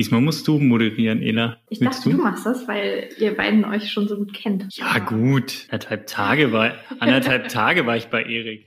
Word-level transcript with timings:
Diesmal 0.00 0.22
musst 0.22 0.48
du 0.48 0.58
moderieren, 0.58 1.20
Ela. 1.20 1.58
Ich 1.68 1.78
Willst 1.78 1.98
dachte, 1.98 2.10
du? 2.10 2.16
du? 2.16 2.22
machst 2.22 2.46
das, 2.46 2.66
weil 2.66 3.10
ihr 3.18 3.36
beiden 3.36 3.66
euch 3.66 3.92
schon 3.92 4.08
so 4.08 4.16
gut 4.16 4.32
kennt. 4.32 4.64
Ja, 4.70 4.98
gut. 4.98 5.66
Anderthalb 5.68 6.06
Tage 6.06 6.52
war, 6.52 6.72
anderthalb 7.00 7.48
Tage 7.48 7.84
war 7.84 7.98
ich 7.98 8.06
bei 8.06 8.22
Erik. 8.22 8.64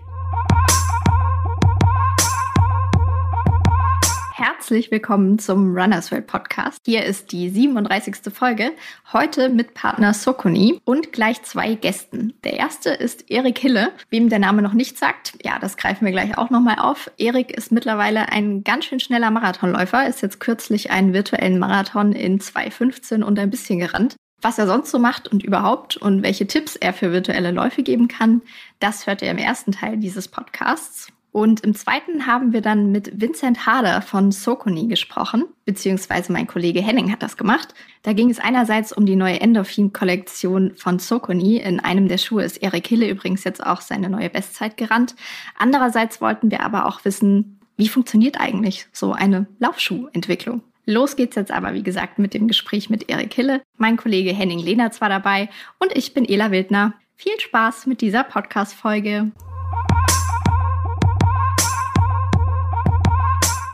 Herzlich 4.64 4.92
willkommen 4.92 5.40
zum 5.40 5.76
Runners 5.76 6.10
World 6.10 6.26
Podcast. 6.26 6.80
Hier 6.86 7.04
ist 7.04 7.34
die 7.34 7.50
37. 7.50 8.34
Folge. 8.34 8.72
Heute 9.12 9.50
mit 9.50 9.74
Partner 9.74 10.14
Sokoni 10.14 10.80
und 10.86 11.12
gleich 11.12 11.44
zwei 11.44 11.76
Gästen. 11.76 12.32
Der 12.46 12.54
erste 12.54 12.92
ist 12.92 13.30
Erik 13.30 13.60
Hille. 13.60 13.92
Wem 14.10 14.30
der 14.30 14.40
Name 14.40 14.62
noch 14.62 14.72
nicht 14.72 14.98
sagt, 14.98 15.34
ja, 15.44 15.60
das 15.60 15.76
greifen 15.76 16.06
wir 16.06 16.14
gleich 16.14 16.38
auch 16.38 16.50
nochmal 16.50 16.78
auf. 16.80 17.12
Erik 17.18 17.52
ist 17.52 17.74
mittlerweile 17.74 18.30
ein 18.30 18.64
ganz 18.64 18.86
schön 18.86 19.02
schneller 19.02 19.32
Marathonläufer, 19.32 20.08
ist 20.08 20.22
jetzt 20.22 20.40
kürzlich 20.40 20.92
einen 20.92 21.12
virtuellen 21.12 21.60
Marathon 21.60 22.14
in 22.14 22.40
2,15 22.40 23.22
und 23.22 23.38
ein 23.40 23.50
bisschen 23.50 23.80
gerannt. 23.80 24.16
Was 24.42 24.60
er 24.60 24.68
sonst 24.68 24.92
so 24.92 24.98
macht 24.98 25.28
und 25.28 25.44
überhaupt 25.44 25.98
und 25.98 26.24
welche 26.24 26.48
Tipps 26.48 26.78
er 26.78 26.94
für 26.94 27.12
virtuelle 27.12 27.52
Läufe 27.52 27.84
geben 27.84 28.08
kann, 28.08 28.42
das 28.80 29.08
hört 29.08 29.24
ihr 29.24 29.32
im 29.32 29.38
ersten 29.40 29.74
Teil 29.74 29.98
dieses 29.98 30.30
Podcasts. 30.30 31.10
Und 31.34 31.62
im 31.62 31.74
zweiten 31.74 32.28
haben 32.28 32.54
wir 32.54 32.62
dann 32.62 32.92
mit 32.92 33.20
Vincent 33.20 33.66
Harder 33.66 34.04
von 34.04 34.32
Socony 34.32 34.86
gesprochen, 34.86 35.46
beziehungsweise 35.66 36.32
mein 36.32 36.46
Kollege 36.46 36.80
Henning 36.80 37.12
hat 37.12 37.24
das 37.24 37.38
gemacht. 37.38 37.74
Da 38.04 38.14
ging 38.14 38.30
es 38.30 38.38
einerseits 38.38 38.94
um 38.94 39.08
die 39.08 39.16
neue 39.16 39.42
Endorphin-Kollektion 39.42 40.76
von 40.76 41.00
Socony. 41.00 41.58
In 41.58 41.80
einem 41.80 42.08
der 42.08 42.20
Schuhe 42.20 42.44
ist 42.44 42.58
Erik 42.58 42.86
Hille 42.86 43.10
übrigens 43.10 43.44
jetzt 43.46 43.66
auch 43.66 43.82
seine 43.82 44.10
neue 44.10 44.30
Bestzeit 44.30 44.78
gerannt. 44.78 45.16
Andererseits 45.58 46.22
wollten 46.22 46.52
wir 46.52 46.62
aber 46.62 46.86
auch 46.86 47.04
wissen, 47.04 47.60
wie 47.78 47.88
funktioniert 47.88 48.40
eigentlich 48.40 48.86
so 48.92 49.14
eine 49.14 49.48
Laufschuhentwicklung? 49.58 50.62
Los 50.86 51.16
geht's 51.16 51.36
jetzt 51.36 51.52
aber, 51.52 51.74
wie 51.74 51.84
gesagt, 51.84 52.20
mit 52.20 52.36
dem 52.36 52.48
Gespräch 52.48 52.92
mit 52.92 53.10
Erik 53.10 53.34
Hille. 53.34 53.64
Mein 53.78 53.98
Kollege 53.98 54.34
Henning 54.34 54.60
Lehnertz 54.60 55.02
war 55.02 55.10
dabei 55.10 55.50
und 55.80 55.98
ich 55.98 56.14
bin 56.14 56.26
Ela 56.26 56.52
Wildner. 56.52 56.94
Viel 57.16 57.40
Spaß 57.40 57.88
mit 57.88 58.02
dieser 58.02 58.24
Podcast-Folge. 58.24 59.32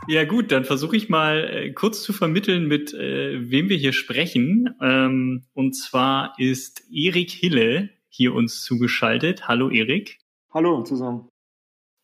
Ja 0.09 0.25
gut, 0.25 0.51
dann 0.51 0.65
versuche 0.65 0.97
ich 0.97 1.07
mal 1.07 1.43
äh, 1.43 1.71
kurz 1.71 2.01
zu 2.01 2.13
vermitteln, 2.13 2.67
mit 2.67 2.95
äh, 2.95 3.51
wem 3.51 3.69
wir 3.69 3.77
hier 3.77 3.93
sprechen. 3.93 4.73
Ähm, 4.81 5.43
und 5.53 5.73
zwar 5.73 6.33
ist 6.39 6.81
Erik 6.91 7.29
Hille 7.29 7.89
hier 8.07 8.33
uns 8.33 8.63
zugeschaltet. 8.63 9.47
Hallo 9.47 9.69
Erik. 9.69 10.17
Hallo 10.51 10.81
zusammen. 10.81 11.29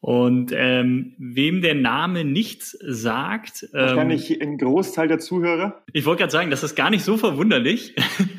Und 0.01 0.51
ähm, 0.53 1.15
wem 1.17 1.63
der 1.63 1.73
Name 1.73 2.25
nichts 2.25 2.77
sagt. 2.79 3.63
Ähm, 3.73 3.79
Wahrscheinlich 3.79 4.39
ein 4.39 4.59
Großteil 4.59 5.07
der 5.07 5.17
Zuhörer. 5.17 5.83
Ich 5.91 6.05
wollte 6.05 6.19
gerade 6.19 6.31
sagen, 6.31 6.51
das 6.51 6.61
ist 6.61 6.75
gar 6.75 6.91
nicht 6.91 7.03
so 7.03 7.17
verwunderlich. 7.17 7.95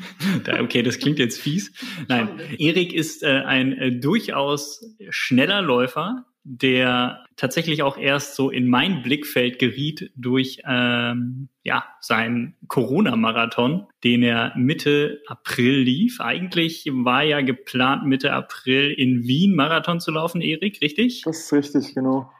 okay, 0.61 0.81
das 0.81 0.97
klingt 0.97 1.19
jetzt 1.19 1.41
fies. 1.41 1.73
Nein, 2.07 2.39
Erik 2.57 2.93
ist 2.93 3.21
äh, 3.21 3.41
ein 3.45 3.73
äh, 3.73 3.91
durchaus 3.99 4.95
schneller 5.09 5.61
Läufer, 5.61 6.23
der 6.49 7.25
tatsächlich 7.35 7.83
auch 7.83 7.97
erst 7.97 8.35
so 8.35 8.49
in 8.49 8.69
mein 8.69 9.01
Blickfeld 9.01 9.59
geriet 9.59 10.11
durch 10.15 10.61
ähm, 10.65 11.49
ja 11.63 11.83
seinen 11.99 12.55
Corona-Marathon, 12.69 13.87
den 14.05 14.23
er 14.23 14.53
Mitte 14.55 15.21
April 15.27 15.81
lief. 15.81 16.21
Eigentlich 16.21 16.85
war 16.89 17.23
ja 17.23 17.41
geplant, 17.41 18.05
Mitte 18.05 18.31
April 18.31 18.91
in 18.91 19.27
Wien 19.27 19.55
Marathon 19.55 19.99
zu 19.99 20.11
laufen, 20.11 20.39
Erik, 20.39 20.81
richtig? 20.81 21.23
Das 21.25 21.39
ist 21.39 21.53
richtig, 21.53 21.93
genau. 21.93 22.31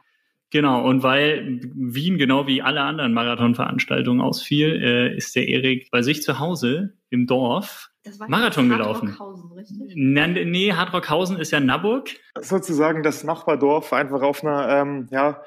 Genau, 0.52 0.88
und 0.88 1.04
weil 1.04 1.60
Wien 1.76 2.18
genau 2.18 2.48
wie 2.48 2.62
alle 2.62 2.80
anderen 2.80 3.12
Marathonveranstaltungen 3.12 4.22
ausfiel, 4.22 4.82
äh, 4.82 5.18
ist 5.18 5.36
der 5.36 5.50
Erik 5.50 5.92
bei 5.92 6.02
sich 6.02 6.24
zu 6.24 6.40
Hause 6.40 6.94
im 7.10 7.28
Dorf 7.28 7.90
Marathon 8.28 8.70
gelaufen. 8.70 9.10
Hartrockhausen, 9.10 9.52
richtig? 9.52 9.94
Nee, 9.96 10.46
nee, 10.46 10.74
Hartrockhausen 10.74 11.40
ist 11.40 11.52
ja 11.52 11.60
Naburg. 11.60 12.10
Sozusagen 12.40 13.04
das 13.04 13.24
Nachbardorf, 13.24 13.94
einfach 13.94 14.22
auf 14.22 14.44
einer, 14.44 14.70
ähm, 14.70 15.08
ja, 15.12 15.42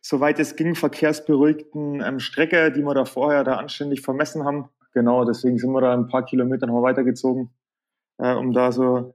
soweit 0.00 0.38
es 0.38 0.56
ging, 0.56 0.74
verkehrsberuhigten 0.74 2.00
ähm, 2.00 2.20
Strecke, 2.20 2.72
die 2.72 2.82
wir 2.82 2.94
da 2.94 3.04
vorher 3.04 3.44
da 3.44 3.56
anständig 3.56 4.02
vermessen 4.02 4.44
haben. 4.44 4.68
Genau, 4.92 5.24
deswegen 5.24 5.58
sind 5.58 5.72
wir 5.72 5.80
da 5.80 5.92
ein 5.92 6.08
paar 6.08 6.24
Kilometer 6.24 6.66
noch 6.66 6.82
weitergezogen, 6.82 7.50
äh, 8.18 8.34
um 8.34 8.52
da 8.52 8.70
so 8.70 9.14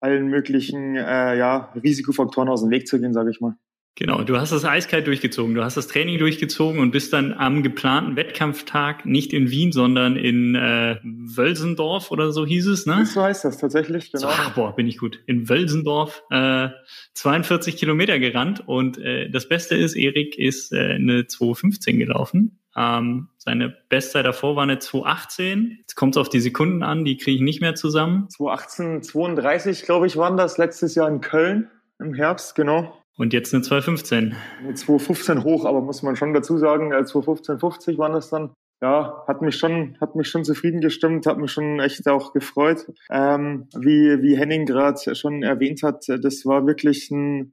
allen 0.00 0.28
möglichen 0.28 0.96
äh, 0.96 1.36
ja, 1.36 1.72
Risikofaktoren 1.74 2.48
aus 2.48 2.62
dem 2.62 2.70
Weg 2.70 2.88
zu 2.88 2.98
gehen, 2.98 3.12
sage 3.12 3.30
ich 3.30 3.40
mal. 3.40 3.56
Genau, 4.00 4.22
du 4.22 4.38
hast 4.38 4.50
das 4.50 4.64
eiskalt 4.64 5.06
durchgezogen. 5.06 5.54
Du 5.54 5.62
hast 5.62 5.76
das 5.76 5.86
Training 5.86 6.18
durchgezogen 6.18 6.80
und 6.80 6.90
bist 6.90 7.12
dann 7.12 7.34
am 7.34 7.62
geplanten 7.62 8.16
Wettkampftag 8.16 9.04
nicht 9.04 9.34
in 9.34 9.50
Wien, 9.50 9.72
sondern 9.72 10.16
in 10.16 10.54
äh, 10.54 10.96
Wölsendorf 11.04 12.10
oder 12.10 12.32
so 12.32 12.46
hieß 12.46 12.66
es, 12.68 12.86
ne? 12.86 13.04
So 13.04 13.20
heißt 13.20 13.44
das 13.44 13.58
tatsächlich, 13.58 14.10
genau. 14.10 14.28
So, 14.28 14.28
ach, 14.30 14.54
boah, 14.54 14.74
bin 14.74 14.86
ich 14.86 14.96
gut. 14.96 15.20
In 15.26 15.50
Wölsendorf 15.50 16.22
äh, 16.30 16.70
42 17.12 17.76
Kilometer 17.76 18.18
gerannt 18.18 18.66
und 18.66 18.96
äh, 18.96 19.28
das 19.28 19.50
Beste 19.50 19.76
ist, 19.76 19.94
Erik 19.94 20.38
ist 20.38 20.72
äh, 20.72 20.94
eine 20.94 21.24
2.15 21.24 21.98
gelaufen. 21.98 22.58
Ähm, 22.74 23.28
seine 23.36 23.68
Bestzeit 23.90 24.24
davor 24.24 24.56
war 24.56 24.62
eine 24.62 24.76
2.18. 24.76 25.76
Jetzt 25.80 25.94
kommt 25.94 26.16
es 26.16 26.20
auf 26.22 26.30
die 26.30 26.40
Sekunden 26.40 26.82
an, 26.82 27.04
die 27.04 27.18
kriege 27.18 27.36
ich 27.36 27.42
nicht 27.42 27.60
mehr 27.60 27.74
zusammen. 27.74 28.28
2.18, 28.28 29.02
32, 29.02 29.82
glaube 29.82 30.06
ich, 30.06 30.16
waren 30.16 30.38
das 30.38 30.56
letztes 30.56 30.94
Jahr 30.94 31.08
in 31.08 31.20
Köln 31.20 31.68
im 31.98 32.14
Herbst, 32.14 32.54
genau. 32.54 32.96
Und 33.20 33.34
jetzt 33.34 33.52
eine 33.52 33.62
215. 33.62 34.34
Eine 34.60 34.74
215 34.74 35.44
hoch, 35.44 35.66
aber 35.66 35.82
muss 35.82 36.02
man 36.02 36.16
schon 36.16 36.32
dazu 36.32 36.56
sagen, 36.56 36.88
215, 36.90 37.58
50 37.58 37.98
waren 37.98 38.14
das 38.14 38.30
dann. 38.30 38.54
Ja, 38.80 39.24
hat 39.28 39.42
mich 39.42 39.56
schon, 39.56 39.98
hat 40.00 40.16
mich 40.16 40.28
schon 40.28 40.42
zufrieden 40.42 40.80
gestimmt, 40.80 41.26
hat 41.26 41.36
mich 41.36 41.52
schon 41.52 41.80
echt 41.80 42.08
auch 42.08 42.32
gefreut. 42.32 42.86
Ähm, 43.10 43.68
wie, 43.76 44.22
wie 44.22 44.38
Henning 44.38 44.64
gerade 44.64 45.14
schon 45.14 45.42
erwähnt 45.42 45.82
hat, 45.82 46.06
das 46.08 46.46
war 46.46 46.66
wirklich 46.66 47.10
ein 47.10 47.52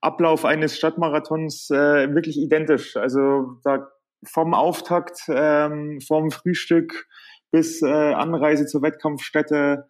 Ablauf 0.00 0.44
eines 0.44 0.76
Stadtmarathons 0.76 1.70
äh, 1.70 2.12
wirklich 2.12 2.36
identisch. 2.36 2.96
Also 2.96 3.60
da 3.62 3.86
vom 4.24 4.52
Auftakt, 4.52 5.20
ähm, 5.28 6.00
vom 6.00 6.32
Frühstück 6.32 7.06
bis 7.52 7.82
äh, 7.82 7.86
Anreise 7.86 8.66
zur 8.66 8.82
Wettkampfstätte, 8.82 9.84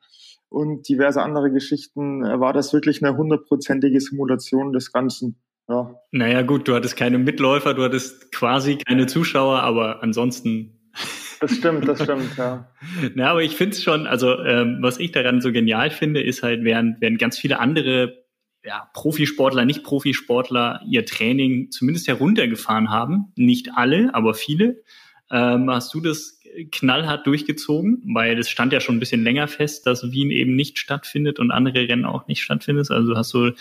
und 0.54 0.88
diverse 0.88 1.20
andere 1.20 1.50
Geschichten 1.50 2.24
äh, 2.24 2.38
war 2.40 2.52
das 2.52 2.72
wirklich 2.72 3.04
eine 3.04 3.16
hundertprozentige 3.16 4.00
Simulation 4.00 4.72
des 4.72 4.92
Ganzen. 4.92 5.36
Ja. 5.68 5.96
Naja 6.12 6.42
gut, 6.42 6.68
du 6.68 6.74
hattest 6.74 6.96
keine 6.96 7.18
Mitläufer, 7.18 7.74
du 7.74 7.82
hattest 7.82 8.30
quasi 8.32 8.76
keine 8.76 9.06
Zuschauer, 9.06 9.60
aber 9.60 10.02
ansonsten. 10.02 10.80
Das 11.40 11.56
stimmt, 11.56 11.86
das 11.86 12.02
stimmt, 12.02 12.38
ja. 12.38 12.70
Na, 13.16 13.30
aber 13.32 13.42
ich 13.42 13.54
finde 13.54 13.76
es 13.76 13.82
schon, 13.82 14.06
also 14.06 14.38
ähm, 14.38 14.78
was 14.80 14.98
ich 14.98 15.12
daran 15.12 15.42
so 15.42 15.52
genial 15.52 15.90
finde, 15.90 16.22
ist 16.22 16.42
halt, 16.42 16.64
während, 16.64 17.02
während 17.02 17.18
ganz 17.18 17.36
viele 17.38 17.58
andere 17.58 18.24
ja, 18.64 18.88
Profisportler, 18.94 19.66
nicht 19.66 19.82
Profisportler 19.82 20.80
ihr 20.88 21.04
Training 21.04 21.70
zumindest 21.70 22.08
heruntergefahren 22.08 22.88
haben, 22.88 23.32
nicht 23.36 23.72
alle, 23.74 24.14
aber 24.14 24.32
viele, 24.32 24.84
ähm, 25.30 25.70
hast 25.70 25.92
du 25.94 26.00
das 26.00 26.40
knallhart 26.70 27.26
durchgezogen, 27.26 28.02
weil 28.14 28.38
es 28.38 28.48
stand 28.48 28.72
ja 28.72 28.80
schon 28.80 28.96
ein 28.96 29.00
bisschen 29.00 29.24
länger 29.24 29.48
fest, 29.48 29.86
dass 29.86 30.12
Wien 30.12 30.30
eben 30.30 30.54
nicht 30.54 30.78
stattfindet 30.78 31.38
und 31.38 31.50
andere 31.50 31.88
Rennen 31.88 32.04
auch 32.04 32.28
nicht 32.28 32.42
stattfindet. 32.42 32.90
Also 32.90 33.16
hast 33.16 33.34
du 33.34 33.52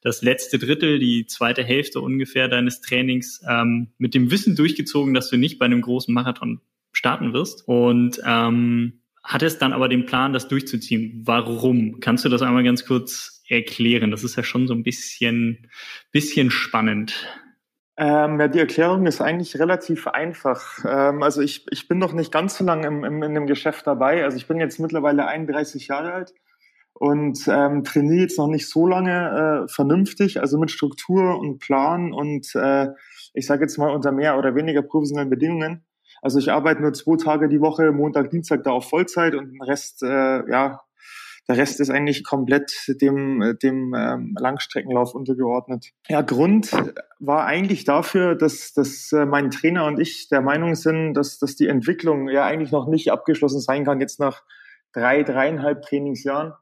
das 0.00 0.22
letzte 0.22 0.58
Drittel, 0.58 0.98
die 0.98 1.26
zweite 1.26 1.62
Hälfte 1.62 2.00
ungefähr 2.00 2.48
deines 2.48 2.80
Trainings 2.80 3.42
ähm, 3.48 3.92
mit 3.98 4.14
dem 4.14 4.30
Wissen 4.30 4.56
durchgezogen, 4.56 5.14
dass 5.14 5.30
du 5.30 5.36
nicht 5.36 5.58
bei 5.58 5.66
einem 5.66 5.82
großen 5.82 6.12
Marathon 6.12 6.60
starten 6.92 7.32
wirst. 7.32 7.66
Und 7.66 8.20
ähm, 8.26 9.00
hattest 9.22 9.62
dann 9.62 9.72
aber 9.72 9.88
den 9.88 10.06
Plan, 10.06 10.32
das 10.32 10.48
durchzuziehen. 10.48 11.22
Warum? 11.24 12.00
Kannst 12.00 12.24
du 12.24 12.28
das 12.28 12.42
einmal 12.42 12.64
ganz 12.64 12.84
kurz 12.84 13.42
erklären? 13.48 14.10
Das 14.10 14.24
ist 14.24 14.36
ja 14.36 14.42
schon 14.42 14.66
so 14.66 14.74
ein 14.74 14.82
bisschen, 14.82 15.68
bisschen 16.10 16.50
spannend. 16.50 17.14
Ähm, 17.98 18.40
ja, 18.40 18.48
die 18.48 18.58
Erklärung 18.58 19.06
ist 19.06 19.20
eigentlich 19.20 19.58
relativ 19.58 20.06
einfach. 20.06 20.84
Ähm, 20.86 21.22
also 21.22 21.42
ich, 21.42 21.66
ich 21.70 21.88
bin 21.88 21.98
noch 21.98 22.14
nicht 22.14 22.32
ganz 22.32 22.56
so 22.56 22.64
lange 22.64 22.86
im, 22.86 23.04
im, 23.04 23.22
in 23.22 23.34
dem 23.34 23.46
Geschäft 23.46 23.86
dabei. 23.86 24.24
Also 24.24 24.36
ich 24.38 24.48
bin 24.48 24.58
jetzt 24.58 24.80
mittlerweile 24.80 25.26
31 25.26 25.88
Jahre 25.88 26.12
alt 26.12 26.32
und 26.94 27.46
ähm, 27.48 27.84
trainiere 27.84 28.22
jetzt 28.22 28.38
noch 28.38 28.48
nicht 28.48 28.68
so 28.68 28.86
lange 28.86 29.64
äh, 29.66 29.68
vernünftig, 29.72 30.40
also 30.40 30.58
mit 30.58 30.70
Struktur 30.70 31.38
und 31.38 31.58
Plan 31.58 32.12
und 32.12 32.54
äh, 32.54 32.88
ich 33.34 33.46
sage 33.46 33.62
jetzt 33.62 33.78
mal 33.78 33.90
unter 33.90 34.12
mehr 34.12 34.38
oder 34.38 34.54
weniger 34.54 34.82
professionellen 34.82 35.30
Bedingungen. 35.30 35.84
Also 36.22 36.38
ich 36.38 36.52
arbeite 36.52 36.80
nur 36.80 36.92
zwei 36.92 37.16
Tage 37.16 37.48
die 37.48 37.60
Woche, 37.60 37.92
Montag, 37.92 38.30
Dienstag 38.30 38.62
da 38.62 38.70
auf 38.70 38.88
Vollzeit 38.88 39.34
und 39.34 39.52
den 39.52 39.62
Rest 39.62 40.02
äh, 40.02 40.48
ja 40.48 40.82
der 41.48 41.56
Rest 41.56 41.80
ist 41.80 41.90
eigentlich 41.90 42.24
komplett 42.24 42.72
dem, 43.00 43.56
dem 43.62 43.94
ähm, 43.94 44.36
Langstreckenlauf 44.38 45.14
untergeordnet. 45.14 45.90
Ja, 46.08 46.22
Grund 46.22 46.70
war 47.18 47.46
eigentlich 47.46 47.84
dafür, 47.84 48.34
dass, 48.34 48.72
dass 48.72 49.12
äh, 49.12 49.26
mein 49.26 49.50
Trainer 49.50 49.86
und 49.86 49.98
ich 49.98 50.28
der 50.28 50.40
Meinung 50.40 50.74
sind, 50.74 51.14
dass, 51.14 51.38
dass 51.38 51.56
die 51.56 51.66
Entwicklung 51.66 52.28
ja 52.28 52.44
eigentlich 52.44 52.70
noch 52.70 52.86
nicht 52.86 53.10
abgeschlossen 53.10 53.60
sein 53.60 53.84
kann, 53.84 54.00
jetzt 54.00 54.20
nach 54.20 54.42
drei, 54.92 55.22
dreieinhalb 55.22 55.82
Trainingsjahren. 55.82 56.54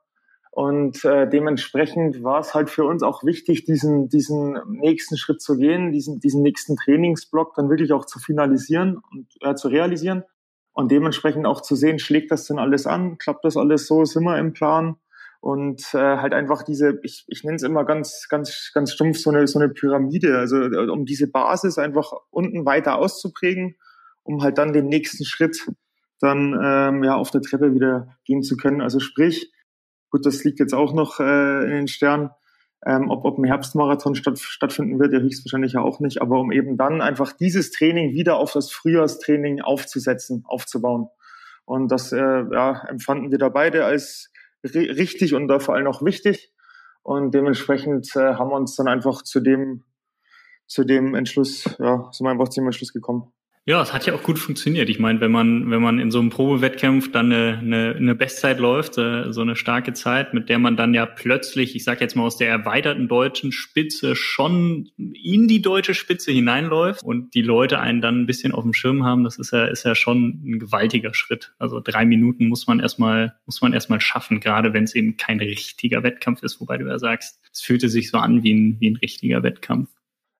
Und 0.53 1.05
äh, 1.05 1.29
dementsprechend 1.29 2.25
war 2.25 2.41
es 2.41 2.55
halt 2.55 2.71
für 2.71 2.85
uns 2.85 3.03
auch 3.03 3.23
wichtig, 3.23 3.65
diesen, 3.65 4.09
diesen 4.09 4.59
nächsten 4.69 5.17
Schritt 5.17 5.41
zu 5.41 5.57
gehen, 5.57 5.93
diesen, 5.93 6.19
diesen 6.19 6.43
nächsten 6.43 6.77
Trainingsblock 6.77 7.55
dann 7.55 7.71
wirklich 7.71 7.93
auch 7.93 8.05
zu 8.05 8.19
finalisieren 8.19 9.01
und 9.13 9.29
äh, 9.43 9.55
zu 9.55 9.69
realisieren. 9.69 10.25
Und 10.73 10.91
dementsprechend 10.91 11.47
auch 11.47 11.61
zu 11.61 11.75
sehen, 11.75 11.99
schlägt 11.99 12.31
das 12.31 12.47
denn 12.47 12.59
alles 12.59 12.87
an, 12.87 13.19
klappt 13.19 13.45
das 13.45 13.57
alles 13.57 13.87
so, 13.87 14.05
sind 14.05 14.25
wir 14.25 14.39
im 14.39 14.53
Plan? 14.53 14.97
Und 15.41 15.95
äh, 15.95 16.19
halt 16.19 16.35
einfach 16.35 16.63
diese, 16.63 17.01
ich, 17.03 17.25
ich 17.27 17.45
nenne 17.45 17.57
es 17.57 17.63
immer 17.63 17.85
ganz, 17.85 18.27
ganz, 18.29 18.71
ganz 18.75 18.93
stumpf, 18.93 19.19
so 19.19 19.31
eine, 19.31 19.47
so 19.47 19.59
eine 19.59 19.71
Pyramide, 19.71 20.39
also 20.39 20.59
äh, 20.59 20.89
um 20.91 21.07
diese 21.07 21.29
Basis 21.29 21.79
einfach 21.79 22.13
unten 22.31 22.67
weiter 22.67 22.99
auszuprägen, 22.99 23.77
um 24.23 24.43
halt 24.43 24.59
dann 24.59 24.73
den 24.73 24.87
nächsten 24.87 25.25
Schritt 25.25 25.67
dann 26.21 26.59
ähm, 26.63 27.03
ja 27.03 27.17
auf 27.17 27.31
der 27.31 27.41
Treppe 27.41 27.75
wieder 27.75 28.17
gehen 28.25 28.43
zu 28.43 28.57
können. 28.57 28.83
Also 28.83 29.01
sprich, 29.01 29.51
Gut, 30.11 30.27
das 30.27 30.43
liegt 30.43 30.59
jetzt 30.59 30.75
auch 30.75 30.93
noch 30.93 31.21
äh, 31.21 31.65
in 31.65 31.71
den 31.71 31.89
Sternen. 31.89 32.31
Ähm, 32.87 33.11
ob, 33.11 33.25
ob 33.25 33.39
ein 33.39 33.45
Herbstmarathon 33.45 34.15
statt, 34.15 34.39
stattfinden 34.39 34.99
wird, 34.99 35.13
ja 35.13 35.21
höchstwahrscheinlich 35.21 35.75
ja 35.75 35.83
auch 35.83 36.01
nicht, 36.01 36.23
aber 36.23 36.41
um 36.41 36.51
eben 36.51 36.79
dann 36.79 37.03
einfach 37.03 37.33
dieses 37.33 37.71
Training 37.73 38.13
wieder 38.13 38.39
auf 38.39 38.53
das 38.53 38.71
Frühjahrstraining 38.71 39.61
aufzusetzen, 39.61 40.45
aufzubauen. 40.47 41.09
Und 41.67 41.93
das 41.93 42.13
äh, 42.13 42.19
ja, 42.19 42.83
empfanden 42.89 43.31
wir 43.31 43.39
da 43.39 43.51
beide 43.51 43.85
als 43.85 44.33
richtig 44.65 45.35
und 45.35 45.49
da 45.49 45.59
vor 45.59 45.75
allem 45.75 45.87
auch 45.87 46.03
wichtig. 46.03 46.53
Und 47.03 47.35
dementsprechend 47.35 48.15
äh, 48.17 48.35
haben 48.35 48.51
wir 48.51 48.57
uns 48.57 48.77
dann 48.77 48.89
einfach 48.89 49.23
zu 49.23 49.41
dem, 49.41 49.85
zu 50.67 50.85
dem 50.85 51.15
Entschluss, 51.15 51.65
ja, 51.79 52.09
sind 52.13 52.27
wir 52.27 52.31
einfach 52.31 52.49
zu 52.49 52.61
dem 52.61 52.67
Entschluss 52.67 52.93
gekommen. 52.93 53.33
Ja, 53.71 53.81
es 53.81 53.93
hat 53.93 54.05
ja 54.05 54.15
auch 54.15 54.25
gut 54.25 54.41
funktioniert. 54.41 54.89
Ich 54.91 54.99
meine, 54.99 55.21
wenn 55.21 55.31
man, 55.31 55.71
wenn 55.71 55.81
man 55.81 56.01
in 56.01 56.11
so 56.11 56.19
einem 56.19 56.31
Probewettkampf 56.31 57.13
dann 57.13 57.27
eine, 57.27 57.59
eine, 57.59 57.95
eine 57.95 58.15
Bestzeit 58.17 58.59
läuft, 58.59 58.99
äh, 58.99 59.33
so 59.33 59.43
eine 59.43 59.55
starke 59.55 59.93
Zeit, 59.93 60.35
mit 60.35 60.49
der 60.49 60.59
man 60.59 60.77
dann 60.77 60.93
ja 60.93 61.07
plötzlich, 61.07 61.77
ich 61.77 61.85
sage 61.85 62.01
jetzt 62.01 62.17
mal 62.17 62.25
aus 62.25 62.37
der 62.37 62.49
erweiterten 62.49 63.07
deutschen 63.07 63.53
Spitze 63.53 64.17
schon 64.17 64.91
in 64.97 65.47
die 65.47 65.63
deutsche 65.63 65.95
Spitze 65.95 66.33
hineinläuft 66.33 67.05
und 67.05 67.33
die 67.35 67.43
Leute 67.43 67.79
einen 67.79 68.01
dann 68.01 68.23
ein 68.23 68.27
bisschen 68.27 68.51
auf 68.51 68.65
dem 68.65 68.73
Schirm 68.73 69.05
haben, 69.05 69.23
das 69.23 69.39
ist 69.39 69.53
ja, 69.53 69.67
ist 69.67 69.85
ja 69.85 69.95
schon 69.95 70.41
ein 70.45 70.59
gewaltiger 70.59 71.15
Schritt. 71.15 71.53
Also 71.61 71.79
drei 71.79 72.05
Minuten 72.05 72.49
muss 72.49 72.67
man 72.67 72.81
erstmal, 72.81 73.37
muss 73.47 73.61
man 73.61 73.73
erstmal 73.73 74.01
schaffen, 74.01 74.41
gerade 74.41 74.73
wenn 74.73 74.83
es 74.83 74.97
eben 74.97 75.17
kein 75.17 75.39
richtiger 75.39 76.03
Wettkampf 76.03 76.43
ist, 76.43 76.61
wobei 76.61 76.77
du 76.77 76.89
ja 76.89 76.99
sagst, 76.99 77.39
es 77.53 77.61
fühlte 77.61 77.89
sich 77.89 78.11
so 78.11 78.19
an 78.19 78.43
wie 78.43 78.53
ein, 78.53 78.81
wie 78.81 78.91
ein 78.91 78.97
richtiger 78.97 79.45
Wettkampf. 79.45 79.91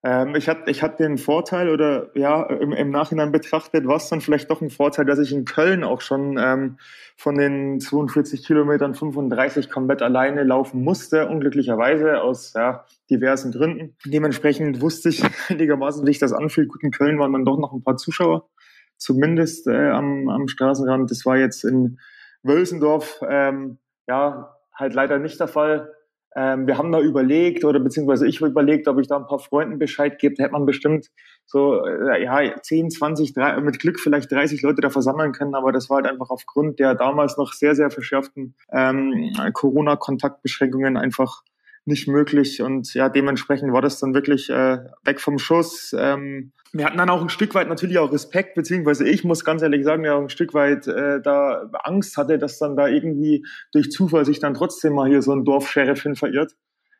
Ähm, 0.03 0.35
ich 0.35 0.49
hatte 0.49 0.71
ich 0.71 0.81
hatte 0.81 1.03
den 1.03 1.19
Vorteil 1.19 1.69
oder 1.69 2.09
ja, 2.17 2.43
im, 2.43 2.73
im 2.73 2.89
Nachhinein 2.89 3.31
betrachtet 3.31 3.85
war 3.85 3.97
es 3.97 4.09
dann 4.09 4.21
vielleicht 4.21 4.49
doch 4.49 4.61
ein 4.61 4.71
Vorteil, 4.71 5.05
dass 5.05 5.19
ich 5.19 5.31
in 5.31 5.45
Köln 5.45 5.83
auch 5.83 6.01
schon 6.01 6.39
ähm, 6.39 6.77
von 7.15 7.37
den 7.37 7.79
42 7.79 8.43
Kilometern 8.43 8.95
35 8.95 9.69
komplett 9.69 10.01
alleine 10.01 10.43
laufen 10.43 10.83
musste, 10.83 11.27
unglücklicherweise 11.27 12.21
aus 12.21 12.53
ja, 12.53 12.85
diversen 13.11 13.51
Gründen. 13.51 13.95
Dementsprechend 14.05 14.81
wusste 14.81 15.09
ich 15.09 15.23
einigermaßen, 15.49 16.03
wie 16.03 16.11
sich 16.11 16.19
das 16.19 16.33
anfühlt. 16.33 16.69
Gut, 16.69 16.81
in 16.83 16.91
Köln 16.91 17.19
waren 17.19 17.33
dann 17.33 17.45
doch 17.45 17.59
noch 17.59 17.71
ein 17.71 17.83
paar 17.83 17.97
Zuschauer, 17.97 18.49
zumindest 18.97 19.67
äh, 19.67 19.89
am, 19.89 20.29
am 20.29 20.47
Straßenrand. 20.47 21.11
Das 21.11 21.27
war 21.27 21.37
jetzt 21.37 21.63
in 21.63 21.99
Wölsendorf 22.41 23.21
ähm, 23.29 23.77
ja 24.07 24.55
halt 24.73 24.95
leider 24.95 25.19
nicht 25.19 25.39
der 25.39 25.47
Fall 25.47 25.93
ähm, 26.35 26.65
wir 26.65 26.77
haben 26.77 26.91
da 26.91 26.99
überlegt, 26.99 27.65
oder 27.65 27.79
beziehungsweise 27.79 28.27
ich 28.27 28.39
überlegt, 28.39 28.87
ob 28.87 28.99
ich 28.99 29.07
da 29.07 29.17
ein 29.17 29.25
paar 29.25 29.39
Freunden 29.39 29.79
Bescheid 29.79 30.17
gebe. 30.17 30.35
Da 30.35 30.43
hätte 30.43 30.53
man 30.53 30.65
bestimmt 30.65 31.11
so, 31.45 31.85
äh, 31.85 32.23
ja, 32.23 32.55
10, 32.61 32.89
20, 32.89 33.33
3, 33.33 33.59
mit 33.61 33.79
Glück 33.79 33.99
vielleicht 33.99 34.31
30 34.31 34.61
Leute 34.61 34.81
da 34.81 34.89
versammeln 34.89 35.33
können. 35.33 35.55
Aber 35.55 35.71
das 35.71 35.89
war 35.89 35.97
halt 35.97 36.07
einfach 36.07 36.29
aufgrund 36.29 36.79
der 36.79 36.95
damals 36.95 37.37
noch 37.37 37.51
sehr, 37.51 37.75
sehr 37.75 37.91
verschärften 37.91 38.55
ähm, 38.71 39.33
Corona-Kontaktbeschränkungen 39.53 40.95
einfach 40.95 41.43
nicht 41.85 42.07
möglich. 42.07 42.61
Und 42.61 42.93
ja, 42.93 43.09
dementsprechend 43.09 43.73
war 43.73 43.81
das 43.81 43.99
dann 43.99 44.13
wirklich 44.13 44.49
äh, 44.49 44.79
weg 45.03 45.19
vom 45.19 45.39
Schuss. 45.39 45.95
Ähm, 45.97 46.53
wir 46.73 46.85
hatten 46.85 46.97
dann 46.97 47.09
auch 47.09 47.21
ein 47.21 47.29
Stück 47.29 47.53
weit 47.53 47.67
natürlich 47.67 47.97
auch 47.97 48.11
Respekt, 48.11 48.55
beziehungsweise 48.55 49.07
ich 49.07 49.23
muss 49.23 49.43
ganz 49.43 49.61
ehrlich 49.61 49.83
sagen, 49.83 50.05
ja, 50.05 50.17
ein 50.17 50.29
Stück 50.29 50.53
weit 50.53 50.87
äh, 50.87 51.21
da 51.21 51.69
Angst 51.83 52.15
hatte, 52.17 52.37
dass 52.37 52.59
dann 52.59 52.77
da 52.77 52.87
irgendwie 52.87 53.45
durch 53.73 53.91
Zufall 53.91 54.25
sich 54.25 54.39
dann 54.39 54.53
trotzdem 54.53 54.93
mal 54.93 55.09
hier 55.09 55.21
so 55.21 55.33
ein 55.33 55.43
Dorfsheriff 55.43 56.03
hin 56.03 56.15
verirrt, 56.15 56.55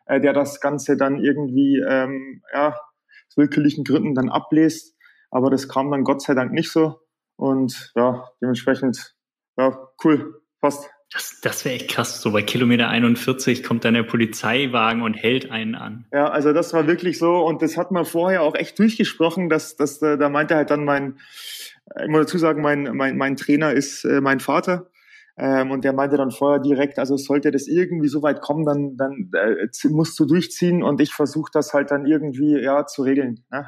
äh, 0.08 0.20
der 0.20 0.34
das 0.34 0.60
Ganze 0.60 0.98
dann 0.98 1.20
irgendwie, 1.20 1.82
ähm, 1.88 2.42
ja, 2.54 2.70
aus 2.70 3.38
willkürlichen 3.38 3.84
Gründen 3.84 4.14
dann 4.14 4.30
ablesen. 4.30 4.94
Aber 5.30 5.50
das 5.50 5.70
kam 5.70 5.90
dann 5.92 6.04
Gott 6.04 6.22
sei 6.22 6.34
Dank 6.34 6.52
nicht 6.52 6.72
so. 6.72 7.00
Und 7.38 7.94
ja, 7.96 8.28
dementsprechend, 8.42 9.16
ja, 9.58 9.88
cool, 10.04 10.42
passt. 10.60 10.90
Das, 11.14 11.42
das 11.42 11.66
wäre 11.66 11.76
echt 11.76 11.90
krass. 11.90 12.22
So 12.22 12.32
bei 12.32 12.42
Kilometer 12.42 12.88
41 12.88 13.64
kommt 13.64 13.84
dann 13.84 13.96
der 13.96 14.04
Polizeiwagen 14.04 15.02
und 15.02 15.14
hält 15.14 15.52
einen 15.52 15.76
an. 15.76 16.06
Ja, 16.14 16.30
also 16.30 16.54
das 16.54 16.74
war 16.74 16.88
wirklich 16.88 17.18
so 17.18 17.46
und 17.46 17.62
das 17.62 17.76
hat 17.76 17.92
man 17.92 18.06
vorher 18.06 18.44
auch 18.44 18.56
echt 18.56 18.80
durchgesprochen, 18.80 19.50
dass, 19.50 19.76
dass 19.76 20.00
da 20.00 20.30
meinte 20.30 20.56
halt 20.56 20.70
dann 20.70 20.86
mein, 20.86 21.20
ich 22.02 22.08
muss 22.08 22.22
dazu 22.22 22.38
sagen, 22.38 22.62
mein, 22.62 22.96
mein, 22.96 23.18
mein 23.18 23.36
Trainer 23.36 23.74
ist 23.74 24.06
äh, 24.06 24.22
mein 24.22 24.40
Vater 24.40 24.88
ähm, 25.38 25.72
und 25.72 25.84
der 25.84 25.94
meinte 25.94 26.18
dann 26.18 26.32
vorher 26.32 26.60
direkt, 26.60 27.00
also 27.00 27.18
sollte 27.18 27.52
das 27.52 27.68
irgendwie 27.68 28.08
so 28.08 28.22
weit 28.22 28.42
kommen, 28.42 28.66
dann, 28.66 28.98
dann 28.98 29.32
äh, 29.34 29.68
musst 29.90 30.20
du 30.20 30.26
durchziehen 30.26 30.84
und 30.84 31.02
ich 31.02 31.14
versuche 31.14 31.52
das 31.54 31.74
halt 31.74 31.92
dann 31.92 32.06
irgendwie 32.06 32.60
ja 32.62 32.86
zu 32.86 33.04
regeln. 33.04 33.44
Ne? 33.52 33.66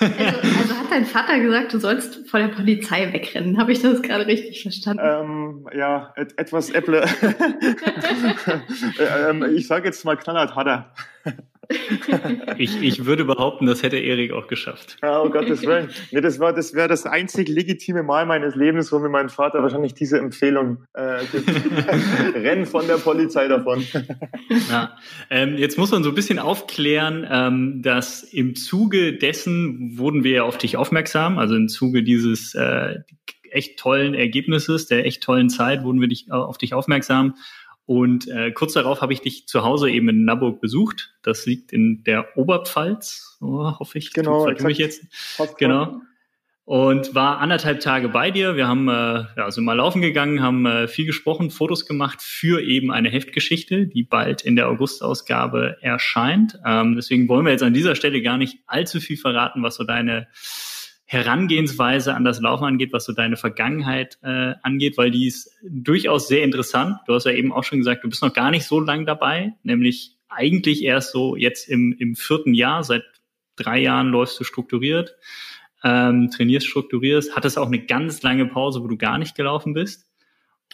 Also, 0.00 0.14
also, 0.18 0.74
hat 0.76 0.90
dein 0.90 1.04
Vater 1.04 1.38
gesagt, 1.40 1.74
du 1.74 1.78
sollst 1.78 2.28
vor 2.28 2.40
der 2.40 2.48
Polizei 2.48 3.12
wegrennen. 3.12 3.58
Habe 3.58 3.72
ich 3.72 3.82
das 3.82 4.00
gerade 4.00 4.26
richtig 4.26 4.62
verstanden? 4.62 5.02
Ähm, 5.04 5.68
ja, 5.76 6.12
et 6.16 6.38
etwas 6.38 6.70
Äpple. 6.70 7.04
ähm, 9.28 9.44
ich 9.54 9.66
sage 9.66 9.86
jetzt 9.86 10.04
mal 10.06 10.16
knallhart, 10.16 10.56
hat 10.56 10.66
er 10.66 10.92
ich, 12.58 12.82
ich 12.82 13.04
würde 13.06 13.24
behaupten, 13.24 13.66
das 13.66 13.82
hätte 13.82 13.96
Erik 13.98 14.32
auch 14.32 14.48
geschafft. 14.48 14.96
Ja, 15.02 15.22
oh 15.22 15.30
Gottes 15.30 15.62
Willen. 15.62 15.90
Nee, 16.10 16.20
das 16.20 16.40
war, 16.40 16.52
das 16.52 16.74
wäre 16.74 16.88
das 16.88 17.06
einzig 17.06 17.48
legitime 17.48 18.02
Mal 18.02 18.26
meines 18.26 18.54
Lebens, 18.54 18.90
wo 18.92 18.98
mir 18.98 19.08
mein 19.08 19.28
Vater 19.28 19.62
wahrscheinlich 19.62 19.94
diese 19.94 20.18
Empfehlung 20.18 20.84
äh, 20.94 21.24
gibt. 21.30 21.48
Renn 22.34 22.66
von 22.66 22.86
der 22.86 22.96
Polizei 22.96 23.48
davon. 23.48 23.84
Ja. 24.70 24.96
Ähm, 25.30 25.56
jetzt 25.56 25.78
muss 25.78 25.90
man 25.90 26.02
so 26.02 26.10
ein 26.10 26.14
bisschen 26.14 26.38
aufklären, 26.38 27.26
ähm, 27.30 27.82
dass 27.82 28.22
im 28.22 28.56
Zuge 28.56 29.16
dessen 29.16 29.98
wurden 29.98 30.24
wir 30.24 30.32
ja 30.32 30.42
auf 30.42 30.58
dich 30.58 30.76
aufmerksam, 30.76 31.38
also 31.38 31.54
im 31.54 31.68
Zuge 31.68 32.02
dieses 32.02 32.54
äh, 32.54 32.96
echt 33.50 33.78
tollen 33.78 34.14
Ergebnisses, 34.14 34.86
der 34.86 35.06
echt 35.06 35.22
tollen 35.22 35.50
Zeit 35.50 35.82
wurden 35.84 36.00
wir 36.00 36.08
dich, 36.08 36.30
auf 36.30 36.58
dich 36.58 36.74
aufmerksam 36.74 37.34
und 37.90 38.28
äh, 38.28 38.52
kurz 38.52 38.74
darauf 38.74 39.00
habe 39.00 39.12
ich 39.12 39.20
dich 39.20 39.48
zu 39.48 39.64
Hause 39.64 39.90
eben 39.90 40.08
in 40.10 40.24
Naburg 40.24 40.60
besucht. 40.60 41.12
Das 41.22 41.44
liegt 41.44 41.72
in 41.72 42.04
der 42.04 42.36
Oberpfalz, 42.36 43.36
oh, 43.40 43.80
hoffe 43.80 43.98
ich. 43.98 44.12
Genau. 44.12 44.48
Ich 44.48 44.62
mich 44.62 44.78
jetzt. 44.78 45.02
Genau. 45.58 46.00
Und 46.64 47.16
war 47.16 47.38
anderthalb 47.38 47.80
Tage 47.80 48.08
bei 48.08 48.30
dir. 48.30 48.54
Wir 48.54 48.68
haben 48.68 48.86
äh, 48.86 49.24
ja, 49.36 49.50
sind 49.50 49.64
mal 49.64 49.72
laufen 49.72 50.02
gegangen, 50.02 50.40
haben 50.40 50.66
äh, 50.66 50.86
viel 50.86 51.04
gesprochen, 51.04 51.50
Fotos 51.50 51.84
gemacht 51.84 52.22
für 52.22 52.62
eben 52.62 52.92
eine 52.92 53.08
Heftgeschichte, 53.10 53.88
die 53.88 54.04
bald 54.04 54.42
in 54.42 54.54
der 54.54 54.68
Augustausgabe 54.68 55.78
erscheint. 55.80 56.60
Ähm, 56.64 56.94
deswegen 56.94 57.28
wollen 57.28 57.44
wir 57.44 57.50
jetzt 57.50 57.64
an 57.64 57.74
dieser 57.74 57.96
Stelle 57.96 58.22
gar 58.22 58.38
nicht 58.38 58.58
allzu 58.68 59.00
viel 59.00 59.16
verraten, 59.16 59.64
was 59.64 59.74
so 59.74 59.82
deine 59.82 60.28
Herangehensweise 61.12 62.14
an 62.14 62.22
das 62.22 62.40
Laufen 62.40 62.62
angeht, 62.62 62.92
was 62.92 63.04
so 63.04 63.12
deine 63.12 63.36
Vergangenheit 63.36 64.16
äh, 64.22 64.54
angeht, 64.62 64.96
weil 64.96 65.10
die 65.10 65.26
ist 65.26 65.50
durchaus 65.68 66.28
sehr 66.28 66.44
interessant. 66.44 66.98
Du 67.08 67.14
hast 67.14 67.26
ja 67.26 67.32
eben 67.32 67.52
auch 67.52 67.64
schon 67.64 67.78
gesagt, 67.78 68.04
du 68.04 68.08
bist 68.08 68.22
noch 68.22 68.32
gar 68.32 68.52
nicht 68.52 68.64
so 68.64 68.78
lang 68.78 69.06
dabei, 69.06 69.54
nämlich 69.64 70.16
eigentlich 70.28 70.84
erst 70.84 71.10
so 71.10 71.34
jetzt 71.34 71.68
im, 71.68 71.96
im 71.98 72.14
vierten 72.14 72.54
Jahr, 72.54 72.84
seit 72.84 73.02
drei 73.56 73.80
Jahren 73.80 74.10
läufst 74.10 74.38
du 74.38 74.44
strukturiert, 74.44 75.16
ähm, 75.82 76.30
trainierst 76.30 76.68
strukturiert, 76.68 77.34
hattest 77.34 77.58
auch 77.58 77.66
eine 77.66 77.84
ganz 77.84 78.22
lange 78.22 78.46
Pause, 78.46 78.80
wo 78.80 78.86
du 78.86 78.96
gar 78.96 79.18
nicht 79.18 79.34
gelaufen 79.34 79.74
bist 79.74 80.08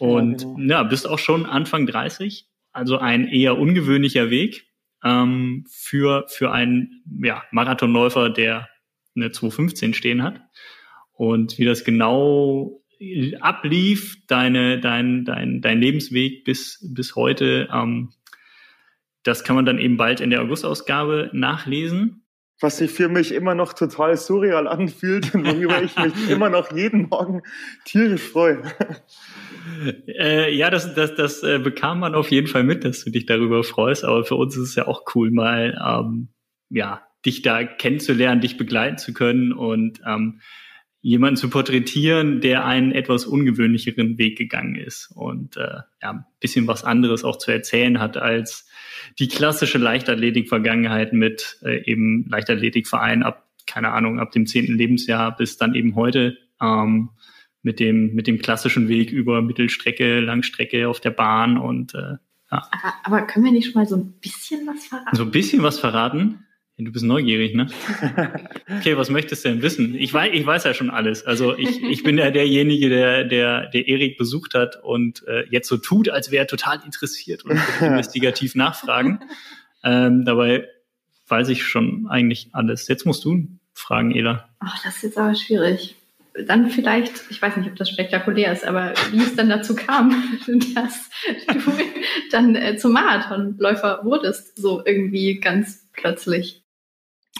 und 0.01 0.43
ja, 0.43 0.49
genau. 0.49 0.75
ja 0.75 0.83
bist 0.83 1.09
auch 1.09 1.19
schon 1.19 1.47
Anfang 1.47 1.87
30, 1.87 2.47
also 2.75 2.99
ein 2.99 3.27
eher 3.27 3.57
ungewöhnlicher 3.57 4.29
Weg 4.29 4.67
ähm, 5.03 5.65
für, 5.67 6.27
für 6.29 6.53
einen 6.53 7.03
ja, 7.23 7.43
Marathonläufer, 7.53 8.29
der 8.29 8.69
eine 9.17 9.33
215 9.33 9.95
stehen 9.95 10.23
hat. 10.23 10.41
Und 11.13 11.59
wie 11.59 11.65
das 11.65 11.85
genau 11.85 12.83
ablief, 13.41 14.17
deine, 14.27 14.81
dein, 14.81 15.25
dein, 15.25 15.61
dein 15.61 15.81
Lebensweg 15.81 16.45
bis, 16.45 16.79
bis 16.95 17.15
heute, 17.15 17.69
ähm, 17.73 18.13
das 19.23 19.45
kann 19.45 19.57
man 19.57 19.67
dann 19.67 19.79
eben 19.79 19.97
bald 19.97 20.21
in 20.21 20.31
der 20.31 20.43
August-Ausgabe 20.43 21.31
nachlesen. 21.33 22.23
Was 22.61 22.79
sich 22.79 22.91
für 22.91 23.09
mich 23.09 23.35
immer 23.35 23.55
noch 23.55 23.75
total 23.75 24.17
surreal 24.17 24.67
anfühlt 24.67 25.35
und 25.35 25.47
worüber 25.47 25.83
ich 25.83 25.95
mich 25.99 26.15
immer 26.31 26.49
noch 26.49 26.73
jeden 26.73 27.09
Morgen 27.09 27.43
tierisch 27.85 28.23
freue. 28.23 28.63
Äh, 30.07 30.55
ja, 30.55 30.71
das, 30.71 30.95
das, 30.95 31.17
das 31.17 31.43
äh, 31.43 31.59
bekam 31.59 31.99
man 31.99 32.15
auf 32.15 32.31
jeden 32.31 32.47
Fall 32.47 32.63
mit, 32.63 32.85
dass 32.85 33.05
du 33.05 33.11
dich 33.11 33.27
darüber 33.27 33.65
freust. 33.65 34.05
Aber 34.05 34.25
für 34.25 34.37
uns 34.37 34.57
ist 34.57 34.71
es 34.71 34.75
ja 34.77 34.87
auch 34.87 35.03
cool, 35.15 35.31
mal 35.33 35.77
ähm, 35.85 36.29
ja 36.71 37.03
dich 37.27 37.43
da 37.43 37.65
kennenzulernen, 37.65 38.41
dich 38.41 38.57
begleiten 38.57 38.99
zu 38.99 39.13
können. 39.13 39.53
Und 39.53 40.01
ähm, 40.07 40.41
jemanden 41.07 41.37
zu 41.37 41.51
porträtieren, 41.51 42.41
der 42.41 42.65
einen 42.65 42.91
etwas 42.91 43.27
ungewöhnlicheren 43.27 44.19
Weg 44.19 44.37
gegangen 44.37 44.75
ist 44.75 45.13
und 45.15 45.57
äh, 45.57 45.83
ja, 46.03 46.11
ein 46.11 46.25
bisschen 46.41 46.67
was 46.67 46.83
anderes 46.83 47.23
auch 47.23 47.39
zu 47.39 47.53
erzählen 47.53 48.01
hat 48.01 48.17
als 48.17 48.69
die 49.21 49.29
klassische 49.29 49.79
Leichtathletik-Vergangenheit 49.79 51.13
mit 51.13 51.61
äh, 51.63 51.89
eben 51.89 52.27
Leichtathletikverein 52.29 53.23
ab, 53.23 53.47
keine 53.69 53.93
Ahnung, 53.93 54.19
ab 54.19 54.33
dem 54.33 54.47
zehnten 54.47 54.77
Lebensjahr 54.77 55.37
bis 55.37 55.57
dann 55.59 55.77
eben 55.77 55.95
heute 55.95 56.39
ähm, 56.61 57.11
mit 57.63 57.79
dem, 57.79 58.13
mit 58.15 58.27
dem 58.27 58.39
klassischen 58.39 58.89
Weg 58.89 59.13
über 59.13 59.43
Mittelstrecke, 59.43 60.19
Langstrecke 60.19 60.89
auf 60.89 60.99
der 60.99 61.11
Bahn 61.11 61.57
und 61.57 61.95
äh, 61.95 62.17
ja. 62.51 62.69
Aber, 62.71 62.95
aber 63.05 63.23
können 63.29 63.45
wir 63.45 63.53
nicht 63.53 63.71
schon 63.71 63.81
mal 63.81 63.87
so 63.87 63.95
ein 63.95 64.15
bisschen 64.21 64.67
was 64.67 64.87
verraten? 64.87 65.17
So 65.17 65.23
ein 65.23 65.31
bisschen 65.31 65.63
was 65.63 65.79
verraten? 65.79 66.46
Du 66.79 66.93
bist 66.93 67.07
neugierig, 67.07 67.55
ne? 67.55 67.69
Okay, 68.79 68.97
was 68.99 69.09
möchtest 69.09 69.45
du 69.45 69.49
denn 69.49 69.63
wissen? 69.63 69.95
Ich 69.95 70.13
weiß, 70.13 70.31
ich 70.35 70.45
weiß 70.45 70.65
ja 70.65 70.75
schon 70.75 70.91
alles. 70.91 71.25
Also 71.25 71.57
ich, 71.57 71.83
ich 71.83 72.03
bin 72.03 72.19
ja 72.19 72.31
derjenige, 72.31 72.91
der, 72.91 73.25
der, 73.25 73.69
der 73.69 73.89
Erik 73.89 74.19
besucht 74.19 74.55
hat 74.55 74.83
und 74.83 75.27
äh, 75.27 75.45
jetzt 75.49 75.69
so 75.69 75.79
tut, 75.79 76.11
als 76.11 76.31
wäre 76.31 76.45
er 76.45 76.47
total 76.47 76.81
interessiert 76.85 77.45
und 77.45 77.59
investigativ 77.81 78.55
nachfragen. 78.55 79.21
Ähm, 79.83 80.25
dabei 80.27 80.69
weiß 81.29 81.49
ich 81.49 81.65
schon 81.65 82.09
eigentlich 82.09 82.51
alles. 82.53 82.89
Jetzt 82.89 83.07
musst 83.07 83.25
du 83.25 83.49
fragen, 83.73 84.15
Ela. 84.15 84.49
Ach, 84.59 84.83
das 84.83 84.97
ist 84.97 85.03
jetzt 85.03 85.19
aber 85.19 85.35
schwierig. 85.35 85.95
Dann 86.47 86.71
vielleicht, 86.71 87.23
ich 87.31 87.41
weiß 87.41 87.57
nicht, 87.57 87.71
ob 87.71 87.77
das 87.77 87.89
spektakulär 87.89 88.53
ist, 88.53 88.67
aber 88.67 88.93
wie 89.13 89.23
es 89.23 89.35
dann 89.35 89.49
dazu 89.49 89.75
kam, 89.75 90.11
dass 90.75 91.09
du 91.47 91.73
dann 92.31 92.55
äh, 92.55 92.77
zum 92.77 92.93
Marathonläufer 92.93 94.01
wurdest, 94.05 94.59
so 94.59 94.85
irgendwie 94.85 95.41
ganz 95.41 95.89
plötzlich. 95.93 96.66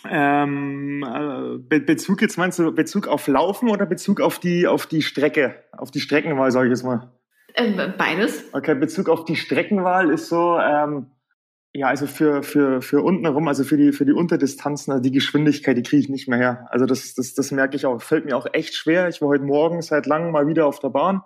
Ähm, 0.09 1.03
äh, 1.03 1.59
Be 1.59 1.81
Bezug 1.81 2.23
jetzt 2.23 2.37
meinst 2.37 2.59
du 2.59 2.73
Bezug 2.73 3.09
auf 3.09 3.27
Laufen 3.27 3.69
oder 3.71 3.87
Bezug 3.87 4.21
auf 4.21 4.39
die 4.39 4.67
auf 4.67 4.87
die 4.87 5.03
Strecke, 5.03 5.63
auf 5.73 5.91
die 5.91 6.01
Streckenwahl, 6.01 6.51
sage 6.51 6.67
ich 6.67 6.71
jetzt 6.71 6.85
mal? 6.85 7.13
Äh, 7.55 7.89
beides. 7.97 8.45
Okay, 8.53 8.75
Bezug 8.75 9.09
auf 9.09 9.25
die 9.25 9.37
Streckenwahl 9.37 10.11
ist 10.11 10.29
so, 10.29 10.59
ähm, 10.59 11.07
ja, 11.73 11.89
also 11.89 12.07
für 12.07 12.43
für 12.43 12.83
für 12.83 13.03
unten 13.03 13.25
herum, 13.25 13.49
also 13.49 13.65
für 13.65 13.77
die 13.77 13.93
für 13.93 14.05
die 14.05 14.13
Unterdistanzen, 14.13 14.93
also 14.93 15.03
die 15.03 15.13
Geschwindigkeit, 15.13 15.77
die 15.77 15.83
kriege 15.83 16.01
ich 16.01 16.09
nicht 16.09 16.29
mehr 16.29 16.39
her. 16.39 16.67
Also 16.71 16.87
das 16.87 17.15
das 17.15 17.35
das 17.35 17.51
merke 17.53 17.77
ich 17.77 17.87
auch, 17.87 18.01
fällt 18.03 18.27
mir 18.27 18.37
auch 18.37 18.47
echt 18.53 18.75
schwer. 18.75 19.09
Ich 19.09 19.23
war 19.23 19.29
heute 19.29 19.45
Morgen 19.45 19.83
seit 19.83 20.07
langem 20.07 20.33
mal 20.33 20.47
wieder 20.47 20.67
auf 20.67 20.81
der 20.81 20.91
Bahn. 20.91 21.23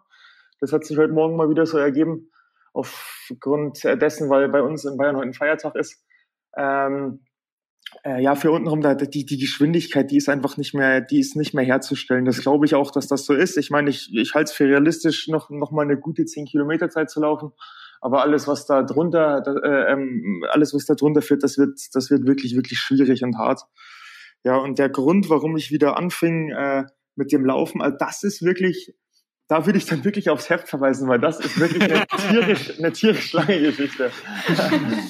Das 0.60 0.72
hat 0.72 0.84
sich 0.84 0.98
heute 0.98 1.12
Morgen 1.12 1.36
mal 1.36 1.48
wieder 1.48 1.66
so 1.66 1.78
ergeben, 1.78 2.30
aufgrund 2.72 3.82
dessen, 3.82 4.28
weil 4.28 4.48
bei 4.48 4.62
uns 4.62 4.84
in 4.84 4.96
Bayern 4.96 5.16
heute 5.16 5.28
ein 5.28 5.34
Feiertag 5.34 5.74
ist. 5.74 6.04
Ähm, 6.56 7.20
äh, 8.04 8.22
ja, 8.22 8.34
für 8.34 8.50
untenrum, 8.50 8.80
da, 8.80 8.94
die, 8.94 9.26
die 9.26 9.38
Geschwindigkeit, 9.38 10.10
die 10.10 10.16
ist 10.16 10.28
einfach 10.28 10.56
nicht 10.56 10.74
mehr, 10.74 11.00
die 11.00 11.20
ist 11.20 11.36
nicht 11.36 11.54
mehr 11.54 11.64
herzustellen. 11.64 12.24
Das 12.24 12.40
glaube 12.40 12.66
ich 12.66 12.74
auch, 12.74 12.90
dass 12.90 13.08
das 13.08 13.24
so 13.26 13.34
ist. 13.34 13.56
Ich 13.56 13.70
meine, 13.70 13.90
ich, 13.90 14.14
ich 14.14 14.34
halte 14.34 14.50
es 14.50 14.56
für 14.56 14.66
realistisch, 14.66 15.28
noch, 15.28 15.50
noch 15.50 15.70
mal 15.70 15.82
eine 15.82 15.98
gute 15.98 16.24
10 16.24 16.46
Kilometer 16.46 16.88
Zeit 16.88 17.10
zu 17.10 17.20
laufen. 17.20 17.52
Aber 18.00 18.22
alles, 18.22 18.48
was 18.48 18.66
da 18.66 18.82
drunter, 18.82 19.42
da, 19.42 19.54
äh, 19.56 19.92
ähm, 19.92 20.44
alles, 20.50 20.72
was 20.72 20.86
da 20.86 20.94
drunter 20.94 21.20
führt, 21.20 21.42
das 21.42 21.58
wird, 21.58 21.78
das 21.92 22.10
wird 22.10 22.26
wirklich, 22.26 22.56
wirklich 22.56 22.78
schwierig 22.78 23.22
und 23.22 23.36
hart. 23.36 23.62
Ja, 24.44 24.56
und 24.56 24.78
der 24.78 24.88
Grund, 24.88 25.28
warum 25.28 25.56
ich 25.56 25.70
wieder 25.70 25.98
anfing 25.98 26.50
äh, 26.50 26.84
mit 27.14 27.32
dem 27.32 27.44
Laufen, 27.44 27.82
also 27.82 27.96
das 27.98 28.22
ist 28.22 28.42
wirklich, 28.42 28.94
da 29.50 29.66
würde 29.66 29.78
ich 29.78 29.86
dann 29.86 30.04
wirklich 30.04 30.30
aufs 30.30 30.48
Heft 30.48 30.68
verweisen, 30.68 31.08
weil 31.08 31.18
das 31.18 31.40
ist 31.40 31.58
wirklich 31.58 31.82
eine 31.82 32.06
tierisch, 32.30 32.78
eine 32.78 32.92
tierisch 32.92 33.32
lange 33.32 33.60
Geschichte. 33.60 34.12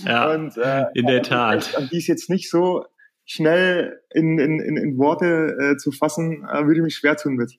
Ja, 0.07 0.33
und, 0.33 0.57
äh, 0.57 0.87
in 0.95 1.07
der 1.07 1.23
Tat. 1.23 1.77
An 1.77 1.91
die 1.93 1.99
ist 1.99 2.07
jetzt 2.07 2.31
nicht 2.31 2.49
so 2.49 2.87
schnell 3.27 4.01
in, 4.15 4.39
in, 4.39 4.59
in, 4.59 4.79
in 4.79 4.97
Worte 4.97 5.57
äh, 5.61 5.77
zu 5.77 5.93
fassen, 5.93 6.49
äh, 6.51 6.65
würde 6.65 6.77
ich 6.77 6.83
mich 6.83 6.97
schwer 6.97 7.19
tun 7.19 7.35
mit. 7.35 7.53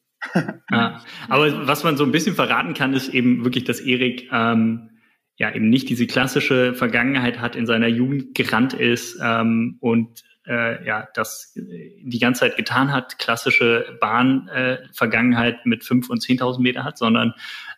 ja, 0.72 1.04
aber 1.30 1.68
was 1.68 1.84
man 1.84 1.98
so 1.98 2.04
ein 2.04 2.12
bisschen 2.12 2.34
verraten 2.34 2.74
kann, 2.74 2.96
ist 2.96 3.10
eben 3.10 3.44
wirklich, 3.44 3.64
dass 3.64 3.80
Erik 3.80 4.28
ähm, 4.32 4.90
ja 5.38 5.54
eben 5.54 5.70
nicht 5.70 5.88
diese 5.88 6.08
klassische 6.08 6.74
Vergangenheit 6.74 7.40
hat, 7.40 7.56
in 7.56 7.68
seiner 7.68 7.88
Jugend 7.90 8.34
gerannt 8.34 8.74
ist 8.74 9.20
ähm, 9.22 9.78
und 9.82 10.24
äh, 10.48 10.86
ja, 10.86 11.08
das 11.14 11.54
die 11.56 12.20
ganze 12.20 12.42
Zeit 12.42 12.58
getan 12.58 12.92
hat, 12.92 13.20
klassische 13.20 13.98
Bahn-Vergangenheit 14.00 15.56
äh, 15.56 15.70
mit 15.70 15.84
fünf 15.84 16.10
und 16.10 16.22
10.000 16.22 16.62
Meter 16.62 16.84
hat, 16.84 16.98
sondern 16.98 17.34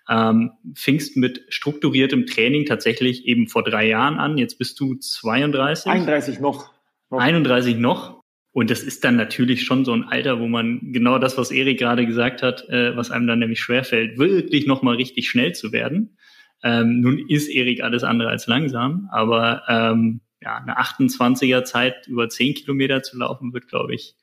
ähm, 0.10 0.52
fingst 0.76 1.18
mit 1.18 1.46
strukturiertem 1.50 2.26
Training 2.26 2.66
tatsächlich 2.66 3.26
eben 3.26 3.48
vor 3.48 3.64
drei 3.64 3.88
Jahren 3.88 4.18
an. 4.18 4.38
Jetzt 4.38 4.58
bist 4.58 4.80
du 4.80 4.96
32. 4.96 5.92
31 5.92 6.40
noch. 6.40 6.72
noch. 7.10 7.20
31 7.20 7.78
noch. 7.78 8.24
Und 8.52 8.70
das 8.70 8.84
ist 8.84 9.04
dann 9.04 9.16
natürlich 9.16 9.64
schon 9.64 9.84
so 9.84 9.94
ein 9.94 10.04
Alter, 10.04 10.40
wo 10.40 10.48
man 10.48 10.94
genau 10.94 11.18
das, 11.18 11.38
was 11.40 11.50
Erik 11.50 11.80
gerade 11.80 12.06
gesagt 12.06 12.44
hat, 12.44 12.70
äh, 12.70 12.96
was 12.96 13.10
einem 13.10 13.26
dann 13.26 13.40
nämlich 13.40 13.60
schwerfällt, 13.60 14.20
wirklich 14.20 14.68
nochmal 14.68 14.96
richtig 14.96 15.28
schnell 15.28 15.54
zu 15.54 15.72
werden. 15.72 16.18
Ähm, 16.64 17.02
nun 17.02 17.20
ist 17.28 17.50
Erik 17.50 17.84
alles 17.84 18.04
andere 18.04 18.30
als 18.30 18.48
langsam, 18.48 19.10
aber 19.12 19.64
ähm, 19.68 20.22
ja, 20.44 20.58
eine 20.58 20.80
28er 20.80 21.64
Zeit 21.64 22.08
über 22.08 22.30
10 22.30 22.56
Kilometer 22.56 23.02
zu 23.02 23.18
laufen, 23.18 23.54
wird, 23.54 23.68
glaube 23.68 23.96
ich, 23.96 24.16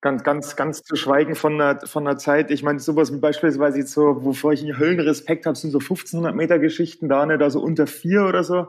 ganz, 0.00 0.22
ganz, 0.22 0.56
ganz 0.56 0.82
zu 0.82 0.96
schweigen 0.96 1.34
von 1.34 1.60
einer, 1.60 1.86
von 1.86 2.06
einer 2.06 2.18
Zeit. 2.18 2.50
Ich 2.50 2.62
meine, 2.62 2.78
sowas 2.78 3.12
wie 3.12 3.18
beispielsweise 3.18 3.78
jetzt 3.78 3.92
so, 3.92 4.24
wovor 4.24 4.52
ich 4.52 4.62
einen 4.62 4.78
Höllenrespekt 4.78 5.46
habe, 5.46 5.56
sind 5.56 5.70
so 5.70 5.78
1500 5.78 6.34
Meter 6.34 6.58
Geschichten 6.58 7.08
da, 7.08 7.26
nicht, 7.26 7.42
also 7.42 7.60
unter 7.60 7.86
vier 7.86 8.24
oder 8.24 8.44
so. 8.44 8.68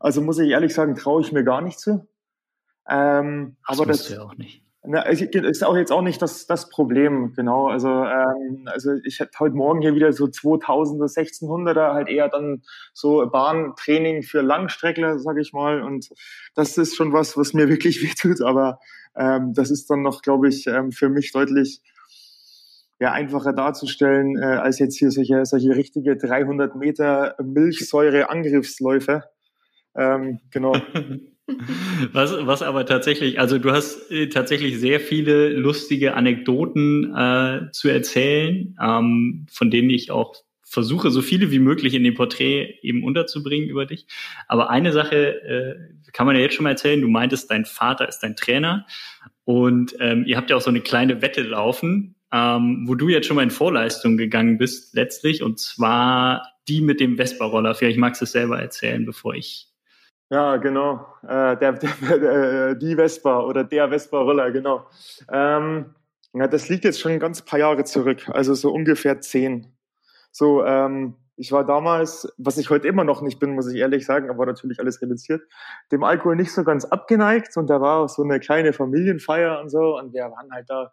Also 0.00 0.20
muss 0.20 0.38
ich 0.38 0.50
ehrlich 0.50 0.74
sagen, 0.74 0.96
traue 0.96 1.22
ich 1.22 1.32
mir 1.32 1.44
gar 1.44 1.60
nicht 1.60 1.78
zu. 1.78 2.06
Ähm, 2.88 3.56
das 3.66 3.78
aber 3.78 3.86
das, 3.86 4.08
ja 4.08 4.22
auch 4.22 4.36
nicht. 4.36 4.63
Na, 4.86 5.00
ist 5.00 5.64
auch 5.64 5.76
jetzt 5.76 5.92
auch 5.92 6.02
nicht 6.02 6.20
das, 6.20 6.46
das 6.46 6.68
Problem, 6.68 7.32
genau. 7.34 7.68
Also, 7.68 7.88
ähm, 7.88 8.64
also 8.66 8.92
ich 9.04 9.18
hatte 9.18 9.38
heute 9.38 9.54
Morgen 9.54 9.80
hier 9.80 9.94
wieder 9.94 10.12
so 10.12 10.26
2000er, 10.26 11.06
1600er, 11.06 11.94
halt 11.94 12.08
eher 12.08 12.28
dann 12.28 12.62
so 12.92 13.26
Bahntraining 13.26 14.22
für 14.22 14.42
Langstreckler, 14.42 15.18
sage 15.18 15.40
ich 15.40 15.54
mal. 15.54 15.82
Und 15.82 16.10
das 16.54 16.76
ist 16.76 16.96
schon 16.96 17.14
was, 17.14 17.34
was 17.38 17.54
mir 17.54 17.68
wirklich 17.70 18.02
wehtut. 18.02 18.42
Aber 18.42 18.78
ähm, 19.16 19.54
das 19.54 19.70
ist 19.70 19.88
dann 19.88 20.02
noch, 20.02 20.20
glaube 20.20 20.48
ich, 20.48 20.66
ähm, 20.66 20.92
für 20.92 21.08
mich 21.08 21.32
deutlich 21.32 21.80
ja, 23.00 23.12
einfacher 23.12 23.54
darzustellen, 23.54 24.36
äh, 24.36 24.44
als 24.44 24.78
jetzt 24.80 24.98
hier 24.98 25.10
solche, 25.10 25.46
solche 25.46 25.74
richtige 25.74 26.16
300 26.16 26.76
Meter 26.76 27.36
Milchsäure-Angriffsläufe. 27.42 29.24
Ähm, 29.96 30.40
genau. 30.50 30.76
Was, 32.12 32.34
was 32.46 32.62
aber 32.62 32.86
tatsächlich, 32.86 33.38
also 33.38 33.58
du 33.58 33.70
hast 33.70 34.10
äh, 34.10 34.28
tatsächlich 34.28 34.78
sehr 34.80 34.98
viele 34.98 35.50
lustige 35.50 36.14
Anekdoten 36.14 37.14
äh, 37.14 37.70
zu 37.70 37.88
erzählen, 37.88 38.76
ähm, 38.82 39.46
von 39.50 39.70
denen 39.70 39.90
ich 39.90 40.10
auch 40.10 40.34
versuche, 40.62 41.10
so 41.10 41.22
viele 41.22 41.50
wie 41.50 41.58
möglich 41.58 41.94
in 41.94 42.02
dem 42.02 42.14
Porträt 42.14 42.78
eben 42.82 43.04
unterzubringen 43.04 43.68
über 43.68 43.86
dich. 43.86 44.06
Aber 44.48 44.70
eine 44.70 44.92
Sache 44.92 45.42
äh, 45.42 46.10
kann 46.12 46.26
man 46.26 46.34
ja 46.34 46.42
jetzt 46.42 46.54
schon 46.54 46.64
mal 46.64 46.70
erzählen. 46.70 47.00
Du 47.00 47.08
meintest, 47.08 47.50
dein 47.50 47.64
Vater 47.64 48.08
ist 48.08 48.20
dein 48.20 48.36
Trainer 48.36 48.86
und 49.44 49.94
ähm, 50.00 50.24
ihr 50.26 50.36
habt 50.36 50.50
ja 50.50 50.56
auch 50.56 50.62
so 50.62 50.70
eine 50.70 50.80
kleine 50.80 51.22
Wette 51.22 51.42
laufen, 51.42 52.16
ähm, 52.32 52.84
wo 52.88 52.94
du 52.94 53.08
jetzt 53.08 53.26
schon 53.26 53.36
mal 53.36 53.42
in 53.42 53.50
Vorleistung 53.50 54.16
gegangen 54.16 54.58
bist 54.58 54.94
letztlich 54.94 55.42
und 55.42 55.58
zwar 55.58 56.54
die 56.68 56.80
mit 56.80 57.00
dem 57.00 57.16
Vespa-Roller. 57.16 57.74
Vielleicht 57.74 57.98
magst 57.98 58.20
du 58.20 58.24
es 58.24 58.32
selber 58.32 58.58
erzählen, 58.58 59.04
bevor 59.04 59.34
ich 59.34 59.68
ja, 60.30 60.56
genau. 60.56 61.06
Äh, 61.22 61.56
der, 61.56 61.72
der, 61.72 62.18
der, 62.18 62.74
die 62.74 62.96
Vespa 62.96 63.40
oder 63.40 63.64
der 63.64 63.88
Vespa-Roller, 63.88 64.50
genau. 64.50 64.86
Ähm, 65.30 65.94
ja, 66.32 66.48
das 66.48 66.68
liegt 66.68 66.84
jetzt 66.84 67.00
schon 67.00 67.12
ein 67.12 67.20
ganz 67.20 67.42
paar 67.42 67.58
Jahre 67.58 67.84
zurück, 67.84 68.28
also 68.28 68.54
so 68.54 68.72
ungefähr 68.72 69.20
zehn. 69.20 69.72
So, 70.32 70.64
ähm, 70.64 71.14
ich 71.36 71.52
war 71.52 71.64
damals, 71.64 72.32
was 72.38 72.58
ich 72.58 72.70
heute 72.70 72.88
immer 72.88 73.04
noch 73.04 73.22
nicht 73.22 73.38
bin, 73.38 73.54
muss 73.54 73.70
ich 73.70 73.78
ehrlich 73.78 74.06
sagen, 74.06 74.30
aber 74.30 74.46
natürlich 74.46 74.80
alles 74.80 75.00
reduziert, 75.02 75.42
dem 75.90 76.04
Alkohol 76.04 76.36
nicht 76.36 76.52
so 76.52 76.64
ganz 76.64 76.84
abgeneigt 76.84 77.56
und 77.56 77.68
da 77.68 77.80
war 77.80 78.00
auch 78.00 78.08
so 78.08 78.22
eine 78.22 78.40
kleine 78.40 78.72
Familienfeier 78.72 79.60
und 79.60 79.68
so 79.68 79.98
und 79.98 80.12
wir 80.12 80.22
waren 80.22 80.52
halt 80.52 80.68
da 80.68 80.92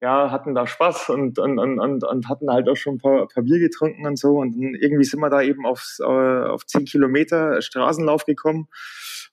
ja, 0.00 0.30
hatten 0.30 0.54
da 0.54 0.66
Spaß 0.66 1.08
und, 1.10 1.38
und, 1.38 1.58
und, 1.58 1.80
und, 1.80 2.04
und 2.04 2.28
hatten 2.28 2.50
halt 2.50 2.68
auch 2.68 2.76
schon 2.76 2.94
ein 2.94 2.98
paar, 2.98 3.26
paar 3.26 3.42
Bier 3.42 3.58
getrunken 3.58 4.06
und 4.06 4.16
so. 4.16 4.38
Und 4.38 4.54
irgendwie 4.74 5.04
sind 5.04 5.20
wir 5.20 5.30
da 5.30 5.42
eben 5.42 5.66
aufs, 5.66 5.98
äh, 6.00 6.04
auf 6.04 6.66
zehn 6.66 6.84
Kilometer 6.84 7.60
Straßenlauf 7.60 8.24
gekommen 8.24 8.68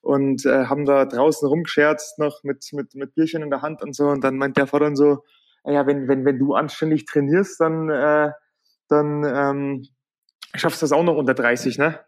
und 0.02 0.44
äh, 0.44 0.66
haben 0.66 0.84
da 0.84 1.04
draußen 1.04 1.46
rumgescherzt 1.46 2.18
noch 2.18 2.42
mit, 2.42 2.68
mit, 2.72 2.94
mit 2.94 3.14
Bierchen 3.14 3.42
in 3.42 3.50
der 3.50 3.62
Hand 3.62 3.82
und 3.82 3.94
so. 3.94 4.08
Und 4.08 4.24
dann 4.24 4.38
meint 4.38 4.56
der 4.56 4.66
Vater 4.66 4.86
dann 4.86 4.96
so, 4.96 5.22
ja, 5.64 5.86
wenn, 5.86 6.08
wenn, 6.08 6.24
wenn 6.24 6.38
du 6.38 6.54
anständig 6.54 7.06
trainierst, 7.06 7.60
dann, 7.60 7.88
äh, 7.88 8.32
dann 8.88 9.24
ähm, 9.24 9.86
schaffst 10.54 10.82
du 10.82 10.84
das 10.84 10.92
auch 10.92 11.04
noch 11.04 11.16
unter 11.16 11.34
30, 11.34 11.78
ne? 11.78 12.00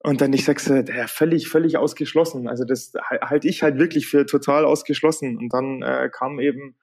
Und 0.00 0.20
dann 0.20 0.32
ich 0.32 0.44
sag's, 0.44 0.66
ja, 0.68 1.06
völlig, 1.08 1.48
völlig 1.48 1.78
ausgeschlossen. 1.78 2.46
Also 2.46 2.64
das 2.64 2.92
halte 3.10 3.48
ich 3.48 3.64
halt 3.64 3.78
wirklich 3.78 4.06
für 4.06 4.24
total 4.24 4.64
ausgeschlossen. 4.64 5.36
Und 5.36 5.52
dann 5.52 5.82
äh, 5.82 6.08
kam 6.12 6.38
eben 6.38 6.76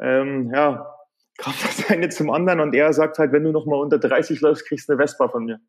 ähm, 0.00 0.50
ja, 0.54 0.94
kam 1.38 1.54
das 1.62 1.88
eine 1.90 2.08
zum 2.08 2.30
anderen 2.30 2.60
und 2.60 2.74
er 2.74 2.92
sagt 2.92 3.18
halt, 3.18 3.32
wenn 3.32 3.44
du 3.44 3.52
noch 3.52 3.66
mal 3.66 3.76
unter 3.76 3.98
30 3.98 4.40
läufst, 4.40 4.66
kriegst 4.66 4.88
du 4.88 4.92
eine 4.92 5.02
Vespa 5.02 5.28
von 5.28 5.44
mir. 5.44 5.60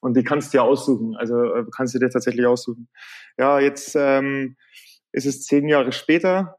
Und 0.00 0.16
die 0.16 0.24
kannst 0.24 0.52
du 0.52 0.58
dir 0.58 0.62
aussuchen. 0.62 1.16
Also 1.16 1.42
äh, 1.42 1.64
kannst 1.74 1.94
du 1.94 1.98
dir 1.98 2.08
tatsächlich 2.08 2.46
aussuchen. 2.46 2.88
Ja, 3.36 3.58
jetzt 3.58 3.96
ähm, 3.96 4.56
ist 5.12 5.26
es 5.26 5.44
zehn 5.44 5.68
Jahre 5.68 5.92
später. 5.92 6.58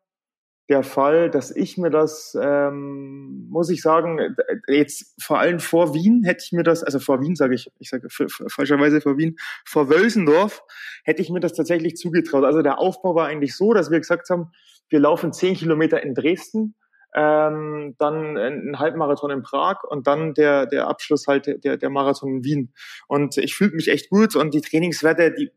der 0.69 0.83
Fall, 0.83 1.31
dass 1.31 1.49
ich 1.55 1.77
mir 1.77 1.89
das, 1.89 2.37
ähm, 2.39 3.47
muss 3.49 3.71
ich 3.71 3.81
sagen, 3.81 4.35
jetzt 4.67 5.15
vor 5.21 5.39
allem 5.39 5.59
vor 5.59 5.95
Wien 5.95 6.23
hätte 6.25 6.43
ich 6.45 6.51
mir 6.51 6.63
das, 6.63 6.83
also 6.83 6.99
vor 6.99 7.21
Wien 7.21 7.35
sage 7.35 7.55
ich, 7.55 7.71
ich 7.79 7.89
sage 7.89 8.07
falscherweise 8.09 9.01
vor 9.01 9.17
Wien, 9.17 9.37
vor 9.65 9.89
Wölsendorf 9.89 10.61
hätte 11.03 11.23
ich 11.23 11.31
mir 11.31 11.39
das 11.39 11.53
tatsächlich 11.53 11.95
zugetraut. 11.95 12.43
Also 12.43 12.61
der 12.61 12.77
Aufbau 12.77 13.15
war 13.15 13.27
eigentlich 13.27 13.55
so, 13.55 13.73
dass 13.73 13.89
wir 13.89 13.99
gesagt 13.99 14.29
haben, 14.29 14.51
wir 14.89 14.99
laufen 14.99 15.33
zehn 15.33 15.55
Kilometer 15.55 16.03
in 16.03 16.13
Dresden, 16.13 16.75
ähm, 17.15 17.95
dann 17.97 18.37
ein 18.37 18.79
Halbmarathon 18.79 19.31
in 19.31 19.41
Prag 19.41 19.83
und 19.83 20.07
dann 20.07 20.33
der, 20.33 20.65
der 20.65 20.87
Abschluss 20.87 21.27
halt 21.27 21.63
der, 21.63 21.77
der 21.77 21.89
Marathon 21.89 22.37
in 22.37 22.43
Wien. 22.43 22.73
Und 23.07 23.37
ich 23.37 23.55
fühlte 23.55 23.75
mich 23.75 23.87
echt 23.87 24.09
gut 24.09 24.35
und 24.35 24.53
die 24.53 24.61
Trainingswerte, 24.61 25.33
die 25.33 25.51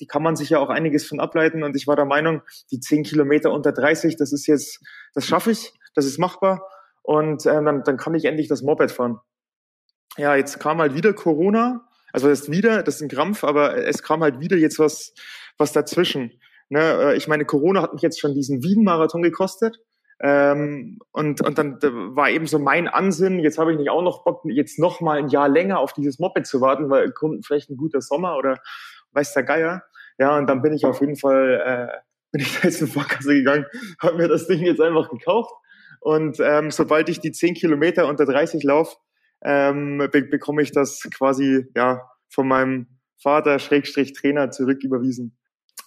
die 0.00 0.06
kann 0.06 0.22
man 0.22 0.36
sich 0.36 0.50
ja 0.50 0.58
auch 0.58 0.68
einiges 0.68 1.06
von 1.06 1.20
ableiten. 1.20 1.62
Und 1.62 1.74
ich 1.76 1.86
war 1.86 1.96
der 1.96 2.04
Meinung, 2.04 2.42
die 2.70 2.80
zehn 2.80 3.02
Kilometer 3.02 3.50
unter 3.50 3.72
30, 3.72 4.16
das 4.16 4.32
ist 4.32 4.46
jetzt, 4.46 4.80
das 5.14 5.26
schaffe 5.26 5.50
ich, 5.50 5.72
das 5.94 6.06
ist 6.06 6.18
machbar. 6.18 6.68
Und 7.02 7.46
ähm, 7.46 7.64
dann, 7.64 7.82
dann 7.82 7.96
kann 7.96 8.14
ich 8.14 8.24
endlich 8.26 8.48
das 8.48 8.62
Moped 8.62 8.92
fahren. 8.92 9.18
Ja, 10.16 10.36
jetzt 10.36 10.60
kam 10.60 10.78
halt 10.78 10.94
wieder 10.94 11.12
Corona. 11.12 11.88
Also 12.12 12.28
das 12.28 12.42
ist 12.42 12.52
wieder, 12.52 12.82
das 12.82 12.96
ist 12.96 13.02
ein 13.02 13.08
Krampf, 13.08 13.42
aber 13.42 13.76
es 13.76 14.02
kam 14.02 14.22
halt 14.22 14.38
wieder 14.38 14.56
jetzt 14.56 14.78
was, 14.78 15.14
was 15.56 15.72
dazwischen. 15.72 16.38
Ne, 16.68 16.80
äh, 16.80 17.16
ich 17.16 17.26
meine, 17.26 17.44
Corona 17.44 17.82
hat 17.82 17.94
mich 17.94 18.02
jetzt 18.02 18.20
schon 18.20 18.34
diesen 18.34 18.62
Wien-Marathon 18.62 19.22
gekostet. 19.22 19.78
Ähm, 20.24 21.00
und, 21.10 21.40
und 21.40 21.58
dann 21.58 21.78
war 21.82 22.30
eben 22.30 22.46
so 22.46 22.60
mein 22.60 22.86
Ansinn, 22.86 23.40
jetzt 23.40 23.58
habe 23.58 23.72
ich 23.72 23.78
nicht 23.78 23.90
auch 23.90 24.02
noch 24.02 24.22
Bock, 24.22 24.42
jetzt 24.44 24.78
noch 24.78 25.00
mal 25.00 25.18
ein 25.18 25.28
Jahr 25.28 25.48
länger 25.48 25.80
auf 25.80 25.92
dieses 25.92 26.20
Moped 26.20 26.46
zu 26.46 26.60
warten, 26.60 26.88
weil 26.90 27.10
kommt 27.10 27.44
vielleicht 27.44 27.70
ein 27.70 27.76
guter 27.76 28.00
Sommer 28.00 28.36
oder 28.36 28.60
weiß 29.10 29.34
der 29.34 29.42
Geier. 29.42 29.82
Ja, 30.18 30.38
und 30.38 30.48
dann 30.48 30.62
bin 30.62 30.74
ich 30.74 30.86
auf 30.86 31.00
jeden 31.00 31.16
Fall, 31.16 31.60
äh, 31.64 31.98
bin 32.30 32.40
ich 32.40 32.60
da 32.60 32.68
jetzt 32.68 32.80
in 32.80 32.86
Vorkasse 32.86 33.34
gegangen, 33.34 33.66
habe 34.00 34.16
mir 34.16 34.28
das 34.28 34.46
Ding 34.46 34.60
jetzt 34.60 34.80
einfach 34.80 35.10
gekauft. 35.10 35.52
Und 36.00 36.38
ähm, 36.40 36.70
sobald 36.70 37.08
ich 37.08 37.18
die 37.18 37.32
10 37.32 37.54
Kilometer 37.54 38.06
unter 38.06 38.24
30 38.24 38.62
laufe, 38.62 38.96
ähm, 39.44 39.98
be 40.12 40.22
bekomme 40.22 40.62
ich 40.62 40.70
das 40.70 41.02
quasi 41.16 41.66
ja 41.74 42.00
von 42.28 42.46
meinem 42.46 42.86
Vater 43.20 43.58
Schrägstrich 43.58 44.12
Trainer 44.12 44.52
zurück 44.52 44.84
überwiesen. 44.84 45.36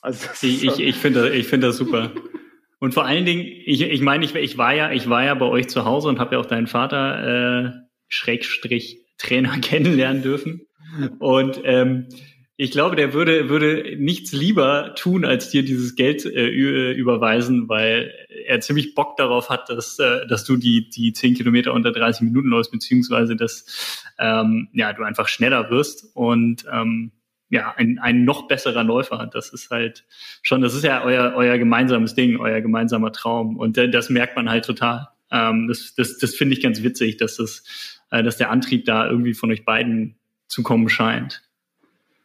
Also 0.02 0.28
ich, 0.42 0.66
ich, 0.66 0.80
ich 0.80 0.96
finde 0.98 1.34
ich 1.34 1.48
finde 1.48 1.68
das 1.68 1.78
super. 1.78 2.12
Und 2.86 2.94
vor 2.94 3.04
allen 3.04 3.26
Dingen, 3.26 3.44
ich, 3.66 3.82
ich 3.82 4.02
meine, 4.02 4.24
ich, 4.24 4.36
ich 4.36 4.60
war 4.60 4.76
ja 4.76 4.92
ich 4.92 5.10
war 5.10 5.24
ja 5.24 5.34
bei 5.34 5.48
euch 5.48 5.68
zu 5.70 5.86
Hause 5.86 6.08
und 6.08 6.20
habe 6.20 6.36
ja 6.36 6.40
auch 6.40 6.46
deinen 6.46 6.68
Vater 6.68 7.64
äh, 7.66 7.72
Schrägstrich 8.10 9.00
Trainer 9.18 9.58
kennenlernen 9.62 10.22
dürfen. 10.22 10.68
Und 11.18 11.60
ähm, 11.64 12.10
ich 12.58 12.70
glaube, 12.70 12.96
der 12.96 13.12
würde, 13.14 13.50
würde 13.50 13.96
nichts 13.98 14.34
lieber 14.34 14.94
tun, 14.94 15.26
als 15.26 15.50
dir 15.50 15.64
dieses 15.64 15.96
Geld 15.96 16.26
äh, 16.26 16.92
überweisen, 16.92 17.68
weil 17.70 18.14
er 18.46 18.60
ziemlich 18.60 18.94
Bock 18.94 19.18
darauf 19.18 19.50
hat, 19.50 19.68
dass, 19.68 19.98
äh, 19.98 20.28
dass 20.28 20.44
du 20.44 20.56
die, 20.56 20.88
die 20.92 21.12
zehn 21.12 21.34
Kilometer 21.34 21.74
unter 21.74 21.92
30 21.92 22.22
Minuten 22.22 22.50
läufst, 22.50 22.72
beziehungsweise 22.72 23.36
dass 23.36 24.06
ähm, 24.20 24.68
ja, 24.74 24.94
du 24.94 25.02
einfach 25.02 25.28
schneller 25.28 25.72
wirst 25.72 26.16
und 26.16 26.66
ähm, 26.72 27.14
ja, 27.56 27.74
ein, 27.78 27.98
ein 28.00 28.26
noch 28.26 28.48
besserer 28.48 28.84
Läufer. 28.84 29.30
Das 29.32 29.50
ist 29.50 29.72
halt 29.72 30.06
schon, 30.44 30.62
das 30.62 30.76
ist 30.76 30.84
ja 30.84 31.04
euer, 31.04 31.34
euer 31.36 31.58
gemeinsames 31.58 32.14
Ding, 32.14 32.38
euer 32.40 32.62
gemeinsamer 32.62 33.12
Traum. 33.12 33.58
Und 33.58 33.78
äh, 33.78 33.90
das 33.90 34.10
merkt 34.10 34.36
man 34.36 34.50
halt 34.50 34.66
total. 34.66 35.08
Ähm, 35.32 35.68
das 35.68 35.96
das, 35.96 36.18
das 36.18 36.36
finde 36.36 36.54
ich 36.54 36.62
ganz 36.62 36.84
witzig, 36.84 37.18
dass 37.18 37.38
das, 37.38 37.64
äh, 38.12 38.24
dass 38.24 38.38
der 38.38 38.52
Antrieb 38.52 38.86
da 38.86 39.08
irgendwie 39.10 39.34
von 39.34 39.52
euch 39.52 39.64
beiden 39.64 40.18
zu 40.48 40.64
kommen 40.64 40.90
scheint. 40.90 41.42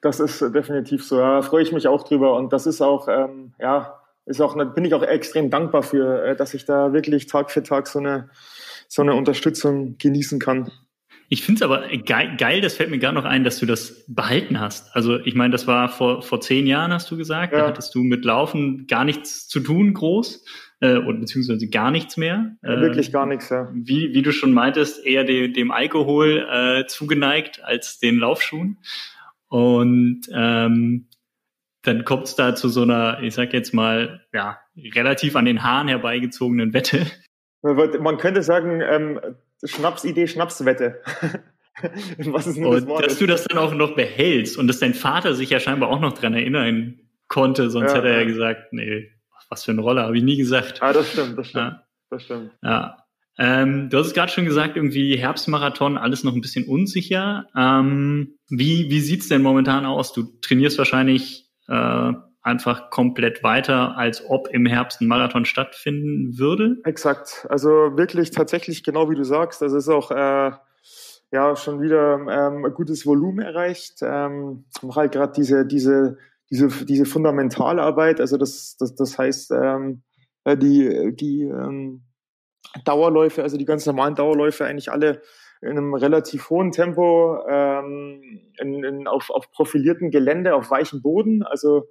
Das 0.00 0.18
ist 0.18 0.40
definitiv 0.40 1.04
so. 1.04 1.18
Da 1.18 1.42
freue 1.42 1.62
ich 1.62 1.72
mich 1.72 1.86
auch 1.86 2.02
drüber. 2.02 2.36
Und 2.36 2.52
das 2.52 2.66
ist 2.66 2.80
auch, 2.80 3.06
ähm, 3.08 3.54
ja, 3.60 4.00
ist 4.26 4.40
auch, 4.40 4.56
bin 4.74 4.84
ich 4.84 4.94
auch 4.94 5.02
extrem 5.02 5.48
dankbar 5.48 5.82
für, 5.82 6.24
äh, 6.24 6.36
dass 6.36 6.54
ich 6.54 6.64
da 6.64 6.92
wirklich 6.92 7.26
Tag 7.26 7.50
für 7.50 7.62
Tag 7.62 7.86
so 7.86 8.00
eine, 8.00 8.30
so 8.88 9.02
eine 9.02 9.14
Unterstützung 9.14 9.96
genießen 9.98 10.40
kann. 10.40 10.70
Ich 11.32 11.44
finde 11.44 11.60
es 11.60 11.62
aber 11.62 11.86
geil, 11.98 12.34
geil, 12.36 12.60
das 12.60 12.74
fällt 12.74 12.90
mir 12.90 12.98
gar 12.98 13.12
noch 13.12 13.24
ein, 13.24 13.44
dass 13.44 13.60
du 13.60 13.64
das 13.64 14.04
behalten 14.08 14.58
hast. 14.58 14.94
Also 14.96 15.20
ich 15.20 15.36
meine, 15.36 15.52
das 15.52 15.68
war 15.68 15.88
vor, 15.88 16.22
vor 16.22 16.40
zehn 16.40 16.66
Jahren, 16.66 16.92
hast 16.92 17.08
du 17.08 17.16
gesagt. 17.16 17.52
Ja. 17.52 17.60
Da 17.60 17.68
hattest 17.68 17.94
du 17.94 18.02
mit 18.02 18.24
Laufen 18.24 18.88
gar 18.88 19.04
nichts 19.04 19.46
zu 19.46 19.60
tun, 19.60 19.94
groß, 19.94 20.44
äh, 20.80 20.96
und 20.96 21.20
beziehungsweise 21.20 21.68
gar 21.68 21.92
nichts 21.92 22.16
mehr. 22.16 22.56
Äh, 22.62 22.80
Wirklich 22.80 23.12
gar 23.12 23.26
nichts, 23.26 23.48
ja. 23.48 23.70
Wie, 23.72 24.12
wie 24.12 24.22
du 24.22 24.32
schon 24.32 24.52
meintest, 24.52 25.06
eher 25.06 25.22
de, 25.22 25.52
dem 25.52 25.70
Alkohol 25.70 26.48
äh, 26.50 26.86
zugeneigt 26.86 27.62
als 27.62 28.00
den 28.00 28.18
Laufschuhen. 28.18 28.78
Und 29.46 30.22
ähm, 30.34 31.06
dann 31.82 32.04
kommt 32.04 32.24
es 32.24 32.34
da 32.34 32.56
zu 32.56 32.68
so 32.68 32.82
einer, 32.82 33.22
ich 33.22 33.34
sag 33.34 33.52
jetzt 33.52 33.72
mal, 33.72 34.26
ja, 34.34 34.58
relativ 34.76 35.36
an 35.36 35.44
den 35.44 35.62
Haaren 35.62 35.86
herbeigezogenen 35.86 36.74
Wette. 36.74 37.06
Man 37.62 38.16
könnte 38.16 38.42
sagen, 38.42 38.80
ähm, 38.80 39.20
Schnapsidee, 39.64 40.26
Schnapswette. 40.26 41.00
Was 42.18 42.46
ist 42.46 42.56
denn 42.56 42.70
das 42.70 42.86
Wort? 42.86 43.06
Dass 43.06 43.18
du 43.18 43.26
das 43.26 43.44
dann 43.44 43.58
auch 43.58 43.72
noch 43.74 43.94
behältst 43.94 44.58
und 44.58 44.66
dass 44.66 44.80
dein 44.80 44.94
Vater 44.94 45.34
sich 45.34 45.50
ja 45.50 45.60
scheinbar 45.60 45.88
auch 45.88 46.00
noch 46.00 46.12
dran 46.12 46.34
erinnern 46.34 47.00
konnte, 47.28 47.70
sonst 47.70 47.92
ja, 47.92 47.98
hätte 47.98 48.08
er 48.08 48.20
ja 48.20 48.26
gesagt, 48.26 48.72
nee, 48.72 49.10
was 49.48 49.64
für 49.64 49.72
eine 49.72 49.80
Rolle, 49.80 50.02
habe 50.02 50.16
ich 50.16 50.22
nie 50.22 50.36
gesagt. 50.36 50.82
Ah, 50.82 50.92
das 50.92 51.10
stimmt, 51.10 51.38
das 51.38 51.48
stimmt. 51.48 51.72
Ja. 51.72 51.86
Das 52.10 52.24
stimmt. 52.24 52.50
Ja. 52.62 52.98
Ähm, 53.38 53.88
du 53.88 53.98
hast 53.98 54.08
es 54.08 54.14
gerade 54.14 54.30
schon 54.30 54.44
gesagt, 54.44 54.76
irgendwie 54.76 55.16
Herbstmarathon, 55.16 55.96
alles 55.96 56.24
noch 56.24 56.34
ein 56.34 56.40
bisschen 56.40 56.66
unsicher. 56.66 57.46
Ähm, 57.56 58.34
wie 58.48 58.90
wie 58.90 59.00
sieht's 59.00 59.28
denn 59.28 59.42
momentan 59.42 59.86
aus? 59.86 60.12
Du 60.12 60.24
trainierst 60.42 60.76
wahrscheinlich 60.76 61.48
äh, 61.68 62.12
einfach 62.42 62.90
komplett 62.90 63.42
weiter, 63.42 63.96
als 63.96 64.24
ob 64.28 64.48
im 64.48 64.66
Herbst 64.66 65.00
ein 65.00 65.08
Marathon 65.08 65.44
stattfinden 65.44 66.38
würde? 66.38 66.78
Exakt. 66.84 67.46
Also 67.50 67.68
wirklich 67.96 68.30
tatsächlich 68.30 68.82
genau 68.82 69.10
wie 69.10 69.14
du 69.14 69.24
sagst. 69.24 69.62
Das 69.62 69.72
ist 69.72 69.88
auch 69.88 70.10
äh, 70.10 70.52
ja 71.32 71.56
schon 71.56 71.80
wieder 71.80 72.14
ähm, 72.14 72.64
ein 72.64 72.74
gutes 72.74 73.06
Volumen 73.06 73.40
erreicht. 73.40 73.98
Ähm, 74.02 74.64
mache 74.82 75.00
halt 75.00 75.12
gerade 75.12 75.32
diese 75.34 75.66
diese 75.66 76.18
diese 76.50 76.68
diese 76.86 77.04
fundamentale 77.04 77.82
Arbeit. 77.82 78.20
Also 78.20 78.36
das 78.36 78.76
das, 78.78 78.94
das 78.94 79.18
heißt 79.18 79.50
ähm, 79.52 80.02
äh, 80.44 80.56
die 80.56 81.14
die 81.14 81.42
ähm, 81.42 82.02
Dauerläufe, 82.84 83.42
also 83.42 83.56
die 83.56 83.64
ganz 83.64 83.84
normalen 83.84 84.14
Dauerläufe 84.14 84.64
eigentlich 84.64 84.90
alle 84.90 85.22
in 85.62 85.70
einem 85.70 85.94
relativ 85.94 86.48
hohen 86.48 86.72
Tempo 86.72 87.38
ähm, 87.46 88.50
in, 88.58 88.82
in, 88.82 89.06
auf, 89.06 89.28
auf 89.30 89.50
profilierten 89.50 90.10
Gelände, 90.10 90.54
auf 90.54 90.70
weichem 90.70 91.02
Boden. 91.02 91.42
Also 91.42 91.88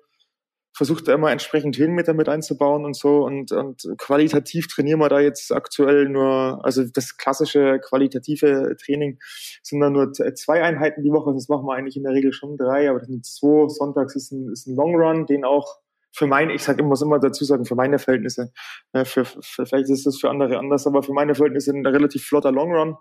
versucht 0.79 1.09
da 1.09 1.13
immer 1.13 1.29
entsprechend 1.29 1.77
Höhenmeter 1.77 2.13
mit 2.13 2.29
einzubauen 2.29 2.85
und 2.85 2.95
so. 2.95 3.25
Und, 3.25 3.51
und 3.51 3.83
qualitativ 3.97 4.67
trainieren 4.67 5.01
wir 5.01 5.09
da 5.09 5.19
jetzt 5.19 5.51
aktuell 5.51 6.07
nur, 6.07 6.63
also 6.63 6.85
das 6.85 7.17
klassische 7.17 7.79
qualitative 7.81 8.77
Training 8.81 9.19
sind 9.61 9.81
da 9.81 9.89
nur 9.89 10.13
zwei 10.13 10.63
Einheiten 10.63 11.03
die 11.03 11.11
Woche. 11.11 11.33
Das 11.33 11.49
machen 11.49 11.65
wir 11.65 11.73
eigentlich 11.73 11.97
in 11.97 12.03
der 12.03 12.13
Regel 12.13 12.31
schon 12.31 12.55
drei, 12.55 12.89
aber 12.89 12.99
das 12.99 13.09
sind 13.09 13.25
zwei. 13.25 13.67
Sonntags 13.67 14.15
ist 14.15 14.31
ein, 14.31 14.53
ist 14.53 14.67
ein 14.67 14.75
Long 14.77 14.95
Run, 14.95 15.25
den 15.25 15.43
auch 15.43 15.79
für 16.13 16.27
meine, 16.27 16.53
ich 16.53 16.63
sage, 16.63 16.81
ich 16.81 16.87
muss 16.87 17.01
immer 17.01 17.19
dazu 17.19 17.43
sagen, 17.43 17.65
für 17.65 17.75
meine 17.75 17.99
Verhältnisse, 17.99 18.53
ne, 18.93 19.03
für, 19.03 19.25
für, 19.25 19.65
vielleicht 19.65 19.89
ist 19.89 20.05
das 20.05 20.17
für 20.17 20.29
andere 20.29 20.59
anders, 20.59 20.87
aber 20.87 21.03
für 21.03 21.11
meine 21.11 21.35
Verhältnisse 21.35 21.71
ein 21.71 21.85
relativ 21.85 22.23
flotter 22.23 22.53
Long 22.53 22.71
Run 22.71 22.95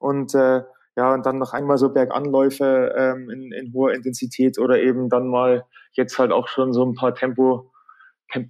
und 0.00 0.34
äh, 0.34 0.62
ja, 0.96 1.14
und 1.14 1.24
dann 1.24 1.38
noch 1.38 1.52
einmal 1.52 1.78
so 1.78 1.88
Berganläufe 1.88 2.94
ähm, 2.96 3.30
in, 3.30 3.52
in 3.52 3.72
hoher 3.72 3.94
Intensität 3.94 4.58
oder 4.58 4.80
eben 4.80 5.08
dann 5.08 5.28
mal 5.28 5.64
jetzt 5.92 6.18
halt 6.18 6.32
auch 6.32 6.48
schon 6.48 6.72
so 6.72 6.84
ein 6.84 6.94
paar 6.94 7.14
Tempo, 7.14 7.72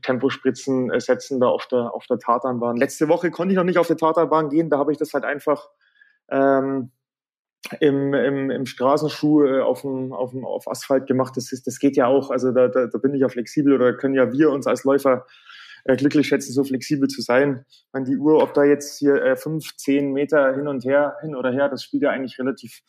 Tempospritzen 0.03 0.91
äh, 0.91 1.01
setzen 1.01 1.41
da 1.41 1.47
auf 1.47 1.67
der, 1.67 1.95
auf 1.95 2.07
der 2.07 2.19
Tatanbahn. 2.19 2.77
Letzte 2.77 3.09
Woche 3.09 3.31
konnte 3.31 3.53
ich 3.53 3.57
noch 3.57 3.65
nicht 3.65 3.79
auf 3.79 3.87
der 3.87 3.97
Tatanbahn 3.97 4.49
gehen, 4.49 4.71
da 4.71 4.79
habe 4.79 4.93
ich 4.93 4.99
das 4.99 5.13
halt 5.15 5.25
einfach 5.25 5.69
ähm, 6.31 6.91
im, 7.81 8.13
im, 8.13 8.51
im 8.51 8.67
Straßenschuh 8.67 9.45
äh, 9.45 9.61
auf, 9.61 9.83
dem, 9.83 10.13
auf, 10.13 10.33
dem, 10.33 10.45
auf 10.45 10.69
Asphalt 10.69 11.07
gemacht. 11.07 11.37
Das, 11.37 11.53
ist, 11.53 11.67
das 11.67 11.79
geht 11.79 11.97
ja 11.97 12.07
auch. 12.07 12.31
Also 12.31 12.51
da, 12.51 12.69
da, 12.69 12.87
da 12.87 12.99
bin 12.99 13.15
ich 13.15 13.21
ja 13.21 13.29
flexibel 13.29 13.73
oder 13.75 13.95
können 13.95 14.15
ja 14.15 14.33
wir 14.33 14.51
uns 14.51 14.67
als 14.67 14.85
Läufer 14.85 15.27
äh, 15.85 15.97
glücklich 15.97 16.29
schätzen, 16.29 16.53
so 16.53 16.65
flexibel 16.65 17.09
zu 17.09 17.23
sein. 17.23 17.65
Meine, 17.93 18.07
die 18.07 18.17
Uhr, 18.17 18.43
ob 18.43 18.55
da 18.55 18.65
jetzt 18.65 18.99
hier 18.99 19.17
äh, 19.23 19.37
fünf, 19.37 19.77
zehn 19.77 20.13
Meter 20.13 20.55
hin 20.55 20.69
und 20.69 20.85
her, 20.85 21.17
hin 21.21 21.35
oder 21.35 21.51
her, 21.51 21.69
das 21.69 21.83
spielt 21.83 22.03
ja 22.03 22.11
eigentlich 22.11 22.39
relativ 22.39 22.83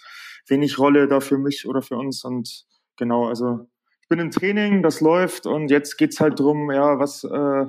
wenig 0.47 0.77
Rolle 0.77 1.07
da 1.07 1.19
für 1.19 1.37
mich 1.37 1.67
oder 1.67 1.81
für 1.81 1.95
uns. 1.95 2.23
Und 2.23 2.65
genau, 2.97 3.27
also 3.27 3.67
ich 4.01 4.07
bin 4.09 4.19
im 4.19 4.31
Training, 4.31 4.83
das 4.83 5.01
läuft 5.01 5.45
und 5.45 5.71
jetzt 5.71 5.97
geht's 5.97 6.19
halt 6.19 6.39
drum, 6.39 6.71
ja, 6.71 6.99
was 6.99 7.23
äh, 7.23 7.65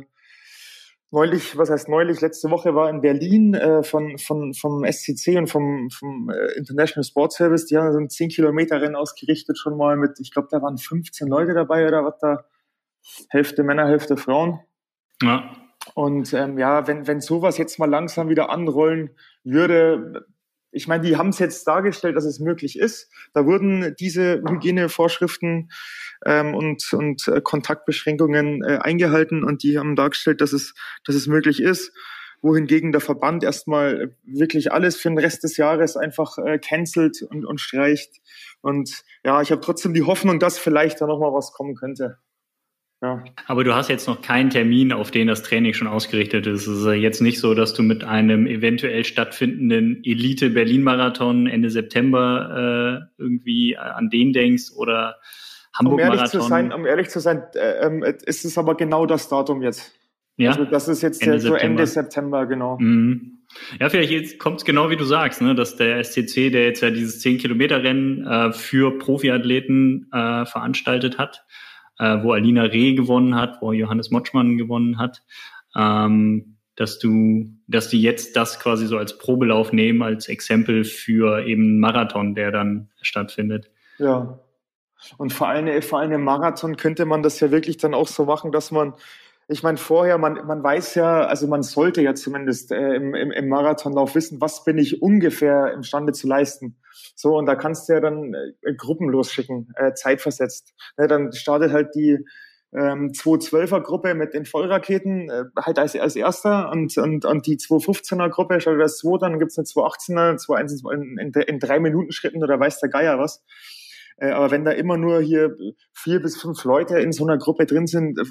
neulich, 1.11 1.57
was 1.57 1.71
heißt 1.71 1.89
neulich, 1.89 2.21
letzte 2.21 2.51
Woche 2.51 2.75
war 2.75 2.91
in 2.91 3.01
Berlin 3.01 3.55
äh, 3.55 3.83
von, 3.85 4.19
von, 4.19 4.53
vom 4.53 4.85
SCC 4.85 5.39
und 5.39 5.47
vom, 5.47 5.89
vom 5.91 6.29
äh, 6.29 6.59
International 6.59 7.05
Sports 7.05 7.37
Service, 7.37 7.67
die 7.67 7.79
haben 7.79 7.93
so 7.93 7.99
ein 7.99 8.11
10 8.11 8.31
Kilometer 8.31 8.83
Rennen 8.83 8.97
ausgerichtet 8.97 9.57
schon 9.57 9.77
mal 9.77 9.97
mit, 9.97 10.19
ich 10.21 10.33
glaube, 10.33 10.49
da 10.51 10.61
waren 10.61 10.77
15 10.77 11.29
Leute 11.29 11.55
dabei 11.55 11.87
oder 11.87 12.05
was 12.05 12.19
da, 12.19 12.45
Hälfte 13.29 13.63
Männer, 13.63 13.87
Hälfte 13.87 14.17
Frauen. 14.17 14.61
Ja. 15.23 15.55
Und 15.95 16.33
ähm, 16.33 16.59
ja, 16.59 16.87
wenn, 16.87 17.07
wenn 17.07 17.21
sowas 17.21 17.59
jetzt 17.59 17.79
mal 17.79 17.89
langsam 17.89 18.29
wieder 18.29 18.51
anrollen 18.51 19.11
würde, 19.45 20.27
ich 20.75 20.89
meine, 20.89 21.05
die 21.05 21.17
haben 21.17 21.29
es 21.29 21.39
jetzt 21.39 21.67
dargestellt, 21.69 22.17
dass 22.17 22.25
es 22.25 22.41
möglich 22.41 22.79
ist. 22.79 23.09
Da 23.33 23.47
wurden 23.47 23.95
diese 24.01 24.43
Hygienevorschriften 24.47 25.71
ähm, 26.27 26.55
und, 26.55 26.93
und 26.93 27.29
äh, 27.29 27.41
Kontaktbeschränkungen 27.41 28.63
äh, 28.65 28.79
eingehalten 28.83 29.45
und 29.45 29.63
die 29.63 29.79
haben 29.79 29.95
dargestellt, 29.95 30.41
dass 30.41 30.53
es, 30.53 30.75
dass 31.05 31.15
es 31.15 31.29
möglich 31.29 31.63
ist. 31.63 31.93
Wohingegen 32.43 32.93
der 32.93 33.01
Verband 33.01 33.45
erstmal 33.45 34.17
wirklich 34.25 34.73
alles 34.73 34.97
für 34.97 35.09
den 35.09 35.19
Rest 35.19 35.45
des 35.45 35.57
Jahres 35.57 35.97
einfach 35.97 36.37
äh, 36.39 36.59
cancelt 36.59 37.23
und, 37.23 37.47
und 37.47 37.61
streicht. 37.61 38.21
Und 38.61 39.03
ja, 39.25 39.41
ich 39.41 39.53
habe 39.53 39.61
trotzdem 39.61 39.95
die 39.95 40.03
Hoffnung, 40.03 40.41
dass 40.41 40.59
vielleicht 40.59 41.01
da 41.01 41.07
nochmal 41.07 41.33
was 41.33 41.53
kommen 41.53 41.77
könnte. 41.77 42.19
Ja. 43.03 43.23
Aber 43.47 43.65
du 43.65 43.75
hast 43.75 43.89
jetzt 43.89 44.09
noch 44.09 44.23
keinen 44.23 44.51
Termin, 44.51 44.93
auf 44.93 45.11
den 45.11 45.27
das 45.27 45.43
Training 45.43 45.75
schon 45.75 45.89
ausgerichtet 45.89 46.47
ist. 46.47 46.67
Es 46.67 46.79
ist 46.79 46.87
jetzt 46.95 47.21
nicht 47.21 47.39
so, 47.39 47.55
dass 47.55 47.75
du 47.75 47.83
mit 47.83 48.03
einem 48.03 48.47
eventuell 48.47 49.05
stattfindenden 49.05 50.03
Elite-Berlin-Marathon 50.05 51.47
Ende 51.47 51.71
September 51.71 53.11
äh, 53.19 53.23
irgendwie 53.23 53.77
an 53.77 54.09
den 54.09 54.33
denkst 54.33 54.73
oder 54.77 55.17
Hamburg-Marathon. 55.75 56.15
Um 56.15 56.19
ehrlich 56.19 56.31
zu 56.31 56.41
sein, 56.41 56.73
um 56.73 56.87
ehrlich 56.87 57.09
zu 57.11 57.21
sein 57.21 57.43
äh, 57.55 57.87
ähm, 57.87 58.03
ist 58.03 58.45
es 58.45 58.57
aber 58.57 58.75
genau 58.77 59.07
das 59.07 59.29
Datum 59.29 59.63
jetzt. 59.63 59.93
Ja. 60.37 60.51
Also 60.51 60.65
das 60.65 60.89
ist 60.89 61.03
jetzt 61.03 61.23
Ende 61.23 61.41
so 61.41 61.49
September. 61.49 61.65
Ende 61.65 61.87
September, 61.87 62.47
genau. 62.47 62.79
Mhm. 62.79 63.39
Ja, 63.79 63.89
vielleicht 63.89 64.39
kommt 64.39 64.59
es 64.59 64.65
genau 64.65 64.91
wie 64.91 64.97
du 64.97 65.05
sagst, 65.05 65.41
ne, 65.43 65.55
dass 65.55 65.77
der 65.77 66.03
SCC, 66.03 66.51
der 66.51 66.65
jetzt 66.65 66.81
ja 66.81 66.91
dieses 66.91 67.23
10-Kilometer-Rennen 67.25 68.27
äh, 68.27 68.53
für 68.53 68.99
Profiathleten 68.99 70.09
äh, 70.13 70.45
veranstaltet 70.47 71.19
hat, 71.19 71.45
äh, 71.99 72.23
wo 72.23 72.33
Alina 72.33 72.63
Reh 72.63 72.95
gewonnen 72.95 73.35
hat, 73.35 73.61
wo 73.61 73.73
Johannes 73.73 74.11
Motschmann 74.11 74.57
gewonnen 74.57 74.99
hat, 74.99 75.23
ähm, 75.77 76.57
dass 76.77 76.99
du, 76.99 77.47
dass 77.69 77.89
die 77.89 78.03
jetzt 78.03 78.37
das 78.37 78.59
quasi 78.59 78.87
so 78.87 78.99
als 78.99 79.19
Probelauf 79.19 79.73
nehmen, 79.73 80.03
als 80.03 80.29
Exempel 80.29 80.85
für 80.85 81.47
eben 81.47 81.79
Marathon, 81.79 82.35
der 82.35 82.51
dann 82.51 82.91
stattfindet. 83.01 83.71
Ja. 83.99 84.41
Und 85.19 85.33
vor 85.33 85.49
allem, 85.49 85.83
vor 85.83 86.01
allem 86.01 86.13
im 86.13 86.25
Marathon 86.25 86.77
könnte 86.77 87.05
man 87.05 87.23
das 87.23 87.39
ja 87.39 87.51
wirklich 87.51 87.77
dann 87.77 87.95
auch 87.95 88.09
so 88.09 88.25
machen, 88.25 88.53
dass 88.53 88.71
man 88.71 88.95
ich 89.47 89.63
meine, 89.63 89.77
vorher, 89.77 90.17
man, 90.19 90.47
man 90.47 90.63
weiß 90.63 90.95
ja, 90.95 91.27
also 91.27 91.47
man 91.47 91.63
sollte 91.63 92.01
ja 92.01 92.15
zumindest 92.15 92.73
äh, 92.73 92.95
im, 92.95 93.15
im, 93.15 93.31
im 93.31 93.49
Marathonlauf 93.49 94.15
wissen, 94.15 94.41
was 94.41 94.65
bin 94.65 94.79
ich 94.79 95.03
ungefähr 95.03 95.73
imstande 95.73 96.13
zu 96.13 96.27
leisten. 96.27 96.77
So, 97.15 97.37
und 97.37 97.47
da 97.47 97.55
kannst 97.55 97.89
du 97.89 97.95
ja 97.95 98.01
dann 98.01 98.35
äh, 98.35 98.75
Gruppen 98.75 99.09
losschicken, 99.09 99.73
äh, 99.77 99.95
zeitversetzt. 99.95 100.75
Ne, 100.97 101.07
dann 101.07 101.33
startet 101.33 101.73
halt 101.73 101.95
die 101.95 102.19
ähm, 102.75 103.13
212er-Gruppe 103.13 104.15
mit 104.15 104.35
den 104.35 104.45
Vollraketen 104.45 105.31
äh, 105.31 105.45
halt 105.57 105.79
als, 105.79 105.95
als 105.97 106.17
erster 106.17 106.71
und, 106.73 106.97
und, 106.99 107.25
und 107.25 107.47
die 107.47 107.57
215er-Gruppe 107.57 108.61
startet 108.61 108.83
als 108.83 108.99
zweiter, 108.99 109.31
dann 109.31 109.39
gibt's 109.39 109.59
eine 109.59 109.65
218er, 109.65 110.37
218 110.37 110.91
in, 110.93 111.19
in, 111.19 111.33
in 111.33 111.59
drei 111.61 111.79
Minuten 111.79 112.13
Schritten 112.13 112.43
oder 112.43 112.59
weiß 112.59 112.81
der 112.81 112.91
Geier 112.91 113.19
was. 113.19 113.45
Äh, 114.17 114.31
aber 114.31 114.51
wenn 114.51 114.65
da 114.65 114.73
immer 114.73 114.97
nur 114.97 115.21
hier 115.21 115.57
vier 115.93 116.21
bis 116.21 116.41
fünf 116.41 116.65
Leute 116.65 116.99
in 116.99 117.13
so 117.13 117.25
einer 117.25 117.39
Gruppe 117.39 117.67
drin 117.67 117.87
sind, 117.87 118.19
äh, 118.19 118.25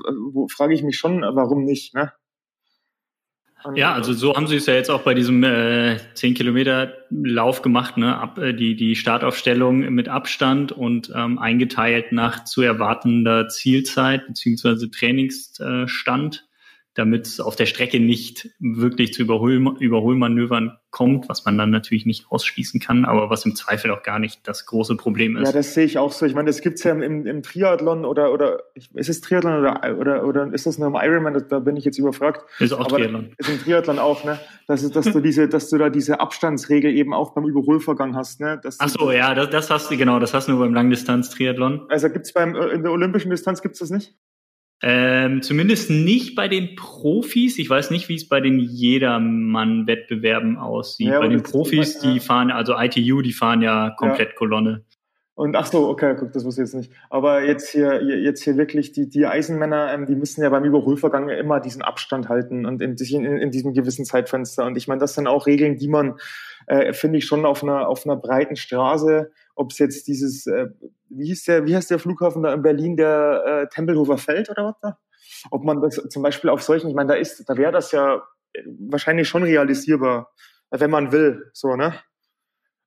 frage 0.51 0.73
ich 0.73 0.83
mich 0.83 0.97
schon, 0.97 1.21
warum 1.21 1.63
nicht. 1.63 1.95
Ne? 1.95 2.11
Ja, 3.75 3.93
also 3.93 4.13
so 4.13 4.35
haben 4.35 4.47
sie 4.47 4.57
es 4.57 4.65
ja 4.65 4.73
jetzt 4.73 4.89
auch 4.89 5.01
bei 5.01 5.13
diesem 5.13 5.43
äh, 5.43 5.97
10 6.13 6.33
Kilometer 6.33 6.93
Lauf 7.09 7.61
gemacht, 7.61 7.97
ne? 7.97 8.17
Ab, 8.17 8.37
äh, 8.37 8.53
die, 8.53 8.75
die 8.75 8.95
Startaufstellung 8.95 9.79
mit 9.93 10.09
Abstand 10.09 10.71
und 10.71 11.11
ähm, 11.15 11.39
eingeteilt 11.39 12.11
nach 12.11 12.43
zu 12.43 12.61
erwartender 12.61 13.47
Zielzeit 13.47 14.27
beziehungsweise 14.27 14.89
Trainingsstand 14.91 16.45
damit 16.95 17.25
es 17.25 17.39
auf 17.39 17.55
der 17.55 17.65
Strecke 17.65 17.99
nicht 17.99 18.49
wirklich 18.59 19.13
zu 19.13 19.23
Überhol 19.23 19.53
Überholmanövern 19.79 20.77
kommt, 20.91 21.27
was 21.27 21.43
man 21.43 21.57
dann 21.57 21.71
natürlich 21.71 22.05
nicht 22.05 22.27
ausschließen 22.29 22.79
kann, 22.79 23.03
aber 23.03 23.31
was 23.31 23.45
im 23.45 23.55
Zweifel 23.55 23.89
auch 23.89 24.03
gar 24.03 24.19
nicht 24.19 24.47
das 24.47 24.67
große 24.67 24.95
Problem 24.95 25.35
ist. 25.37 25.47
Ja, 25.47 25.51
das 25.51 25.73
sehe 25.73 25.85
ich 25.85 25.97
auch 25.97 26.11
so. 26.11 26.25
Ich 26.27 26.35
meine, 26.35 26.47
das 26.47 26.61
gibt's 26.61 26.83
ja 26.83 26.91
im, 26.91 27.25
im 27.25 27.41
Triathlon 27.41 28.05
oder 28.05 28.31
oder 28.31 28.59
ist 28.75 29.09
es 29.09 29.21
Triathlon 29.21 29.59
oder 29.59 29.97
oder 29.97 30.25
oder 30.25 30.53
ist 30.53 30.67
das 30.67 30.77
nur 30.77 30.87
im 30.87 30.95
Ironman? 30.95 31.43
Da 31.49 31.59
bin 31.59 31.77
ich 31.77 31.85
jetzt 31.85 31.97
überfragt. 31.97 32.45
Ist 32.59 32.73
auch 32.73 32.81
aber 32.81 32.97
Triathlon. 32.97 33.33
Ist 33.37 33.49
im 33.49 33.59
Triathlon 33.59 33.97
auch, 33.97 34.23
ne? 34.23 34.39
Das 34.67 34.83
ist, 34.83 34.95
dass 34.95 35.11
du 35.11 35.19
diese, 35.19 35.49
dass 35.49 35.69
du 35.69 35.79
da 35.79 35.89
diese 35.89 36.19
Abstandsregel 36.19 36.95
eben 36.95 37.13
auch 37.13 37.33
beim 37.33 37.45
Überholvorgang 37.45 38.15
hast, 38.15 38.39
ne? 38.39 38.59
Dass 38.61 38.79
Ach 38.79 38.89
so, 38.89 39.11
ja, 39.11 39.33
das, 39.33 39.49
das 39.49 39.69
hast 39.71 39.89
du 39.89 39.97
genau. 39.97 40.19
Das 40.19 40.35
hast 40.35 40.47
du 40.47 40.51
nur 40.51 40.61
beim 40.61 40.75
Langdistanz-Triathlon. 40.75 41.87
Also 41.89 42.09
gibt's 42.09 42.33
beim 42.33 42.55
in 42.55 42.83
der 42.83 42.91
olympischen 42.91 43.31
Distanz 43.31 43.63
gibt's 43.63 43.79
das 43.79 43.89
nicht? 43.89 44.15
Ähm, 44.85 45.41
zumindest 45.41 45.89
nicht 45.89 46.35
bei 46.35 46.49
den 46.49 46.75
Profis. 46.75 47.57
Ich 47.57 47.69
weiß 47.69 47.89
nicht, 47.89 48.09
wie 48.09 48.15
es 48.15 48.27
bei 48.27 48.41
den 48.41 48.59
Jedermann-Wettbewerben 48.59 50.57
aussieht. 50.57 51.07
Ja, 51.07 51.19
bei 51.19 51.29
den 51.29 51.41
Profis, 51.41 51.99
die 51.99 52.19
fahren, 52.19 52.51
also 52.51 52.77
ITU, 52.77 53.21
die 53.21 53.31
fahren 53.31 53.61
ja 53.61 53.91
komplett 53.91 54.31
ja. 54.31 54.35
Kolonne. 54.35 54.83
Und 55.35 55.55
ach 55.55 55.65
so, 55.65 55.89
okay, 55.89 56.15
guck, 56.17 56.31
das 56.31 56.45
wusste 56.45 56.61
ich 56.61 56.67
jetzt 56.67 56.75
nicht. 56.75 56.91
Aber 57.09 57.43
jetzt 57.43 57.69
hier, 57.69 58.03
jetzt 58.03 58.43
hier 58.43 58.55
wirklich 58.55 58.91
die, 58.91 59.09
die 59.09 59.25
Eisenmänner, 59.25 59.91
ähm, 59.91 60.05
die 60.05 60.15
müssen 60.15 60.43
ja 60.43 60.49
beim 60.49 60.63
Überholvorgang 60.63 61.29
immer 61.29 61.59
diesen 61.59 61.81
Abstand 61.81 62.29
halten 62.29 62.65
und 62.67 62.81
in, 62.81 62.95
in, 62.95 63.37
in 63.37 63.51
diesem 63.51 63.73
gewissen 63.73 64.05
Zeitfenster. 64.05 64.65
Und 64.65 64.77
ich 64.77 64.87
meine, 64.87 64.99
das 64.99 65.15
sind 65.15 65.25
auch 65.25 65.47
Regeln, 65.47 65.77
die 65.77 65.87
man, 65.87 66.17
äh, 66.67 66.93
finde 66.93 67.17
ich, 67.17 67.25
schon 67.25 67.45
auf 67.45 67.63
einer, 67.63 67.87
auf 67.87 68.05
einer 68.05 68.15
breiten 68.15 68.55
Straße 68.55 69.31
ob 69.55 69.71
es 69.71 69.79
jetzt 69.79 70.07
dieses, 70.07 70.47
äh, 70.47 70.67
wie 71.09 71.27
hieß 71.27 71.45
der, 71.45 71.65
wie 71.65 71.75
heißt 71.75 71.91
der 71.91 71.99
Flughafen 71.99 72.43
da 72.43 72.53
in 72.53 72.61
Berlin, 72.61 72.97
der 72.97 73.43
äh, 73.45 73.73
Tempelhofer 73.73 74.17
Feld 74.17 74.49
oder 74.49 74.65
was 74.65 74.79
da? 74.81 74.97
Ob 75.51 75.63
man 75.63 75.81
das 75.81 75.95
zum 76.09 76.23
Beispiel 76.23 76.49
auf 76.49 76.63
solchen, 76.63 76.89
ich 76.89 76.95
meine, 76.95 77.13
da 77.13 77.15
ist, 77.15 77.47
da 77.47 77.57
wäre 77.57 77.71
das 77.71 77.91
ja 77.91 78.23
wahrscheinlich 78.89 79.27
schon 79.27 79.43
realisierbar, 79.43 80.31
wenn 80.69 80.91
man 80.91 81.11
will, 81.11 81.49
so, 81.53 81.75
ne? 81.75 81.93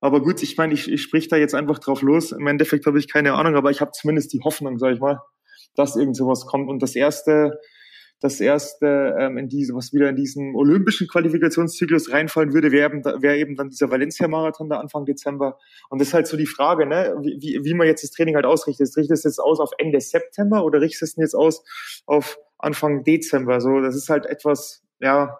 Aber 0.06 0.22
gut, 0.22 0.40
ich 0.40 0.56
meine, 0.56 0.72
ich, 0.72 0.88
ich 0.88 1.02
sprich 1.02 1.26
da 1.26 1.36
jetzt 1.36 1.56
einfach 1.56 1.80
drauf 1.80 2.00
los. 2.00 2.30
Im 2.30 2.46
Endeffekt 2.46 2.86
habe 2.86 2.96
ich 2.96 3.12
keine 3.12 3.32
Ahnung, 3.34 3.56
aber 3.56 3.72
ich 3.72 3.80
habe 3.80 3.90
zumindest 3.90 4.32
die 4.32 4.40
Hoffnung, 4.40 4.78
sag 4.78 4.94
ich 4.94 5.00
mal, 5.00 5.20
dass 5.74 5.96
irgend 5.96 6.16
sowas 6.16 6.46
kommt. 6.46 6.70
Und 6.70 6.80
das 6.80 6.94
erste, 6.94 7.58
das 8.20 8.40
erste, 8.40 9.16
ähm, 9.18 9.36
in 9.36 9.48
diese, 9.48 9.74
was 9.74 9.92
wieder 9.92 10.08
in 10.08 10.14
diesen 10.14 10.54
olympischen 10.54 11.08
Qualifikationszyklus 11.08 12.12
reinfallen 12.12 12.54
würde, 12.54 12.70
wäre 12.70 12.88
eben, 12.88 13.04
wär 13.04 13.36
eben 13.36 13.56
dann 13.56 13.68
dieser 13.70 13.90
Valencia-Marathon 13.90 14.68
da 14.68 14.78
Anfang 14.78 15.06
Dezember. 15.06 15.58
Und 15.90 16.00
das 16.00 16.06
ist 16.08 16.14
halt 16.14 16.28
so 16.28 16.36
die 16.36 16.46
Frage, 16.46 16.86
ne, 16.86 17.16
wie, 17.22 17.38
wie, 17.40 17.64
wie 17.64 17.74
man 17.74 17.88
jetzt 17.88 18.04
das 18.04 18.12
Training 18.12 18.36
halt 18.36 18.46
ausrichtet. 18.46 18.96
Richtet 18.96 19.16
es 19.16 19.24
jetzt 19.24 19.40
aus 19.40 19.58
auf 19.58 19.72
Ende 19.76 20.00
September 20.00 20.64
oder 20.64 20.80
richtet 20.80 21.02
es 21.02 21.16
jetzt 21.16 21.34
aus 21.34 21.64
auf 22.06 22.38
Anfang 22.58 23.02
Dezember? 23.02 23.60
So, 23.60 23.80
das 23.80 23.96
ist 23.96 24.08
halt 24.08 24.26
etwas, 24.26 24.84
ja, 25.00 25.36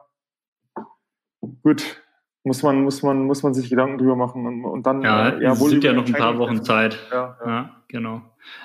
gut, 1.62 2.02
muss 2.46 2.62
man, 2.62 2.85
muss 2.85 3.02
man, 3.02 3.24
muss 3.24 3.42
man 3.42 3.54
sich 3.54 3.68
Gedanken 3.68 3.98
drüber 3.98 4.14
machen 4.14 4.46
und, 4.46 4.64
und 4.64 4.87
dann, 4.87 5.02
ja, 5.02 5.30
äh, 5.30 5.42
ja 5.42 5.59
wohl 5.59 5.70
sind 5.70 5.82
ja 5.82 5.92
noch 5.92 6.06
ein 6.06 6.12
paar 6.12 6.38
Wochen 6.38 6.62
Zeit. 6.62 6.96
Ja, 7.11 7.37
ja. 7.44 7.50
ja 7.50 7.70
genau. 7.88 8.22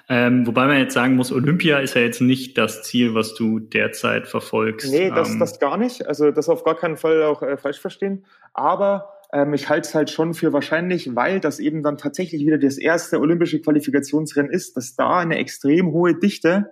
Ähm, 0.07 0.45
wobei 0.45 0.67
man 0.67 0.77
jetzt 0.77 0.93
sagen 0.93 1.15
muss, 1.15 1.31
Olympia 1.31 1.79
ist 1.79 1.95
ja 1.95 2.01
jetzt 2.01 2.21
nicht 2.21 2.59
das 2.59 2.83
Ziel, 2.83 3.15
was 3.15 3.33
du 3.33 3.59
derzeit 3.59 4.27
verfolgst. 4.27 4.91
Nee, 4.91 5.09
das, 5.09 5.31
ähm, 5.31 5.39
das 5.39 5.59
gar 5.59 5.77
nicht. 5.77 6.05
Also 6.07 6.29
das 6.29 6.47
auf 6.47 6.63
gar 6.63 6.75
keinen 6.75 6.95
Fall 6.95 7.23
auch 7.23 7.41
äh, 7.41 7.57
falsch 7.57 7.79
verstehen. 7.79 8.27
Aber 8.53 9.09
ähm, 9.33 9.55
ich 9.55 9.67
halte 9.67 9.87
es 9.87 9.95
halt 9.95 10.11
schon 10.11 10.35
für 10.35 10.53
wahrscheinlich, 10.53 11.15
weil 11.15 11.39
das 11.39 11.57
eben 11.57 11.81
dann 11.81 11.97
tatsächlich 11.97 12.45
wieder 12.45 12.59
das 12.59 12.77
erste 12.77 13.19
olympische 13.19 13.61
Qualifikationsrennen 13.61 14.51
ist, 14.51 14.77
dass 14.77 14.95
da 14.95 15.17
eine 15.17 15.37
extrem 15.37 15.91
hohe 15.91 16.13
Dichte 16.13 16.71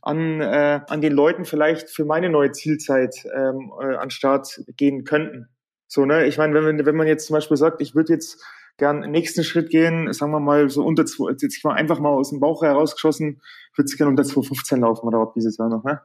an, 0.00 0.40
äh, 0.40 0.80
an 0.86 1.00
den 1.00 1.12
Leuten 1.12 1.44
vielleicht 1.44 1.90
für 1.90 2.04
meine 2.04 2.30
neue 2.30 2.52
Zielzeit 2.52 3.16
ähm, 3.34 3.72
äh, 3.80 3.96
an 3.96 4.10
Start 4.10 4.62
gehen 4.76 5.02
könnten. 5.02 5.48
So, 5.88 6.04
ne, 6.04 6.26
ich 6.26 6.38
meine, 6.38 6.64
wenn, 6.64 6.84
wenn 6.84 6.96
man 6.96 7.06
jetzt 7.06 7.26
zum 7.26 7.34
Beispiel 7.34 7.56
sagt, 7.56 7.80
ich 7.80 7.94
würde 7.94 8.12
jetzt 8.12 8.44
gern 8.76 9.02
den 9.02 9.10
nächsten 9.10 9.44
Schritt 9.44 9.70
gehen, 9.70 10.12
sagen 10.12 10.32
wir 10.32 10.40
mal 10.40 10.68
so 10.68 10.84
unter 10.84 11.06
zwei, 11.06 11.30
jetzt 11.30 11.64
mal 11.64 11.74
einfach 11.74 11.98
mal 12.00 12.10
aus 12.10 12.30
dem 12.30 12.40
Bauch 12.40 12.62
herausgeschossen, 12.62 13.40
ich 13.72 13.78
würde 13.78 13.96
gerne 13.96 14.10
unter 14.10 14.22
2,15 14.22 14.80
laufen 14.80 15.06
oder 15.06 15.20
was 15.20 15.32
dieses 15.34 15.56
Jahr 15.58 15.68
noch, 15.68 15.84
ne? 15.84 16.00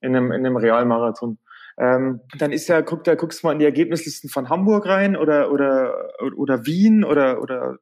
In 0.00 0.14
einem, 0.14 0.32
in 0.32 0.46
einem 0.46 0.56
Realmarathon. 0.56 1.38
Ähm, 1.78 2.20
dann 2.38 2.52
ist 2.52 2.68
ja, 2.68 2.82
guck, 2.82 3.04
da 3.04 3.14
guckst 3.14 3.42
du 3.42 3.46
mal 3.46 3.52
in 3.52 3.58
die 3.58 3.64
Ergebnislisten 3.64 4.30
von 4.30 4.48
Hamburg 4.48 4.86
rein 4.86 5.16
oder, 5.16 5.50
oder, 5.50 5.94
oder 6.36 6.66
Wien 6.66 7.04
oder, 7.04 7.42
oder, 7.42 7.78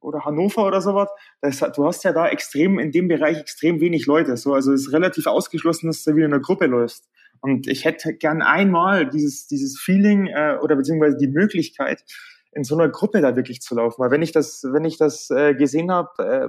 oder 0.00 0.24
Hannover 0.24 0.66
oder 0.66 0.80
sowas. 0.80 1.08
Das, 1.40 1.58
du 1.58 1.84
hast 1.84 2.04
ja 2.04 2.12
da 2.12 2.28
extrem, 2.28 2.78
in 2.78 2.92
dem 2.92 3.08
Bereich 3.08 3.38
extrem 3.38 3.80
wenig 3.80 4.06
Leute. 4.06 4.36
So, 4.36 4.54
also 4.54 4.72
es 4.72 4.86
ist 4.86 4.92
relativ 4.92 5.26
ausgeschlossen, 5.26 5.88
dass 5.88 6.02
du 6.04 6.14
wieder 6.14 6.26
in 6.26 6.32
einer 6.32 6.42
Gruppe 6.42 6.66
läufst. 6.66 7.08
Und 7.40 7.66
ich 7.66 7.84
hätte 7.84 8.14
gern 8.14 8.42
einmal 8.42 9.08
dieses, 9.08 9.46
dieses 9.46 9.78
Feeling 9.78 10.26
äh, 10.26 10.58
oder 10.62 10.76
beziehungsweise 10.76 11.16
die 11.16 11.28
Möglichkeit, 11.28 12.04
in 12.52 12.64
so 12.64 12.76
einer 12.76 12.88
Gruppe 12.88 13.20
da 13.20 13.36
wirklich 13.36 13.60
zu 13.60 13.74
laufen. 13.74 14.00
Weil 14.00 14.10
wenn 14.10 14.22
ich 14.22 14.32
das, 14.32 14.62
wenn 14.64 14.84
ich 14.84 14.96
das 14.96 15.30
äh, 15.30 15.54
gesehen 15.54 15.90
habe, 15.90 16.10
äh, 16.18 16.48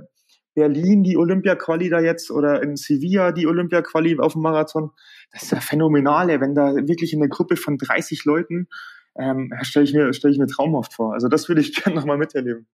Berlin 0.55 1.03
die 1.03 1.17
Olympia-Quali 1.17 1.89
da 1.89 1.99
jetzt 1.99 2.31
oder 2.31 2.63
in 2.63 2.77
Sevilla 2.77 3.31
die 3.31 3.45
Olympia-Quali 3.45 4.17
auf 4.17 4.33
dem 4.33 4.41
Marathon, 4.41 4.89
das 5.31 5.43
ist 5.43 5.51
ja 5.51 5.59
phänomenal, 5.59 6.27
wenn 6.41 6.55
da 6.55 6.73
wirklich 6.75 7.13
in 7.13 7.21
einer 7.21 7.29
Gruppe 7.29 7.57
von 7.57 7.77
30 7.77 8.25
Leuten, 8.25 8.67
ähm, 9.19 9.51
stelle 9.61 9.83
ich, 9.83 9.93
mir 9.93 10.09
ich 10.09 10.37
mir 10.39 10.47
traumhaft 10.47 10.93
vor. 10.93 11.13
Also 11.13 11.27
das 11.27 11.47
würde 11.47 11.61
ich 11.61 11.75
gerne 11.83 11.95
nochmal 11.95 12.17
miterleben. 12.17 12.67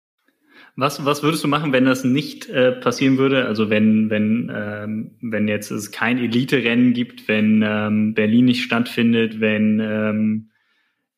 Was, 0.77 1.05
was 1.05 1.23
würdest 1.23 1.45
du 1.45 1.49
machen, 1.49 1.73
wenn 1.73 1.85
das 1.85 2.05
nicht 2.05 2.49
äh, 2.49 2.73
passieren 2.73 3.19
würde? 3.19 3.47
Also 3.47 3.71
wenn, 3.71 4.09
wenn, 4.11 4.51
ähm, 4.55 5.11
wenn 5.21 5.49
jetzt 5.49 5.71
es 5.71 5.91
kein 5.91 6.19
Elite-Rennen 6.19 6.93
gibt, 6.93 7.29
wenn 7.29 7.63
ähm, 7.67 8.15
Berlin 8.15 8.47
nicht 8.47 8.63
stattfindet, 8.63 9.41
wenn 9.41 9.81
ähm, 9.81 10.51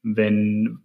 wenn 0.02 0.80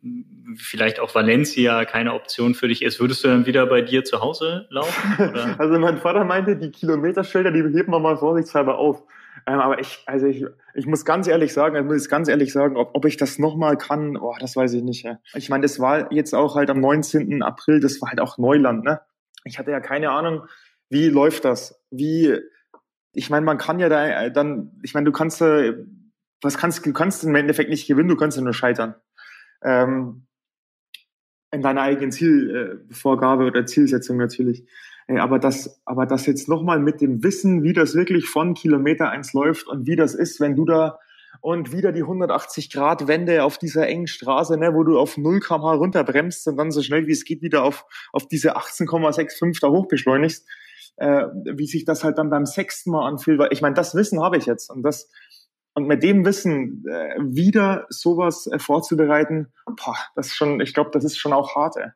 vielleicht 0.55 0.99
auch 0.99 1.13
Valencia 1.13 1.85
keine 1.85 2.13
Option 2.13 2.53
für 2.53 2.67
dich 2.67 2.81
ist, 2.81 2.99
würdest 2.99 3.23
du 3.23 3.27
dann 3.27 3.45
wieder 3.45 3.65
bei 3.65 3.81
dir 3.81 4.03
zu 4.03 4.21
Hause 4.21 4.67
laufen? 4.69 5.29
Oder? 5.29 5.55
Also 5.59 5.79
mein 5.79 5.97
Vater 5.97 6.23
meinte, 6.23 6.55
die 6.55 6.71
Kilometerschilder, 6.71 7.51
die 7.51 7.63
heben 7.63 7.91
wir 7.91 7.99
mal 7.99 8.17
vorsichtshalber 8.17 8.77
auf. 8.77 9.03
Ähm, 9.47 9.61
aber 9.61 9.79
ich, 9.79 10.03
also 10.05 10.27
ich, 10.27 10.45
ich 10.73 10.85
muss 10.85 11.05
ganz 11.05 11.25
ehrlich 11.25 11.53
sagen, 11.53 11.77
ich 11.77 11.83
muss 11.83 12.09
ganz 12.09 12.27
ehrlich 12.27 12.51
sagen, 12.51 12.75
ob, 12.75 12.93
ob 12.93 13.05
ich 13.05 13.15
das 13.15 13.39
nochmal 13.39 13.77
kann, 13.77 14.17
oh, 14.17 14.35
das 14.41 14.57
weiß 14.57 14.73
ich 14.73 14.83
nicht. 14.83 15.03
Ja. 15.03 15.19
Ich 15.33 15.49
meine, 15.49 15.61
das 15.61 15.79
war 15.79 16.11
jetzt 16.11 16.35
auch 16.35 16.55
halt 16.55 16.69
am 16.69 16.81
19. 16.81 17.41
April, 17.41 17.79
das 17.79 18.01
war 18.01 18.09
halt 18.09 18.19
auch 18.19 18.37
Neuland, 18.37 18.83
ne? 18.83 18.99
Ich 19.45 19.57
hatte 19.57 19.71
ja 19.71 19.79
keine 19.79 20.11
Ahnung, 20.11 20.43
wie 20.89 21.07
läuft 21.07 21.45
das? 21.45 21.81
Wie, 21.89 22.37
ich 23.13 23.29
meine, 23.29 23.45
man 23.45 23.57
kann 23.57 23.79
ja 23.79 23.87
da 23.87 24.29
dann, 24.29 24.77
ich 24.83 24.93
meine, 24.93 25.05
du 25.05 25.13
kannst, 25.13 25.39
was 25.39 26.57
kannst, 26.57 26.85
du 26.85 26.91
kannst 26.91 27.23
im 27.23 27.35
Endeffekt 27.35 27.69
nicht 27.69 27.87
gewinnen, 27.87 28.09
du 28.09 28.17
kannst 28.17 28.35
ja 28.35 28.43
nur 28.43 28.53
scheitern. 28.53 28.95
Ähm, 29.63 30.27
in 31.51 31.61
deiner 31.61 31.83
eigenen 31.83 32.11
Zielvorgabe 32.11 33.45
oder 33.45 33.65
Zielsetzung 33.65 34.17
natürlich. 34.17 34.67
Aber 35.07 35.39
das, 35.39 35.81
aber 35.85 36.05
das 36.05 36.25
jetzt 36.25 36.49
nochmal 36.49 36.79
mit 36.79 36.99
dem 36.99 37.23
Wissen, 37.23 37.63
wie 37.63 37.73
das 37.73 37.95
wirklich 37.95 38.27
von 38.27 38.53
Kilometer 38.53 39.09
eins 39.09 39.33
läuft 39.33 39.67
und 39.67 39.87
wie 39.87 39.95
das 39.95 40.13
ist, 40.13 40.41
wenn 40.41 40.55
du 40.55 40.65
da 40.65 40.99
und 41.41 41.71
wieder 41.71 41.91
die 41.91 42.01
180 42.01 42.71
Grad 42.71 43.07
Wende 43.07 43.43
auf 43.43 43.57
dieser 43.57 43.87
engen 43.87 44.07
Straße, 44.07 44.57
ne, 44.57 44.73
wo 44.73 44.83
du 44.83 44.99
auf 44.99 45.17
0 45.17 45.39
km/h 45.39 45.73
runterbremst 45.75 46.47
und 46.47 46.57
dann 46.57 46.71
so 46.71 46.81
schnell 46.81 47.07
wie 47.07 47.11
es 47.11 47.25
geht 47.25 47.41
wieder 47.41 47.63
auf, 47.63 47.85
auf 48.11 48.27
diese 48.27 48.57
18,65 48.57 49.59
da 49.61 49.69
hochbeschleunigst, 49.69 50.47
äh, 50.97 51.25
wie 51.55 51.67
sich 51.67 51.85
das 51.85 52.03
halt 52.03 52.17
dann 52.17 52.29
beim 52.29 52.45
sechsten 52.45 52.91
Mal 52.91 53.07
anfühlt, 53.07 53.39
weil 53.39 53.53
ich 53.53 53.61
meine, 53.61 53.75
das 53.75 53.95
Wissen 53.95 54.21
habe 54.21 54.37
ich 54.37 54.45
jetzt 54.45 54.69
und 54.69 54.83
das, 54.83 55.09
und 55.73 55.87
mit 55.87 56.01
dem 56.01 56.25
Wissen 56.25 56.83
äh, 56.89 57.15
wieder 57.19 57.85
sowas 57.89 58.47
äh, 58.47 58.59
vorzubereiten, 58.59 59.53
boah, 59.65 59.95
das 60.15 60.27
ist 60.27 60.35
schon, 60.35 60.59
ich 60.59 60.73
glaube, 60.73 60.89
das 60.91 61.03
ist 61.03 61.17
schon 61.17 61.33
auch 61.33 61.55
hart. 61.55 61.77
Ey. 61.77 61.91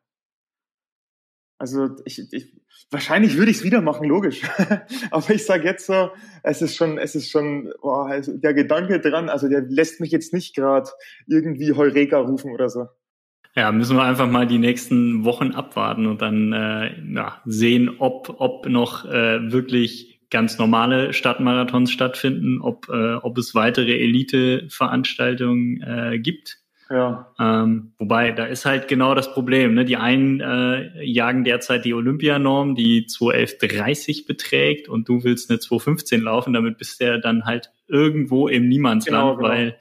Also 1.62 1.90
ich, 2.04 2.20
ich 2.32 2.52
wahrscheinlich 2.90 3.36
würde 3.36 3.52
ich 3.52 3.58
es 3.58 3.62
wieder 3.62 3.82
machen, 3.82 4.08
logisch. 4.08 4.42
Aber 5.12 5.30
ich 5.30 5.46
sage 5.46 5.62
jetzt 5.62 5.86
so, 5.86 6.10
es 6.42 6.60
ist 6.60 6.74
schon, 6.74 6.98
es 6.98 7.14
ist 7.14 7.30
schon, 7.30 7.72
boah, 7.80 8.20
der 8.20 8.52
Gedanke 8.52 8.98
dran, 8.98 9.28
also 9.28 9.48
der 9.48 9.60
lässt 9.60 10.00
mich 10.00 10.10
jetzt 10.10 10.34
nicht 10.34 10.56
gerade 10.56 10.90
irgendwie 11.28 11.72
Heureka 11.72 12.18
rufen 12.18 12.50
oder 12.50 12.68
so. 12.68 12.88
Ja, 13.54 13.70
müssen 13.70 13.96
wir 13.96 14.02
einfach 14.02 14.28
mal 14.28 14.48
die 14.48 14.58
nächsten 14.58 15.24
Wochen 15.24 15.52
abwarten 15.52 16.06
und 16.06 16.20
dann 16.20 16.52
äh, 16.52 17.00
ja, 17.14 17.40
sehen, 17.44 17.90
ob, 18.00 18.34
ob 18.40 18.66
noch 18.68 19.04
äh, 19.04 19.52
wirklich 19.52 20.20
ganz 20.30 20.58
normale 20.58 21.12
Stadtmarathons 21.12 21.92
stattfinden, 21.92 22.60
ob, 22.60 22.88
äh, 22.88 23.14
ob 23.14 23.38
es 23.38 23.54
weitere 23.54 24.00
Elite-Veranstaltungen 24.00 25.80
äh, 25.80 26.18
gibt. 26.18 26.61
Ja. 26.92 27.32
Ähm, 27.40 27.92
wobei, 27.98 28.32
da 28.32 28.44
ist 28.44 28.66
halt 28.66 28.86
genau 28.86 29.14
das 29.14 29.32
Problem. 29.32 29.72
Ne? 29.72 29.86
Die 29.86 29.96
einen 29.96 30.40
äh, 30.40 31.02
jagen 31.02 31.42
derzeit 31.42 31.86
die 31.86 31.94
Olympianorm, 31.94 32.74
die 32.74 33.06
211.30 33.06 34.26
beträgt 34.26 34.90
und 34.90 35.08
du 35.08 35.24
willst 35.24 35.48
eine 35.48 35.58
215 35.58 36.20
laufen, 36.20 36.52
damit 36.52 36.76
bist 36.76 37.00
du 37.00 37.06
ja 37.06 37.16
dann 37.16 37.46
halt 37.46 37.72
irgendwo 37.88 38.46
im 38.46 38.68
Niemandsland, 38.68 39.22
genau, 39.22 39.36
genau. 39.36 39.48
weil 39.48 39.78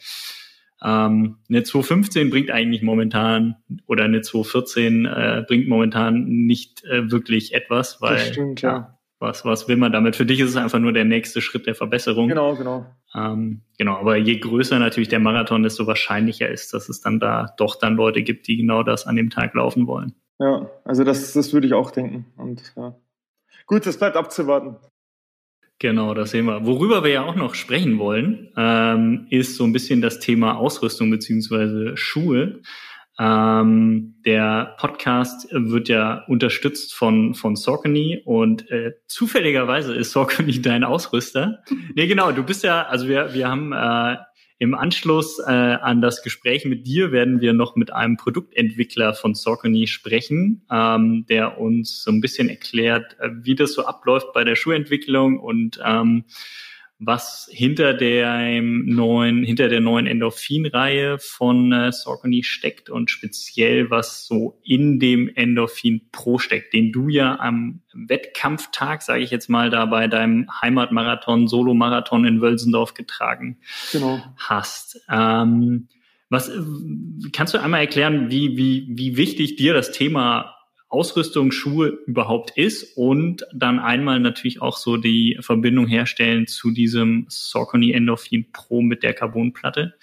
ähm, 0.82 1.40
eine 1.50 1.64
215 1.64 2.30
bringt 2.30 2.50
eigentlich 2.50 2.82
momentan 2.82 3.58
oder 3.88 4.06
eine 4.06 4.22
214 4.22 5.06
äh, 5.06 5.44
bringt 5.46 5.68
momentan 5.68 6.24
nicht 6.24 6.86
äh, 6.86 7.12
wirklich 7.12 7.54
etwas, 7.54 8.02
weil 8.02 8.16
das 8.16 8.28
stimmt, 8.30 8.62
ja 8.62 8.98
was, 9.22 9.46
was 9.46 9.68
will 9.68 9.78
man 9.78 9.92
damit? 9.92 10.16
Für 10.16 10.26
dich 10.26 10.40
ist 10.40 10.50
es 10.50 10.56
einfach 10.56 10.80
nur 10.80 10.94
der 10.94 11.06
nächste 11.06 11.42
Schritt 11.42 11.68
der 11.68 11.76
Verbesserung. 11.76 12.28
Genau, 12.28 12.56
genau. 12.56 12.86
Ähm, 13.16 13.62
genau, 13.78 13.98
aber 13.98 14.18
je 14.18 14.40
größer 14.40 14.80
natürlich 14.80 15.10
der 15.10 15.20
Marathon, 15.20 15.64
desto 15.64 15.86
wahrscheinlicher 15.88 16.50
ist, 16.50 16.74
dass 16.74 16.90
es 16.90 17.02
dann 17.02 17.20
da 17.20 17.54
doch 17.58 17.78
dann 17.78 17.96
Leute 17.96 18.24
gibt, 18.24 18.48
die 18.48 18.58
genau 18.58 18.84
das 18.84 19.06
an 19.06 19.16
dem 19.16 19.30
Tag 19.30 19.54
laufen 19.54 19.88
wollen. 19.88 20.14
Ja, 20.40 20.70
also 20.84 21.04
das, 21.04 21.34
das 21.34 21.54
würde 21.54 21.68
ich 21.68 21.74
auch 21.74 21.92
denken. 21.92 22.26
Und 22.36 22.74
ja. 22.76 22.96
Gut, 23.68 23.86
das 23.86 23.98
bleibt 23.98 24.18
abzuwarten. 24.18 24.78
Genau, 25.78 26.14
das 26.14 26.32
sehen 26.32 26.46
wir. 26.46 26.66
Worüber 26.66 27.04
wir 27.04 27.12
ja 27.12 27.24
auch 27.24 27.36
noch 27.36 27.56
sprechen 27.56 28.00
wollen, 28.00 28.52
ähm, 28.58 29.28
ist 29.30 29.56
so 29.56 29.64
ein 29.64 29.74
bisschen 29.74 30.02
das 30.02 30.20
Thema 30.20 30.58
Ausrüstung 30.58 31.10
beziehungsweise 31.10 31.96
Schuhe. 31.96 32.62
Ähm, 33.24 34.16
der 34.26 34.76
Podcast 34.80 35.48
wird 35.52 35.90
ja 35.90 36.24
unterstützt 36.28 36.96
von, 36.96 37.36
von 37.36 37.56
Saucony 37.56 38.20
und 38.26 38.68
äh, 38.72 38.94
zufälligerweise 39.06 39.94
ist 39.94 40.12
Saucony 40.12 40.60
dein 40.60 40.84
Ausrüster. 40.84 41.60
nee, 41.94 42.08
genau, 42.08 42.32
du 42.32 42.42
bist 42.42 42.64
ja, 42.64 42.82
also 42.82 43.08
wir, 43.08 43.36
wir 43.36 43.48
haben 43.48 43.74
äh, 43.74 44.18
im 44.58 44.74
Anschluss 44.74 45.38
äh, 45.38 45.52
an 45.52 46.02
das 46.02 46.24
Gespräch 46.24 46.66
mit 46.66 46.88
dir 46.88 47.12
werden 47.12 47.42
wir 47.42 47.54
noch 47.54 47.76
mit 47.76 47.94
einem 47.94 48.18
Produktentwickler 48.18 49.14
von 49.14 49.36
Saucony 49.36 49.86
sprechen, 49.86 50.66
ähm, 50.72 51.28
der 51.30 51.60
uns 51.60 52.02
so 52.02 52.12
ein 52.12 52.22
bisschen 52.22 52.50
erklärt, 52.50 53.18
äh, 53.20 53.30
wie 53.44 53.54
das 53.54 53.74
so 53.74 53.86
abläuft 53.86 54.34
bei 54.34 54.44
der 54.44 54.56
Schuhentwicklung 54.56 55.40
und 55.40 55.80
ähm, 55.86 56.24
was 57.04 57.50
hinter 57.52 57.96
der 57.96 58.62
neuen, 58.62 59.44
hinter 59.44 59.70
der 59.70 59.82
neuen 59.82 60.06
Endorphin-Reihe 60.06 61.18
von 61.18 61.72
äh, 61.72 61.92
Saucony 61.92 62.44
steckt 62.44 62.92
und 62.92 63.10
speziell 63.10 63.90
was 63.90 64.28
so 64.28 64.60
in 64.64 65.00
dem 65.00 65.28
Endorphin 65.34 66.02
Pro 66.12 66.38
steckt, 66.38 66.74
den 66.74 66.92
du 66.92 67.10
ja 67.10 67.40
am 67.40 67.82
Wettkampftag, 67.92 69.02
sage 69.02 69.24
ich 69.24 69.32
jetzt 69.32 69.50
mal, 69.50 69.72
da 69.72 69.86
bei 69.88 70.08
deinem 70.08 70.48
Heimatmarathon, 70.62 71.48
Solo-Marathon 71.48 72.24
in 72.24 72.40
Wölsendorf 72.40 72.94
getragen 72.94 73.58
genau. 73.92 74.22
hast. 74.38 75.02
Ähm, 75.10 75.88
was 76.30 76.52
kannst 77.34 77.56
du 77.56 77.58
einmal 77.58 77.82
erklären, 77.82 78.30
wie, 78.30 78.56
wie, 78.58 78.88
wie 78.92 79.18
wichtig 79.18 79.56
dir 79.56 79.74
das 79.74 79.92
Thema 79.92 80.56
Ausrüstung, 80.92 81.52
Schuhe 81.52 82.00
überhaupt 82.06 82.58
ist 82.58 82.98
und 82.98 83.46
dann 83.54 83.80
einmal 83.80 84.20
natürlich 84.20 84.62
auch 84.62 84.76
so 84.76 84.98
die 84.98 85.38
Verbindung 85.40 85.88
herstellen 85.88 86.48
zu 86.48 86.72
diesem 86.72 87.26
Saucony 87.30 87.94
Endorphin 87.94 88.52
Pro 88.52 88.82
mit 88.82 89.02
der 89.02 89.14
Carbonplatte? 89.14 89.94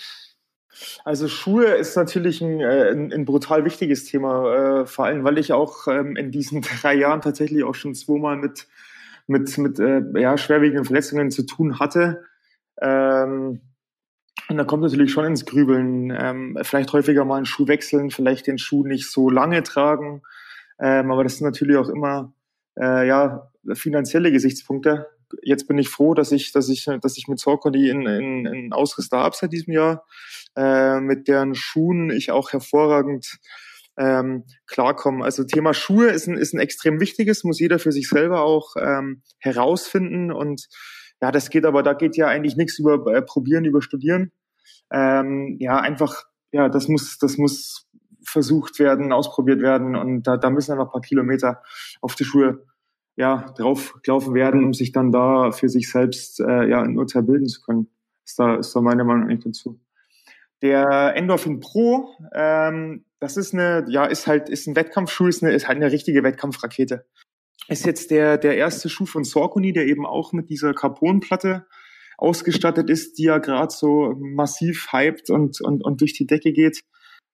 Also 1.05 1.29
Schuhe 1.29 1.67
ist 1.67 1.97
natürlich 1.97 2.41
ein, 2.41 2.61
äh, 2.61 2.91
ein, 2.91 3.13
ein 3.13 3.25
brutal 3.25 3.65
wichtiges 3.65 4.05
Thema, 4.05 4.81
äh, 4.81 4.87
vor 4.87 5.07
allem 5.07 5.25
weil 5.25 5.39
ich 5.39 5.53
auch 5.53 5.89
ähm, 5.89 6.17
in 6.17 6.31
diesen 6.31 6.63
drei 6.81 6.95
Jahren 6.95 7.21
tatsächlich 7.21 7.65
auch 7.65 7.75
schon 7.75 7.95
zweimal 7.95 8.37
mit, 8.37 8.67
mit, 9.27 9.59
mit 9.59 9.79
äh, 9.79 10.03
ja, 10.19 10.39
schwerwiegenden 10.39 10.85
Verletzungen 10.85 11.31
zu 11.31 11.45
tun 11.45 11.79
hatte. 11.79 12.25
Ähm, 12.81 13.61
und 14.49 14.57
da 14.57 14.65
kommt 14.65 14.85
natürlich 14.85 15.13
schon 15.13 15.27
ins 15.27 15.45
Grübeln, 15.45 16.11
ähm, 16.19 16.59
vielleicht 16.63 16.93
häufiger 16.93 17.25
mal 17.25 17.37
einen 17.37 17.47
Schuh 17.47 17.69
wechseln, 17.69 18.11
vielleicht 18.11 18.47
den 18.47 18.59
Schuh 18.59 18.87
nicht 18.87 19.11
so 19.11 19.29
lange 19.29 19.63
tragen. 19.63 20.23
Ähm, 20.81 21.11
aber 21.11 21.25
das 21.25 21.39
sind 21.39 21.47
natürlich 21.47 21.77
auch 21.77 21.89
immer 21.89 22.33
äh, 22.79 23.07
ja, 23.07 23.51
finanzielle 23.75 24.33
Gesichtspunkte. 24.33 25.07
Jetzt 25.43 25.67
bin 25.69 25.79
ich 25.79 25.89
froh, 25.89 26.15
dass 26.15 26.33
ich, 26.33 26.53
dass 26.53 26.69
ich, 26.69 26.87
dass 27.03 27.19
ich 27.19 27.29
mit 27.29 27.39
Saucony 27.39 27.89
in, 27.89 28.07
in, 28.07 28.47
in 28.47 28.73
Ausrüster 28.73 29.19
habe 29.19 29.37
seit 29.37 29.53
diesem 29.53 29.75
Jahr, 29.75 30.07
äh, 30.57 31.01
mit 31.01 31.29
deren 31.29 31.55
Schuhen 31.55 32.11
ich 32.11 32.31
auch 32.31 32.53
hervorragend 32.53 33.39
ähm, 33.99 34.45
klarkomme. 34.67 35.25
Also 35.25 35.45
Thema 35.45 35.75
Schuhe 35.75 36.09
ist 36.09 36.29
ein, 36.29 36.39
ist 36.39 36.55
ein 36.55 36.61
extrem 36.61 37.01
wichtiges, 37.01 37.45
muss 37.45 37.59
jeder 37.59 37.79
für 37.79 37.93
sich 37.93 38.09
selber 38.09 38.43
auch 38.43 38.77
ähm, 38.81 39.23
herausfinden. 39.39 40.33
Und 40.33 40.69
ja, 41.21 41.33
das 41.33 41.51
geht 41.51 41.67
aber, 41.67 41.83
da 41.83 41.95
geht 41.95 42.17
ja 42.17 42.29
eigentlich 42.29 42.57
nichts 42.57 42.79
über 42.79 43.13
äh, 43.13 43.23
Probieren, 43.23 43.65
über 43.65 43.83
Studieren. 43.83 44.33
Ähm, 44.91 45.57
ja, 45.59 45.79
einfach, 45.81 46.25
ja, 46.53 46.69
das 46.69 46.89
muss, 46.89 47.19
das 47.19 47.37
muss 47.37 47.88
versucht 48.29 48.79
werden, 48.79 49.13
ausprobiert 49.13 49.61
werden 49.61 49.97
und 49.97 50.23
da, 50.23 50.37
da 50.37 50.51
müssen 50.51 50.73
einfach 50.73 50.87
ein 50.87 50.93
paar 50.93 51.01
Kilometer 51.01 51.63
auf 52.01 52.15
die 52.15 52.25
Schuhe 52.25 52.65
ja, 53.17 53.53
draufgelaufen 53.57 54.33
werden, 54.35 54.65
um 54.65 54.75
sich 54.75 54.93
dann 54.93 55.11
da 55.11 55.51
für 55.51 55.69
sich 55.69 55.91
selbst 55.91 56.39
äh, 56.39 56.69
ja, 56.69 56.83
ein 56.83 56.97
Urteil 56.97 57.25
bilden 57.25 57.49
zu 57.49 57.61
können. 57.61 57.89
Ist 58.25 58.39
da, 58.39 58.57
ist 58.57 58.75
da 58.77 58.81
meine 58.81 59.03
Meinung 59.03 59.25
eigentlich 59.25 59.45
dazu. 59.45 59.81
Der 60.63 61.17
Endorphin 61.17 61.61
Pro, 61.61 62.11
ähm, 62.33 63.05
das 63.19 63.37
ist 63.37 63.55
eine, 63.55 63.87
ja, 63.89 64.05
ist 64.05 64.27
halt, 64.27 64.49
ist 64.49 64.69
ein 64.69 64.77
Wettkampfschuh, 64.77 65.27
ist, 65.27 65.43
eine, 65.43 65.53
ist 65.53 65.67
halt 65.67 65.77
eine 65.77 65.91
richtige 65.91 66.23
Wettkampfrakete. 66.23 67.07
Ist 67.67 67.87
jetzt 67.87 68.11
der, 68.11 68.39
der 68.39 68.57
erste 68.57 68.89
Schuh 68.89 69.07
von 69.07 69.25
Saucony, 69.25 69.73
der 69.73 69.87
eben 69.87 70.07
auch 70.07 70.33
mit 70.33 70.49
dieser 70.49 70.73
Carbonplatte 70.73 71.67
ausgestattet 72.17 72.91
ist, 72.91 73.19
die 73.19 73.25
ja 73.25 73.39
gerade 73.39 73.73
so 73.73 74.15
massiv 74.19 74.93
hyped 74.93 75.31
und, 75.31 75.61
und, 75.61 75.85
und 75.85 76.01
durch 76.01 76.13
die 76.13 76.27
Decke 76.27 76.53
geht. 76.53 76.83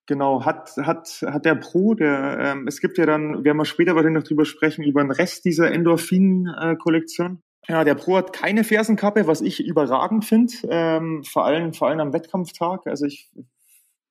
Genau, 0.06 0.44
hat, 0.44 0.70
hat, 0.76 1.08
hat 1.24 1.44
der 1.46 1.54
Pro, 1.54 1.94
der, 1.94 2.38
ähm, 2.38 2.68
es 2.68 2.80
gibt 2.80 2.98
ja 2.98 3.06
dann, 3.06 3.42
werden 3.44 3.56
wir 3.56 3.64
später 3.64 3.94
wahrscheinlich 3.94 4.22
noch 4.22 4.28
drüber 4.28 4.44
sprechen, 4.44 4.84
über 4.84 5.02
den 5.02 5.10
Rest 5.10 5.44
dieser 5.46 5.70
Endorphin-Kollektion. 5.70 7.40
Ja, 7.68 7.84
der 7.84 7.94
Pro 7.94 8.16
hat 8.16 8.34
keine 8.34 8.64
Fersenkappe, 8.64 9.26
was 9.26 9.40
ich 9.40 9.64
überragend 9.64 10.26
finde, 10.26 10.52
ähm, 10.68 11.24
vor 11.24 11.46
allem, 11.46 11.72
vor 11.72 11.88
allem 11.88 12.00
am 12.00 12.12
Wettkampftag. 12.12 12.86
Also 12.86 13.06
ich 13.06 13.30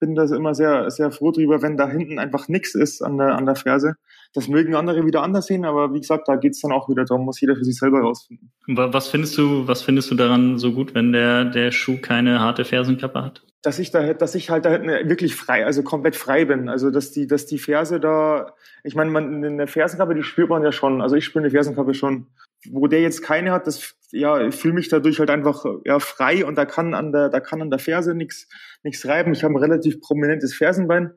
bin 0.00 0.16
da 0.16 0.24
immer 0.24 0.54
sehr, 0.54 0.90
sehr 0.90 1.12
froh 1.12 1.30
drüber, 1.30 1.62
wenn 1.62 1.76
da 1.76 1.88
hinten 1.88 2.18
einfach 2.18 2.48
nichts 2.48 2.74
ist 2.74 3.00
an 3.00 3.16
der, 3.16 3.36
an 3.36 3.46
der 3.46 3.54
Ferse. 3.54 3.94
Das 4.32 4.48
mögen 4.48 4.74
andere 4.74 5.06
wieder 5.06 5.22
anders 5.22 5.46
sehen, 5.46 5.64
aber 5.64 5.94
wie 5.94 6.00
gesagt, 6.00 6.26
da 6.26 6.34
geht's 6.34 6.60
dann 6.60 6.72
auch 6.72 6.88
wieder 6.88 7.04
darum, 7.04 7.24
muss 7.24 7.40
jeder 7.40 7.54
für 7.54 7.64
sich 7.64 7.78
selber 7.78 8.00
rausfinden. 8.00 8.52
Was 8.66 9.08
findest 9.08 9.38
du, 9.38 9.68
was 9.68 9.82
findest 9.82 10.10
du 10.10 10.16
daran 10.16 10.58
so 10.58 10.72
gut, 10.72 10.94
wenn 10.94 11.12
der, 11.12 11.44
der 11.44 11.70
Schuh 11.70 11.98
keine 12.00 12.40
harte 12.40 12.64
Fersenkappe 12.64 13.22
hat? 13.22 13.44
Dass 13.64 13.78
ich 13.78 13.90
da, 13.90 14.12
dass 14.12 14.34
ich 14.34 14.50
halt 14.50 14.66
da 14.66 14.82
wirklich 14.82 15.34
frei, 15.34 15.64
also 15.64 15.82
komplett 15.82 16.16
frei 16.16 16.44
bin. 16.44 16.68
Also 16.68 16.90
dass 16.90 17.12
die, 17.12 17.26
dass 17.26 17.46
die 17.46 17.58
Ferse 17.58 17.98
da, 17.98 18.54
ich 18.82 18.94
meine, 18.94 19.10
man 19.10 19.42
in 19.42 19.56
der 19.56 19.66
Fersenkappe, 19.66 20.14
die 20.14 20.22
spürt 20.22 20.50
man 20.50 20.62
ja 20.62 20.70
schon. 20.70 21.00
Also 21.00 21.16
ich 21.16 21.24
spüre 21.24 21.44
eine 21.44 21.50
Fersenkappe 21.50 21.94
schon. 21.94 22.26
Wo 22.70 22.88
der 22.88 23.00
jetzt 23.00 23.22
keine 23.22 23.52
hat, 23.52 23.66
das, 23.66 23.94
ja, 24.10 24.46
ich 24.46 24.54
fühle 24.54 24.74
mich 24.74 24.90
dadurch 24.90 25.18
halt 25.18 25.30
einfach 25.30 25.64
ja 25.86 25.98
frei 25.98 26.44
und 26.44 26.56
da 26.56 26.66
kann 26.66 26.92
an 26.92 27.10
der, 27.10 27.30
da 27.30 27.40
kann 27.40 27.62
an 27.62 27.70
der 27.70 27.78
Ferse 27.78 28.14
nichts 28.14 28.48
nichts 28.82 29.06
reiben. 29.06 29.32
Ich 29.32 29.42
habe 29.44 29.54
ein 29.54 29.58
relativ 29.58 30.00
prominentes 30.00 30.54
Fersenbein 30.54 31.14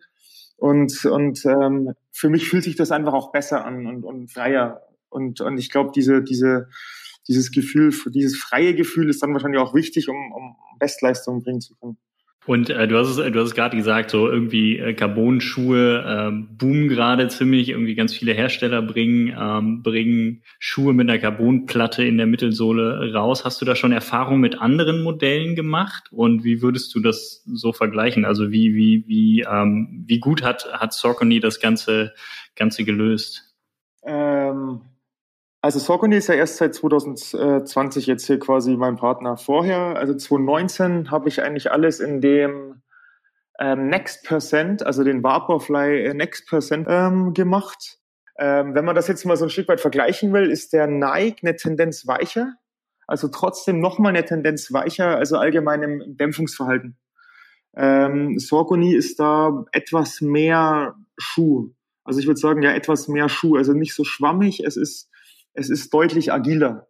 und 0.55 1.03
und 1.05 1.45
ähm, 1.45 1.93
für 2.13 2.29
mich 2.29 2.49
fühlt 2.49 2.63
sich 2.63 2.77
das 2.77 2.91
einfach 2.91 3.13
auch 3.13 3.33
besser 3.33 3.65
an 3.65 3.85
und, 3.87 4.05
und 4.05 4.31
freier. 4.31 4.83
Und 5.09 5.41
und 5.41 5.57
ich 5.57 5.69
glaube, 5.69 5.91
diese 5.93 6.23
diese 6.23 6.69
dieses 7.27 7.51
Gefühl, 7.51 7.93
dieses 8.13 8.37
freie 8.37 8.73
Gefühl 8.73 9.09
ist 9.09 9.21
dann 9.21 9.33
wahrscheinlich 9.33 9.61
auch 9.61 9.73
wichtig, 9.73 10.07
um, 10.07 10.31
um 10.31 10.55
Bestleistungen 10.79 11.43
bringen 11.43 11.61
zu 11.61 11.75
können. 11.75 11.97
Und 12.47 12.69
äh, 12.69 12.87
du 12.87 12.97
hast 12.97 13.09
es, 13.09 13.17
du 13.17 13.39
hast 13.39 13.49
es 13.49 13.55
gerade 13.55 13.75
gesagt, 13.75 14.09
so 14.09 14.29
irgendwie 14.29 14.77
äh, 14.77 14.93
Carbon-Schuhe 14.93 16.31
äh, 16.31 16.31
boomen 16.31 16.87
gerade 16.87 17.27
ziemlich. 17.27 17.69
Irgendwie 17.69 17.93
ganz 17.93 18.13
viele 18.13 18.31
Hersteller 18.31 18.81
bringen 18.81 19.35
ähm, 19.37 19.83
bringen 19.83 20.43
Schuhe 20.57 20.93
mit 20.93 21.09
einer 21.09 21.19
Carbonplatte 21.19 22.05
in 22.05 22.17
der 22.17 22.25
Mittelsohle 22.25 23.13
raus. 23.13 23.43
Hast 23.43 23.61
du 23.61 23.65
da 23.65 23.75
schon 23.75 23.91
Erfahrung 23.91 24.39
mit 24.39 24.61
anderen 24.61 25.03
Modellen 25.03 25.55
gemacht? 25.55 26.05
Und 26.11 26.45
wie 26.45 26.61
würdest 26.61 26.95
du 26.95 27.01
das 27.01 27.43
so 27.45 27.73
vergleichen? 27.73 28.23
Also 28.23 28.49
wie 28.49 28.73
wie 28.73 29.03
wie 29.07 29.41
ähm, 29.41 30.05
wie 30.07 30.19
gut 30.19 30.41
hat 30.41 30.71
hat 30.71 30.93
Saucony 30.93 31.41
das 31.41 31.59
ganze 31.59 32.13
ganze 32.55 32.85
gelöst? 32.85 33.53
Ähm 34.05 34.79
also 35.61 35.79
Saucony 35.79 36.17
ist 36.17 36.27
ja 36.27 36.35
erst 36.35 36.57
seit 36.57 36.75
2020 36.75 38.05
jetzt 38.05 38.27
hier 38.27 38.39
quasi 38.39 38.75
mein 38.77 38.95
Partner. 38.95 39.37
Vorher, 39.37 39.97
also 39.97 40.13
2019, 40.13 41.11
habe 41.11 41.29
ich 41.29 41.41
eigentlich 41.41 41.71
alles 41.71 41.99
in 41.99 42.21
dem 42.21 42.81
ähm, 43.59 43.87
Next 43.87 44.23
Percent, 44.23 44.85
also 44.85 45.03
den 45.03 45.23
Vaporfly 45.23 46.05
äh, 46.05 46.13
Next 46.13 46.47
Percent 46.47 46.87
ähm, 46.89 47.33
gemacht. 47.33 47.97
Ähm, 48.37 48.75
wenn 48.75 48.85
man 48.85 48.95
das 48.95 49.07
jetzt 49.07 49.25
mal 49.25 49.35
so 49.35 49.45
ein 49.45 49.49
Stück 49.49 49.67
weit 49.67 49.81
vergleichen 49.81 50.31
will, 50.31 50.51
ist 50.51 50.73
der 50.73 50.85
Nike 50.85 51.41
eine 51.41 51.55
Tendenz 51.55 52.05
weicher, 52.05 52.53
also 53.07 53.29
trotzdem 53.29 53.79
nochmal 53.79 54.15
eine 54.15 54.25
Tendenz 54.25 54.71
weicher, 54.71 55.17
also 55.17 55.37
allgemein 55.37 55.81
im 55.81 56.17
Dämpfungsverhalten. 56.17 56.97
Ähm, 57.75 58.37
Saucony 58.37 58.93
ist 58.93 59.19
da 59.19 59.65
etwas 59.71 60.21
mehr 60.21 60.95
Schuh. 61.17 61.71
Also 62.03 62.19
ich 62.19 62.27
würde 62.27 62.39
sagen, 62.39 62.61
ja, 62.61 62.73
etwas 62.73 63.07
mehr 63.07 63.29
Schuh. 63.29 63.55
Also 63.55 63.73
nicht 63.73 63.93
so 63.93 64.03
schwammig. 64.03 64.63
Es 64.63 64.77
ist 64.77 65.09
es 65.57 65.69
ist 65.69 65.93
deutlich 65.93 66.31
agiler. 66.31 66.87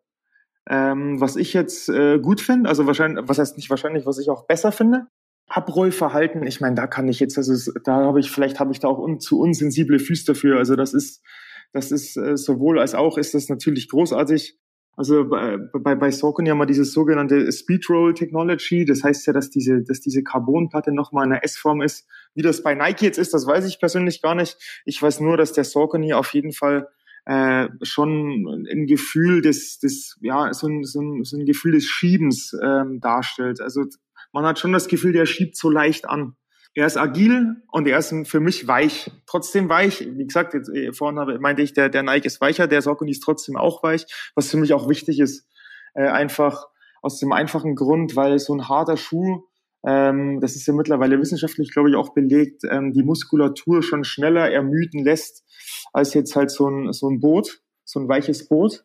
Ähm, 0.69 1.19
was 1.21 1.37
ich 1.37 1.53
jetzt 1.53 1.87
äh, 1.89 2.19
gut 2.19 2.41
finde, 2.41 2.67
also 2.67 2.85
wahrscheinlich, 2.85 3.23
was 3.27 3.39
heißt 3.39 3.55
nicht 3.55 3.69
wahrscheinlich, 3.69 4.05
was 4.05 4.19
ich 4.19 4.29
auch 4.29 4.45
besser 4.47 4.71
finde, 4.71 5.07
Abrollverhalten, 5.47 6.45
ich 6.45 6.59
meine, 6.59 6.75
da 6.75 6.87
kann 6.87 7.07
ich 7.07 7.21
jetzt, 7.21 7.37
also 7.37 7.71
da 7.85 7.95
habe 8.03 8.19
ich, 8.19 8.29
vielleicht 8.29 8.59
habe 8.59 8.73
ich 8.73 8.79
da 8.79 8.89
auch 8.89 8.99
un, 8.99 9.21
zu 9.21 9.39
unsensible 9.39 9.97
Füße 9.97 10.25
dafür. 10.25 10.57
Also 10.57 10.75
das 10.75 10.93
ist, 10.93 11.23
das 11.71 11.91
ist 11.91 12.17
äh, 12.17 12.35
sowohl 12.35 12.79
als 12.79 12.95
auch 12.95 13.17
ist 13.17 13.33
das 13.33 13.47
natürlich 13.47 13.87
großartig. 13.87 14.59
Also 14.97 15.29
bei, 15.29 15.57
bei, 15.57 15.95
bei 15.95 16.11
Saucony 16.11 16.49
haben 16.49 16.57
wir 16.57 16.65
dieses 16.65 16.91
sogenannte 16.91 17.49
Speedroll 17.49 18.13
Technology. 18.13 18.83
Das 18.83 19.03
heißt 19.03 19.25
ja, 19.27 19.31
dass 19.31 19.49
diese, 19.49 19.83
dass 19.83 20.01
diese 20.01 20.21
Carbonplatte 20.21 20.91
nochmal 20.91 21.25
in 21.25 21.29
der 21.29 21.45
S-Form 21.45 21.81
ist. 21.81 22.07
Wie 22.33 22.41
das 22.41 22.61
bei 22.61 22.73
Nike 22.73 23.03
jetzt 23.03 23.19
ist, 23.19 23.33
das 23.33 23.47
weiß 23.47 23.65
ich 23.67 23.79
persönlich 23.79 24.21
gar 24.21 24.35
nicht. 24.35 24.57
Ich 24.83 25.01
weiß 25.01 25.21
nur, 25.21 25.37
dass 25.37 25.53
der 25.53 25.63
Saucony 25.63 26.13
auf 26.13 26.33
jeden 26.33 26.51
Fall 26.51 26.89
äh, 27.27 27.67
schon 27.81 28.65
ein 28.71 28.87
Gefühl 28.87 29.41
des, 29.41 29.79
des 29.79 30.17
ja, 30.21 30.53
so 30.53 30.67
ein, 30.67 30.85
so 30.85 31.01
ein, 31.01 31.25
so 31.25 31.35
ein 31.35 31.45
Gefühl 31.45 31.73
des 31.73 31.83
Schiebens 31.83 32.55
ähm, 32.63 33.01
darstellt. 33.01 33.59
Also 33.59 33.83
man 34.31 34.45
hat 34.45 34.59
schon 34.59 34.71
das 34.71 34.87
Gefühl, 34.87 35.11
der 35.11 35.25
schiebt 35.25 35.57
so 35.57 35.69
leicht 35.69 36.07
an. 36.07 36.37
Er 36.73 36.85
ist 36.85 36.95
agil 36.95 37.57
und 37.69 37.85
er 37.85 37.97
ist 37.97 38.15
für 38.27 38.39
mich 38.39 38.67
weich. 38.69 39.11
Trotzdem 39.25 39.67
weich. 39.67 40.07
Wie 40.09 40.25
gesagt, 40.25 40.53
jetzt, 40.53 40.69
äh, 40.69 40.93
vorhin 40.93 41.19
habe, 41.19 41.37
meinte 41.39 41.61
ich, 41.61 41.73
der, 41.73 41.89
der 41.89 42.03
Nike 42.03 42.27
ist 42.27 42.39
weicher, 42.39 42.65
der 42.65 42.81
Saucony 42.81 43.11
ist 43.11 43.23
trotzdem 43.23 43.57
auch 43.57 43.83
weich, 43.83 44.05
was 44.33 44.49
für 44.49 44.57
mich 44.57 44.73
auch 44.73 44.87
wichtig 44.87 45.19
ist. 45.19 45.49
Äh, 45.95 46.07
einfach 46.07 46.67
aus 47.01 47.19
dem 47.19 47.33
einfachen 47.33 47.75
Grund, 47.75 48.15
weil 48.15 48.39
so 48.39 48.53
ein 48.53 48.69
harter 48.69 48.95
Schuh, 48.95 49.43
ähm, 49.87 50.41
das 50.41 50.57
ist 50.57 50.67
ja 50.67 50.73
mittlerweile 50.73 51.17
wissenschaftlich, 51.17 51.71
glaube 51.71 51.89
ich, 51.89 51.95
auch 51.95 52.13
belegt, 52.13 52.63
ähm, 52.69 52.91
die 52.91 53.03
Muskulatur 53.03 53.81
schon 53.81 54.03
schneller 54.03 54.51
ermüden 54.51 55.01
lässt 55.01 55.45
als 55.93 56.13
jetzt 56.13 56.35
halt 56.35 56.51
so 56.51 56.69
ein, 56.69 56.91
so 56.91 57.09
ein 57.09 57.21
Boot, 57.21 57.61
so 57.85 58.01
ein 58.01 58.09
weiches 58.09 58.49
Boot. 58.49 58.83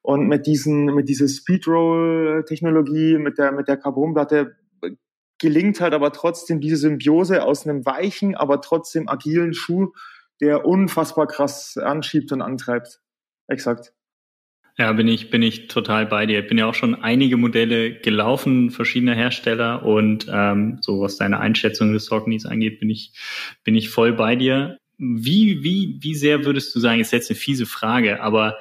Und 0.00 0.28
mit 0.28 0.46
diesen, 0.46 0.94
mit 0.94 1.08
dieser 1.08 1.26
Speedroll-Technologie, 1.26 3.18
mit 3.18 3.36
der, 3.36 3.50
mit 3.50 3.66
der 3.66 3.78
Carbonplatte 3.78 4.54
gelingt 5.40 5.80
halt 5.80 5.92
aber 5.92 6.12
trotzdem 6.12 6.60
diese 6.60 6.76
Symbiose 6.76 7.42
aus 7.42 7.66
einem 7.66 7.84
weichen, 7.84 8.36
aber 8.36 8.60
trotzdem 8.60 9.08
agilen 9.08 9.54
Schuh, 9.54 9.92
der 10.40 10.64
unfassbar 10.64 11.26
krass 11.26 11.76
anschiebt 11.76 12.30
und 12.30 12.42
antreibt. 12.42 13.00
Exakt. 13.48 13.92
Ja, 14.76 14.92
bin 14.92 15.06
ich, 15.06 15.30
bin 15.30 15.42
ich 15.42 15.68
total 15.68 16.06
bei 16.06 16.26
dir. 16.26 16.40
Ich 16.40 16.48
bin 16.48 16.58
ja 16.58 16.66
auch 16.66 16.74
schon 16.74 16.96
einige 16.96 17.36
Modelle 17.36 17.94
gelaufen, 18.00 18.70
verschiedener 18.70 19.14
Hersteller 19.14 19.84
und 19.84 20.26
ähm, 20.32 20.78
so 20.80 21.00
was 21.00 21.16
deine 21.16 21.38
Einschätzung 21.38 21.92
des 21.92 22.06
Sauconys 22.06 22.44
angeht, 22.44 22.80
bin 22.80 22.90
ich, 22.90 23.12
bin 23.62 23.76
ich 23.76 23.88
voll 23.88 24.12
bei 24.12 24.34
dir. 24.34 24.78
Wie, 24.98 25.62
wie, 25.62 25.98
wie 26.00 26.14
sehr 26.14 26.44
würdest 26.44 26.74
du 26.74 26.80
sagen, 26.80 27.00
ist 27.00 27.12
jetzt 27.12 27.30
eine 27.30 27.38
fiese 27.38 27.66
Frage, 27.66 28.20
aber 28.20 28.56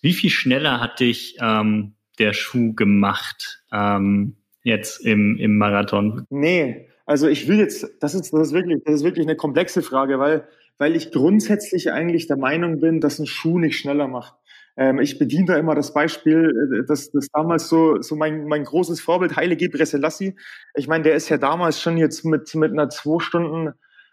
wie 0.00 0.12
viel 0.12 0.30
schneller 0.30 0.80
hat 0.80 0.98
dich 0.98 1.36
ähm, 1.40 1.94
der 2.18 2.32
Schuh 2.32 2.74
gemacht 2.74 3.62
ähm, 3.72 4.36
jetzt 4.64 5.04
im, 5.04 5.36
im 5.38 5.58
Marathon? 5.58 6.26
Nee, 6.28 6.88
also 7.06 7.28
ich 7.28 7.46
will 7.46 7.58
jetzt, 7.58 7.88
das 8.00 8.14
ist, 8.14 8.32
das 8.32 8.48
ist 8.48 8.52
wirklich, 8.52 8.82
das 8.84 8.96
ist 8.96 9.04
wirklich 9.04 9.26
eine 9.26 9.36
komplexe 9.36 9.82
Frage, 9.82 10.18
weil, 10.18 10.44
weil 10.78 10.96
ich 10.96 11.12
grundsätzlich 11.12 11.92
eigentlich 11.92 12.26
der 12.26 12.36
Meinung 12.36 12.80
bin, 12.80 13.00
dass 13.00 13.20
ein 13.20 13.26
Schuh 13.26 13.60
nicht 13.60 13.78
schneller 13.78 14.08
macht. 14.08 14.34
Ähm, 14.76 15.00
ich 15.00 15.18
bediene 15.18 15.46
da 15.46 15.56
immer 15.56 15.74
das 15.74 15.92
Beispiel, 15.92 16.80
äh, 16.80 16.86
das, 16.86 17.10
das 17.10 17.28
damals 17.32 17.68
so, 17.68 18.00
so 18.00 18.16
mein, 18.16 18.46
mein 18.46 18.64
großes 18.64 19.00
Vorbild, 19.00 19.36
Heile 19.36 19.56
Gebre 19.56 19.84
Selassie. 19.84 20.36
Ich 20.74 20.88
meine, 20.88 21.04
der 21.04 21.14
ist 21.14 21.28
ja 21.28 21.38
damals 21.38 21.80
schon 21.80 21.98
jetzt 21.98 22.24
mit, 22.24 22.54
mit 22.54 22.72
einer 22.72 22.88
zwei 22.88 23.20
Stunden 23.20 23.72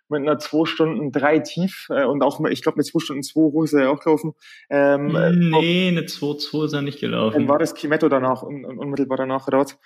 mit 0.10 0.22
einer 0.22 0.40
zwei 0.40 0.66
Stunden 0.66 1.12
drei 1.12 1.40
tief 1.40 1.88
äh, 1.90 2.04
und 2.04 2.24
auch, 2.24 2.44
ich 2.50 2.64
glaube, 2.64 2.78
mit 2.78 2.88
zwei 2.88 3.00
Stunden 3.00 3.24
zwei 3.24 3.42
hoch 3.42 3.64
ist 3.64 3.74
er 3.74 3.84
ja 3.84 3.90
auch 3.90 4.00
gelaufen. 4.00 4.34
Ähm, 4.70 5.16
äh, 5.16 5.32
nee, 5.32 5.90
eine 5.90 6.02
2-2 6.02 6.66
ist 6.66 6.74
er 6.74 6.82
nicht 6.82 7.00
gelaufen. 7.00 7.38
Dann 7.38 7.48
war 7.48 7.60
das 7.60 7.76
Kimetto 7.76 8.10
danach, 8.10 8.42
un, 8.42 8.66
un, 8.66 8.80
unmittelbar 8.80 9.18
danach 9.18 9.48
dort. 9.50 9.78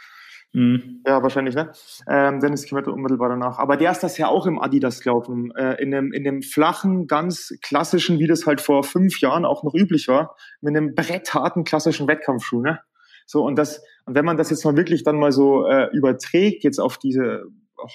Mhm. 0.53 1.01
Ja, 1.05 1.23
wahrscheinlich, 1.23 1.55
ne? 1.55 1.71
Ähm, 2.07 2.39
Dennis 2.39 2.65
Kimetto 2.65 2.91
unmittelbar 2.91 3.29
danach. 3.29 3.57
Aber 3.57 3.75
der 3.75 3.91
ist 3.91 4.03
das 4.03 4.17
ja 4.19 4.27
auch 4.27 4.45
im 4.45 4.59
Adidas 4.59 5.01
gelaufen. 5.01 5.51
Äh, 5.55 5.81
in, 5.81 5.93
einem, 5.93 6.13
in 6.13 6.27
einem 6.27 6.43
flachen, 6.43 7.07
ganz 7.07 7.53
klassischen, 7.61 8.19
wie 8.19 8.27
das 8.27 8.45
halt 8.45 8.61
vor 8.61 8.83
fünf 8.83 9.19
Jahren 9.19 9.45
auch 9.45 9.63
noch 9.63 9.73
üblich 9.73 10.07
war, 10.07 10.35
mit 10.61 10.75
einem 10.75 10.93
brettharten 10.93 11.63
klassischen 11.63 12.07
Wettkampfschuh, 12.07 12.61
ne? 12.61 12.79
So, 13.25 13.43
und 13.43 13.57
das, 13.57 13.81
und 14.05 14.15
wenn 14.15 14.25
man 14.25 14.37
das 14.37 14.49
jetzt 14.49 14.63
mal 14.63 14.77
wirklich 14.77 15.03
dann 15.03 15.17
mal 15.17 15.31
so 15.31 15.65
äh, 15.65 15.89
überträgt, 15.91 16.63
jetzt 16.63 16.79
auf 16.79 16.97
diese 16.97 17.45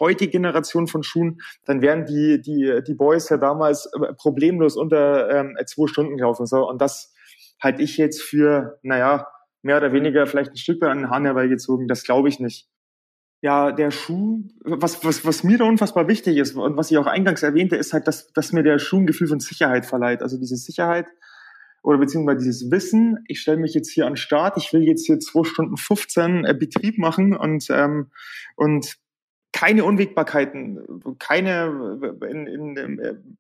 heutige 0.01 0.33
Generation 0.33 0.87
von 0.87 1.03
Schuhen, 1.03 1.41
dann 1.65 1.81
wären 1.81 2.07
die, 2.07 2.41
die, 2.41 2.81
die 2.87 2.95
Boys 2.95 3.29
ja 3.29 3.37
damals 3.37 3.87
äh, 3.87 4.15
problemlos 4.15 4.77
unter 4.77 5.31
ähm, 5.31 5.57
zwei 5.67 5.87
Stunden 5.87 6.17
gelaufen. 6.17 6.47
So. 6.47 6.69
Und 6.69 6.81
das 6.81 7.15
halte 7.63 7.83
ich 7.83 7.97
jetzt 7.99 8.23
für, 8.23 8.79
naja, 8.83 9.27
mehr 9.63 9.77
oder 9.79 9.93
weniger 9.93 10.27
vielleicht 10.27 10.53
ein 10.53 10.57
Stück 10.57 10.81
weit 10.81 10.91
an 10.91 10.99
den 10.99 11.11
Hahn 11.11 11.25
herbeigezogen. 11.25 11.89
Das 11.89 12.05
glaube 12.05 12.29
ich 12.29 12.41
nicht. 12.41 12.69
Ja, 13.41 13.71
der 13.71 13.93
Schuh, 13.93 14.43
was, 14.65 15.05
was, 15.05 15.25
was 15.25 15.45
mir 15.45 15.59
da 15.59 15.65
unfassbar 15.65 16.09
wichtig 16.09 16.37
ist 16.39 16.57
und 16.57 16.77
was 16.77 16.91
ich 16.91 16.99
auch 16.99 17.07
eingangs 17.07 17.43
erwähnte, 17.43 17.77
ist 17.77 17.93
halt, 17.93 18.09
dass, 18.09 18.33
dass 18.33 18.53
mir 18.53 18.65
der 18.65 18.81
Schuh 18.81 18.99
ein 18.99 19.07
Gefühl 19.07 19.29
von 19.29 19.39
Sicherheit 19.39 19.87
verleiht. 19.87 20.23
Also 20.23 20.39
diese 20.39 20.57
Sicherheit 20.57 21.07
oder 21.83 21.99
beziehungsweise 21.99 22.45
dieses 22.45 22.71
Wissen, 22.71 23.25
ich 23.29 23.41
stelle 23.41 23.59
mich 23.59 23.75
jetzt 23.75 23.91
hier 23.91 24.07
an 24.07 24.15
den 24.15 24.17
Start, 24.17 24.57
ich 24.57 24.73
will 24.73 24.83
jetzt 24.83 25.07
hier 25.07 25.21
zwei 25.21 25.45
Stunden 25.45 25.77
15 25.77 26.45
äh, 26.45 26.55
Betrieb 26.55 26.99
machen 26.99 27.37
und, 27.37 27.67
ähm, 27.71 28.11
und 28.57 28.99
keine 29.53 29.85
Unwägbarkeiten, 29.85 31.17
keine, 31.19 31.99
in, 32.29 32.47
in, 32.47 32.77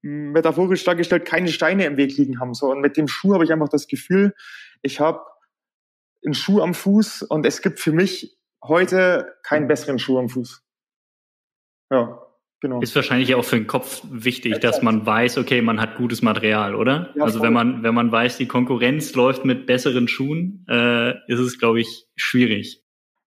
in, 0.03 0.33
metaphorisch 0.33 0.83
dargestellt, 0.85 1.25
keine 1.25 1.49
Steine 1.49 1.85
im 1.85 1.97
Weg 1.97 2.17
liegen 2.17 2.41
haben. 2.41 2.55
So. 2.55 2.71
Und 2.71 2.81
mit 2.81 2.97
dem 2.97 3.09
Schuh 3.09 3.35
habe 3.35 3.45
ich 3.45 3.53
einfach 3.53 3.69
das 3.69 3.89
Gefühl, 3.89 4.35
ich 4.83 5.01
habe 5.01 5.21
einen 6.25 6.35
Schuh 6.35 6.61
am 6.61 6.75
Fuß 6.75 7.23
und 7.23 7.47
es 7.47 7.63
gibt 7.63 7.81
für 7.81 7.93
mich 7.93 8.39
heute 8.63 9.37
keinen 9.43 9.69
besseren 9.69 9.99
Schuh 9.99 10.19
am 10.19 10.29
Fuß. 10.29 10.63
Ja, 11.91 12.21
genau. 12.61 12.81
Ist 12.81 12.95
wahrscheinlich 12.95 13.35
auch 13.35 13.45
für 13.45 13.57
den 13.57 13.67
Kopf 13.67 14.03
wichtig, 14.11 14.55
ja, 14.55 14.59
dass 14.59 14.83
man 14.83 15.07
weiß, 15.07 15.39
okay, 15.39 15.63
man 15.63 15.81
hat 15.81 15.97
gutes 15.97 16.23
Material, 16.23 16.75
oder? 16.75 17.13
Ja, 17.15 17.25
also 17.25 17.41
wenn 17.41 17.53
man, 17.53 17.83
wenn 17.83 17.95
man 17.95 18.13
weiß, 18.13 18.37
die 18.37 18.47
Konkurrenz 18.47 19.15
läuft 19.15 19.45
mit 19.45 19.67
besseren 19.67 20.09
Schuhen, 20.09 20.67
äh, 20.69 21.11
ist 21.33 21.39
es, 21.39 21.59
glaube 21.59 21.81
ich, 21.81 22.07
schwierig. 22.17 22.85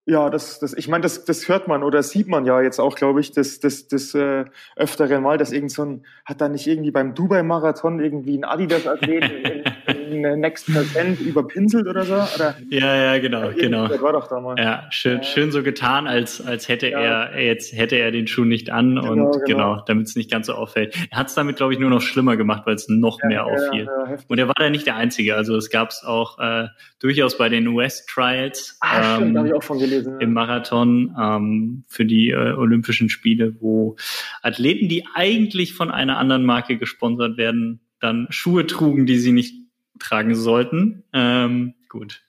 Ja, 0.07 0.31
das, 0.31 0.59
das, 0.59 0.73
ich 0.73 0.87
meine, 0.87 1.03
das, 1.03 1.25
das 1.25 1.47
hört 1.47 1.67
man 1.67 1.83
oder 1.83 2.01
sieht 2.01 2.27
man 2.27 2.45
ja 2.45 2.59
jetzt 2.59 2.79
auch, 2.79 2.95
glaube 2.95 3.21
ich, 3.21 3.31
das, 3.31 3.59
das, 3.59 3.87
das 3.87 4.15
äh, 4.15 4.45
öftere 4.75 5.21
Mal, 5.21 5.37
dass 5.37 5.51
irgend 5.51 5.71
so 5.71 5.85
ein, 5.85 6.05
hat 6.25 6.41
da 6.41 6.49
nicht 6.49 6.65
irgendwie 6.65 6.89
beim 6.89 7.13
Dubai-Marathon 7.13 7.99
irgendwie 7.99 8.35
ein 8.35 8.43
Adidas-Athlet 8.43 9.71
Next 10.11 10.65
Percent 10.71 11.19
überpinselt 11.19 11.87
oder 11.87 12.03
so? 12.03 12.13
Oder? 12.13 12.55
Ja, 12.69 12.95
ja, 12.95 13.17
genau, 13.19 13.43
ja, 13.43 13.51
genau. 13.51 13.87
Das 13.87 14.01
war 14.01 14.13
doch 14.13 14.27
damals. 14.27 14.59
Ja, 14.59 14.87
schön, 14.89 15.17
ja. 15.17 15.23
schön 15.23 15.51
so 15.51 15.63
getan, 15.63 16.07
als, 16.07 16.45
als 16.45 16.67
hätte 16.67 16.89
ja. 16.89 17.25
er 17.25 17.43
jetzt 17.43 17.73
hätte 17.73 17.95
er 17.95 18.11
den 18.11 18.27
Schuh 18.27 18.45
nicht 18.45 18.69
an 18.69 18.95
genau, 18.95 19.11
und 19.11 19.17
genau, 19.17 19.45
genau 19.45 19.83
damit 19.85 20.07
es 20.07 20.15
nicht 20.15 20.29
ganz 20.29 20.47
so 20.47 20.53
auffällt. 20.53 20.95
Er 21.09 21.17
hat 21.17 21.27
es 21.27 21.35
damit, 21.35 21.57
glaube 21.57 21.73
ich, 21.73 21.79
nur 21.79 21.89
noch 21.89 22.01
schlimmer 22.01 22.37
gemacht, 22.37 22.63
weil 22.65 22.75
es 22.75 22.87
noch 22.89 23.19
mehr 23.23 23.45
auffiel. 23.45 23.89
und 24.27 24.37
er 24.37 24.47
war 24.47 24.55
da 24.57 24.69
nicht 24.69 24.85
der 24.85 24.95
Einzige. 24.95 25.35
Also 25.35 25.55
es 25.55 25.69
gab 25.69 25.89
es 25.89 26.03
auch 26.03 26.39
äh, 26.39 26.67
durchaus 26.99 27.37
bei 27.37 27.49
den 27.49 27.67
US 27.67 28.05
Trials 28.05 28.77
ah, 28.81 29.17
ähm, 29.17 29.31
stimmt, 29.31 29.47
ich 29.47 29.53
auch 29.53 29.63
von 29.63 29.79
gelesen, 29.79 30.19
im 30.19 30.33
Marathon 30.33 31.15
ähm, 31.19 31.83
für 31.87 32.05
die 32.05 32.29
äh, 32.31 32.53
Olympischen 32.53 33.09
Spiele, 33.09 33.55
wo 33.59 33.95
Athleten, 34.41 34.89
die 34.89 35.05
eigentlich 35.13 35.73
von 35.73 35.91
einer 35.91 36.17
anderen 36.17 36.45
Marke 36.45 36.77
gesponsert 36.77 37.37
werden, 37.37 37.79
dann 37.99 38.27
Schuhe 38.29 38.65
trugen, 38.65 39.05
die 39.05 39.17
sie 39.17 39.31
nicht 39.31 39.60
tragen 40.01 40.35
sollten. 40.35 41.03
Ähm, 41.13 41.75
gut. 41.89 42.23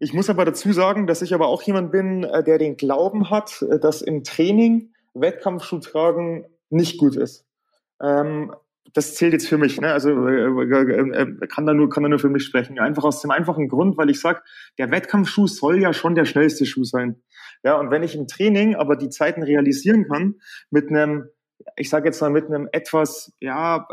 Ich 0.00 0.12
muss 0.12 0.28
aber 0.28 0.44
dazu 0.44 0.72
sagen, 0.72 1.06
dass 1.06 1.22
ich 1.22 1.32
aber 1.32 1.46
auch 1.46 1.62
jemand 1.62 1.92
bin, 1.92 2.24
äh, 2.24 2.42
der 2.42 2.58
den 2.58 2.76
Glauben 2.76 3.30
hat, 3.30 3.62
äh, 3.62 3.78
dass 3.78 4.02
im 4.02 4.24
Training 4.24 4.92
Wettkampfschuh 5.14 5.78
tragen 5.78 6.46
nicht 6.70 6.98
gut 6.98 7.16
ist. 7.16 7.46
Ähm, 8.00 8.52
das 8.94 9.14
zählt 9.14 9.32
jetzt 9.32 9.48
für 9.48 9.58
mich, 9.58 9.80
ne? 9.80 9.92
Also 9.92 10.10
äh, 10.28 10.44
äh, 10.44 11.46
kann 11.46 11.66
da 11.66 11.72
nur 11.72 11.88
kann 11.88 12.02
da 12.02 12.08
nur 12.08 12.18
für 12.18 12.28
mich 12.28 12.44
sprechen. 12.44 12.78
Einfach 12.78 13.04
aus 13.04 13.22
dem 13.22 13.30
einfachen 13.30 13.68
Grund, 13.68 13.96
weil 13.96 14.10
ich 14.10 14.20
sag, 14.20 14.44
der 14.78 14.90
Wettkampfschuh 14.90 15.46
soll 15.46 15.80
ja 15.80 15.92
schon 15.92 16.14
der 16.14 16.24
schnellste 16.24 16.66
Schuh 16.66 16.84
sein. 16.84 17.22
Ja, 17.62 17.78
und 17.78 17.90
wenn 17.90 18.02
ich 18.02 18.16
im 18.16 18.26
Training 18.26 18.74
aber 18.74 18.96
die 18.96 19.08
Zeiten 19.08 19.42
realisieren 19.42 20.08
kann 20.08 20.40
mit 20.70 20.90
einem, 20.90 21.28
ich 21.76 21.88
sage 21.88 22.06
jetzt 22.06 22.20
mal 22.20 22.30
mit 22.30 22.46
einem 22.46 22.68
etwas 22.72 23.32
ja 23.40 23.86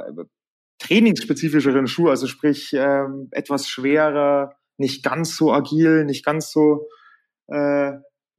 trainingsspezifischeren 0.79 1.87
Schuh, 1.87 2.09
also 2.09 2.27
sprich 2.27 2.71
ähm, 2.73 3.27
etwas 3.31 3.67
schwerer, 3.67 4.55
nicht 4.77 5.03
ganz 5.03 5.35
so 5.35 5.51
agil, 5.51 6.05
nicht 6.05 6.25
ganz 6.25 6.51
so 6.51 6.87
äh, 7.47 7.93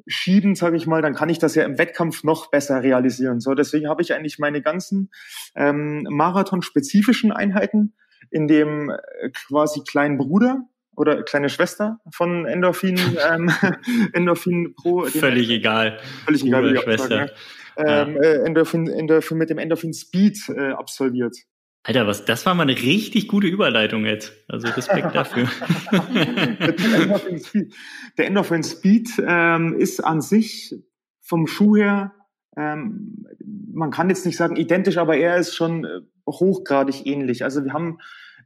schiebend, 0.07 0.57
sage 0.59 0.77
ich 0.77 0.87
mal, 0.87 1.03
dann 1.03 1.15
kann 1.15 1.29
ich 1.29 1.39
das 1.39 1.55
ja 1.55 1.65
im 1.65 1.79
Wettkampf 1.79 2.25
noch 2.25 2.51
besser 2.51 2.83
realisieren. 2.83 3.41
So, 3.41 3.55
deswegen 3.55 3.89
habe 3.89 4.03
ich 4.03 4.15
eigentlich 4.15 4.39
meine 4.39 4.63
ganzen 4.63 5.11
ähm, 5.55 6.07
Marathon-spezifischen 6.09 7.33
Einheiten 7.33 7.95
in 8.31 8.49
dem 8.49 8.91
äh, 8.91 9.31
quasi 9.31 9.83
kleinen 9.87 10.19
Bruder 10.19 10.63
oder 10.97 11.23
kleine 11.23 11.49
Schwester 11.49 11.99
von 12.13 12.47
Endorphin, 12.47 12.99
ähm, 13.31 13.51
Endorphin 14.13 14.75
Pro. 14.75 15.05
Völlig 15.05 15.51
egal. 15.51 15.99
Völlig 16.25 16.45
egal, 16.45 16.73
wie 16.73 16.79
Schwester. 16.79 17.09
Sagen, 17.09 17.31
ja. 17.79 18.03
ähm, 18.03 18.17
äh, 18.17 18.45
Endorphin, 18.45 18.89
Endorphin 18.89 19.39
mit 19.39 19.51
dem 19.51 19.59
Endorphin 19.59 19.93
Speed 19.93 20.49
äh, 20.49 20.73
absolviert. 20.73 21.37
Alter, 21.83 22.07
was, 22.07 22.25
das 22.27 22.45
war 22.45 22.55
mal 22.55 22.65
eine 22.65 22.77
richtig 22.77 23.27
gute 23.29 23.47
Überleitung 23.47 24.05
jetzt. 24.05 24.33
Also 24.49 24.69
Respekt 24.69 25.15
dafür. 25.15 25.49
der 28.19 28.27
Endorphin 28.27 28.63
Speed 28.63 29.11
ähm, 29.27 29.75
ist 29.79 30.05
an 30.05 30.21
sich 30.21 30.75
vom 31.21 31.47
Schuh 31.47 31.77
her, 31.77 32.13
ähm, 32.57 33.27
man 33.73 33.91
kann 33.91 34.09
jetzt 34.09 34.27
nicht 34.27 34.37
sagen 34.37 34.57
identisch, 34.57 34.99
aber 34.99 35.17
er 35.17 35.37
ist 35.37 35.55
schon 35.55 35.85
äh, 35.85 36.01
hochgradig 36.29 37.07
ähnlich. 37.07 37.45
Also 37.45 37.65
wir 37.65 37.73
haben 37.73 37.99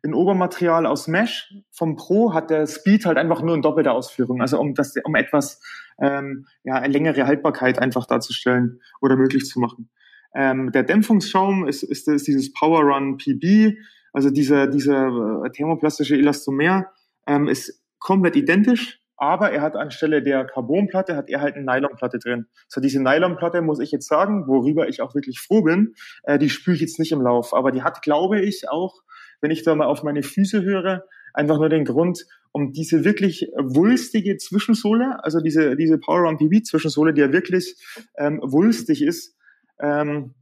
ein 0.02 0.14
Obermaterial 0.14 0.86
aus 0.86 1.08
Mesh. 1.08 1.54
Vom 1.70 1.96
Pro 1.96 2.34
hat 2.34 2.50
der 2.50 2.66
Speed 2.66 3.06
halt 3.06 3.16
einfach 3.16 3.40
nur 3.40 3.54
in 3.54 3.62
doppelter 3.62 3.94
Ausführung. 3.94 4.42
Also 4.42 4.60
um 4.60 4.74
das, 4.74 4.94
um 5.02 5.14
etwas, 5.14 5.62
ähm, 5.98 6.46
ja, 6.62 6.74
eine 6.74 6.92
längere 6.92 7.26
Haltbarkeit 7.26 7.78
einfach 7.78 8.06
darzustellen 8.06 8.80
oder 9.00 9.16
möglich 9.16 9.46
zu 9.46 9.60
machen. 9.60 9.88
Ähm, 10.34 10.72
der 10.72 10.82
Dämpfungsschaum 10.82 11.66
ist, 11.66 11.82
ist, 11.82 12.08
ist 12.08 12.26
dieses 12.26 12.52
Power 12.52 12.82
Run 12.82 13.16
PB, 13.16 13.76
also 14.12 14.30
dieser, 14.30 14.66
dieser 14.66 15.44
äh, 15.44 15.50
thermoplastische 15.50 16.16
Elastomer, 16.16 16.86
ähm, 17.26 17.48
ist 17.48 17.82
komplett 17.98 18.36
identisch, 18.36 19.00
aber 19.16 19.52
er 19.52 19.62
hat 19.62 19.76
anstelle 19.76 20.22
der 20.22 20.44
Carbonplatte, 20.44 21.16
hat 21.16 21.30
er 21.30 21.40
halt 21.40 21.54
eine 21.54 21.64
Nylonplatte 21.64 22.18
drin. 22.18 22.46
So 22.68 22.80
diese 22.80 23.00
Nylonplatte 23.00 23.62
muss 23.62 23.78
ich 23.78 23.92
jetzt 23.92 24.08
sagen, 24.08 24.46
worüber 24.46 24.88
ich 24.88 25.00
auch 25.00 25.14
wirklich 25.14 25.40
froh 25.40 25.62
bin, 25.62 25.94
äh, 26.24 26.38
die 26.38 26.50
spüre 26.50 26.74
ich 26.74 26.80
jetzt 26.80 26.98
nicht 26.98 27.12
im 27.12 27.22
Lauf, 27.22 27.54
aber 27.54 27.70
die 27.70 27.82
hat, 27.82 28.02
glaube 28.02 28.40
ich, 28.40 28.68
auch, 28.68 29.02
wenn 29.40 29.50
ich 29.50 29.62
da 29.62 29.74
mal 29.74 29.86
auf 29.86 30.02
meine 30.02 30.22
Füße 30.22 30.62
höre, 30.62 31.04
einfach 31.32 31.58
nur 31.58 31.68
den 31.68 31.84
Grund, 31.84 32.26
um 32.52 32.72
diese 32.72 33.04
wirklich 33.04 33.50
wulstige 33.56 34.36
Zwischensohle, 34.36 35.22
also 35.24 35.40
diese, 35.40 35.76
diese 35.76 35.98
Power 35.98 36.28
Run 36.28 36.38
PB 36.38 36.64
Zwischensohle, 36.64 37.12
die 37.12 37.20
ja 37.20 37.32
wirklich 37.32 37.76
ähm, 38.16 38.40
wulstig 38.42 39.02
ist, 39.02 39.36
ähm, 39.80 40.34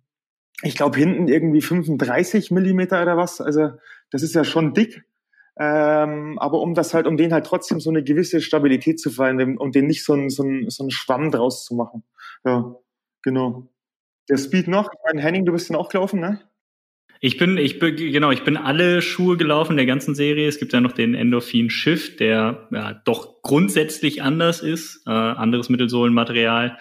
ich 0.63 0.77
glaube 0.77 0.99
hinten 0.99 1.29
irgendwie 1.29 1.63
35 1.63 2.51
Millimeter 2.51 3.03
oder 3.03 3.17
was. 3.17 3.41
Also 3.41 3.71
das 4.11 4.23
ist 4.23 4.35
ja 4.35 4.45
schon 4.45 4.75
dick. 4.75 5.05
Ähm, 5.59 6.39
aber 6.39 6.61
um 6.61 6.75
das 6.75 6.95
halt, 6.95 7.07
um 7.07 7.17
den 7.17 7.33
halt 7.33 7.47
trotzdem 7.47 7.79
so 7.79 7.91
eine 7.91 8.03
gewisse 8.03 8.41
Stabilität 8.41 8.99
zu 8.99 9.11
fallen, 9.11 9.59
um 9.59 9.71
den 9.71 9.87
nicht 9.87 10.05
so 10.05 10.15
ein, 10.15 10.31
so 10.31 10.45
so 10.69 10.85
ein 10.85 10.91
Schwamm 10.91 11.31
draus 11.31 11.65
zu 11.65 11.75
machen. 11.75 12.05
Ja, 12.45 12.75
genau. 13.23 13.69
Der 14.31 14.39
Speed 14.39 14.69
noch, 14.69 14.89
ich 14.93 14.99
meine, 15.05 15.21
Henning, 15.21 15.45
du 15.45 15.53
bist 15.53 15.69
dann 15.69 15.77
auch 15.77 15.91
gelaufen, 15.91 16.21
ne? 16.21 16.41
Ich 17.25 17.37
bin, 17.37 17.57
ich 17.57 17.79
bin, 17.79 17.95
genau, 17.95 18.33
ich 18.33 18.43
bin 18.43 18.57
alle 18.57 19.01
Schuhe 19.01 19.37
gelaufen 19.37 19.77
der 19.77 19.87
ganzen 19.87 20.17
Serie. 20.17 20.49
Es 20.49 20.59
gibt 20.59 20.73
ja 20.73 20.81
noch 20.81 20.91
den 20.91 21.15
Endorphin 21.15 21.71
Shift, 21.71 22.19
der 22.19 22.69
ja 22.73 22.95
doch 23.05 23.43
grundsätzlich 23.43 24.23
anders 24.23 24.61
ist, 24.61 25.07
äh, 25.07 25.11
anderes 25.11 25.69
Mittelsohlenmaterial. 25.69 26.79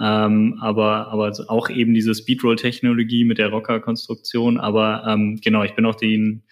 Ähm, 0.00 0.58
aber, 0.60 1.08
aber 1.08 1.32
auch 1.48 1.70
eben 1.70 1.94
diese 1.94 2.14
Speedroll-Technologie 2.14 3.24
mit 3.24 3.38
der 3.38 3.48
Rocker-Konstruktion. 3.48 4.58
Aber 4.58 5.04
ähm, 5.06 5.40
genau, 5.42 5.62
ich 5.62 5.74
bin 5.74 5.86
auch 5.86 5.94
den, 5.94 6.44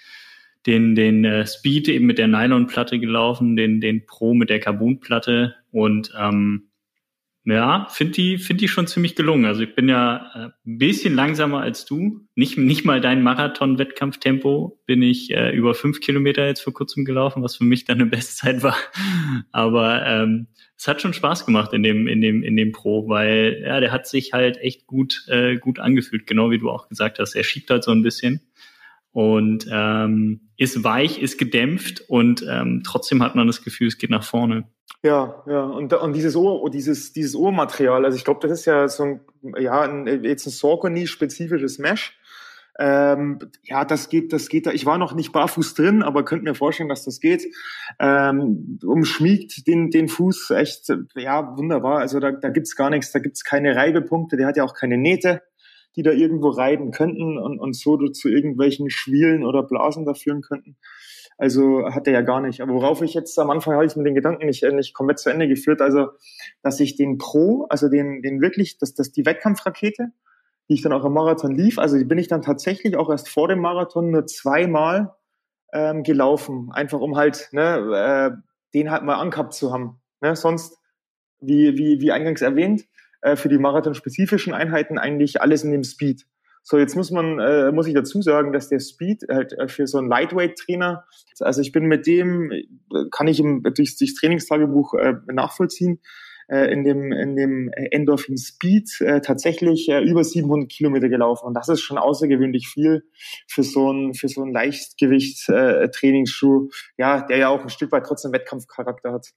den, 0.67 0.95
den 0.95 1.25
äh, 1.25 1.47
Speed 1.47 1.89
eben 1.89 2.07
mit 2.07 2.19
der 2.19 2.29
Nylon-Platte 2.29 2.99
gelaufen, 2.99 3.57
den, 3.57 3.81
den 3.81 4.07
Pro 4.07 4.35
mit 4.35 4.51
der 4.51 4.61
Carbon-Platte 4.61 5.55
und 5.71 6.13
ähm, 6.19 6.71
ja, 7.45 7.87
finde 7.91 8.13
die, 8.13 8.39
finde 8.39 8.61
die 8.61 8.69
schon 8.69 8.87
ziemlich 8.87 9.17
gelungen. 9.17 9.47
Also 9.47 9.63
ich 9.63 9.75
bin 9.75 9.89
ja 9.89 10.31
äh, 10.35 10.39
ein 10.67 10.79
bisschen 10.79 11.15
langsamer 11.15 11.61
als 11.61 11.87
du. 11.87 12.27
Nicht, 12.35 12.59
nicht 12.59 12.85
mal 12.85 13.01
dein 13.01 13.23
Marathon-Wettkampftempo 13.23 14.79
bin 14.85 15.03
ich 15.03 15.31
äh, 15.31 15.51
über 15.57 15.75
fünf 15.75 16.01
Kilometer 16.01 16.47
jetzt 16.47 16.61
vor 16.61 16.75
kurzem 16.75 17.05
gelaufen, 17.07 17.43
was 17.43 17.57
für 17.57 17.65
mich 17.65 17.87
dann 17.87 18.01
eine 18.01 18.07
Bestzeit 18.11 18.63
war. 18.63 18.77
Aber 19.53 20.05
ähm, 20.05 20.49
es 20.81 20.89
hat 20.89 21.03
schon 21.03 21.13
Spaß 21.13 21.45
gemacht 21.45 21.75
in 21.75 21.83
dem, 21.83 22.09
in 22.09 22.23
dem, 22.23 22.43
in 22.43 22.57
dem 22.57 22.73
Pro, 22.73 23.07
weil 23.07 23.63
ja, 23.67 23.81
der 23.81 23.93
hat 23.93 24.07
sich 24.07 24.33
halt 24.33 24.57
echt 24.57 24.87
gut, 24.87 25.27
äh, 25.29 25.59
gut 25.59 25.79
angefühlt, 25.79 26.27
genau 26.27 26.51
wie 26.51 26.59
du 26.59 26.71
auch 26.71 26.89
gesagt 26.89 27.19
hast. 27.19 27.35
Er 27.35 27.45
schiebt 27.45 27.69
halt 27.69 27.85
so 27.85 27.91
ein 27.91 28.03
bisschen 28.03 28.41
und 29.13 29.67
ähm, 29.71 30.49
ist 30.57 30.83
weich, 30.83 31.21
ist 31.21 31.37
gedämpft 31.37 32.03
und 32.09 32.43
ähm, 32.49 32.81
trotzdem 32.83 33.23
hat 33.23 33.35
man 33.35 33.47
das 33.47 33.63
Gefühl, 33.63 33.89
es 33.89 33.99
geht 33.99 34.09
nach 34.09 34.25
vorne. 34.25 34.69
Ja, 35.03 35.43
ja, 35.47 35.65
und, 35.65 35.93
und 35.93 36.15
dieses 36.15 36.35
Ohr, 36.35 36.71
dieses, 36.71 37.13
dieses 37.13 37.37
Ohrmaterial, 37.37 38.07
also 38.07 38.17
ich 38.17 38.25
glaube, 38.25 38.41
das 38.41 38.61
ist 38.61 38.65
ja 38.65 38.89
so 38.89 39.03
ein, 39.03 39.21
ja, 39.59 39.83
ein, 39.83 40.25
jetzt 40.25 40.47
ein 40.47 40.51
Saucony-spezifisches 40.51 41.79
Mesh. 41.79 42.19
Ähm, 42.79 43.39
ja, 43.63 43.85
das 43.85 44.09
geht, 44.09 44.33
das 44.33 44.49
geht 44.49 44.67
da. 44.67 44.73
Ich 44.73 44.87
war 44.87 44.99
noch 44.99 45.15
nicht 45.15 45.33
barfuß 45.33 45.75
drin, 45.75 46.03
aber 46.03 46.25
könnte 46.25 46.45
mir 46.45 46.55
vorstellen, 46.55 46.89
dass 46.89 47.05
das 47.05 47.21
geht. 47.21 47.45
Ähm, 47.99 48.79
umschmiegt 48.85 49.67
den, 49.67 49.91
den 49.91 50.09
Fuß 50.09 50.51
echt, 50.51 50.93
ja, 51.15 51.57
wunderbar. 51.57 51.99
Also 51.99 52.21
da, 52.21 52.33
da 52.33 52.49
gibt's 52.51 52.77
gar 52.77 52.91
nichts, 52.91 53.13
da 53.13 53.19
gibt's 53.19 53.45
keine 53.45 53.77
Reibepunkte, 53.77 54.37
der 54.37 54.47
hat 54.47 54.57
ja 54.57 54.65
auch 54.65 54.75
keine 54.75 54.97
Nähte, 54.97 55.43
die 55.97 56.03
da 56.03 56.13
irgendwo 56.13 56.49
reiben 56.49 56.91
könnten 56.93 57.39
und, 57.39 57.59
und 57.59 57.77
so 57.77 57.97
zu 58.09 58.29
irgendwelchen 58.29 58.91
Schwielen 58.91 59.45
oder 59.45 59.63
Blasen 59.63 60.07
da 60.07 60.15
führen 60.15 60.41
könnten. 60.41 60.77
Also 61.41 61.87
hat 61.87 62.07
er 62.07 62.13
ja 62.13 62.21
gar 62.21 62.43
nicht. 62.43 62.61
Aber 62.61 62.75
worauf 62.75 63.01
ich 63.01 63.15
jetzt 63.15 63.39
am 63.39 63.49
Anfang 63.49 63.73
habe 63.73 63.87
ich 63.87 63.97
mit 63.97 64.07
den 64.07 64.15
Gedanken 64.15 64.45
nicht, 64.45 64.63
nicht 64.63 64.93
komplett 64.93 65.19
zu 65.19 65.31
Ende 65.31 65.49
geführt. 65.49 65.81
Also, 65.81 66.09
dass 66.63 66.81
ich 66.81 66.97
den 66.97 67.17
Pro, 67.17 67.67
also 67.71 67.89
den, 67.89 68.21
den 68.21 68.43
wirklich, 68.43 68.77
dass 68.77 68.93
das 68.93 69.11
die 69.11 69.25
Wettkampfrakete, 69.25 70.13
die 70.71 70.75
ich 70.75 70.83
dann 70.83 70.93
auch 70.93 71.05
im 71.05 71.13
Marathon 71.13 71.53
lief. 71.53 71.79
Also 71.81 71.99
die 71.99 72.05
bin 72.05 72.17
ich 72.17 72.29
dann 72.29 72.43
tatsächlich 72.43 72.97
auch 72.97 73.11
erst 73.11 73.29
vor 73.29 73.49
dem 73.49 73.59
Marathon 73.59 74.13
nur 74.13 74.27
zweimal 74.27 75.17
ähm, 75.73 76.05
gelaufen, 76.05 76.71
einfach 76.73 77.01
um 77.01 77.17
halt 77.17 77.49
ne, 77.51 78.37
äh, 78.37 78.43
den 78.73 78.93
halt 78.93 79.03
mal 79.03 79.17
angehabt 79.17 79.53
zu 79.53 79.73
haben. 79.73 80.01
Ne? 80.21 80.37
Sonst, 80.37 80.79
wie, 81.41 81.77
wie, 81.77 82.01
wie 82.01 82.13
eingangs 82.13 82.41
erwähnt, 82.41 82.85
äh, 83.21 83.35
für 83.35 83.49
die 83.49 83.59
marathonspezifischen 83.59 84.55
Einheiten 84.55 84.97
eigentlich 84.97 85.43
alles 85.43 85.65
in 85.65 85.73
dem 85.73 85.83
Speed. 85.83 86.25
So, 86.63 86.79
jetzt 86.79 86.95
muss 86.95 87.11
man, 87.11 87.41
äh, 87.41 87.73
muss 87.73 87.89
ich 87.89 87.95
dazu 87.95 88.23
sagen, 88.23 88.53
dass 88.53 88.69
der 88.69 88.79
Speed 88.79 89.25
halt 89.29 89.53
äh, 89.55 89.67
für 89.67 89.89
so 89.89 89.99
einen 89.99 90.09
Lightweight-Trainer, 90.09 91.05
also 91.41 91.63
ich 91.63 91.73
bin 91.73 91.87
mit 91.87 92.07
dem, 92.07 92.53
kann 93.11 93.27
ich 93.27 93.41
im, 93.41 93.65
durch, 93.65 93.97
durchs 93.97 94.15
Trainingstagebuch 94.15 94.95
äh, 94.95 95.15
nachvollziehen, 95.33 96.01
äh, 96.51 96.73
in 96.73 96.85
dem, 96.85 97.13
in 97.13 97.37
dem 97.37 97.71
Endorphin 97.73 98.37
Speed 98.37 99.01
äh, 99.01 99.21
tatsächlich 99.21 99.89
äh, 99.89 100.03
über 100.03 100.25
700 100.25 100.69
Kilometer 100.69 101.09
gelaufen. 101.09 101.47
Und 101.47 101.55
das 101.55 101.69
ist 101.69 101.81
schon 101.81 101.97
außergewöhnlich 101.97 102.67
viel 102.69 103.05
für 103.47 103.63
so 103.63 103.93
ein, 103.93 104.15
für 104.15 104.27
so 104.29 104.43
ein 104.43 104.53
Leichtgewicht-Trainingsschuh, 104.53 106.71
ja, 106.99 107.21
der 107.23 107.37
ja 107.39 107.47
auch 107.49 107.63
ein 107.63 107.69
Stück 107.69 107.93
weit 107.93 108.05
trotzdem 108.05 108.33
Wettkampfcharakter 108.33 109.13
hat. 109.13 109.29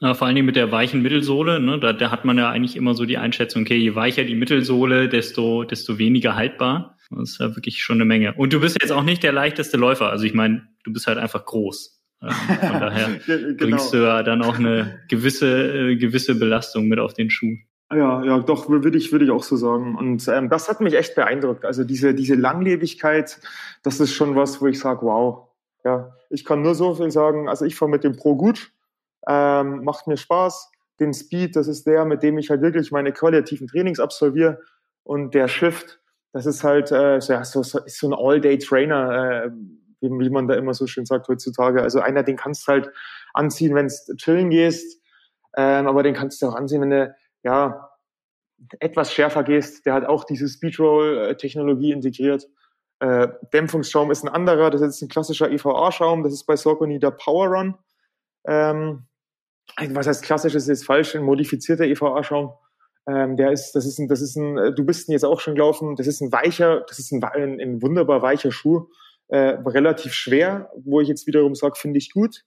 Ja, 0.00 0.14
vor 0.14 0.26
allen 0.26 0.36
Dingen 0.36 0.46
mit 0.46 0.56
der 0.56 0.72
weichen 0.72 1.02
Mittelsohle, 1.02 1.60
ne, 1.60 1.78
da, 1.78 1.92
da 1.92 2.10
hat 2.10 2.24
man 2.24 2.36
ja 2.36 2.50
eigentlich 2.50 2.74
immer 2.76 2.94
so 2.94 3.04
die 3.04 3.18
Einschätzung, 3.18 3.62
okay, 3.62 3.76
je 3.76 3.94
weicher 3.94 4.24
die 4.24 4.34
Mittelsohle, 4.34 5.08
desto, 5.08 5.62
desto 5.64 5.98
weniger 5.98 6.34
haltbar. 6.34 6.98
Das 7.10 7.32
ist 7.32 7.40
ja 7.40 7.54
wirklich 7.54 7.82
schon 7.82 7.98
eine 7.98 8.06
Menge. 8.06 8.34
Und 8.34 8.52
du 8.52 8.60
bist 8.60 8.76
jetzt 8.82 8.90
auch 8.90 9.04
nicht 9.04 9.22
der 9.22 9.30
leichteste 9.32 9.76
Läufer. 9.76 10.10
Also 10.10 10.24
ich 10.24 10.34
meine, 10.34 10.66
du 10.84 10.92
bist 10.92 11.06
halt 11.06 11.18
einfach 11.18 11.44
groß. 11.44 12.03
Ähm, 12.22 12.30
von 12.30 12.80
daher 12.80 13.08
genau. 13.26 13.56
bringst 13.58 13.92
du 13.92 13.98
ja 13.98 14.22
dann 14.22 14.42
auch 14.42 14.58
eine 14.58 15.00
gewisse, 15.08 15.90
äh, 15.90 15.96
gewisse 15.96 16.34
Belastung 16.34 16.86
mit 16.86 16.98
auf 16.98 17.14
den 17.14 17.30
Schuh. 17.30 17.56
Ja, 17.92 18.24
ja, 18.24 18.38
doch, 18.40 18.68
würde 18.68 18.96
ich, 18.96 19.12
würde 19.12 19.24
ich 19.24 19.30
auch 19.30 19.42
so 19.42 19.56
sagen. 19.56 19.94
Und 19.96 20.26
ähm, 20.28 20.48
das 20.48 20.68
hat 20.68 20.80
mich 20.80 20.94
echt 20.94 21.14
beeindruckt. 21.14 21.64
Also 21.64 21.84
diese, 21.84 22.14
diese 22.14 22.34
Langlebigkeit, 22.34 23.38
das 23.82 24.00
ist 24.00 24.14
schon 24.14 24.34
was, 24.34 24.60
wo 24.60 24.66
ich 24.66 24.78
sage, 24.80 25.02
wow. 25.02 25.48
Ja, 25.84 26.14
ich 26.30 26.44
kann 26.44 26.62
nur 26.62 26.74
so 26.74 26.94
viel 26.94 27.10
sagen. 27.10 27.48
Also 27.48 27.66
ich 27.66 27.76
fahre 27.76 27.90
mit 27.90 28.02
dem 28.02 28.16
Pro 28.16 28.36
gut, 28.36 28.72
ähm, 29.28 29.84
macht 29.84 30.06
mir 30.06 30.16
Spaß. 30.16 30.70
Den 30.98 31.12
Speed, 31.12 31.56
das 31.56 31.68
ist 31.68 31.86
der, 31.86 32.04
mit 32.04 32.22
dem 32.22 32.38
ich 32.38 32.50
halt 32.50 32.62
wirklich 32.62 32.90
meine 32.90 33.12
qualitativen 33.12 33.66
Trainings 33.66 34.00
absolviere. 34.00 34.60
Und 35.02 35.34
der 35.34 35.48
Shift, 35.48 36.00
das 36.32 36.46
ist 36.46 36.64
halt 36.64 36.90
äh, 36.90 37.18
ja, 37.18 37.44
so, 37.44 37.62
so, 37.62 37.80
ist 37.80 37.98
so 37.98 38.08
ein 38.08 38.14
All-Day-Trainer, 38.14 39.44
äh, 39.44 39.50
wie, 40.04 40.10
wie 40.10 40.30
man 40.30 40.46
da 40.46 40.54
immer 40.54 40.74
so 40.74 40.86
schön 40.86 41.06
sagt 41.06 41.28
heutzutage. 41.28 41.82
Also 41.82 42.00
einer, 42.00 42.22
den 42.22 42.36
kannst 42.36 42.68
du 42.68 42.72
halt 42.72 42.90
anziehen, 43.32 43.74
wenn 43.74 43.88
du 43.88 44.16
chillen 44.16 44.50
gehst, 44.50 45.00
ähm, 45.56 45.86
aber 45.86 46.02
den 46.02 46.14
kannst 46.14 46.40
du 46.40 46.46
auch 46.46 46.54
anziehen, 46.54 46.82
wenn 46.82 46.90
du 46.90 47.14
ja, 47.42 47.90
etwas 48.80 49.12
schärfer 49.12 49.42
gehst, 49.42 49.86
der 49.86 49.94
hat 49.94 50.06
auch 50.06 50.24
diese 50.24 50.48
Speedroll-Technologie 50.48 51.92
integriert. 51.92 52.46
Äh, 53.00 53.28
Dämpfungsschaum 53.52 54.10
ist 54.10 54.24
ein 54.24 54.28
anderer, 54.28 54.70
das 54.70 54.80
ist 54.80 55.02
ein 55.02 55.08
klassischer 55.08 55.50
EVA-Schaum, 55.50 56.22
das 56.22 56.32
ist 56.32 56.44
bei 56.44 56.56
Saucony 56.56 56.98
der 56.98 57.10
Power 57.10 57.48
Run. 57.48 57.74
Ähm, 58.46 59.06
was 59.90 60.06
heißt 60.06 60.22
klassisch, 60.22 60.54
ist 60.54 60.68
jetzt 60.68 60.86
falsch, 60.86 61.14
ein 61.14 61.22
modifizierter 61.22 61.84
EVA-Schaum. 61.84 62.52
Ähm, 63.06 63.36
der 63.36 63.52
ist, 63.52 63.72
das 63.72 63.84
ist 63.84 63.98
ein, 63.98 64.08
das 64.08 64.22
ist 64.22 64.36
ein, 64.36 64.74
du 64.74 64.84
bist 64.84 65.08
jetzt 65.08 65.24
auch 65.24 65.40
schon 65.40 65.54
gelaufen, 65.54 65.96
das 65.96 66.06
ist 66.06 66.22
ein 66.22 66.32
weicher, 66.32 66.84
das 66.88 66.98
ist 66.98 67.12
ein, 67.12 67.22
ein, 67.22 67.60
ein 67.60 67.82
wunderbar 67.82 68.22
weicher 68.22 68.50
Schuh, 68.50 68.88
äh, 69.28 69.56
relativ 69.66 70.12
schwer, 70.12 70.70
wo 70.76 71.00
ich 71.00 71.08
jetzt 71.08 71.26
wiederum 71.26 71.54
sage, 71.54 71.74
finde 71.76 71.98
ich 71.98 72.12
gut 72.12 72.44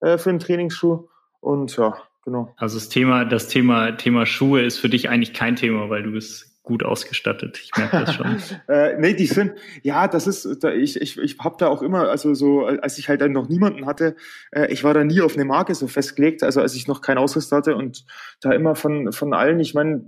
äh, 0.00 0.18
für 0.18 0.30
einen 0.30 0.38
Trainingsschuh. 0.38 1.08
Und 1.40 1.76
ja, 1.76 1.96
genau. 2.24 2.54
Also 2.56 2.76
das 2.78 2.88
Thema, 2.88 3.24
das 3.24 3.48
Thema, 3.48 3.92
Thema 3.92 4.26
Schuhe 4.26 4.62
ist 4.62 4.78
für 4.78 4.88
dich 4.88 5.08
eigentlich 5.08 5.34
kein 5.34 5.56
Thema, 5.56 5.90
weil 5.90 6.02
du 6.02 6.12
bist 6.12 6.50
gut 6.62 6.84
ausgestattet. 6.84 7.58
Ich 7.62 7.76
merke 7.76 8.04
das 8.04 8.14
schon. 8.14 8.36
äh, 8.68 8.96
nee, 8.98 9.14
die 9.14 9.26
sind, 9.26 9.54
ja, 9.82 10.06
das 10.06 10.26
ist, 10.26 10.62
da, 10.62 10.72
ich, 10.72 11.00
ich, 11.00 11.18
ich 11.18 11.38
habe 11.38 11.56
da 11.58 11.68
auch 11.68 11.82
immer, 11.82 12.08
also 12.08 12.34
so, 12.34 12.64
als 12.64 12.98
ich 12.98 13.08
halt 13.08 13.22
dann 13.22 13.32
noch 13.32 13.48
niemanden 13.48 13.86
hatte, 13.86 14.14
äh, 14.52 14.70
ich 14.70 14.84
war 14.84 14.94
da 14.94 15.02
nie 15.02 15.20
auf 15.22 15.34
eine 15.34 15.44
Marke 15.44 15.74
so 15.74 15.88
festgelegt, 15.88 16.42
also 16.42 16.60
als 16.60 16.74
ich 16.74 16.86
noch 16.86 17.00
keinen 17.00 17.18
Ausrüster 17.18 17.56
hatte 17.56 17.76
und 17.76 18.04
da 18.40 18.52
immer 18.52 18.76
von, 18.76 19.12
von 19.12 19.32
allen, 19.32 19.58
ich 19.58 19.74
meine, 19.74 20.04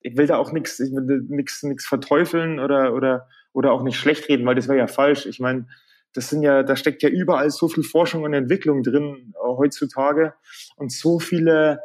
ich 0.00 0.16
will 0.16 0.26
da 0.26 0.36
auch 0.36 0.52
nichts, 0.52 0.78
ich 0.78 0.92
will 0.92 1.24
nichts, 1.28 1.62
nichts 1.62 1.86
verteufeln 1.86 2.60
oder, 2.60 2.94
oder, 2.94 3.26
oder 3.54 3.72
auch 3.72 3.82
nicht 3.82 3.96
schlecht 3.96 4.28
reden, 4.28 4.44
weil 4.44 4.56
das 4.56 4.68
wäre 4.68 4.78
ja 4.78 4.86
falsch. 4.86 5.24
Ich 5.24 5.40
meine, 5.40 5.66
das 6.12 6.28
sind 6.28 6.42
ja, 6.42 6.62
da 6.62 6.76
steckt 6.76 7.02
ja 7.02 7.08
überall 7.08 7.48
so 7.50 7.68
viel 7.68 7.84
Forschung 7.84 8.24
und 8.24 8.34
Entwicklung 8.34 8.82
drin 8.82 9.32
äh, 9.34 9.46
heutzutage 9.46 10.34
und 10.76 10.92
so 10.92 11.18
viele 11.18 11.80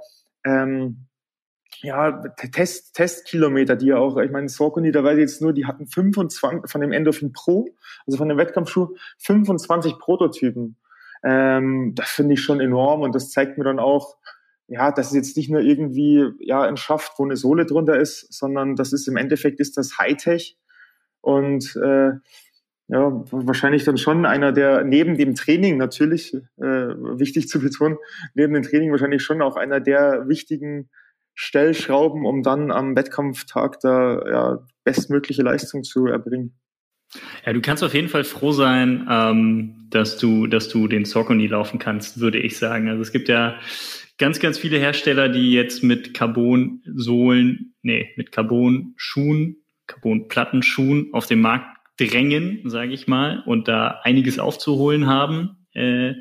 ähm, 0.46 1.06
ja, 1.82 2.12
Test, 2.52 2.96
Testkilometer, 2.96 3.76
die 3.76 3.88
ja 3.88 3.98
auch, 3.98 4.18
ich 4.18 4.32
meine, 4.32 4.50
Saucony, 4.50 4.92
da 4.92 5.04
weiß 5.04 5.14
ich 5.14 5.22
jetzt 5.22 5.42
nur, 5.42 5.54
die 5.54 5.66
hatten 5.66 5.88
25 5.88 6.70
von 6.70 6.82
dem 6.82 6.92
Endorphin 6.92 7.32
Pro, 7.32 7.70
also 8.06 8.18
von 8.18 8.28
dem 8.28 8.38
Wettkampfschuh, 8.38 8.96
25 9.20 9.98
Prototypen. 9.98 10.76
Ähm, 11.24 11.94
das 11.96 12.10
finde 12.10 12.34
ich 12.34 12.42
schon 12.42 12.60
enorm 12.60 13.02
und 13.02 13.16
das 13.16 13.30
zeigt 13.32 13.58
mir 13.58 13.64
dann 13.64 13.80
auch, 13.80 14.18
ja, 14.68 14.92
das 14.92 15.08
ist 15.08 15.16
jetzt 15.16 15.38
nicht 15.38 15.50
nur 15.50 15.62
irgendwie 15.62 16.26
ja 16.40 16.62
ein 16.62 16.78
Schaft, 16.78 17.14
wo 17.18 17.26
eine 17.26 17.36
Sohle 17.36 17.66
drunter 17.66 17.98
ist, 17.98 18.32
sondern 18.32 18.76
das 18.76 18.94
ist 18.94 19.08
im 19.08 19.18
Endeffekt 19.18 19.60
ist 19.60 19.78
das 19.78 19.98
Hightech 19.98 20.58
und 21.22 21.76
äh, 21.76 22.12
ja, 22.92 23.24
wahrscheinlich 23.32 23.84
dann 23.84 24.00
schon 24.00 24.26
einer 24.26 24.52
der 24.52 24.84
neben 24.84 25.16
dem 25.16 25.36
Training 25.36 25.78
natürlich, 25.78 26.34
äh, 26.34 26.64
wichtig 26.64 27.48
zu 27.48 27.60
betonen, 27.60 27.98
neben 28.34 28.54
dem 28.54 28.64
Training 28.64 28.92
wahrscheinlich 28.92 29.22
schon 29.22 29.42
auch 29.44 29.56
einer 29.56 29.80
der 29.80 30.28
wichtigen 30.28 30.90
Stellschrauben, 31.36 32.26
um 32.26 32.42
dann 32.42 32.72
am 32.72 32.96
Wettkampftag 32.96 33.80
da 33.80 34.28
ja, 34.28 34.68
bestmögliche 34.84 35.44
Leistung 35.44 35.84
zu 35.84 36.08
erbringen. 36.08 36.60
Ja, 37.46 37.54
du 37.54 37.62
kannst 37.62 37.84
auf 37.84 37.94
jeden 37.94 38.10
Fall 38.10 38.24
froh 38.24 38.52
sein, 38.52 39.08
ähm, 39.10 39.88
dass 39.90 40.18
du, 40.18 40.48
dass 40.48 40.70
du 40.70 40.88
den 40.88 41.06
Saucony 41.06 41.48
laufen 41.48 41.80
kannst, 41.80 42.20
würde 42.20 42.40
ich 42.40 42.58
sagen. 42.58 42.90
Also 42.90 43.02
es 43.02 43.12
gibt 43.12 43.30
ja 43.30 43.56
ganz, 44.18 44.40
ganz 44.40 44.58
viele 44.58 44.78
Hersteller, 44.78 45.30
die 45.30 45.54
jetzt 45.54 45.84
mit 45.84 46.14
Carbon-Sohlen, 46.14 47.74
nee, 47.82 48.10
mit 48.16 48.32
Carbon-Schuhen, 48.32 49.58
Carbon-Plattenschuhen 49.90 51.10
auf 51.14 51.26
den 51.26 51.42
Markt 51.42 51.78
drängen, 51.98 52.62
sage 52.66 52.94
ich 52.94 53.08
mal, 53.08 53.44
und 53.46 53.68
da 53.68 54.00
einiges 54.04 54.40
aufzuholen 54.40 55.08
haben. 55.08 55.68
Äh, 55.74 56.14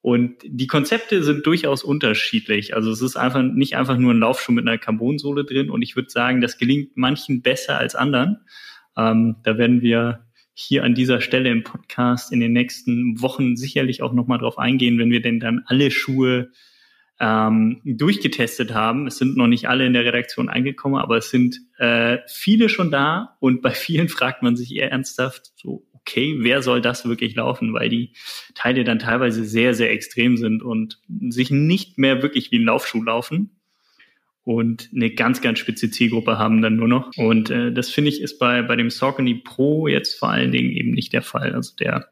und 0.00 0.36
die 0.44 0.68
Konzepte 0.68 1.24
sind 1.24 1.44
durchaus 1.46 1.82
unterschiedlich. 1.82 2.76
Also 2.76 2.92
es 2.92 3.02
ist 3.02 3.16
einfach 3.16 3.42
nicht 3.42 3.76
einfach 3.76 3.98
nur 3.98 4.14
ein 4.14 4.20
Laufschuh 4.20 4.52
mit 4.52 4.66
einer 4.66 4.78
Carbonsohle 4.78 5.44
drin. 5.44 5.68
Und 5.68 5.82
ich 5.82 5.96
würde 5.96 6.10
sagen, 6.10 6.40
das 6.40 6.58
gelingt 6.58 6.96
manchen 6.96 7.42
besser 7.42 7.76
als 7.76 7.96
anderen. 7.96 8.42
Ähm, 8.96 9.36
da 9.42 9.58
werden 9.58 9.82
wir 9.82 10.26
hier 10.54 10.84
an 10.84 10.94
dieser 10.94 11.20
Stelle 11.20 11.50
im 11.50 11.64
Podcast 11.64 12.32
in 12.32 12.38
den 12.38 12.52
nächsten 12.52 13.20
Wochen 13.20 13.56
sicherlich 13.56 14.00
auch 14.00 14.12
nochmal 14.12 14.38
drauf 14.38 14.58
eingehen, 14.58 14.98
wenn 14.98 15.10
wir 15.10 15.20
denn 15.20 15.40
dann 15.40 15.64
alle 15.66 15.90
Schuhe 15.90 16.50
ähm, 17.18 17.80
durchgetestet 17.84 18.74
haben. 18.74 19.06
Es 19.06 19.18
sind 19.18 19.36
noch 19.36 19.46
nicht 19.46 19.68
alle 19.68 19.86
in 19.86 19.92
der 19.92 20.04
Redaktion 20.04 20.48
angekommen, 20.48 20.96
aber 20.96 21.16
es 21.16 21.30
sind 21.30 21.60
äh, 21.78 22.18
viele 22.26 22.68
schon 22.68 22.90
da 22.90 23.36
und 23.40 23.62
bei 23.62 23.70
vielen 23.70 24.08
fragt 24.10 24.42
man 24.42 24.56
sich 24.56 24.74
eher 24.74 24.90
ernsthaft 24.90 25.52
so, 25.56 25.86
okay, 25.92 26.36
wer 26.38 26.62
soll 26.62 26.80
das 26.80 27.08
wirklich 27.08 27.34
laufen, 27.34 27.72
weil 27.72 27.88
die 27.88 28.12
Teile 28.54 28.84
dann 28.84 28.98
teilweise 28.98 29.44
sehr, 29.44 29.74
sehr 29.74 29.90
extrem 29.90 30.36
sind 30.36 30.62
und 30.62 31.00
sich 31.30 31.50
nicht 31.50 31.98
mehr 31.98 32.22
wirklich 32.22 32.52
wie 32.52 32.58
ein 32.58 32.64
Laufschuh 32.64 33.02
laufen 33.02 33.50
und 34.44 34.90
eine 34.94 35.10
ganz, 35.10 35.40
ganz 35.40 35.58
spitze 35.58 35.90
Zielgruppe 35.90 36.38
haben 36.38 36.62
dann 36.62 36.76
nur 36.76 36.86
noch. 36.86 37.10
Und 37.16 37.50
äh, 37.50 37.72
das 37.72 37.90
finde 37.90 38.10
ich 38.10 38.20
ist 38.20 38.38
bei, 38.38 38.62
bei 38.62 38.76
dem 38.76 38.90
Saucony 38.90 39.34
Pro 39.34 39.88
jetzt 39.88 40.16
vor 40.16 40.30
allen 40.30 40.52
Dingen 40.52 40.70
eben 40.70 40.92
nicht 40.92 41.12
der 41.12 41.22
Fall. 41.22 41.52
Also 41.52 41.74
der 41.74 42.08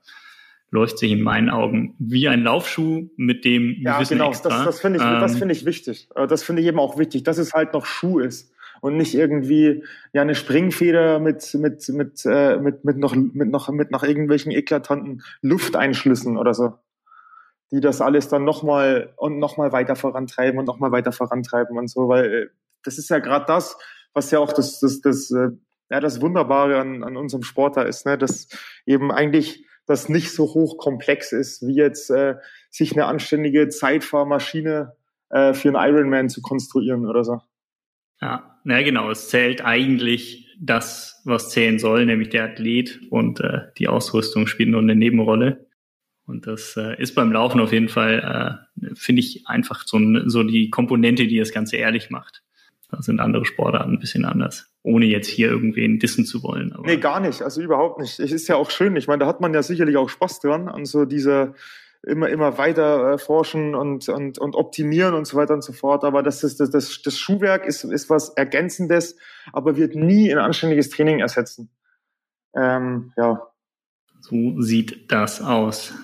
läuft 0.70 0.98
sich 0.98 1.12
in 1.12 1.22
meinen 1.22 1.50
Augen 1.50 1.94
wie 1.98 2.28
ein 2.28 2.42
Laufschuh 2.42 3.08
mit 3.16 3.44
dem 3.44 3.76
ja, 3.80 3.96
gewissen 3.96 4.18
genau. 4.18 4.30
Extra. 4.30 4.48
Das, 4.48 4.64
das 4.64 4.80
finde 4.80 4.98
ich, 4.98 5.04
ähm, 5.04 5.20
das 5.20 5.36
finde 5.36 5.52
ich 5.52 5.64
wichtig. 5.64 6.08
Äh, 6.14 6.26
das 6.26 6.42
finde 6.42 6.62
ich 6.62 6.68
eben 6.68 6.78
auch 6.78 6.98
wichtig, 6.98 7.22
dass 7.22 7.38
es 7.38 7.52
halt 7.52 7.72
noch 7.72 7.86
Schuh 7.86 8.18
ist 8.18 8.52
und 8.84 8.98
nicht 8.98 9.14
irgendwie 9.14 9.82
ja 10.12 10.20
eine 10.20 10.34
Springfeder 10.34 11.18
mit 11.18 11.54
mit 11.54 11.88
mit 11.88 12.26
äh, 12.26 12.58
mit 12.58 12.84
mit 12.84 12.98
noch 12.98 13.14
mit 13.14 13.48
noch 13.48 13.70
mit 13.70 13.90
noch 13.90 14.02
irgendwelchen 14.02 14.52
eklatanten 14.52 15.22
Lufteinschlüssen 15.40 16.36
oder 16.36 16.52
so, 16.52 16.74
die 17.70 17.80
das 17.80 18.00
alles 18.00 18.28
dann 18.28 18.44
nochmal 18.44 19.14
und 19.16 19.38
nochmal 19.38 19.72
weiter 19.72 19.96
vorantreiben 19.96 20.58
und 20.58 20.66
nochmal 20.66 20.92
weiter 20.92 21.12
vorantreiben 21.12 21.78
und 21.78 21.88
so, 21.88 22.08
weil 22.08 22.24
äh, 22.32 22.46
das 22.82 22.98
ist 22.98 23.08
ja 23.08 23.20
gerade 23.20 23.46
das, 23.46 23.78
was 24.12 24.30
ja 24.30 24.38
auch 24.38 24.52
das 24.52 24.80
das 24.80 25.00
das 25.00 25.30
äh, 25.30 25.48
ja 25.90 26.00
das 26.00 26.20
Wunderbare 26.20 26.78
an, 26.78 27.04
an 27.04 27.16
unserem 27.16 27.42
Sport 27.42 27.76
da 27.78 27.82
ist, 27.82 28.04
ne, 28.04 28.18
dass 28.18 28.48
eben 28.84 29.10
eigentlich 29.10 29.64
das 29.86 30.08
nicht 30.08 30.32
so 30.32 30.44
hoch 30.54 30.78
komplex 30.78 31.32
ist, 31.32 31.66
wie 31.66 31.74
jetzt 31.74 32.10
äh, 32.10 32.36
sich 32.70 32.92
eine 32.92 33.06
anständige 33.06 33.68
Zeitfahrmaschine 33.68 34.94
äh, 35.30 35.54
für 35.54 35.68
einen 35.68 35.94
Ironman 35.94 36.28
zu 36.28 36.40
konstruieren 36.40 37.06
oder 37.06 37.24
so. 37.24 37.40
Ja, 38.20 38.58
na 38.64 38.82
genau. 38.82 39.10
Es 39.10 39.28
zählt 39.28 39.64
eigentlich 39.64 40.44
das, 40.58 41.20
was 41.24 41.50
zählen 41.50 41.78
soll, 41.78 42.06
nämlich 42.06 42.30
der 42.30 42.44
Athlet 42.44 43.00
und 43.10 43.40
äh, 43.40 43.62
die 43.78 43.88
Ausrüstung 43.88 44.46
spielt 44.46 44.70
nur 44.70 44.80
eine 44.80 44.94
Nebenrolle. 44.94 45.66
Und 46.26 46.46
das 46.46 46.76
äh, 46.76 47.00
ist 47.00 47.14
beim 47.14 47.32
Laufen 47.32 47.60
auf 47.60 47.72
jeden 47.72 47.88
Fall, 47.88 48.60
äh, 48.80 48.94
finde 48.94 49.20
ich, 49.20 49.46
einfach 49.46 49.82
so, 49.86 49.98
so 50.26 50.42
die 50.42 50.70
Komponente, 50.70 51.26
die 51.26 51.38
das 51.38 51.52
Ganze 51.52 51.76
ehrlich 51.76 52.08
macht. 52.08 52.42
Da 52.90 53.02
sind 53.02 53.20
andere 53.20 53.44
Sportarten 53.44 53.94
ein 53.94 53.98
bisschen 53.98 54.24
anders, 54.24 54.73
ohne 54.84 55.06
jetzt 55.06 55.28
hier 55.28 55.48
irgendwen 55.48 55.98
dissen 55.98 56.26
zu 56.26 56.42
wollen. 56.42 56.72
Aber 56.74 56.86
nee, 56.86 56.98
gar 56.98 57.18
nicht, 57.18 57.42
also 57.42 57.60
überhaupt 57.60 57.98
nicht. 58.00 58.20
Es 58.20 58.30
ist 58.30 58.46
ja 58.48 58.56
auch 58.56 58.70
schön. 58.70 58.94
Ich 58.96 59.08
meine, 59.08 59.20
da 59.20 59.26
hat 59.26 59.40
man 59.40 59.52
ja 59.54 59.62
sicherlich 59.62 59.96
auch 59.96 60.10
Spaß 60.10 60.40
dran, 60.40 60.68
an 60.68 60.84
so 60.84 61.06
dieser 61.06 61.54
immer, 62.02 62.28
immer 62.28 62.58
weiter 62.58 63.14
äh, 63.14 63.18
forschen 63.18 63.74
und, 63.74 64.10
und, 64.10 64.38
und 64.38 64.54
optimieren 64.54 65.14
und 65.14 65.26
so 65.26 65.38
weiter 65.38 65.54
und 65.54 65.64
so 65.64 65.72
fort. 65.72 66.04
Aber 66.04 66.22
das, 66.22 66.44
ist, 66.44 66.60
das, 66.60 66.70
das, 66.70 67.00
das 67.00 67.18
Schuhwerk 67.18 67.64
ist, 67.64 67.82
ist 67.84 68.10
was 68.10 68.28
Ergänzendes, 68.28 69.16
aber 69.54 69.76
wird 69.76 69.94
nie 69.94 70.30
ein 70.30 70.38
anständiges 70.38 70.90
Training 70.90 71.20
ersetzen. 71.20 71.70
Ähm, 72.54 73.12
ja. 73.16 73.48
So 74.20 74.60
sieht 74.60 75.10
das 75.10 75.40
aus. 75.40 75.94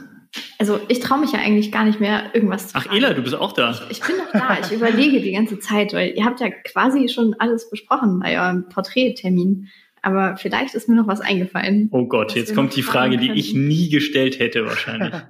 Also 0.59 0.81
ich 0.89 1.01
traue 1.01 1.21
mich 1.21 1.33
ja 1.33 1.41
eigentlich 1.41 1.73
gar 1.73 1.85
nicht 1.85 2.01
mehr, 2.01 2.35
irgendwas 2.35 2.69
zu 2.69 2.77
Ach, 2.77 2.85
fragen. 2.85 2.97
Ela, 2.97 3.15
du 3.15 3.23
bist 3.23 3.35
auch 3.35 3.53
da. 3.53 3.71
Ich, 3.71 3.99
ich 3.99 4.01
bin 4.01 4.17
noch 4.17 4.33
da. 4.33 4.59
Ich 4.61 4.71
überlege 4.73 5.21
die 5.21 5.33
ganze 5.33 5.59
Zeit, 5.59 5.93
weil 5.93 6.13
ihr 6.17 6.25
habt 6.25 6.41
ja 6.41 6.51
quasi 6.51 7.09
schon 7.09 7.35
alles 7.39 7.69
besprochen 7.71 8.21
bei 8.21 8.41
eurem 8.41 8.69
Porträttermin. 8.69 9.69
Aber 10.03 10.37
vielleicht 10.37 10.75
ist 10.75 10.89
mir 10.89 10.97
noch 10.97 11.09
was 11.09 11.21
eingefallen. 11.21 11.89
Oh 11.93 12.07
Gott, 12.07 12.35
jetzt 12.35 12.55
kommt 12.55 12.75
die 12.77 12.83
Frage, 12.83 13.17
die 13.19 13.33
ich 13.33 13.55
nie 13.55 13.91
gestellt 13.91 14.39
hätte 14.39 14.65
wahrscheinlich. 14.65 15.15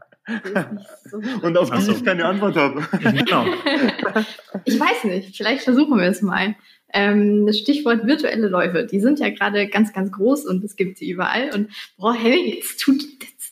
So 1.07 1.17
Und 1.43 1.59
auf 1.59 1.71
die 1.73 1.81
so. 1.81 1.91
ich 1.91 2.05
keine 2.05 2.25
Antwort 2.25 2.55
habe. 2.55 2.87
Genau. 3.01 3.47
ich 4.65 4.79
weiß 4.79 5.05
nicht, 5.05 5.37
vielleicht 5.37 5.63
versuchen 5.63 5.99
wir 5.99 6.07
es 6.07 6.23
mal. 6.23 6.55
Ähm, 6.93 7.47
das 7.47 7.59
Stichwort 7.59 8.07
virtuelle 8.07 8.49
Läufe, 8.49 8.87
die 8.87 9.01
sind 9.01 9.19
ja 9.19 9.31
gerade 9.31 9.67
ganz, 9.69 9.93
ganz 9.93 10.13
groß 10.13 10.45
und 10.47 10.63
es 10.63 10.77
gibt 10.77 10.99
sie 10.99 11.11
überall. 11.11 11.51
Und 11.55 11.71
boah, 11.97 12.15
hey, 12.15 12.55
jetzt 12.55 12.81
tut, 12.81 13.03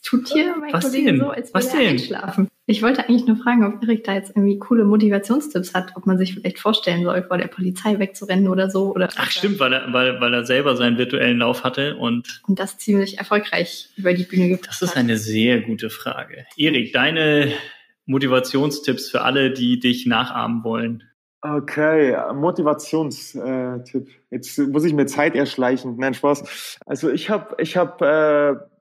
tut 0.09 0.28
hier 0.28 0.56
mein 0.59 0.72
Was 0.72 0.84
Kollege 0.84 1.12
denn? 1.12 1.20
so, 1.20 1.30
als 1.30 1.52
Was 1.54 1.64
würde 1.66 1.76
er 1.76 1.82
denn? 1.82 1.92
einschlafen. 1.92 2.48
Ich 2.66 2.82
wollte 2.82 3.06
eigentlich 3.09 3.26
nur 3.26 3.36
fragen, 3.36 3.64
ob 3.64 3.82
Erik 3.82 4.04
da 4.04 4.14
jetzt 4.14 4.30
irgendwie 4.30 4.59
coole 4.59 4.84
Motivationstipps 4.84 5.74
hat, 5.74 5.92
ob 5.96 6.06
man 6.06 6.18
sich 6.18 6.34
vielleicht 6.34 6.59
vorstellen 6.59 7.02
soll, 7.04 7.22
vor 7.22 7.38
der 7.38 7.46
Polizei 7.48 7.98
wegzurennen 7.98 8.48
oder 8.48 8.70
so. 8.70 8.94
Oder 8.94 9.09
Ach 9.16 9.30
stimmt, 9.30 9.59
weil 9.59 9.72
er, 9.72 9.92
weil, 9.92 10.20
weil 10.20 10.34
er 10.34 10.44
selber 10.44 10.76
seinen 10.76 10.98
virtuellen 10.98 11.38
Lauf 11.38 11.64
hatte 11.64 11.96
und 11.96 12.42
Und 12.46 12.59
das 12.59 12.78
ziemlich 12.78 13.18
erfolgreich 13.18 13.88
über 13.96 14.12
die 14.12 14.24
Bühne 14.24 14.48
gebracht 14.48 14.68
das 14.70 14.82
ist 14.82 14.90
hat. 14.90 14.98
eine 14.98 15.16
sehr 15.16 15.61
gute 15.62 15.88
Frage. 15.90 16.44
Erik, 16.56 16.92
deine 16.92 17.52
Motivationstipps 18.06 19.11
für 19.11 19.22
alle, 19.22 19.50
die 19.52 19.78
dich 19.78 20.06
nachahmen 20.06 20.64
wollen. 20.64 21.04
Okay, 21.40 22.16
Motivationstipp. 22.34 24.09
Jetzt 24.30 24.59
muss 24.59 24.84
ich 24.84 24.92
mir 24.92 25.06
Zeit 25.06 25.34
erschleichen. 25.36 25.96
Nein, 25.98 26.14
Spaß. 26.14 26.78
Also 26.84 27.11
ich 27.11 27.30
habe, 27.30 27.54
ich 27.62 27.76
habe, 27.76 28.61
äh, 28.64 28.78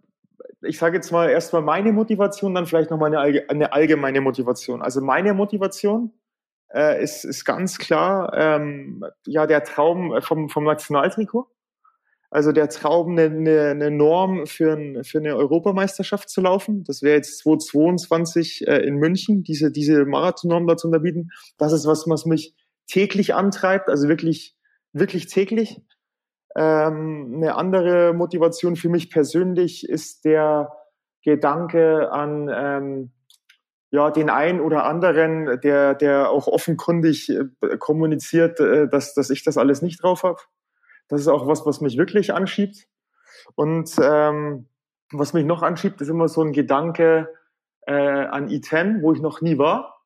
ich 0.68 0.78
sage 0.78 0.98
jetzt 0.98 1.12
mal 1.12 1.30
erstmal 1.30 1.62
meine 1.62 1.92
Motivation, 1.92 2.54
dann 2.54 2.66
vielleicht 2.66 2.92
noch 2.92 3.00
mal 3.00 3.14
eine, 3.16 3.50
eine 3.50 3.74
allgemeine 3.74 4.22
Motivation. 4.22 4.82
Also 4.82 5.02
meine 5.02 5.34
Motivation 5.34 6.14
äh, 6.74 7.02
ist, 7.02 7.24
ist 7.24 7.46
ganz 7.46 7.78
klar, 7.78 8.32
ähm, 8.36 9.04
ja 9.26 9.48
der 9.48 9.64
Traum 9.64 10.22
vom, 10.22 10.50
vom 10.50 10.64
Nationaltrikot. 10.64 11.48
Also 12.30 12.52
der 12.52 12.68
Traum, 12.68 13.12
eine, 13.12 13.24
eine, 13.24 13.70
eine 13.70 13.92
Norm 13.92 14.48
für, 14.48 14.74
ein, 14.74 15.04
für 15.06 15.20
eine 15.20 15.38
Europameisterschaft 15.38 16.30
zu 16.30 16.42
laufen. 16.42 16.84
Das 16.84 17.02
wäre 17.02 17.16
jetzt 17.16 17.40
2022 17.40 18.68
äh, 18.68 18.80
in 18.80 18.96
München, 18.96 19.44
diese, 19.44 19.72
diese 19.72 20.06
Marathonnorm 20.06 20.68
da 20.68 20.76
zu 20.76 20.88
unterbieten. 20.88 21.30
Das 21.58 21.72
ist 21.72 21.88
was, 21.88 22.04
was 22.08 22.26
mich 22.26 22.54
täglich 22.88 23.34
antreibt, 23.34 23.90
also 23.90 24.10
wirklich, 24.10 24.56
wirklich 24.92 25.28
täglich. 25.28 25.82
Ähm, 26.58 27.34
eine 27.36 27.56
andere 27.56 28.14
Motivation 28.14 28.76
für 28.76 28.90
mich 28.90 29.12
persönlich 29.12 29.88
ist 29.88 30.26
der 30.26 30.74
Gedanke 31.24 32.12
an 32.12 32.50
ähm, 32.52 33.12
ja, 33.92 34.10
den 34.10 34.32
einen 34.32 34.60
oder 34.60 34.86
anderen, 34.86 35.62
der, 35.62 35.94
der 35.94 36.32
auch 36.32 36.48
offenkundig 36.48 37.30
äh, 37.30 37.78
kommuniziert, 37.78 38.60
äh, 38.60 38.90
dass, 38.90 39.14
dass 39.14 39.30
ich 39.30 39.44
das 39.44 39.58
alles 39.58 39.84
nicht 39.84 40.02
drauf 40.02 40.24
habe. 40.24 40.42
Das 41.10 41.22
ist 41.22 41.28
auch 41.28 41.48
was, 41.48 41.66
was 41.66 41.80
mich 41.80 41.98
wirklich 41.98 42.34
anschiebt. 42.34 42.88
Und 43.56 43.92
ähm, 44.02 44.68
was 45.12 45.34
mich 45.34 45.46
noch 45.46 45.62
anschiebt, 45.62 46.02
ist 46.02 46.10
immer 46.10 46.28
so 46.28 46.42
ein 46.42 46.54
Gedanke 46.54 47.34
äh, 47.86 47.94
an 47.94 48.50
E10, 48.50 49.04
wo 49.04 49.14
ich 49.14 49.22
noch 49.22 49.42
nie 49.42 49.60
war. 49.60 50.02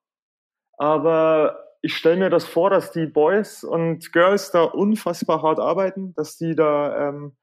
Aber 0.78 1.71
ich 1.82 1.96
stelle 1.96 2.18
mir 2.18 2.30
das 2.30 2.46
vor, 2.46 2.70
dass 2.70 2.92
die 2.92 3.08
Boys 3.08 3.64
und 3.64 4.12
Girls 4.12 4.52
da 4.52 4.64
unfassbar 4.64 5.42
hart 5.42 5.60
arbeiten, 5.60 6.14
dass 6.16 6.38
die 6.38 6.56
da 6.56 7.10
ähm, 7.10 7.36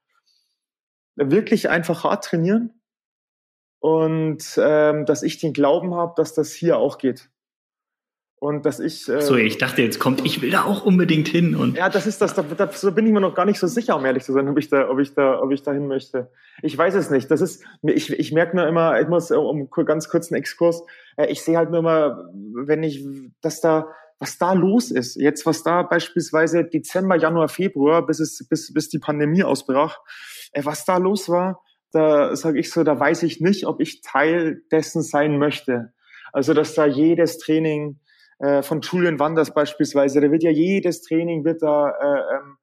wirklich 1.15 1.69
einfach 1.69 2.03
hart 2.03 2.23
trainieren 2.23 2.81
und 3.79 4.43
ähm, 4.57 5.05
dass 5.05 5.23
ich 5.23 5.39
den 5.39 5.53
Glauben 5.53 5.93
habe, 5.93 6.13
dass 6.15 6.33
das 6.33 6.53
hier 6.53 6.77
auch 6.77 6.97
geht. 6.97 7.29
Und 8.41 8.65
dass 8.65 8.79
ich. 8.79 9.09
Äh, 9.09 9.19
So, 9.21 9.35
ich 9.35 9.57
dachte, 9.57 9.81
jetzt 9.81 9.99
kommt, 9.99 10.25
ich 10.25 10.41
will 10.41 10.49
da 10.49 10.63
auch 10.63 10.85
unbedingt 10.85 11.27
hin 11.27 11.55
und 11.55 11.75
ja, 11.75 11.89
das 11.89 12.07
ist 12.07 12.21
das. 12.21 12.33
Da, 12.33 12.43
da 12.43 12.71
so 12.71 12.93
bin 12.93 13.05
ich 13.05 13.11
mir 13.11 13.19
noch 13.19 13.35
gar 13.35 13.43
nicht 13.43 13.59
so 13.59 13.67
sicher, 13.67 13.97
um 13.97 14.05
ehrlich 14.05 14.23
zu 14.23 14.31
sein, 14.31 14.47
ob 14.47 14.57
ich 14.57 14.69
da, 14.69 14.89
ob 14.89 14.99
ich 14.99 15.13
da, 15.13 15.41
ob 15.41 15.51
ich 15.51 15.61
dahin 15.61 15.87
möchte. 15.87 16.31
Ich 16.61 16.77
weiß 16.77 16.93
es 16.93 17.09
nicht. 17.09 17.29
Das 17.29 17.41
ist, 17.41 17.65
ich, 17.81 18.09
ich 18.11 18.31
merke 18.31 18.55
nur 18.55 18.65
immer, 18.65 18.97
ich 19.01 19.09
muss, 19.09 19.29
um 19.31 19.69
ganz 19.69 20.07
kurz 20.07 20.31
einen 20.31 20.39
Exkurs. 20.39 20.83
äh, 21.17 21.25
Ich 21.25 21.41
sehe 21.41 21.57
halt 21.57 21.69
nur 21.69 21.79
immer, 21.79 22.29
wenn 22.53 22.81
ich, 22.81 23.05
dass 23.41 23.59
da, 23.59 23.89
was 24.19 24.37
da 24.37 24.53
los 24.53 24.91
ist. 24.91 25.15
Jetzt, 25.15 25.45
was 25.45 25.63
da 25.63 25.83
beispielsweise 25.83 26.65
Dezember, 26.65 27.15
Januar, 27.15 27.49
Februar, 27.49 28.05
bis 28.05 28.19
es, 28.19 28.45
bis, 28.49 28.73
bis 28.73 28.89
die 28.89 28.99
Pandemie 28.99 29.43
ausbrach, 29.43 29.97
äh, 30.51 30.63
was 30.63 30.85
da 30.85 30.97
los 30.97 31.29
war, 31.29 31.61
da 31.91 32.35
sage 32.35 32.59
ich 32.59 32.69
so, 32.69 32.83
da 32.83 32.99
weiß 32.99 33.23
ich 33.23 33.41
nicht, 33.41 33.65
ob 33.65 33.79
ich 33.81 34.01
Teil 34.01 34.61
dessen 34.71 35.01
sein 35.01 35.39
möchte. 35.39 35.93
Also, 36.31 36.53
dass 36.53 36.75
da 36.75 36.85
jedes 36.85 37.39
Training 37.39 37.99
äh, 38.39 38.61
von 38.61 38.81
Julian 38.81 39.19
Wanders 39.19 39.53
beispielsweise, 39.53 40.21
da 40.21 40.31
wird 40.31 40.43
ja 40.43 40.51
jedes 40.51 41.01
Training 41.01 41.43
wird 41.45 41.63
da 41.63 41.89
äh, 41.89 42.35
ähm, 42.35 42.57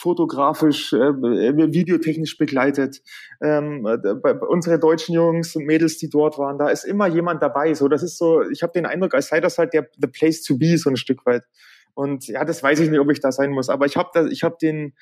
fotografisch, 0.00 0.94
äh, 0.94 1.12
videotechnisch 1.12 2.38
begleitet. 2.38 3.02
Ähm, 3.42 3.86
äh, 3.86 3.98
bei, 4.14 4.32
bei 4.32 4.46
unsere 4.46 4.78
deutschen 4.78 5.14
Jungs 5.14 5.54
und 5.56 5.66
Mädels, 5.66 5.98
die 5.98 6.08
dort 6.08 6.38
waren, 6.38 6.58
da 6.58 6.70
ist 6.70 6.84
immer 6.84 7.06
jemand 7.06 7.42
dabei. 7.42 7.74
So, 7.74 7.86
das 7.86 8.02
ist 8.02 8.16
so, 8.16 8.42
ich 8.48 8.62
habe 8.62 8.72
den 8.72 8.86
Eindruck, 8.86 9.14
als 9.14 9.28
sei 9.28 9.40
das 9.40 9.58
halt 9.58 9.74
der 9.74 9.88
the 10.00 10.06
place 10.06 10.42
to 10.42 10.56
be 10.56 10.78
so 10.78 10.88
ein 10.88 10.96
Stück 10.96 11.26
weit. 11.26 11.44
Und 11.92 12.26
ja, 12.28 12.46
das 12.46 12.62
weiß 12.62 12.80
ich 12.80 12.88
nicht, 12.88 12.98
ob 12.98 13.10
ich 13.10 13.20
da 13.20 13.30
sein 13.30 13.50
muss, 13.50 13.68
aber 13.68 13.84
ich 13.84 13.96
habe 13.96 14.30
ich 14.30 14.42
habe 14.42 14.56
den 14.60 14.94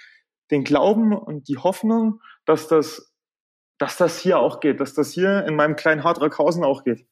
den 0.50 0.64
Glauben 0.64 1.12
und 1.12 1.48
die 1.48 1.58
Hoffnung, 1.58 2.20
dass 2.44 2.66
das 2.66 3.12
dass 3.78 3.96
das 3.96 4.18
hier 4.18 4.40
auch 4.40 4.58
geht, 4.58 4.80
dass 4.80 4.94
das 4.94 5.12
hier 5.12 5.44
in 5.46 5.54
meinem 5.54 5.76
kleinen 5.76 6.02
Hartrackhausen 6.02 6.64
auch 6.64 6.82
geht. 6.82 7.06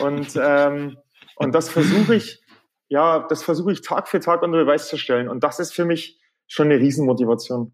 Und 0.00 0.28
ähm, 0.42 0.98
und 1.36 1.54
das 1.54 1.70
versuche 1.70 2.16
ich, 2.16 2.42
ja, 2.88 3.26
das 3.30 3.42
versuche 3.42 3.72
ich 3.72 3.80
Tag 3.80 4.08
für 4.08 4.20
Tag 4.20 4.42
unter 4.42 4.58
Beweis 4.58 4.88
zu 4.88 4.98
stellen. 4.98 5.28
Und 5.28 5.42
das 5.42 5.58
ist 5.58 5.72
für 5.72 5.86
mich 5.86 6.19
schon 6.50 6.66
eine 6.66 6.80
Riesenmotivation. 6.80 7.72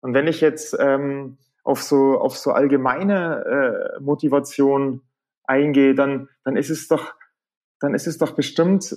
Und 0.00 0.14
wenn 0.14 0.26
ich 0.26 0.40
jetzt 0.40 0.74
ähm, 0.80 1.36
auf 1.62 1.82
so 1.82 2.18
auf 2.18 2.36
so 2.36 2.52
allgemeine 2.52 3.96
äh, 3.98 4.00
Motivation 4.00 5.02
eingehe, 5.44 5.94
dann 5.94 6.28
dann 6.42 6.56
ist 6.56 6.70
es 6.70 6.88
doch 6.88 7.14
dann 7.80 7.94
ist 7.94 8.06
es 8.06 8.16
doch 8.18 8.32
bestimmt 8.32 8.96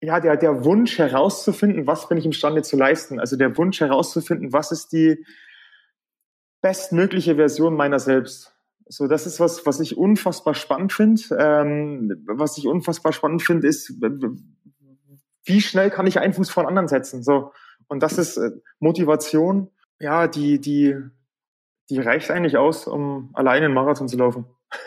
ja 0.00 0.20
der 0.20 0.36
der 0.36 0.64
Wunsch 0.64 0.98
herauszufinden, 0.98 1.88
was 1.88 2.08
bin 2.08 2.18
ich 2.18 2.24
imstande 2.24 2.62
zu 2.62 2.76
leisten. 2.76 3.18
Also 3.18 3.36
der 3.36 3.56
Wunsch 3.58 3.80
herauszufinden, 3.80 4.52
was 4.52 4.70
ist 4.70 4.92
die 4.92 5.24
bestmögliche 6.62 7.34
Version 7.34 7.74
meiner 7.74 7.98
selbst. 7.98 8.52
So, 8.86 9.08
das 9.08 9.26
ist 9.26 9.40
was, 9.40 9.66
was 9.66 9.80
ich 9.80 9.96
unfassbar 9.96 10.54
spannend 10.54 10.92
finde. 10.92 11.22
Ähm, 11.38 12.24
was 12.26 12.58
ich 12.58 12.66
unfassbar 12.68 13.12
spannend 13.12 13.42
finde, 13.42 13.66
ist, 13.66 13.92
wie 15.44 15.60
schnell 15.60 15.90
kann 15.90 16.06
ich 16.06 16.14
vor 16.14 16.62
den 16.62 16.68
anderen 16.68 16.88
setzen? 16.88 17.22
So, 17.22 17.52
und 17.88 18.02
das 18.02 18.18
ist 18.18 18.36
äh, 18.36 18.50
Motivation. 18.78 19.70
Ja, 20.00 20.26
die, 20.28 20.60
die, 20.60 20.96
die 21.90 21.98
reicht 21.98 22.30
eigentlich 22.30 22.56
aus, 22.56 22.86
um 22.86 23.30
alleine 23.34 23.66
einen 23.66 23.74
Marathon 23.74 24.08
zu 24.08 24.16
laufen. 24.16 24.46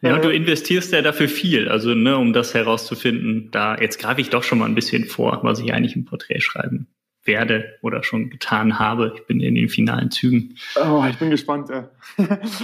Ja, 0.00 0.16
und 0.16 0.24
du 0.24 0.30
investierst 0.30 0.92
ja 0.92 1.02
dafür 1.02 1.28
viel, 1.28 1.68
also 1.68 1.94
ne, 1.94 2.16
um 2.16 2.32
das 2.32 2.54
herauszufinden. 2.54 3.50
Da 3.52 3.76
jetzt 3.76 3.98
greife 3.98 4.20
ich 4.20 4.30
doch 4.30 4.42
schon 4.42 4.58
mal 4.58 4.64
ein 4.66 4.74
bisschen 4.74 5.04
vor, 5.04 5.40
was 5.42 5.60
ich 5.60 5.72
eigentlich 5.72 5.94
im 5.94 6.04
Porträt 6.04 6.40
schreiben 6.40 6.88
werde 7.24 7.78
oder 7.82 8.02
schon 8.02 8.30
getan 8.30 8.78
habe. 8.78 9.12
Ich 9.14 9.26
bin 9.26 9.40
in 9.40 9.54
den 9.54 9.68
finalen 9.68 10.10
Zügen. 10.10 10.56
Oh, 10.76 11.04
ich 11.08 11.16
bin 11.18 11.30
gespannt. 11.30 11.68
Ja. 11.68 11.90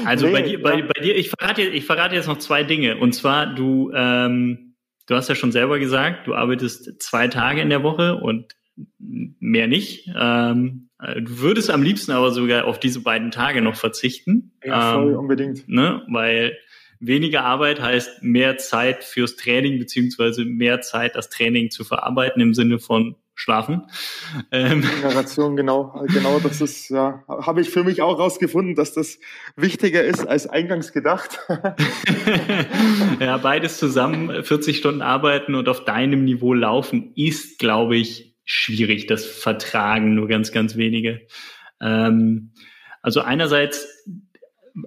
Also 0.05 0.27
Nee, 0.29 0.33
bei 0.33 0.43
dir, 0.43 0.63
bei, 0.63 0.79
ja. 0.79 0.87
bei 0.87 1.01
dir, 1.01 1.17
ich 1.17 1.31
verrate, 1.31 1.63
ich 1.63 1.85
verrate 1.85 2.15
jetzt 2.15 2.27
noch 2.27 2.39
zwei 2.39 2.65
Dinge. 2.65 2.97
Und 2.97 3.15
zwar, 3.15 3.55
du, 3.55 3.93
ähm, 3.95 4.68
du 5.09 5.17
hast 5.17 5.29
ja 5.29 5.35
schon 5.35 5.53
selber 5.53 5.79
gesagt, 5.79 6.27
du 6.27 6.35
arbeitest 6.35 7.03
zwei 7.03 7.29
Tage 7.29 7.61
in 7.61 7.71
der 7.71 7.83
Woche 7.83 8.17
und 8.17 8.55
mehr 8.99 9.67
nicht. 9.67 10.09
Ähm, 10.17 10.91
äh, 11.01 11.21
du 11.21 11.41
würdest 11.41 11.71
am 11.71 11.83
liebsten 11.83 12.13
aber 12.13 12.31
sogar 12.31 12.67
auf 12.67 12.79
diese 12.79 13.01
beiden 13.01 13.31
Tage 13.31 13.61
noch 13.61 13.75
verzichten. 13.75 14.53
Ja, 14.65 14.95
voll, 14.95 15.11
ähm, 15.11 15.19
unbedingt. 15.19 15.69
ne? 15.69 16.03
Weil 16.09 16.57
weniger 17.01 17.45
Arbeit 17.45 17.81
heißt 17.81 18.23
mehr 18.23 18.59
Zeit 18.59 19.03
fürs 19.03 19.37
Training, 19.37 19.79
beziehungsweise 19.79 20.45
mehr 20.45 20.81
Zeit, 20.81 21.17
das 21.17 21.29
Training 21.31 21.71
zu 21.71 21.85
verarbeiten 21.85 22.41
im 22.41 22.55
Sinne 22.55 22.79
von 22.79 23.17
Schlafen. 23.41 23.85
Ähm, 24.51 24.83
Generation, 24.83 25.55
genau, 25.55 26.05
genau, 26.13 26.41
das 26.41 26.61
ist, 26.61 26.89
ja, 26.89 27.23
habe 27.29 27.61
ich 27.61 27.71
für 27.71 27.85
mich 27.85 28.03
auch 28.03 28.19
rausgefunden, 28.19 28.75
dass 28.75 28.95
das 28.95 29.21
wichtiger 29.55 30.03
ist 30.03 30.27
als 30.27 30.49
eingangs 30.49 30.93
gedacht. 30.93 31.39
ja, 33.21 33.37
beides 33.37 33.79
zusammen, 33.79 34.43
40 34.43 34.79
Stunden 34.79 35.03
arbeiten 35.03 35.55
und 35.55 35.69
auf 35.69 35.85
deinem 35.85 36.25
Niveau 36.25 36.53
laufen, 36.53 37.13
ist, 37.15 37.61
glaube 37.61 37.97
ich, 37.97 38.35
schwierig. 38.45 39.07
Das 39.07 39.25
vertragen 39.25 40.17
nur 40.17 40.27
ganz, 40.27 40.51
ganz 40.51 40.77
wenige. 40.77 41.21
Ähm, 41.81 42.51
also 43.03 43.21
einerseits 43.21 43.87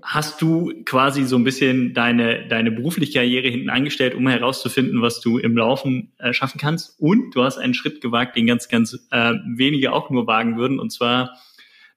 hast 0.02 0.42
du 0.42 0.72
quasi 0.86 1.24
so 1.24 1.36
ein 1.36 1.44
bisschen 1.44 1.94
deine, 1.94 2.48
deine 2.48 2.72
berufliche 2.72 3.14
Karriere 3.14 3.48
hinten 3.48 3.70
angestellt, 3.70 4.16
um 4.16 4.28
herauszufinden, 4.28 5.02
was 5.02 5.22
du 5.22 5.38
im 5.38 5.58
Laufen 5.58 6.12
äh, 6.18 6.34
schaffen 6.34 6.60
kannst. 6.60 7.00
Und 7.00 7.36
du 7.36 7.44
hast 7.44 7.58
einen 7.58 7.74
Schritt 7.74 8.02
gewagt, 8.02 8.36
den 8.36 8.48
ganz, 8.48 8.70
ganz 8.70 9.08
äh, 9.12 9.34
wenige 9.56 9.94
auch 9.94 10.10
nur 10.10 10.28
wagen 10.28 10.58
würden. 10.58 10.80
Und 10.80 10.92
zwar, 10.92 11.38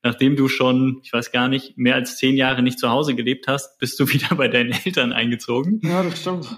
nachdem 0.03 0.37
du 0.37 0.49
schon, 0.49 1.01
ich 1.03 1.13
weiß 1.13 1.33
gar 1.33 1.49
nicht, 1.49 1.77
mehr 1.77 1.95
als 1.95 2.17
zehn 2.17 2.37
Jahre 2.37 2.63
nicht 2.63 2.79
zu 2.79 2.91
Hause 2.91 3.15
gelebt 3.15 3.47
hast, 3.49 3.79
bist 3.79 3.99
du 4.01 4.09
wieder 4.13 4.35
bei 4.37 4.49
deinen 4.49 4.73
Eltern 4.73 5.13
eingezogen. 5.13 5.81
Ja, 5.83 6.03
das 6.03 6.21
stimmt. 6.21 6.49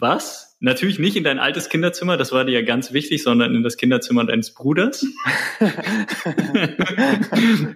Was? 0.00 0.56
Natürlich 0.60 0.98
nicht 0.98 1.16
in 1.16 1.24
dein 1.24 1.38
altes 1.38 1.68
Kinderzimmer, 1.68 2.16
das 2.16 2.32
war 2.32 2.44
dir 2.44 2.52
ja 2.52 2.62
ganz 2.62 2.92
wichtig, 2.92 3.22
sondern 3.22 3.54
in 3.54 3.62
das 3.62 3.76
Kinderzimmer 3.76 4.24
deines 4.24 4.54
Bruders. 4.54 5.04
ja, 5.60 5.68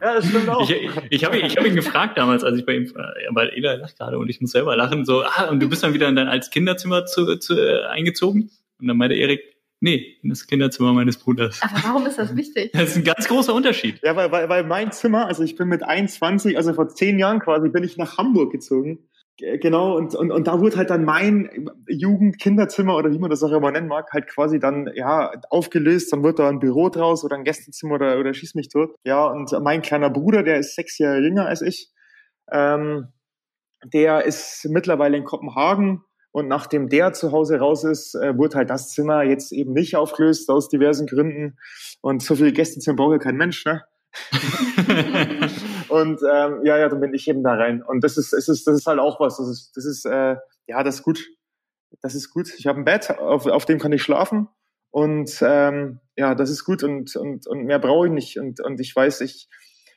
das 0.01 0.29
stimmt 0.29 0.49
auch. 0.49 0.69
Ich, 0.69 0.91
ich 1.11 1.25
habe 1.25 1.39
ich 1.39 1.57
hab 1.57 1.67
ihn 1.67 1.75
gefragt 1.75 2.19
damals, 2.19 2.45
als 2.45 2.59
ich 2.59 2.67
bei 2.67 2.75
ihm, 2.75 2.85
äh, 2.85 3.29
weil 3.31 3.51
Ela 3.51 3.75
lacht 3.75 3.99
gerade 3.99 4.19
und 4.19 4.29
ich 4.29 4.41
muss 4.41 4.53
selber 4.53 4.77
lachen, 4.77 5.05
so, 5.05 5.23
ah, 5.23 5.49
und 5.51 5.61
du 5.61 5.69
bist 5.69 5.83
dann 5.83 5.95
wieder 5.95 6.09
in 6.09 6.17
dein 6.17 6.29
altes 6.29 6.51
Kinderzimmer 6.51 7.07
zu, 7.07 7.37
zu, 7.37 7.55
äh, 7.55 7.85
eingezogen? 7.87 8.51
Und 8.81 8.89
dann 8.89 8.97
meinte 8.97 9.17
Erik, 9.17 9.41
Nee, 9.85 10.17
in 10.23 10.29
das 10.29 10.47
Kinderzimmer 10.47 10.93
meines 10.93 11.17
Bruders. 11.19 11.61
Aber 11.61 11.83
warum 11.83 12.07
ist 12.07 12.17
das 12.17 12.37
wichtig? 12.37 12.71
Das 12.73 12.91
ist 12.91 12.99
ein 12.99 13.03
ganz 13.03 13.27
großer 13.27 13.53
Unterschied. 13.53 13.99
Ja, 14.05 14.15
weil, 14.15 14.31
weil, 14.31 14.49
weil 14.49 14.63
mein 14.63 14.93
Zimmer, 14.93 15.27
also 15.27 15.43
ich 15.43 15.57
bin 15.57 15.67
mit 15.67 15.83
21, 15.83 16.57
also 16.57 16.73
vor 16.73 16.89
zehn 16.89 17.19
Jahren 17.19 17.41
quasi, 17.41 17.69
bin 17.69 17.83
ich 17.83 17.97
nach 17.97 18.17
Hamburg 18.17 18.53
gezogen. 18.53 19.01
Genau, 19.61 19.97
und, 19.97 20.15
und, 20.15 20.31
und 20.31 20.47
da 20.47 20.61
wurde 20.61 20.77
halt 20.77 20.91
dann 20.91 21.05
mein 21.05 21.69
Jugend-Kinderzimmer 21.89 22.95
oder 22.97 23.11
wie 23.11 23.19
man 23.19 23.29
das 23.29 23.43
auch 23.43 23.51
immer 23.51 23.73
nennen 23.73 23.89
mag, 23.89 24.13
halt 24.13 24.29
quasi 24.29 24.61
dann, 24.61 24.89
ja, 24.95 25.33
aufgelöst. 25.51 26.13
Dann 26.13 26.23
wird 26.23 26.39
da 26.39 26.49
ein 26.49 26.61
Büro 26.61 26.91
draus 26.91 27.25
oder 27.25 27.35
ein 27.35 27.43
Gästezimmer 27.43 27.95
oder, 27.97 28.21
oder 28.21 28.35
schieß 28.35 28.55
mich 28.55 28.69
tot. 28.69 28.95
Ja, 29.03 29.27
und 29.27 29.51
mein 29.63 29.83
kleiner 29.83 30.11
Bruder, 30.11 30.45
der 30.45 30.59
ist 30.59 30.77
sechs 30.77 30.97
Jahre 30.99 31.19
jünger 31.19 31.47
als 31.47 31.61
ich, 31.61 31.91
ähm, 32.53 33.09
der 33.85 34.25
ist 34.27 34.65
mittlerweile 34.71 35.17
in 35.17 35.25
Kopenhagen 35.25 36.05
und 36.31 36.47
nachdem 36.47 36.89
der 36.89 37.13
zu 37.13 37.33
Hause 37.33 37.59
raus 37.59 37.83
ist, 37.83 38.15
äh, 38.15 38.39
wurde 38.39 38.59
halt 38.59 38.71
das 38.71 38.91
Zimmer 38.91 39.25
jetzt 39.25 39.51
eben 39.53 39.73
nicht 39.73 39.97
aufgelöst 39.97 40.51
aus 40.51 40.69
diversen 40.69 41.09
Gründen. 41.09 41.59
Und 42.01 42.23
so 42.23 42.37
viele 42.37 42.53
Gästezimmer 42.53 42.97
braucht 42.97 43.13
ja 43.13 43.19
kein 43.19 43.37
Mensch, 43.37 43.65
ne? 43.67 43.83
und 45.89 46.21
ähm, 46.23 46.61
ja, 46.65 46.79
ja, 46.79 46.89
dann 46.89 47.01
bin 47.01 47.15
ich 47.15 47.29
eben 47.29 47.43
da 47.43 47.55
rein. 47.55 47.83
Und 47.83 48.05
das 48.05 48.17
ist, 48.17 48.33
es 48.33 48.49
ist, 48.49 48.67
das 48.67 48.77
ist 48.77 48.87
halt 48.87 48.99
auch 48.99 49.21
was. 49.21 49.39
Das 49.39 49.49
ist, 49.49 49.77
das 49.77 49.85
ist, 49.85 50.05
äh, 50.05 50.37
ja, 50.67 50.83
das 50.83 50.97
ist 50.97 51.03
gut. 51.03 51.27
Das 52.01 52.15
ist 52.15 52.31
gut. 52.31 52.53
Ich 52.59 52.67
habe 52.67 52.79
ein 52.81 52.85
Bett, 52.85 53.11
auf, 53.19 53.47
auf 53.47 53.65
dem 53.65 53.79
kann 53.79 53.93
ich 53.93 54.03
schlafen. 54.03 54.49
Und 54.91 55.39
ähm, 55.41 56.01
ja, 56.17 56.35
das 56.35 56.51
ist 56.51 56.65
gut 56.65 56.83
und, 56.83 57.17
und, 57.17 57.47
und 57.47 57.65
mehr 57.65 57.79
brauche 57.79 58.07
ich 58.07 58.13
nicht. 58.13 58.39
Und, 58.39 58.61
und 58.61 58.79
ich 58.79 58.95
weiß, 58.95 59.23
ich, 59.23 59.49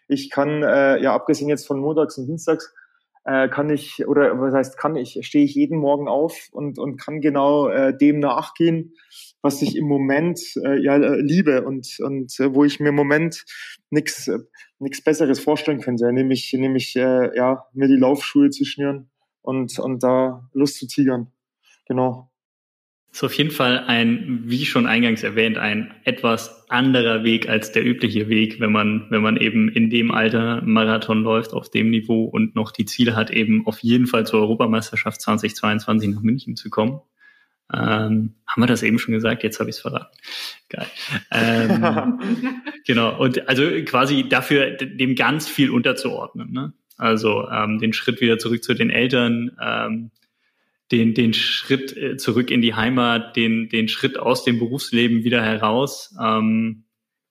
ich 0.08 0.30
kann, 0.30 0.64
äh, 0.64 1.02
ja, 1.02 1.14
abgesehen 1.14 1.50
jetzt 1.50 1.68
von 1.68 1.80
montags 1.80 2.18
und 2.18 2.28
dienstags, 2.28 2.74
äh, 3.26 3.50
kann 3.50 3.70
ich, 3.70 4.08
oder 4.08 4.40
was 4.40 4.54
heißt 4.54 4.78
kann 4.78 4.96
ich, 4.96 5.20
stehe 5.24 5.44
ich 5.44 5.56
jeden 5.56 5.80
Morgen 5.80 6.08
auf 6.08 6.48
und, 6.52 6.80
und 6.80 6.98
kann 6.98 7.22
genau 7.22 7.68
äh, 7.68 7.96
dem 7.96 8.20
nachgehen, 8.20 8.94
was 9.46 9.62
ich 9.62 9.76
im 9.76 9.86
Moment 9.86 10.40
äh, 10.66 10.82
ja 10.82 10.98
äh, 10.98 11.22
liebe 11.22 11.64
und, 11.64 12.00
und 12.00 12.40
äh, 12.40 12.52
wo 12.56 12.66
ich 12.66 12.80
mir 12.80 12.90
im 12.90 12.96
Moment 12.96 13.46
nichts 13.92 14.28
äh, 14.28 14.40
Besseres 14.80 15.40
vorstellen 15.40 15.82
könnte, 15.82 16.12
nämlich, 16.12 16.52
nämlich 16.54 16.96
äh, 16.96 17.30
ja, 17.38 17.66
mir 17.74 17.88
die 17.88 17.96
Laufschuhe 17.96 18.50
zu 18.50 18.66
schnüren 18.66 19.12
und, 19.44 19.78
und 19.78 20.02
da 20.02 20.50
Lust 20.54 20.80
zu 20.80 20.88
tigern. 20.88 21.28
Genau 21.88 22.32
ist 23.12 23.24
auf 23.24 23.34
jeden 23.36 23.52
Fall 23.52 23.80
ein, 23.88 24.42
wie 24.44 24.66
schon 24.66 24.88
eingangs 24.88 25.24
erwähnt, 25.24 25.58
ein 25.58 25.94
etwas 26.04 26.70
anderer 26.70 27.24
Weg 27.24 27.48
als 27.48 27.72
der 27.72 27.86
übliche 27.86 28.28
Weg, 28.28 28.60
wenn 28.60 28.74
man, 28.74 29.08
wenn 29.10 29.22
man 29.22 29.38
eben 29.38 29.70
in 29.70 29.90
dem 29.90 30.12
Alter 30.12 30.62
Marathon 30.66 31.24
läuft, 31.24 31.54
auf 31.54 31.70
dem 31.70 31.92
Niveau 31.92 32.26
und 32.26 32.56
noch 32.56 32.72
die 32.72 32.84
Ziele 32.84 33.16
hat, 33.16 33.32
eben 33.32 33.66
auf 33.68 33.80
jeden 33.80 34.08
Fall 34.08 34.26
zur 34.26 34.42
Europameisterschaft 34.42 35.22
2022 35.22 36.14
nach 36.14 36.24
München 36.24 36.58
zu 36.58 36.70
kommen. 36.70 37.00
Ähm, 37.74 38.36
haben 38.48 38.62
wir 38.62 38.68
das 38.68 38.84
eben 38.84 39.00
schon 39.00 39.14
gesagt? 39.14 39.44
Jetzt 39.44 39.60
habe 39.60 39.70
ich 39.70 39.78
es 39.78 39.82
verraten. 39.82 40.16
Geil. 40.70 40.88
Ähm, 41.32 42.62
genau. 42.86 43.20
Und 43.20 43.50
also 43.50 43.64
quasi 43.86 44.30
dafür 44.30 44.72
dem 44.72 45.16
ganz 45.16 45.48
viel 45.48 45.72
unterzuordnen. 45.72 46.52
Ne? 46.52 46.74
Also 46.98 47.48
ähm, 47.50 47.80
den 47.80 47.94
Schritt 47.94 48.22
wieder 48.22 48.38
zurück 48.38 48.64
zu 48.64 48.74
den 48.74 48.90
Eltern, 48.90 49.58
ähm, 49.62 50.12
den, 50.92 51.14
den 51.14 51.34
Schritt 51.34 51.98
äh, 51.98 52.18
zurück 52.18 52.52
in 52.52 52.62
die 52.62 52.76
Heimat, 52.76 53.36
den, 53.36 53.70
den 53.70 53.88
Schritt 53.88 54.20
aus 54.20 54.44
dem 54.44 54.60
Berufsleben 54.60 55.24
wieder 55.24 55.42
heraus. 55.42 56.16
Ähm, 56.22 56.84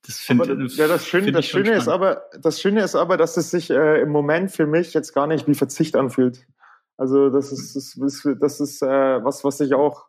das 0.04 0.18
finde 0.18 0.66
ja, 0.74 0.86
das 0.86 1.06
Schöne, 1.06 1.32
das 1.32 1.46
Schöne 1.46 1.72
ist 1.72 1.88
aber, 1.88 2.24
das 2.38 2.60
Schöne 2.60 2.82
ist 2.82 2.94
aber, 2.94 3.16
dass 3.16 3.38
es 3.38 3.50
sich 3.50 3.70
äh, 3.70 4.02
im 4.02 4.10
Moment 4.10 4.50
für 4.50 4.66
mich 4.66 4.92
jetzt 4.92 5.14
gar 5.14 5.26
nicht 5.26 5.48
wie 5.48 5.54
Verzicht 5.54 5.96
anfühlt. 5.96 6.46
Also 6.98 7.30
das 7.30 7.52
ist, 7.52 7.74
das 7.74 7.96
ist, 7.96 8.28
das 8.40 8.60
ist 8.60 8.82
äh, 8.82 9.24
was, 9.24 9.44
was 9.44 9.60
ich 9.60 9.72
auch 9.72 10.06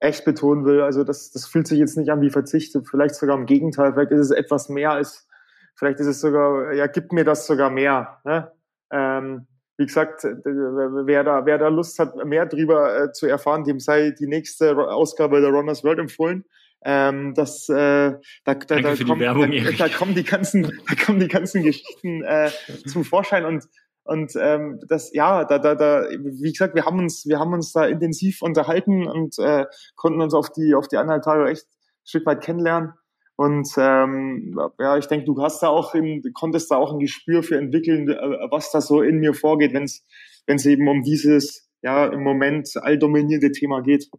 echt 0.00 0.24
betonen 0.24 0.64
will. 0.64 0.80
Also 0.80 1.04
das, 1.04 1.30
das 1.30 1.46
fühlt 1.46 1.66
sich 1.66 1.78
jetzt 1.78 1.96
nicht 1.96 2.10
an 2.10 2.22
wie 2.22 2.30
Verzicht, 2.30 2.76
vielleicht 2.90 3.14
sogar 3.14 3.36
im 3.36 3.46
Gegenteil. 3.46 3.92
Vielleicht 3.92 4.10
ist 4.10 4.20
es 4.20 4.30
etwas 4.30 4.68
mehr 4.68 4.92
als, 4.92 5.28
vielleicht 5.76 6.00
ist 6.00 6.06
es 6.06 6.20
sogar, 6.20 6.72
ja, 6.72 6.86
gibt 6.86 7.12
mir 7.12 7.24
das 7.24 7.46
sogar 7.46 7.70
mehr. 7.70 8.20
Ne? 8.24 8.50
Ähm, 8.90 9.46
wie 9.76 9.86
gesagt, 9.86 10.24
wer 10.24 11.24
da, 11.24 11.46
wer 11.46 11.58
da 11.58 11.68
Lust 11.68 11.98
hat, 11.98 12.16
mehr 12.24 12.46
drüber 12.46 13.04
äh, 13.04 13.12
zu 13.12 13.26
erfahren, 13.26 13.64
dem 13.64 13.80
sei 13.80 14.10
die 14.10 14.26
nächste 14.26 14.76
Ausgabe 14.76 15.40
der 15.40 15.50
Runners 15.50 15.84
World 15.84 16.00
empfohlen. 16.00 16.44
Ähm, 16.82 17.34
das, 17.34 17.68
äh, 17.68 17.74
da, 17.74 18.54
da, 18.54 18.54
da, 18.54 18.94
kommt, 18.96 19.20
Werbung, 19.20 19.50
da, 19.50 19.86
da, 19.86 19.88
kommen 19.88 20.14
die 20.14 20.24
ganzen, 20.24 20.62
da 20.62 20.94
kommen 21.04 21.20
die 21.20 21.28
ganzen 21.28 21.62
Geschichten 21.62 22.22
äh, 22.24 22.50
zum 22.86 23.04
Vorschein 23.04 23.44
und 23.44 23.64
und 24.10 24.32
ähm, 24.34 24.80
das, 24.88 25.12
ja, 25.14 25.44
da, 25.44 25.60
da, 25.60 25.76
da, 25.76 26.04
wie 26.10 26.50
gesagt, 26.50 26.74
wir 26.74 26.84
haben 26.84 26.98
uns, 26.98 27.26
wir 27.28 27.38
haben 27.38 27.52
uns 27.52 27.70
da 27.70 27.86
intensiv 27.86 28.42
unterhalten 28.42 29.06
und 29.06 29.38
äh, 29.38 29.66
konnten 29.94 30.20
uns 30.20 30.34
auf 30.34 30.50
die, 30.50 30.74
auf 30.74 30.88
die 30.88 30.96
anderthalb 30.96 31.22
Tage 31.22 31.48
echt 31.48 31.62
ein 31.62 32.06
Stück 32.08 32.26
weit 32.26 32.42
kennenlernen. 32.42 32.94
Und 33.36 33.68
ähm, 33.76 34.58
ja, 34.80 34.98
ich 34.98 35.06
denke, 35.06 35.26
du 35.26 35.40
hast 35.40 35.62
da 35.62 35.68
auch 35.68 35.94
im, 35.94 36.24
konntest 36.34 36.72
da 36.72 36.76
auch 36.76 36.92
ein 36.92 36.98
Gespür 36.98 37.44
für 37.44 37.56
entwickeln, 37.56 38.08
äh, 38.08 38.16
was 38.50 38.72
da 38.72 38.80
so 38.80 39.00
in 39.00 39.20
mir 39.20 39.32
vorgeht, 39.32 39.72
wenn 39.74 39.84
es 39.84 40.04
wenn 40.44 40.56
es 40.56 40.66
eben 40.66 40.88
um 40.88 41.04
dieses 41.04 41.70
ja 41.80 42.06
im 42.06 42.24
Moment 42.24 42.68
alldominierende 42.74 43.52
Thema 43.52 43.80
geht. 43.80 44.10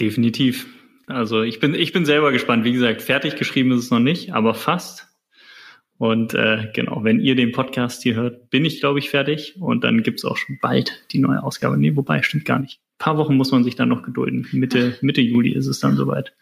Definitiv. 0.00 0.68
Also 1.06 1.42
ich 1.42 1.60
bin 1.60 1.74
ich 1.74 1.92
bin 1.92 2.06
selber 2.06 2.32
gespannt. 2.32 2.64
Wie 2.64 2.72
gesagt, 2.72 3.02
fertig 3.02 3.36
geschrieben 3.36 3.72
ist 3.72 3.84
es 3.84 3.90
noch 3.90 4.00
nicht, 4.00 4.32
aber 4.32 4.54
fast. 4.54 5.13
Und 6.04 6.34
äh, 6.34 6.68
genau, 6.74 7.02
wenn 7.02 7.18
ihr 7.18 7.34
den 7.34 7.52
Podcast 7.52 8.02
hier 8.02 8.14
hört, 8.14 8.50
bin 8.50 8.66
ich, 8.66 8.80
glaube 8.80 8.98
ich, 8.98 9.08
fertig. 9.08 9.56
Und 9.58 9.84
dann 9.84 10.02
gibt's 10.02 10.26
auch 10.26 10.36
schon 10.36 10.58
bald 10.60 11.02
die 11.12 11.18
neue 11.18 11.42
Ausgabe. 11.42 11.78
Nee, 11.78 11.96
wobei, 11.96 12.20
stimmt 12.20 12.44
gar 12.44 12.58
nicht. 12.58 12.78
Ein 12.78 12.98
paar 12.98 13.16
Wochen 13.16 13.38
muss 13.38 13.52
man 13.52 13.64
sich 13.64 13.74
dann 13.74 13.88
noch 13.88 14.02
gedulden. 14.02 14.46
Mitte, 14.52 14.98
Mitte 15.00 15.22
Juli 15.22 15.54
ist 15.54 15.66
es 15.66 15.80
dann 15.80 15.96
soweit. 15.96 16.34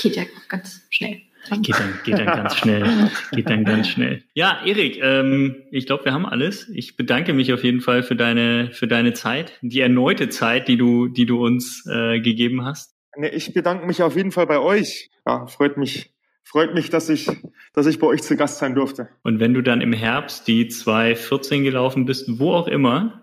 Geht 0.00 0.14
ja 0.14 0.22
ganz 0.48 0.86
schnell. 0.90 1.22
Geht 1.50 1.74
dann, 1.74 1.98
geht 2.04 2.16
dann 2.16 2.26
ganz 2.26 2.54
schnell. 2.58 3.10
Geht 3.32 3.50
dann 3.50 3.64
ganz 3.64 3.88
schnell. 3.88 4.22
Ja, 4.34 4.60
Erik, 4.64 5.00
ähm, 5.02 5.64
ich 5.72 5.86
glaube, 5.86 6.04
wir 6.04 6.12
haben 6.12 6.24
alles. 6.24 6.68
Ich 6.68 6.96
bedanke 6.96 7.32
mich 7.32 7.52
auf 7.52 7.64
jeden 7.64 7.80
Fall 7.80 8.04
für 8.04 8.14
deine, 8.14 8.70
für 8.70 8.86
deine 8.86 9.14
Zeit, 9.14 9.58
die 9.62 9.80
erneute 9.80 10.28
Zeit, 10.28 10.68
die 10.68 10.76
du, 10.76 11.08
die 11.08 11.26
du 11.26 11.44
uns 11.44 11.84
äh, 11.90 12.20
gegeben 12.20 12.64
hast. 12.64 12.94
Nee, 13.16 13.30
ich 13.30 13.52
bedanke 13.52 13.84
mich 13.84 14.00
auf 14.00 14.14
jeden 14.14 14.30
Fall 14.30 14.46
bei 14.46 14.60
euch. 14.60 15.10
Ja, 15.26 15.48
freut 15.48 15.76
mich, 15.76 16.12
freut 16.48 16.74
mich, 16.74 16.90
dass 16.90 17.08
ich, 17.08 17.30
dass 17.74 17.86
ich 17.86 17.98
bei 17.98 18.06
euch 18.06 18.22
zu 18.22 18.36
Gast 18.36 18.58
sein 18.58 18.74
durfte. 18.74 19.08
Und 19.22 19.38
wenn 19.38 19.54
du 19.54 19.62
dann 19.62 19.80
im 19.80 19.92
Herbst 19.92 20.48
die 20.48 20.68
214 20.68 21.62
gelaufen 21.62 22.06
bist, 22.06 22.38
wo 22.38 22.52
auch 22.52 22.68
immer, 22.68 23.22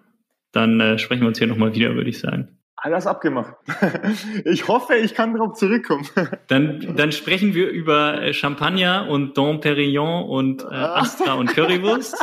dann 0.51 0.79
äh, 0.79 0.99
sprechen 0.99 1.21
wir 1.21 1.27
uns 1.27 1.39
hier 1.39 1.47
nochmal 1.47 1.73
wieder, 1.73 1.95
würde 1.95 2.09
ich 2.09 2.19
sagen. 2.19 2.59
Alles 2.75 3.07
abgemacht. 3.07 3.55
Ich 4.45 4.67
hoffe, 4.67 4.95
ich 4.95 5.15
kann 5.15 5.33
darauf 5.33 5.57
zurückkommen. 5.57 6.05
Dann, 6.47 6.95
dann 6.95 7.11
sprechen 7.11 7.55
wir 7.55 7.69
über 7.69 8.21
äh, 8.21 8.33
Champagner 8.33 9.07
und 9.09 9.37
Dom 9.37 9.59
Perignon 9.59 10.29
und 10.29 10.63
äh, 10.63 10.67
Astra 10.67 11.33
und 11.33 11.47
Currywurst 11.47 12.15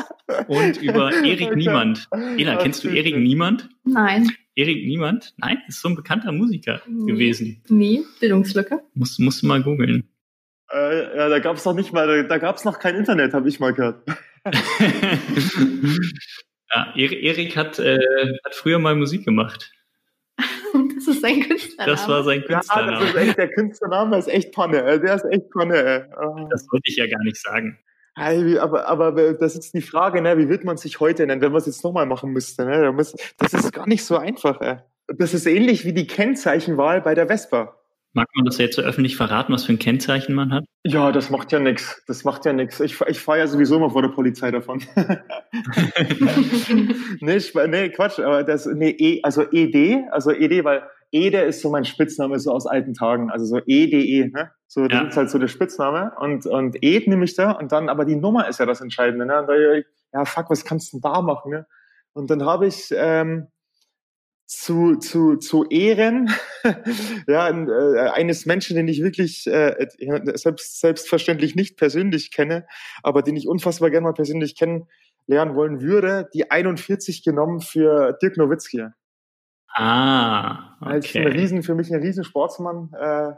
und 0.46 0.80
über 0.80 1.12
Erik 1.24 1.57
Niemand. 1.57 2.09
Ela, 2.12 2.57
kennst 2.57 2.84
du 2.84 2.88
Erik 2.88 3.16
Niemand? 3.16 3.68
Nein. 3.84 4.30
Erik 4.55 4.86
Niemand? 4.86 5.34
Nein, 5.38 5.59
ist 5.66 5.80
so 5.80 5.88
ein 5.88 5.96
bekannter 5.96 6.30
Musiker 6.30 6.80
nee. 6.86 7.11
gewesen. 7.11 7.62
Nee, 7.68 8.03
Bildungslücke. 8.20 8.82
Musst, 8.94 9.18
musst 9.18 9.42
du 9.42 9.46
mal 9.46 9.62
googeln. 9.62 10.11
Äh, 10.72 11.16
ja, 11.16 11.28
da 11.28 11.38
gab 11.38 11.56
es 11.56 11.64
noch 11.64 11.74
nicht 11.74 11.92
mal, 11.92 12.06
da, 12.06 12.22
da 12.22 12.38
gab 12.38 12.56
es 12.56 12.64
noch 12.64 12.78
kein 12.78 12.96
Internet, 12.96 13.34
habe 13.34 13.48
ich 13.48 13.60
mal 13.60 13.74
gehört. 13.74 14.02
ja, 16.74 16.94
Erik 16.96 17.56
hat, 17.56 17.78
äh, 17.78 17.98
hat 18.44 18.54
früher 18.54 18.78
mal 18.78 18.94
Musik 18.94 19.24
gemacht. 19.24 19.72
Das 21.04 21.16
ist 21.16 21.20
sein 21.20 21.40
Künstlername. 21.40 21.90
Das 21.90 22.08
war 22.08 22.22
sein 22.22 22.44
Künstlername. 22.44 22.92
Ja, 22.92 23.00
das 23.00 23.08
ist 23.10 23.16
echt, 23.16 23.36
der 23.36 23.48
Künstlername 23.50 24.18
ist 24.18 24.28
echt 24.28 24.52
Panne. 24.54 25.00
Der 25.00 25.16
ist 25.16 25.24
echt 25.24 25.50
Panne. 25.50 26.08
Das 26.48 26.64
wollte 26.70 26.84
ich 26.88 26.96
ja 26.96 27.08
gar 27.08 27.22
nicht 27.24 27.36
sagen. 27.36 27.76
Aber, 28.14 28.86
aber 28.86 29.32
das 29.34 29.56
ist 29.56 29.74
die 29.74 29.82
Frage, 29.82 30.22
ne? 30.22 30.38
wie 30.38 30.48
wird 30.48 30.62
man 30.62 30.76
sich 30.76 31.00
heute 31.00 31.26
nennen, 31.26 31.40
wenn 31.40 31.50
man 31.50 31.60
es 31.60 31.66
jetzt 31.66 31.82
nochmal 31.82 32.06
machen 32.06 32.30
müsste? 32.30 32.64
Ne? 32.64 32.94
Das 33.38 33.52
ist 33.52 33.72
gar 33.72 33.88
nicht 33.88 34.04
so 34.04 34.16
einfach. 34.16 34.60
Ey. 34.60 34.76
Das 35.08 35.34
ist 35.34 35.46
ähnlich 35.46 35.84
wie 35.84 35.92
die 35.92 36.06
Kennzeichenwahl 36.06 37.00
bei 37.00 37.16
der 37.16 37.26
Vespa. 37.26 37.82
Mag 38.14 38.28
man 38.34 38.44
das 38.44 38.58
jetzt 38.58 38.76
so 38.76 38.82
öffentlich 38.82 39.16
verraten, 39.16 39.54
was 39.54 39.64
für 39.64 39.72
ein 39.72 39.78
Kennzeichen 39.78 40.34
man 40.34 40.52
hat? 40.52 40.64
Ja, 40.84 41.12
das 41.12 41.30
macht 41.30 41.50
ja 41.50 41.58
nichts. 41.58 42.02
Das 42.06 42.24
macht 42.24 42.44
ja 42.44 42.52
nichts. 42.52 42.78
Ich, 42.80 43.00
ich 43.00 43.20
fahre 43.20 43.38
ja 43.38 43.46
sowieso 43.46 43.76
immer 43.76 43.88
vor 43.88 44.02
der 44.02 44.10
Polizei 44.10 44.50
davon. 44.50 44.82
nee, 47.20 47.36
ich, 47.36 47.54
nee, 47.54 47.88
Quatsch, 47.88 48.18
aber 48.18 48.44
das, 48.44 48.66
nee, 48.66 48.90
e, 48.90 49.22
also 49.22 49.50
ED, 49.50 50.10
also 50.10 50.30
ED, 50.30 50.64
weil 50.64 50.82
Ede 51.10 51.40
ist 51.42 51.62
so 51.62 51.70
mein 51.70 51.84
Spitzname 51.84 52.38
so 52.38 52.52
aus 52.52 52.66
alten 52.66 52.94
Tagen, 52.94 53.30
also 53.30 53.44
so 53.44 53.60
EDE, 53.66 54.30
ne? 54.30 54.50
So, 54.66 54.88
das 54.88 55.00
ja. 55.00 55.08
ist 55.08 55.16
halt 55.16 55.30
so 55.30 55.38
der 55.38 55.48
Spitzname 55.48 56.12
und, 56.18 56.46
und 56.46 56.82
Ed 56.82 57.06
nehme 57.06 57.24
ich 57.24 57.34
da 57.34 57.52
und 57.52 57.72
dann, 57.72 57.88
aber 57.88 58.06
die 58.06 58.16
Nummer 58.16 58.48
ist 58.48 58.60
ja 58.60 58.66
das 58.66 58.80
Entscheidende, 58.80 59.26
ne? 59.26 59.40
Und 59.40 59.46
da, 59.46 59.54
ja, 59.54 60.24
fuck, 60.24 60.50
was 60.50 60.64
kannst 60.64 60.92
du 60.92 60.96
denn 60.96 61.12
da 61.12 61.20
machen, 61.20 61.50
ne? 61.50 61.66
Und 62.14 62.30
dann 62.30 62.44
habe 62.44 62.66
ich, 62.66 62.88
ähm, 62.94 63.48
zu, 64.53 64.96
zu, 64.96 65.36
zu 65.36 65.64
Ehren 65.68 66.30
ja, 67.26 67.48
äh, 67.48 68.11
eines 68.11 68.46
Menschen, 68.46 68.76
den 68.76 68.88
ich 68.88 69.03
wirklich 69.03 69.46
äh, 69.46 69.88
selbst, 70.34 70.80
selbstverständlich 70.80 71.55
nicht 71.55 71.76
persönlich 71.76 72.30
kenne, 72.30 72.66
aber 73.03 73.22
den 73.22 73.36
ich 73.36 73.48
unfassbar 73.48 73.90
gerne 73.90 74.05
mal 74.05 74.14
persönlich 74.14 74.57
kennenlernen 74.57 75.55
wollen 75.55 75.80
würde, 75.80 76.28
die 76.34 76.50
41 76.50 77.24
genommen 77.24 77.61
für 77.61 78.16
Dirk 78.20 78.36
Nowitzki. 78.36 78.86
Ah, 79.68 80.76
okay. 80.80 80.90
Als 80.90 81.16
ein 81.16 81.26
Riesen, 81.26 81.62
für 81.62 81.74
mich 81.74 81.92
ein 81.92 82.00
Riesensportsmann, 82.00 82.92
äh, 82.98 83.32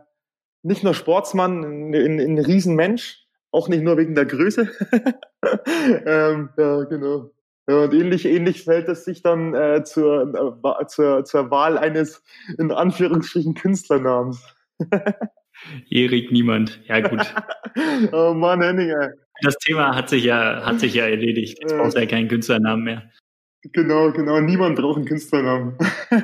nicht 0.62 0.82
nur 0.82 0.94
Sportsmann, 0.94 1.62
ein, 1.62 1.94
ein, 1.94 2.20
ein 2.20 2.38
Riesenmensch, 2.38 3.24
auch 3.52 3.68
nicht 3.68 3.82
nur 3.82 3.96
wegen 3.96 4.16
der 4.16 4.26
Größe. 4.26 4.68
ähm, 6.06 6.50
ja, 6.56 6.82
genau. 6.84 7.30
Und 7.66 7.94
ähnlich, 7.94 8.26
ähnlich 8.26 8.64
fällt 8.64 8.88
es 8.88 9.04
sich 9.04 9.22
dann 9.22 9.54
äh, 9.54 9.84
zur, 9.84 10.60
äh, 10.62 10.86
zur, 10.86 11.24
zur 11.24 11.50
Wahl 11.50 11.78
eines 11.78 12.22
in 12.58 12.70
Anführungsstrichen 12.70 13.54
Künstlernamens. 13.54 14.54
Erik 15.88 16.30
Niemand. 16.30 16.82
Ja, 16.86 17.00
gut. 17.00 17.22
oh 18.12 18.34
Mann, 18.34 18.60
Henning, 18.60 18.90
ey. 18.90 19.08
Das 19.40 19.56
Thema 19.56 19.96
hat 19.96 20.10
sich 20.10 20.24
ja, 20.24 20.64
hat 20.64 20.78
sich 20.80 20.92
ja 20.94 21.06
erledigt. 21.06 21.58
Jetzt 21.60 21.74
brauchst 21.74 21.96
du 21.96 22.00
ja 22.00 22.06
keinen 22.06 22.28
Künstlernamen 22.28 22.84
mehr. 22.84 23.10
Genau, 23.72 24.12
genau. 24.12 24.40
Niemand 24.40 24.76
braucht 24.76 24.98
einen 24.98 25.06
Künstlernamen. 25.06 25.78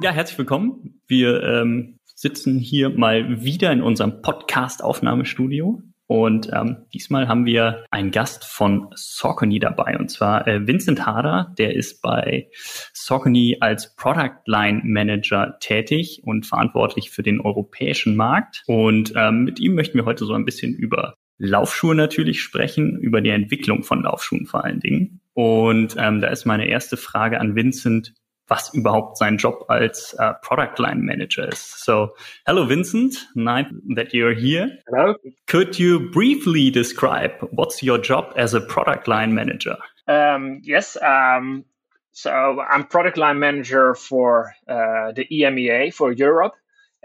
ja, 0.00 0.12
herzlich 0.12 0.38
willkommen. 0.38 1.02
Wir 1.06 1.42
ähm, 1.42 1.98
sitzen 2.14 2.58
hier 2.58 2.88
mal 2.88 3.44
wieder 3.44 3.70
in 3.70 3.82
unserem 3.82 4.22
Podcast-Aufnahmestudio. 4.22 5.82
Und 6.10 6.50
ähm, 6.52 6.86
diesmal 6.92 7.28
haben 7.28 7.46
wir 7.46 7.84
einen 7.92 8.10
Gast 8.10 8.44
von 8.44 8.88
Saucony 8.96 9.60
dabei, 9.60 9.96
und 9.96 10.10
zwar 10.10 10.44
äh, 10.48 10.66
Vincent 10.66 11.06
Harder. 11.06 11.54
Der 11.56 11.76
ist 11.76 12.02
bei 12.02 12.48
Saucony 12.92 13.58
als 13.60 13.94
Product 13.94 14.40
Line 14.44 14.80
Manager 14.82 15.56
tätig 15.60 16.22
und 16.24 16.46
verantwortlich 16.46 17.12
für 17.12 17.22
den 17.22 17.40
europäischen 17.40 18.16
Markt. 18.16 18.64
Und 18.66 19.12
ähm, 19.14 19.44
mit 19.44 19.60
ihm 19.60 19.76
möchten 19.76 19.98
wir 19.98 20.04
heute 20.04 20.24
so 20.24 20.34
ein 20.34 20.44
bisschen 20.44 20.74
über 20.74 21.14
Laufschuhe 21.38 21.94
natürlich 21.94 22.42
sprechen, 22.42 22.98
über 22.98 23.20
die 23.20 23.30
Entwicklung 23.30 23.84
von 23.84 24.02
Laufschuhen 24.02 24.46
vor 24.46 24.64
allen 24.64 24.80
Dingen. 24.80 25.20
Und 25.34 25.94
ähm, 25.96 26.20
da 26.20 26.26
ist 26.26 26.44
meine 26.44 26.66
erste 26.66 26.96
Frage 26.96 27.40
an 27.40 27.54
Vincent 27.54 28.14
was 28.50 28.74
überhaupt 28.74 29.16
sein 29.16 29.36
Job 29.36 29.64
als 29.68 30.14
uh, 30.18 30.34
Product 30.42 30.78
Line 30.78 31.02
Manager 31.02 31.48
ist. 31.48 31.84
So, 31.84 32.10
hello, 32.46 32.66
Vincent. 32.66 33.28
Nice 33.34 33.66
that 33.94 34.12
you're 34.12 34.34
here. 34.34 34.78
Hello. 34.88 35.14
Could 35.46 35.78
you 35.78 36.10
briefly 36.10 36.70
describe 36.70 37.32
what's 37.52 37.82
your 37.82 37.98
job 37.98 38.34
as 38.36 38.52
a 38.52 38.60
Product 38.60 39.06
Line 39.06 39.32
Manager? 39.32 39.78
Um, 40.08 40.60
yes. 40.64 40.96
Um, 41.00 41.64
so 42.12 42.60
I'm 42.60 42.84
Product 42.84 43.16
Line 43.16 43.38
Manager 43.38 43.94
for 43.94 44.52
uh, 44.68 45.12
the 45.14 45.26
EMEA 45.30 45.94
for 45.94 46.12
Europe, 46.12 46.54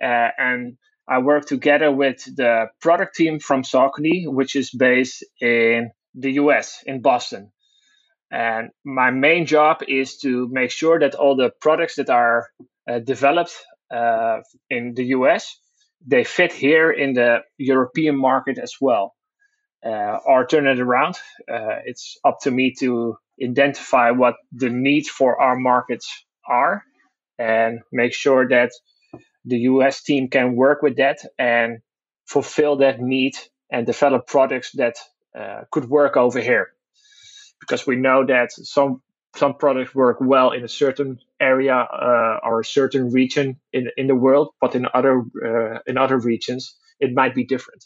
uh, 0.01 0.29
and 0.37 0.77
I 1.07 1.19
work 1.19 1.45
together 1.45 1.91
with 1.91 2.25
the 2.25 2.65
product 2.81 3.15
team 3.15 3.39
from 3.39 3.61
Saucony, 3.61 4.27
which 4.27 4.55
is 4.55 4.71
based 4.71 5.23
in 5.39 5.91
the 6.15 6.33
US 6.33 6.83
in 6.87 7.01
Boston. 7.01 7.51
And 8.35 8.71
my 8.83 9.11
main 9.11 9.45
job 9.45 9.77
is 9.87 10.17
to 10.17 10.49
make 10.51 10.69
sure 10.69 10.99
that 10.99 11.15
all 11.15 11.37
the 11.37 11.51
products 11.61 11.95
that 11.95 12.09
are 12.09 12.49
uh, 12.89 12.99
developed 12.99 13.55
uh, 13.89 14.39
in 14.69 14.93
the 14.93 15.05
US 15.17 15.57
they 16.05 16.23
fit 16.23 16.53
here 16.53 16.91
in 16.91 17.13
the 17.13 17.39
European 17.57 18.17
market 18.17 18.57
as 18.59 18.75
well. 18.81 19.15
Uh, 19.85 20.17
or 20.25 20.45
turn 20.45 20.67
it 20.67 20.79
around. 20.79 21.15
Uh, 21.49 21.77
it's 21.85 22.17
up 22.25 22.39
to 22.41 22.51
me 22.51 22.73
to 22.79 23.15
identify 23.43 24.11
what 24.11 24.35
the 24.51 24.69
needs 24.69 25.07
for 25.07 25.39
our 25.39 25.55
markets 25.55 26.25
are 26.47 26.83
and 27.37 27.79
make 27.91 28.13
sure 28.13 28.47
that 28.49 28.71
the 29.45 29.59
US 29.71 30.01
team 30.03 30.27
can 30.27 30.55
work 30.55 30.81
with 30.81 30.97
that 30.97 31.19
and 31.37 31.79
fulfill 32.25 32.77
that 32.77 32.99
need 32.99 33.33
and 33.71 33.85
develop 33.85 34.27
products 34.27 34.71
that 34.73 34.95
uh, 35.39 35.61
could 35.71 35.85
work 35.87 36.17
over 36.17 36.41
here 36.41 36.74
because 37.59 37.87
we 37.87 37.95
know 37.95 38.25
that 38.25 38.51
some 38.51 39.01
some 39.35 39.53
products 39.55 39.93
work 39.93 40.17
well 40.21 40.51
in 40.51 40.63
a 40.63 40.67
certain 40.69 41.19
area 41.41 41.75
uh, 41.75 42.39
or 42.43 42.61
a 42.61 42.65
certain 42.65 43.11
region 43.11 43.59
in 43.73 43.89
in 43.97 44.07
the 44.07 44.15
world, 44.15 44.49
but 44.61 44.75
in 44.75 44.87
other 44.93 45.23
uh, 45.45 45.79
in 45.87 45.97
other 45.97 46.17
regions 46.17 46.75
it 46.99 47.13
might 47.13 47.35
be 47.35 47.43
different. 47.43 47.85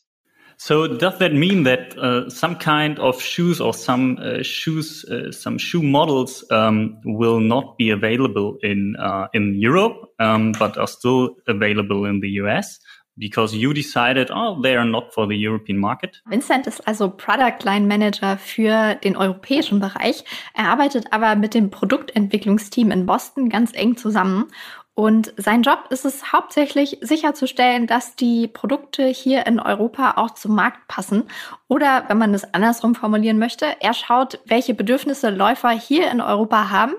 So 0.61 0.87
does 0.87 1.17
that 1.19 1.33
mean 1.33 1.63
that 1.63 1.97
uh, 1.97 2.29
some 2.29 2.57
kind 2.57 2.99
of 2.99 3.21
shoes 3.21 3.61
or 3.61 3.73
some 3.73 4.17
uh, 4.21 4.43
shoes, 4.43 5.05
uh, 5.05 5.31
some 5.31 5.57
shoe 5.57 5.81
models 5.81 6.43
um, 6.51 6.99
will 7.05 7.39
not 7.39 7.77
be 7.77 7.91
available 7.91 8.57
in 8.61 8.97
uh, 8.99 9.27
in 9.33 9.55
Europe, 9.55 9.95
um, 10.19 10.51
but 10.59 10.77
are 10.77 10.87
still 10.87 11.37
available 11.47 12.03
in 12.03 12.19
the 12.19 12.27
US? 12.43 12.77
Because 13.19 13.55
you 13.55 13.73
decided, 13.73 14.31
oh, 14.31 14.59
they 14.61 14.75
are 14.75 14.85
not 14.85 15.13
for 15.13 15.27
the 15.27 15.35
European 15.35 15.77
market? 15.77 16.21
Vincent 16.25 16.65
ist 16.65 16.87
also 16.87 17.09
Product 17.09 17.63
Line 17.63 17.85
Manager 17.85 18.37
für 18.37 18.95
den 18.95 19.17
europäischen 19.17 19.79
Bereich. 19.79 20.23
Er 20.53 20.69
arbeitet 20.69 21.11
aber 21.11 21.35
mit 21.35 21.53
dem 21.53 21.69
Produktentwicklungsteam 21.69 22.91
in 22.91 23.05
Boston 23.05 23.49
ganz 23.49 23.73
eng 23.73 23.97
zusammen. 23.97 24.47
Und 24.95 25.33
sein 25.37 25.61
Job 25.61 25.85
ist 25.91 26.03
es 26.03 26.33
hauptsächlich 26.33 26.97
sicherzustellen, 26.99 27.87
dass 27.87 28.17
die 28.17 28.49
Produkte 28.49 29.05
hier 29.05 29.47
in 29.47 29.61
Europa 29.61 30.15
auch 30.17 30.31
zum 30.31 30.55
Markt 30.55 30.89
passen. 30.89 31.23
Oder 31.69 32.03
wenn 32.09 32.17
man 32.17 32.33
es 32.33 32.53
andersrum 32.53 32.95
formulieren 32.95 33.39
möchte, 33.39 33.65
er 33.79 33.93
schaut, 33.93 34.39
welche 34.45 34.73
Bedürfnisse 34.73 35.29
Läufer 35.29 35.69
hier 35.69 36.11
in 36.11 36.19
Europa 36.19 36.69
haben 36.69 36.95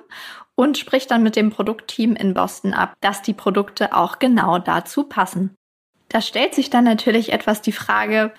und 0.55 0.79
spricht 0.79 1.11
dann 1.11 1.23
mit 1.23 1.37
dem 1.37 1.51
Produktteam 1.51 2.17
in 2.17 2.33
Boston 2.33 2.73
ab, 2.73 2.95
dass 3.01 3.21
die 3.21 3.35
Produkte 3.35 3.95
auch 3.95 4.19
genau 4.19 4.59
dazu 4.59 5.05
passen. 5.05 5.57
Da 6.11 6.21
stellt 6.21 6.55
sich 6.55 6.71
dann 6.71 6.85
natürlich 6.85 7.33
etwas 7.33 7.63
die 7.63 7.73
Frage, 7.73 8.33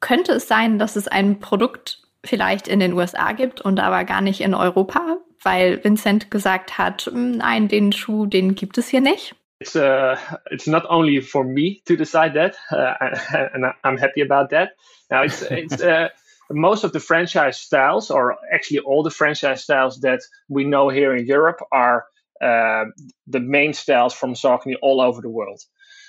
könnte 0.00 0.32
es 0.32 0.48
sein, 0.48 0.78
dass 0.78 0.96
es 0.96 1.08
ein 1.08 1.40
Produkt 1.40 2.02
vielleicht 2.24 2.66
in 2.66 2.80
den 2.80 2.94
USA 2.94 3.32
gibt 3.32 3.60
und 3.60 3.78
aber 3.80 4.04
gar 4.04 4.22
nicht 4.22 4.40
in 4.40 4.54
Europa, 4.54 5.18
weil 5.42 5.84
Vincent 5.84 6.30
gesagt 6.30 6.78
hat, 6.78 7.02
hm, 7.02 7.32
nein, 7.32 7.68
den 7.68 7.92
Schuh, 7.92 8.26
den 8.26 8.54
gibt 8.54 8.78
es 8.78 8.88
hier 8.88 9.02
nicht? 9.02 9.34
It's 9.60 9.74
uh, 9.74 10.14
it's 10.50 10.68
not 10.68 10.84
only 10.88 11.20
for 11.20 11.44
me 11.44 11.80
to 11.86 11.96
decide 11.96 12.34
that, 12.34 12.56
uh, 12.70 12.94
and 13.52 13.64
I'm 13.82 13.98
happy 13.98 14.22
about 14.22 14.50
that. 14.50 14.70
Now 15.10 15.24
it's 15.24 15.42
it's 15.42 15.82
uh, 15.82 16.10
most 16.48 16.84
of 16.84 16.92
the 16.92 17.00
franchise 17.00 17.58
styles, 17.58 18.10
or 18.10 18.36
actually 18.52 18.80
all 18.80 19.02
the 19.02 19.10
franchise 19.10 19.64
styles 19.64 20.00
that 20.02 20.20
we 20.48 20.62
know 20.62 20.90
here 20.90 21.12
in 21.16 21.26
Europe, 21.26 21.60
are 21.72 22.06
uh, 22.40 22.84
the 23.26 23.40
main 23.40 23.72
styles 23.72 24.14
from 24.14 24.34
Saucony 24.34 24.76
all 24.80 25.00
over 25.00 25.20
the 25.20 25.28
world. 25.28 25.60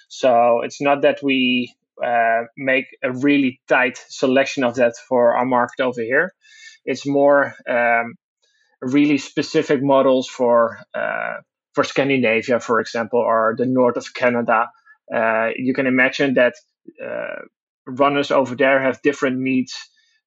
So 0.10 0.62
it's 0.62 0.82
not 0.82 1.04
that 1.04 1.24
we 1.24 1.74
uh, 2.04 2.44
make 2.58 2.86
a 3.04 3.12
really 3.12 3.62
tight 3.68 4.04
selection 4.10 4.64
of 4.64 4.76
that 4.76 4.96
for 5.08 5.36
our 5.36 5.46
market 5.46 5.82
over 5.82 6.02
here. 6.02 6.34
It's 6.84 7.06
more 7.06 7.56
um, 7.70 8.16
really 8.82 9.18
specific 9.18 9.82
models 9.84 10.28
for 10.28 10.80
uh, 10.94 11.38
for 11.74 11.84
Scandinavia, 11.84 12.60
for 12.60 12.80
example, 12.80 13.20
or 13.20 13.56
the 13.58 13.66
north 13.66 13.98
of 13.98 14.14
Canada. 14.14 14.70
Uh, 15.14 15.50
you 15.56 15.74
can 15.74 15.88
imagine 15.88 16.34
that 16.34 16.56
uh, 17.04 17.46
runners 17.86 18.32
over 18.32 18.56
there 18.56 18.82
have 18.82 19.02
different 19.02 19.40
needs 19.40 19.74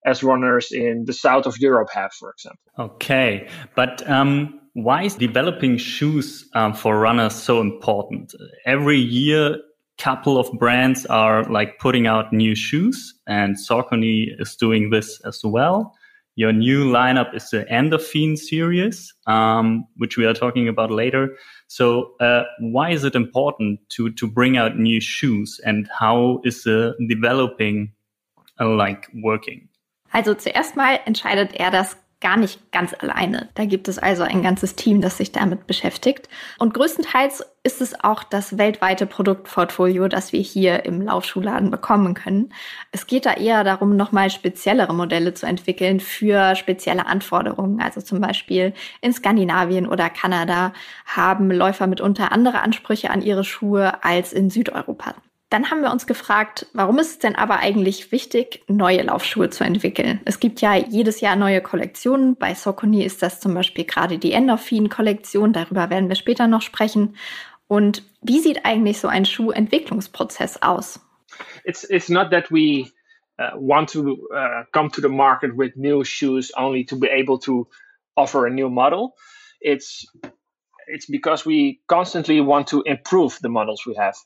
as 0.05 0.23
runners 0.23 0.73
in 0.73 1.05
the 1.07 1.13
south 1.13 1.47
of 1.47 1.59
Europe 1.59 1.89
have, 1.93 2.13
for 2.13 2.31
example. 2.31 2.61
Okay, 2.79 3.49
but 3.75 4.09
um, 4.09 4.61
why 4.75 5.03
is 5.03 5.15
developing 5.15 5.77
shoes 5.77 6.49
um, 6.55 6.75
for 6.75 6.99
runners 6.99 7.35
so 7.35 7.61
important? 7.61 8.35
Every 8.67 8.99
year, 8.99 9.59
couple 10.03 10.37
of 10.37 10.51
brands 10.59 11.07
are 11.07 11.45
like 11.45 11.79
putting 11.79 12.09
out 12.09 12.33
new 12.33 12.55
shoes 12.57 13.15
and 13.29 13.57
Saucony 13.57 14.35
is 14.41 14.57
doing 14.57 14.91
this 14.91 15.21
as 15.25 15.45
well. 15.45 15.95
Your 16.35 16.53
new 16.53 16.91
lineup 16.91 17.35
is 17.35 17.51
the 17.51 17.65
Endorphin 17.71 18.37
series, 18.37 19.15
um, 19.27 19.87
which 19.99 20.17
we 20.17 20.25
are 20.25 20.33
talking 20.33 20.67
about 20.67 20.91
later. 20.91 21.37
So, 21.69 22.15
uh, 22.21 22.45
why 22.59 22.91
is 22.91 23.05
it 23.05 23.15
important 23.15 23.81
to 23.91 24.11
to 24.13 24.27
bring 24.27 24.57
out 24.57 24.79
new 24.79 24.99
shoes, 24.99 25.61
and 25.63 25.89
how 26.01 26.41
is 26.43 26.63
the 26.65 26.95
developing 27.07 27.93
uh, 28.59 28.69
like 28.69 29.09
working? 29.23 29.69
Also 30.11 30.35
zuerst 30.39 30.75
mal 30.77 30.99
entscheidet 31.05 31.53
er 31.53 31.71
das 31.71 31.97
gar 32.23 32.39
nicht 32.39 32.73
ganz 32.73 32.95
alleine. 32.99 33.49
Da 33.55 33.67
gibt 33.67 33.89
es 33.89 33.99
also 33.99 34.23
ein 34.23 34.43
ganzes 34.43 34.77
Team, 34.77 35.03
das 35.03 35.19
sich 35.19 35.33
damit 35.33 35.67
beschäftigt. 35.67 36.29
Und 36.59 36.73
größtenteils 36.73 37.45
ist 37.65 37.83
es 37.83 38.03
auch 38.03 38.25
das 38.25 38.57
weltweite 38.57 39.07
Produktportfolio, 39.07 40.09
das 40.09 40.33
wir 40.33 40.41
hier 40.41 40.87
im 40.87 41.03
Laufschuhladen 41.03 41.71
bekommen 41.71 42.15
können. 42.15 42.55
Es 42.93 43.07
geht 43.07 43.27
da 43.27 43.35
eher 43.35 43.65
darum, 43.65 43.97
nochmal 43.97 44.31
speziellere 44.31 44.95
Modelle 44.95 45.35
zu 45.35 45.47
entwickeln 45.47 46.01
für 46.01 46.57
spezielle 46.57 47.07
Anforderungen. 47.07 47.81
Also 47.81 48.01
zum 48.01 48.21
Beispiel 48.21 48.73
in 49.01 49.13
Skandinavien 49.13 49.87
oder 49.87 50.09
Kanada 50.09 50.73
haben 51.05 51.51
Läufer 51.51 51.87
mitunter 51.87 52.33
andere 52.33 52.61
Ansprüche 52.63 53.11
an 53.11 53.21
ihre 53.21 53.45
Schuhe 53.45 54.03
als 54.03 54.33
in 54.33 54.49
Südeuropa. 54.49 55.15
Dann 55.53 55.71
haben 55.71 55.83
wir 55.83 55.93
uns 55.93 56.07
gefragt, 56.07 56.67
warum 56.73 56.99
ist 56.99 57.11
es 57.11 57.19
denn 57.19 57.37
aber 57.37 57.59
eigentlich 57.59 58.11
wichtig, 58.11 58.65
neue 58.69 59.03
Laufschuhe 59.03 59.51
zu 59.51 59.65
entwickeln? 59.65 60.21
Es 60.25 60.41
gibt 60.41 60.63
ja 60.63 60.75
jedes 60.77 61.21
Jahr 61.21 61.37
neue 61.37 61.61
Kollektionen. 61.61 62.37
Bei 62.37 62.55
Socony 62.55 63.05
ist 63.05 63.23
das 63.23 63.39
zum 63.39 63.53
Beispiel 63.53 63.85
gerade 63.85 64.17
die 64.17 64.33
Endorphin-Kollektion. 64.33 65.53
Darüber 65.53 65.91
werden 65.91 66.09
wir 66.09 66.17
später 66.17 66.47
noch 66.47 66.63
sprechen. 66.63 67.17
Und 67.69 68.03
wie 68.23 68.41
sieht 68.41 68.65
eigentlich 68.65 68.99
so 68.99 69.09
ein 69.09 69.27
Schuhentwicklungsprozess 69.27 70.63
aus? 70.63 71.01
It's, 71.65 71.85
it's 71.91 72.09
not 72.09 72.31
that 72.31 72.51
we 72.51 72.91
uh, 73.39 73.55
want 73.57 73.91
to 73.91 74.27
uh, 74.35 74.65
come 74.73 74.91
to 74.91 75.03
the 75.03 75.09
market 75.09 75.53
with 75.55 75.77
new 75.77 76.03
shoes 76.03 76.51
only 76.57 76.83
to 76.87 76.99
be 76.99 77.09
able 77.09 77.39
to 77.41 77.69
offer 78.17 78.47
a 78.47 78.51
new 78.51 78.71
model. 78.71 79.13
It's 79.61 80.07
it's 80.87 81.07
because 81.07 81.47
we 81.47 81.81
constantly 81.89 82.41
want 82.41 82.67
to 82.69 82.83
improve 82.83 83.39
the 83.41 83.49
models 83.49 83.87
we 83.87 83.95
have, 83.95 84.17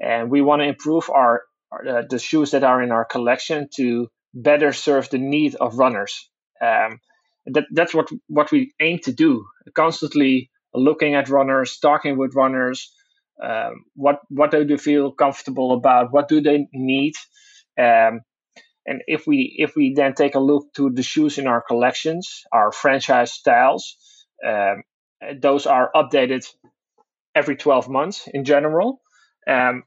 and 0.00 0.30
we 0.30 0.42
want 0.42 0.60
to 0.60 0.68
improve 0.68 1.10
our, 1.10 1.42
uh, 1.72 2.02
the 2.08 2.18
shoes 2.18 2.52
that 2.52 2.64
are 2.64 2.82
in 2.82 2.92
our 2.92 3.04
collection 3.04 3.68
to 3.76 4.08
better 4.32 4.72
serve 4.72 5.08
the 5.10 5.18
need 5.18 5.54
of 5.54 5.78
runners. 5.78 6.28
Um, 6.60 7.00
that 7.46 7.64
that's 7.72 7.94
what 7.94 8.08
what 8.28 8.50
we 8.50 8.72
aim 8.80 8.98
to 9.04 9.12
do. 9.12 9.44
Constantly 9.74 10.50
looking 10.72 11.14
at 11.14 11.28
runners, 11.28 11.78
talking 11.78 12.16
with 12.16 12.34
runners. 12.34 12.92
Um, 13.42 13.84
what 13.94 14.20
what 14.28 14.50
do 14.50 14.64
they 14.64 14.76
feel 14.76 15.12
comfortable 15.12 15.72
about? 15.72 16.12
What 16.12 16.28
do 16.28 16.40
they 16.40 16.68
need? 16.72 17.14
Um, 17.78 18.20
and 18.86 19.02
if 19.06 19.26
we 19.26 19.54
if 19.58 19.74
we 19.76 19.94
then 19.94 20.14
take 20.14 20.34
a 20.34 20.40
look 20.40 20.72
to 20.74 20.90
the 20.90 21.02
shoes 21.02 21.38
in 21.38 21.46
our 21.46 21.62
collections, 21.62 22.44
our 22.52 22.72
franchise 22.72 23.32
styles, 23.32 23.96
um, 24.46 24.82
those 25.40 25.66
are 25.66 25.90
updated 25.94 26.46
every 27.34 27.56
12 27.56 27.88
months 27.88 28.28
in 28.32 28.44
general. 28.44 29.00
Um, 29.48 29.84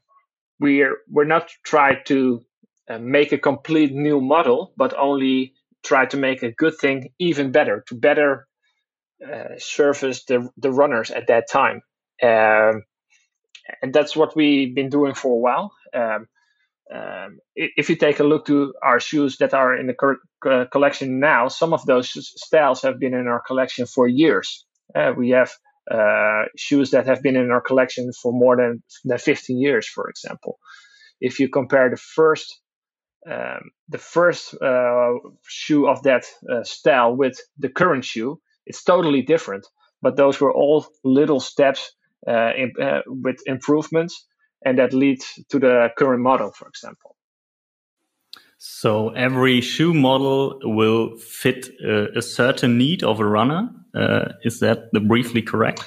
we're 0.60 0.96
we're 1.08 1.24
not 1.24 1.50
trying 1.64 1.98
to 2.06 2.44
uh, 2.90 2.98
make 2.98 3.32
a 3.32 3.38
complete 3.38 3.92
new 3.92 4.20
model, 4.20 4.72
but 4.76 4.94
only 4.98 5.54
try 5.84 6.06
to 6.06 6.16
make 6.16 6.42
a 6.42 6.52
good 6.52 6.76
thing 6.78 7.10
even 7.18 7.52
better 7.52 7.84
to 7.88 7.94
better 7.94 8.46
uh, 9.26 9.56
service 9.58 10.24
the 10.24 10.48
the 10.56 10.70
runners 10.70 11.10
at 11.10 11.26
that 11.28 11.48
time. 11.50 11.82
Um, 12.22 12.82
and 13.82 13.92
that's 13.92 14.16
what 14.16 14.34
we've 14.34 14.74
been 14.74 14.88
doing 14.88 15.14
for 15.14 15.32
a 15.32 15.40
while. 15.40 15.72
Um, 15.94 16.26
um, 16.94 17.38
if 17.54 17.90
you 17.90 17.96
take 17.96 18.18
a 18.18 18.24
look 18.24 18.46
to 18.46 18.72
our 18.82 18.98
shoes 18.98 19.36
that 19.38 19.52
are 19.52 19.76
in 19.76 19.86
the 19.88 19.94
co- 19.94 20.66
collection 20.72 21.20
now, 21.20 21.48
some 21.48 21.74
of 21.74 21.84
those 21.84 22.10
styles 22.42 22.80
have 22.82 22.98
been 22.98 23.12
in 23.12 23.26
our 23.26 23.42
collection 23.46 23.84
for 23.86 24.08
years. 24.08 24.64
Uh, 24.94 25.12
we 25.16 25.30
have 25.30 25.50
uh, 25.90 26.44
shoes 26.56 26.90
that 26.90 27.06
have 27.06 27.22
been 27.22 27.36
in 27.36 27.50
our 27.50 27.60
collection 27.60 28.10
for 28.12 28.32
more 28.32 28.56
than, 28.56 28.82
than 29.04 29.18
15 29.18 29.58
years, 29.58 29.86
for 29.88 30.08
example. 30.08 30.58
If 31.20 31.40
you 31.40 31.48
compare 31.48 31.90
the 31.90 31.96
first 31.96 32.60
um, 33.28 33.70
the 33.88 33.98
first 33.98 34.54
uh, 34.62 35.12
shoe 35.46 35.88
of 35.88 36.02
that 36.04 36.24
uh, 36.50 36.62
style 36.62 37.14
with 37.14 37.38
the 37.58 37.68
current 37.68 38.04
shoe, 38.04 38.40
it's 38.64 38.84
totally 38.84 39.22
different. 39.22 39.66
But 40.00 40.16
those 40.16 40.40
were 40.40 40.52
all 40.52 40.86
little 41.04 41.40
steps 41.40 41.92
uh, 42.26 42.52
in, 42.56 42.72
uh, 42.80 43.00
with 43.06 43.36
improvements, 43.46 44.26
and 44.64 44.78
that 44.78 44.92
leads 44.92 45.26
to 45.50 45.58
the 45.58 45.88
current 45.98 46.22
model, 46.22 46.52
for 46.52 46.68
example. 46.68 47.16
So 48.58 49.10
every 49.10 49.60
shoe 49.60 49.94
model 49.94 50.58
will 50.62 51.16
fit 51.16 51.68
a, 51.84 52.18
a 52.18 52.22
certain 52.22 52.78
need 52.78 53.02
of 53.02 53.20
a 53.20 53.26
runner. 53.26 53.70
Uh, 53.94 54.32
is 54.42 54.60
that 54.60 54.90
briefly 54.92 55.42
correct? 55.42 55.84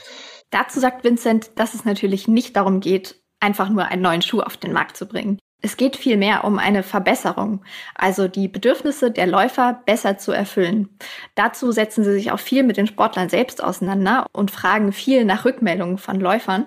Dazu 0.49 0.80
sagt 0.80 1.04
Vincent, 1.04 1.52
dass 1.56 1.74
es 1.74 1.86
natürlich 1.86 2.28
nicht 2.28 2.56
darum 2.56 2.82
geht, 2.82 3.16
einfach 3.39 3.70
nur 3.70 3.86
einen 3.86 4.02
neuen 4.02 4.22
Schuh 4.22 4.41
auf 4.41 4.58
den 4.58 4.74
Markt 4.74 4.97
zu 4.97 5.08
bringen. 5.08 5.39
Es 5.64 5.78
geht 5.78 5.95
vielmehr 5.95 6.43
um 6.43 6.58
eine 6.58 6.82
Verbesserung, 6.82 7.64
also 7.93 8.28
die 8.28 8.47
Bedürfnisse 8.47 9.12
der 9.12 9.28
Läufer 9.28 9.82
besser 9.86 10.18
zu 10.18 10.32
erfüllen. 10.32 10.89
Dazu 11.36 11.72
setzen 11.72 12.04
sie 12.04 12.14
sich 12.14 12.32
auch 12.32 12.39
viel 12.39 12.64
mit 12.64 12.78
den 12.78 12.88
Sportlern 12.88 13.30
selbst 13.30 13.64
auseinander 13.64 14.26
und 14.34 14.49
fragen 14.49 14.91
viel 14.91 15.24
nach 15.24 15.45
Rückmeldungen 15.45 15.99
von 15.99 16.20
Läufern. 16.20 16.66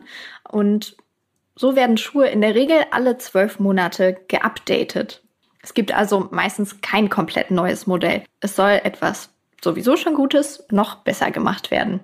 Und 0.49 0.97
so 1.57 1.75
werden 1.75 1.97
Schuhe 1.97 2.29
in 2.29 2.41
der 2.41 2.55
Regel 2.55 2.85
alle 2.93 3.19
zwölf 3.19 3.59
Monate 3.59 4.17
geupdatet. 4.29 5.25
Es 5.61 5.75
gibt 5.75 5.93
also 5.93 6.29
meistens 6.31 6.81
kein 6.81 7.09
komplett 7.09 7.51
neues 7.51 7.87
Modell. 7.89 8.23
Es 8.41 8.55
soll 8.55 8.81
etwas 8.85 9.34
sowieso 9.65 9.97
schon 9.97 10.15
Gutes 10.15 10.65
noch 10.71 10.97
besser 11.03 11.33
gemacht 11.33 11.73
werden. 11.73 12.01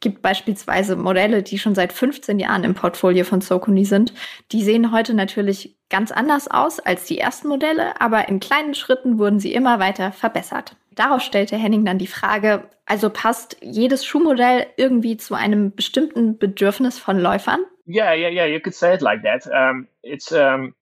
Gibt 0.00 0.22
beispielsweise 0.22 0.96
Modelle, 0.96 1.42
die 1.42 1.58
schon 1.58 1.74
seit 1.74 1.92
15 1.92 2.38
Jahren 2.38 2.64
im 2.64 2.74
Portfolio 2.74 3.24
von 3.24 3.40
Sokuni 3.40 3.84
sind. 3.84 4.12
Die 4.52 4.62
sehen 4.62 4.92
heute 4.92 5.14
natürlich 5.14 5.76
ganz 5.90 6.12
anders 6.12 6.48
aus 6.48 6.78
als 6.80 7.04
die 7.04 7.18
ersten 7.18 7.48
Modelle, 7.48 8.00
aber 8.00 8.28
in 8.28 8.40
kleinen 8.40 8.74
Schritten 8.74 9.18
wurden 9.18 9.40
sie 9.40 9.52
immer 9.52 9.80
weiter 9.80 10.12
verbessert. 10.12 10.76
Darauf 10.92 11.22
stellte 11.22 11.56
Henning 11.56 11.84
dann 11.84 11.98
die 11.98 12.06
Frage, 12.06 12.68
also 12.86 13.10
passt 13.10 13.56
jedes 13.60 14.04
Schuhmodell 14.04 14.66
irgendwie 14.76 15.16
zu 15.16 15.34
einem 15.34 15.74
bestimmten 15.74 16.38
Bedürfnis 16.38 16.98
von 16.98 17.18
Läufern? 17.18 17.60
Yeah, 17.86 18.14
yeah, 18.14 18.30
yeah, 18.30 18.46
you 18.46 18.60
could 18.60 18.74
say 18.74 18.94
it 18.94 19.00
like 19.00 19.22
that. 19.22 19.46
Um, 19.46 19.88
it's 20.02 20.30
um, 20.32 20.74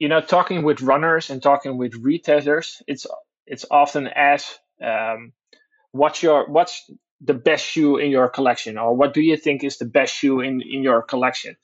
you 0.00 0.08
know, 0.08 0.20
talking 0.20 0.64
with 0.64 0.82
runners 0.82 1.30
and 1.30 1.42
talking 1.42 1.78
with 1.78 1.94
retailers, 2.02 2.82
it's 2.86 3.06
it's 3.46 3.70
often 3.70 4.08
asked, 4.08 4.60
um, 4.80 5.32
what's 5.92 6.22
your 6.22 6.48
what's 6.48 6.90
the 7.20 7.34
best 7.34 7.64
shoe 7.64 7.98
in 7.98 8.10
your 8.10 8.28
collection, 8.28 8.78
or 8.78 8.94
what 8.94 9.14
do 9.14 9.20
you 9.20 9.36
think 9.36 9.64
is 9.64 9.78
the 9.78 9.84
best 9.84 10.14
shoe 10.14 10.40
in 10.40 10.62
in 10.62 10.82
your 10.82 11.02
collection? 11.02 11.56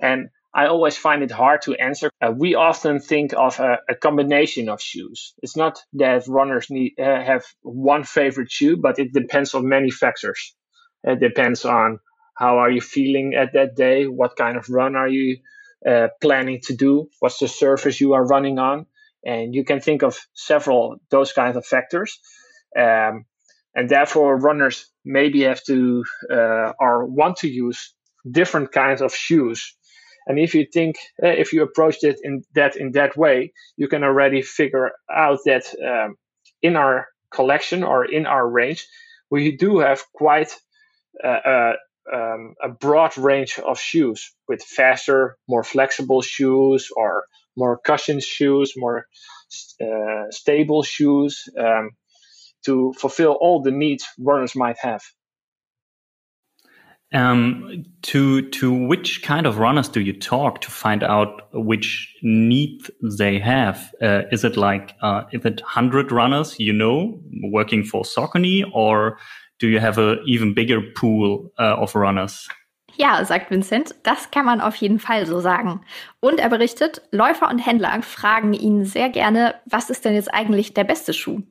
And 0.00 0.30
I 0.54 0.66
always 0.66 0.96
find 0.96 1.22
it 1.22 1.30
hard 1.30 1.62
to 1.62 1.74
answer. 1.74 2.10
Uh, 2.20 2.32
we 2.36 2.54
often 2.54 3.00
think 3.00 3.32
of 3.32 3.58
a, 3.58 3.78
a, 3.88 3.94
combination 3.94 4.68
of 4.68 4.82
shoes. 4.82 5.32
It's 5.42 5.56
not 5.56 5.80
that 5.94 6.28
runners 6.28 6.66
need 6.68 6.92
uh, 6.98 7.24
have 7.24 7.44
one 7.62 8.04
favorite 8.04 8.50
shoe, 8.50 8.76
but 8.76 8.98
it 8.98 9.14
depends 9.14 9.54
on 9.54 9.66
many 9.66 9.90
factors. 9.90 10.54
It 11.04 11.20
depends 11.20 11.64
on 11.64 12.00
how 12.36 12.58
are 12.58 12.70
you 12.70 12.80
feeling 12.80 13.34
at 13.34 13.54
that 13.54 13.76
day, 13.76 14.06
what 14.06 14.36
kind 14.36 14.56
of 14.56 14.68
run 14.68 14.94
are 14.94 15.08
you 15.08 15.38
uh, 15.88 16.08
planning 16.20 16.60
to 16.64 16.74
do? 16.74 17.08
What's 17.20 17.38
the 17.38 17.48
surface 17.48 18.00
you 18.00 18.12
are 18.12 18.24
running 18.24 18.58
on? 18.58 18.86
And 19.24 19.54
you 19.54 19.64
can 19.64 19.80
think 19.80 20.02
of 20.02 20.18
several 20.34 20.96
those 21.10 21.32
kinds 21.32 21.56
of 21.56 21.64
factors. 21.64 22.18
Um, 22.78 23.24
and 23.74 23.88
therefore, 23.88 24.36
runners 24.36 24.90
maybe 25.04 25.42
have 25.42 25.62
to 25.64 26.04
uh, 26.30 26.72
or 26.78 27.06
want 27.06 27.38
to 27.38 27.48
use 27.48 27.94
different 28.30 28.72
kinds 28.72 29.00
of 29.00 29.14
shoes. 29.14 29.74
And 30.26 30.38
if 30.38 30.54
you 30.54 30.66
think, 30.72 30.96
uh, 31.22 31.28
if 31.28 31.52
you 31.52 31.62
approach 31.62 31.96
it 32.02 32.20
in 32.22 32.44
that 32.54 32.76
in 32.76 32.92
that 32.92 33.16
way, 33.16 33.52
you 33.76 33.88
can 33.88 34.04
already 34.04 34.42
figure 34.42 34.92
out 35.10 35.40
that 35.46 35.64
um, 35.84 36.16
in 36.60 36.76
our 36.76 37.08
collection 37.30 37.82
or 37.82 38.04
in 38.04 38.26
our 38.26 38.48
range, 38.48 38.86
we 39.30 39.56
do 39.56 39.78
have 39.78 40.04
quite 40.12 40.54
uh, 41.24 41.28
uh 41.28 41.72
um, 42.12 42.54
a 42.62 42.68
broad 42.68 43.16
range 43.16 43.60
of 43.60 43.78
shoes 43.78 44.34
with 44.48 44.62
faster, 44.62 45.36
more 45.48 45.62
flexible 45.62 46.20
shoes 46.20 46.88
or 46.96 47.24
more 47.56 47.78
cushioned 47.78 48.22
shoes, 48.22 48.72
more 48.76 49.06
uh, 49.80 50.30
stable 50.30 50.82
shoes 50.82 51.48
um, 51.58 51.90
to 52.64 52.92
fulfill 52.98 53.32
all 53.40 53.62
the 53.62 53.70
needs 53.70 54.06
runners 54.18 54.54
might 54.54 54.78
have. 54.78 55.02
Um, 57.14 57.84
to 58.02 58.48
to 58.50 58.72
which 58.72 59.22
kind 59.22 59.46
of 59.46 59.58
runners 59.58 59.90
do 59.90 60.00
you 60.00 60.18
talk 60.18 60.62
to 60.62 60.70
find 60.70 61.02
out 61.02 61.42
which 61.52 62.16
need 62.22 62.80
they 63.02 63.38
have? 63.38 63.92
Uh, 64.00 64.22
is 64.32 64.44
it 64.44 64.56
like 64.56 64.94
uh, 65.02 65.24
is 65.30 65.44
it 65.44 65.60
hundred 65.60 66.10
runners 66.10 66.58
you 66.58 66.72
know 66.72 67.20
working 67.42 67.84
for 67.84 68.02
Saucony, 68.02 68.64
or 68.72 69.18
do 69.58 69.68
you 69.68 69.78
have 69.78 69.98
a 69.98 70.22
even 70.24 70.54
bigger 70.54 70.80
pool 70.96 71.52
uh, 71.58 71.76
of 71.76 71.94
runners? 71.94 72.48
Ja, 72.96 73.24
sagt 73.24 73.50
Vincent, 73.50 73.94
das 74.02 74.30
kann 74.30 74.44
man 74.44 74.60
auf 74.60 74.76
jeden 74.76 74.98
Fall 74.98 75.26
so 75.26 75.40
sagen. 75.40 75.80
Und 76.20 76.38
er 76.38 76.50
berichtet, 76.50 77.00
Läufer 77.10 77.48
und 77.48 77.58
Händler 77.58 78.02
fragen 78.02 78.52
ihn 78.52 78.84
sehr 78.84 79.08
gerne, 79.08 79.54
was 79.64 79.88
ist 79.88 80.04
denn 80.04 80.14
jetzt 80.14 80.32
eigentlich 80.32 80.74
der 80.74 80.84
beste 80.84 81.14
Schuh? 81.14 81.42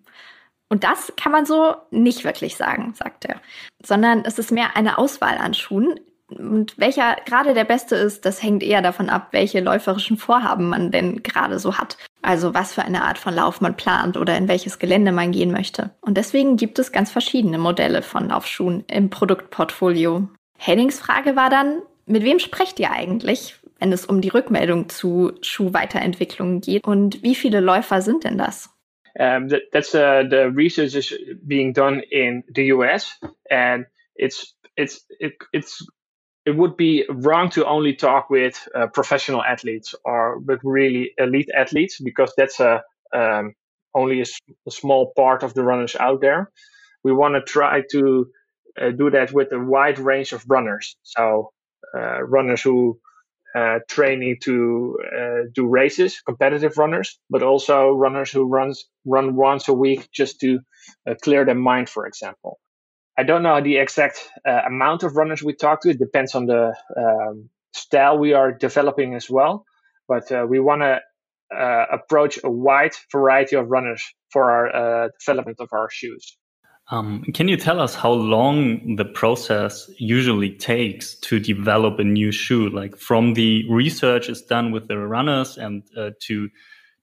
Und 0.71 0.85
das 0.85 1.11
kann 1.17 1.33
man 1.33 1.45
so 1.45 1.75
nicht 1.89 2.23
wirklich 2.23 2.55
sagen, 2.55 2.93
sagt 2.93 3.25
er, 3.25 3.41
sondern 3.85 4.23
es 4.23 4.39
ist 4.39 4.53
mehr 4.53 4.77
eine 4.77 4.97
Auswahl 4.97 5.37
an 5.37 5.53
Schuhen. 5.53 5.99
Und 6.29 6.77
welcher 6.77 7.17
gerade 7.25 7.53
der 7.53 7.65
beste 7.65 7.97
ist, 7.97 8.23
das 8.23 8.41
hängt 8.41 8.63
eher 8.63 8.81
davon 8.81 9.09
ab, 9.09 9.27
welche 9.31 9.59
läuferischen 9.59 10.15
Vorhaben 10.15 10.69
man 10.69 10.89
denn 10.89 11.23
gerade 11.23 11.59
so 11.59 11.77
hat. 11.77 11.97
Also 12.21 12.53
was 12.53 12.73
für 12.73 12.83
eine 12.83 13.03
Art 13.03 13.17
von 13.17 13.35
Lauf 13.35 13.59
man 13.59 13.75
plant 13.75 14.15
oder 14.15 14.37
in 14.37 14.47
welches 14.47 14.79
Gelände 14.79 15.11
man 15.11 15.33
gehen 15.33 15.51
möchte. 15.51 15.89
Und 15.99 16.15
deswegen 16.15 16.55
gibt 16.55 16.79
es 16.79 16.93
ganz 16.93 17.11
verschiedene 17.11 17.57
Modelle 17.57 18.01
von 18.01 18.29
Laufschuhen 18.29 18.85
im 18.87 19.09
Produktportfolio. 19.09 20.29
Hennings 20.57 21.01
Frage 21.01 21.35
war 21.35 21.49
dann, 21.49 21.81
mit 22.05 22.23
wem 22.23 22.39
sprecht 22.39 22.79
ihr 22.79 22.91
eigentlich, 22.91 23.55
wenn 23.79 23.91
es 23.91 24.05
um 24.05 24.21
die 24.21 24.29
Rückmeldung 24.29 24.87
zu 24.87 25.33
Schuhweiterentwicklungen 25.41 26.61
geht? 26.61 26.87
Und 26.87 27.23
wie 27.23 27.35
viele 27.35 27.59
Läufer 27.59 28.01
sind 28.01 28.23
denn 28.23 28.37
das? 28.37 28.70
Um, 29.19 29.49
that, 29.49 29.63
that's 29.73 29.93
uh, 29.93 30.23
the 30.29 30.49
research 30.49 30.95
is 30.95 31.13
being 31.45 31.73
done 31.73 32.01
in 32.11 32.43
the 32.53 32.65
US, 32.65 33.13
and 33.49 33.85
it's 34.15 34.53
it's 34.77 35.01
it, 35.19 35.33
it's 35.53 35.85
it 36.45 36.55
would 36.55 36.77
be 36.77 37.05
wrong 37.09 37.49
to 37.51 37.65
only 37.65 37.93
talk 37.95 38.29
with 38.29 38.67
uh, 38.73 38.87
professional 38.87 39.43
athletes 39.43 39.93
or 40.03 40.39
with 40.39 40.59
really 40.63 41.11
elite 41.17 41.49
athletes 41.55 41.99
because 41.99 42.33
that's 42.35 42.59
a 42.59 42.81
um, 43.13 43.53
only 43.93 44.21
a, 44.21 44.25
a, 44.67 44.71
small 44.71 45.11
part 45.15 45.43
of 45.43 45.53
the 45.53 45.63
runners 45.63 45.95
out 45.99 46.21
there. 46.21 46.49
We 47.03 47.11
want 47.11 47.35
to 47.35 47.41
try 47.41 47.83
to 47.91 48.27
uh, 48.81 48.91
do 48.91 49.09
that 49.09 49.33
with 49.33 49.51
a 49.51 49.59
wide 49.59 49.99
range 49.99 50.31
of 50.31 50.45
runners. 50.47 50.95
So 51.03 51.51
uh, 51.93 52.23
runners 52.23 52.61
who 52.61 52.99
uh, 53.55 53.79
training 53.89 54.37
to 54.43 54.97
uh, 55.05 55.41
do 55.53 55.67
races, 55.67 56.21
competitive 56.21 56.77
runners, 56.77 57.19
but 57.29 57.43
also 57.43 57.91
runners 57.91 58.31
who 58.31 58.45
runs 58.45 58.85
run 59.05 59.35
once 59.35 59.67
a 59.67 59.73
week 59.73 60.09
just 60.11 60.39
to 60.39 60.59
uh, 61.07 61.15
clear 61.21 61.45
their 61.45 61.55
mind, 61.55 61.89
for 61.89 62.07
example. 62.07 62.59
I 63.17 63.23
don't 63.23 63.43
know 63.43 63.61
the 63.61 63.77
exact 63.77 64.29
uh, 64.47 64.61
amount 64.67 65.03
of 65.03 65.15
runners 65.15 65.43
we 65.43 65.53
talk 65.53 65.81
to. 65.81 65.89
It 65.89 65.99
depends 65.99 66.33
on 66.35 66.45
the 66.45 66.73
um, 66.97 67.49
style 67.73 68.17
we 68.17 68.33
are 68.33 68.51
developing 68.51 69.15
as 69.15 69.29
well. 69.29 69.65
But 70.07 70.31
uh, 70.31 70.45
we 70.49 70.59
want 70.59 70.81
to 70.81 70.99
uh, 71.55 71.85
approach 71.91 72.39
a 72.43 72.49
wide 72.49 72.95
variety 73.11 73.57
of 73.57 73.69
runners 73.69 74.03
for 74.31 74.51
our 74.51 75.11
development 75.19 75.57
of 75.59 75.69
our 75.73 75.89
shoes. 75.91 76.37
Um, 76.89 77.23
can 77.33 77.47
you 77.47 77.55
tell 77.55 77.79
us 77.79 77.95
how 77.95 78.11
long 78.11 78.97
the 78.97 79.05
process 79.05 79.89
usually 79.97 80.49
takes 80.49 81.15
to 81.21 81.39
develop 81.39 81.99
a 81.99 82.03
new 82.03 82.31
shoe? 82.31 82.69
Like 82.69 82.97
from 82.97 83.33
the 83.33 83.65
research 83.69 84.27
is 84.27 84.41
done 84.41 84.71
with 84.71 84.87
the 84.87 84.97
runners 84.97 85.57
and 85.57 85.83
uh, 85.95 86.11
to 86.21 86.49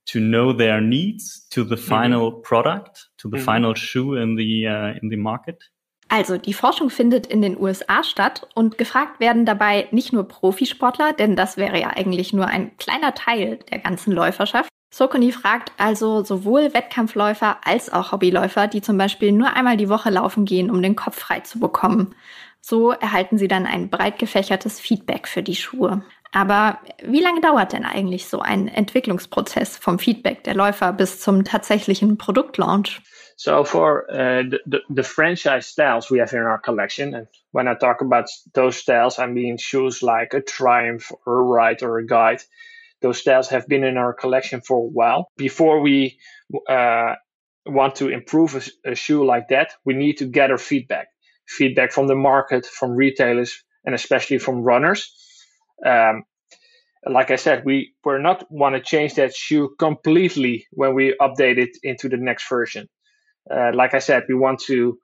to 0.07 0.20
know 0.20 0.53
their 0.53 0.81
needs 0.81 1.47
to 1.51 1.64
the 1.64 1.76
mm-hmm. 1.76 1.89
final 1.89 2.31
mm 2.31 2.37
-hmm. 2.37 2.43
product, 2.43 3.11
to 3.16 3.29
the 3.31 3.37
mm 3.37 3.43
-hmm. 3.43 3.55
final 3.55 3.74
shoe 3.76 4.22
in 4.22 4.37
the 4.37 4.66
uh, 4.66 5.03
in 5.03 5.11
the 5.11 5.16
market. 5.16 5.70
Also 6.09 6.39
die 6.39 6.55
Forschung 6.55 6.91
findet 6.91 7.26
in 7.26 7.43
den 7.43 7.59
USA 7.59 8.03
statt 8.03 8.47
und 8.55 8.79
gefragt 8.79 9.20
werden 9.20 9.45
dabei 9.45 9.89
nicht 9.91 10.12
nur 10.12 10.26
Profisportler, 10.26 11.12
denn 11.12 11.37
das 11.37 11.57
wäre 11.57 11.79
ja 11.79 11.91
eigentlich 11.91 12.33
nur 12.33 12.47
ein 12.47 12.76
kleiner 12.79 13.12
Teil 13.14 13.59
der 13.70 13.79
ganzen 13.79 14.12
Läuferschaft. 14.12 14.70
Sokoni 14.91 15.32
fragt 15.32 15.72
also 15.76 16.24
sowohl 16.24 16.72
Wettkampfläufer 16.72 17.59
als 17.64 17.93
auch 17.93 18.12
Hobbyläufer, 18.12 18.68
die 18.68 18.80
zum 18.80 18.97
Beispiel 18.97 19.32
nur 19.32 19.55
einmal 19.55 19.76
die 19.76 19.89
Woche 19.89 20.11
laufen 20.11 20.45
gehen, 20.45 20.70
um 20.70 20.82
den 20.82 20.97
Kopf 20.97 21.18
frei 21.18 21.41
zu 21.41 21.61
bekommen. 21.61 22.14
So 22.61 22.91
erhalten 22.91 23.39
sie 23.39 23.49
dann 23.49 23.66
ein 23.66 23.91
breit 23.91 24.18
gefächertes 24.18 24.80
Feedback 24.80 25.28
für 25.28 25.43
die 25.43 25.57
Schuhe. 25.57 26.03
Aber 26.32 26.78
wie 27.03 27.20
lange 27.20 27.41
dauert 27.41 27.72
denn 27.72 27.84
eigentlich 27.84 28.26
so 28.26 28.41
ein 28.41 28.68
Entwicklungsprozess 28.68 29.76
vom 29.78 29.99
Feedback 29.99 30.45
der 30.45 30.55
Läufer 30.55 30.93
bis 30.93 31.20
zum 31.20 31.45
tatsächlichen 31.45 32.18
Produktlaunch? 32.18 33.01
So 33.36 33.62
for 33.62 34.05
uh, 34.11 34.43
the, 34.66 34.80
the, 34.89 35.05
franchise 35.05 35.68
styles 35.68 36.11
we 36.11 36.20
have 36.20 36.34
in 36.34 36.43
our 36.43 36.59
collection, 36.59 37.14
and 37.14 37.28
when 37.53 37.68
I 37.68 37.76
talk 37.76 38.01
about 38.01 38.24
those 38.53 38.76
styles, 38.76 39.20
I 39.20 39.28
mean 39.28 39.59
shoes 39.59 40.03
like 40.03 40.34
a 40.34 40.41
Triumph 40.41 41.12
or 41.24 41.39
a 41.39 41.45
Ride 41.45 41.84
or 41.84 41.99
a 41.99 42.05
Guide. 42.05 42.43
Those 43.01 43.18
styles 43.18 43.49
have 43.49 43.68
been 43.68 43.84
in 43.84 43.96
our 43.96 44.12
collection 44.12 44.61
for 44.61 44.78
a 44.78 44.90
while. 44.90 45.30
Before 45.36 45.80
we 45.80 46.18
uh, 46.68 47.14
want 47.66 47.96
to 47.96 48.09
improve 48.09 48.55
a, 48.57 48.90
a 48.90 48.94
shoe 48.94 49.24
like 49.24 49.49
that, 49.49 49.72
we 49.84 49.94
need 49.94 50.18
to 50.18 50.26
gather 50.26 50.59
feedback, 50.59 51.09
feedback 51.46 51.92
from 51.92 52.09
the 52.09 52.16
market, 52.16 52.66
from 52.66 52.92
retailers, 52.92 53.62
and 53.84 53.94
especially 53.94 54.38
from 54.38 54.62
runners. 54.62 55.12
Um, 55.84 56.24
like 57.07 57.30
I 57.30 57.36
said, 57.36 57.64
we 57.64 57.94
we're 58.05 58.18
not 58.18 58.44
want 58.51 58.74
to 58.74 58.80
change 58.80 59.14
that 59.14 59.34
shoe 59.34 59.74
completely 59.78 60.66
when 60.72 60.94
we 60.94 61.14
update 61.20 61.59
it 61.59 61.70
into 61.82 62.09
the 62.09 62.16
next 62.16 62.49
version. 62.49 62.88
Uh, 63.51 63.70
like 63.74 63.94
I 63.94 64.01
said, 64.01 64.24
we 64.28 64.34
want 64.34 64.61
to. 64.66 64.99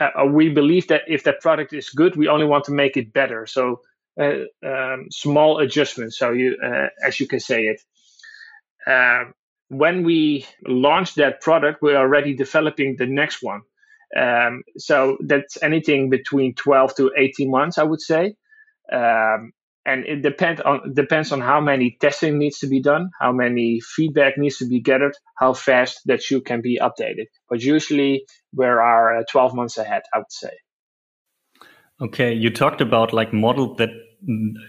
Uh, 0.00 0.24
we 0.26 0.48
believe 0.48 0.88
that 0.88 1.02
if 1.06 1.24
that 1.24 1.40
product 1.40 1.72
is 1.72 1.90
good, 1.90 2.16
we 2.16 2.28
only 2.28 2.46
want 2.46 2.64
to 2.64 2.72
make 2.72 2.96
it 2.96 3.12
better. 3.12 3.46
So 3.46 3.80
um, 4.18 5.06
small 5.10 5.58
adjustments. 5.58 6.18
So 6.18 6.32
you, 6.32 6.56
uh, 6.64 6.88
as 7.04 7.20
you 7.20 7.26
can 7.26 7.40
say 7.40 7.62
it. 7.64 7.80
Um, 8.86 9.34
when 9.68 10.04
we 10.04 10.46
launch 10.66 11.14
that 11.14 11.40
product, 11.40 11.80
we're 11.80 11.96
already 11.96 12.34
developing 12.34 12.96
the 12.98 13.06
next 13.06 13.42
one. 13.42 13.62
Um, 14.14 14.62
so 14.76 15.16
that's 15.20 15.62
anything 15.62 16.10
between 16.10 16.54
12 16.54 16.96
to 16.96 17.12
18 17.16 17.50
months, 17.50 17.78
I 17.78 17.84
would 17.84 18.00
say. 18.00 18.34
Um, 18.92 19.52
and 19.84 20.04
it 20.06 20.22
depend 20.22 20.60
on 20.60 20.94
depends 20.94 21.32
on 21.32 21.40
how 21.40 21.60
many 21.60 21.96
testing 22.00 22.38
needs 22.38 22.58
to 22.60 22.68
be 22.68 22.80
done, 22.80 23.10
how 23.18 23.32
many 23.32 23.80
feedback 23.80 24.38
needs 24.38 24.58
to 24.58 24.66
be 24.68 24.80
gathered, 24.80 25.16
how 25.36 25.54
fast 25.54 26.00
that 26.04 26.22
shoe 26.22 26.40
can 26.40 26.60
be 26.60 26.78
updated. 26.78 27.26
But 27.48 27.62
usually 27.62 28.24
we 28.54 28.66
are 28.66 29.18
uh, 29.18 29.24
12 29.30 29.54
months 29.54 29.78
ahead, 29.78 30.02
I 30.14 30.18
would 30.18 30.30
say. 30.30 30.50
Okay, 32.00 32.32
you 32.32 32.50
talked 32.50 32.80
about 32.80 33.12
like 33.12 33.32
models 33.32 33.76
that 33.78 33.90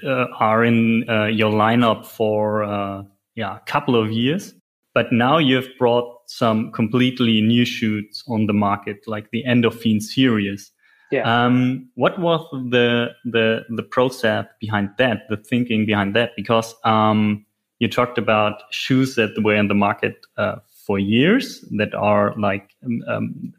uh, 0.05 0.26
are 0.39 0.63
in 0.63 1.07
uh, 1.09 1.26
your 1.26 1.51
lineup 1.51 2.05
for 2.05 2.63
uh, 2.63 3.03
yeah 3.36 3.57
a 3.57 3.59
couple 3.61 3.95
of 3.95 4.11
years, 4.11 4.53
but 4.93 5.11
now 5.11 5.38
you've 5.38 5.69
brought 5.80 6.13
some 6.28 6.71
completely 6.71 7.41
new 7.41 7.65
shoes 7.65 8.24
on 8.28 8.47
the 8.47 8.53
market, 8.53 8.97
like 9.07 9.30
the 9.32 9.43
Endorphin 9.47 10.01
series. 10.01 10.71
Yeah. 11.11 11.45
Um, 11.45 11.89
what 11.95 12.19
was 12.19 12.45
the 12.71 13.09
the 13.24 13.65
the 13.69 13.84
process 13.84 14.45
behind 14.59 14.89
that, 14.97 15.24
the 15.30 15.38
thinking 15.38 15.86
behind 15.86 16.15
that? 16.15 16.32
Because 16.36 16.76
um, 16.84 17.45
you 17.80 17.88
talked 17.88 18.17
about 18.17 18.63
shoes 18.71 19.15
that 19.15 19.32
were 19.43 19.55
in 19.55 19.67
the 19.67 19.76
market 19.76 20.26
uh, 20.38 20.55
for 20.86 20.99
years 20.99 21.63
that 21.78 21.93
are 21.93 22.34
like 22.38 22.71
um, 22.86 23.01
um 23.07 23.53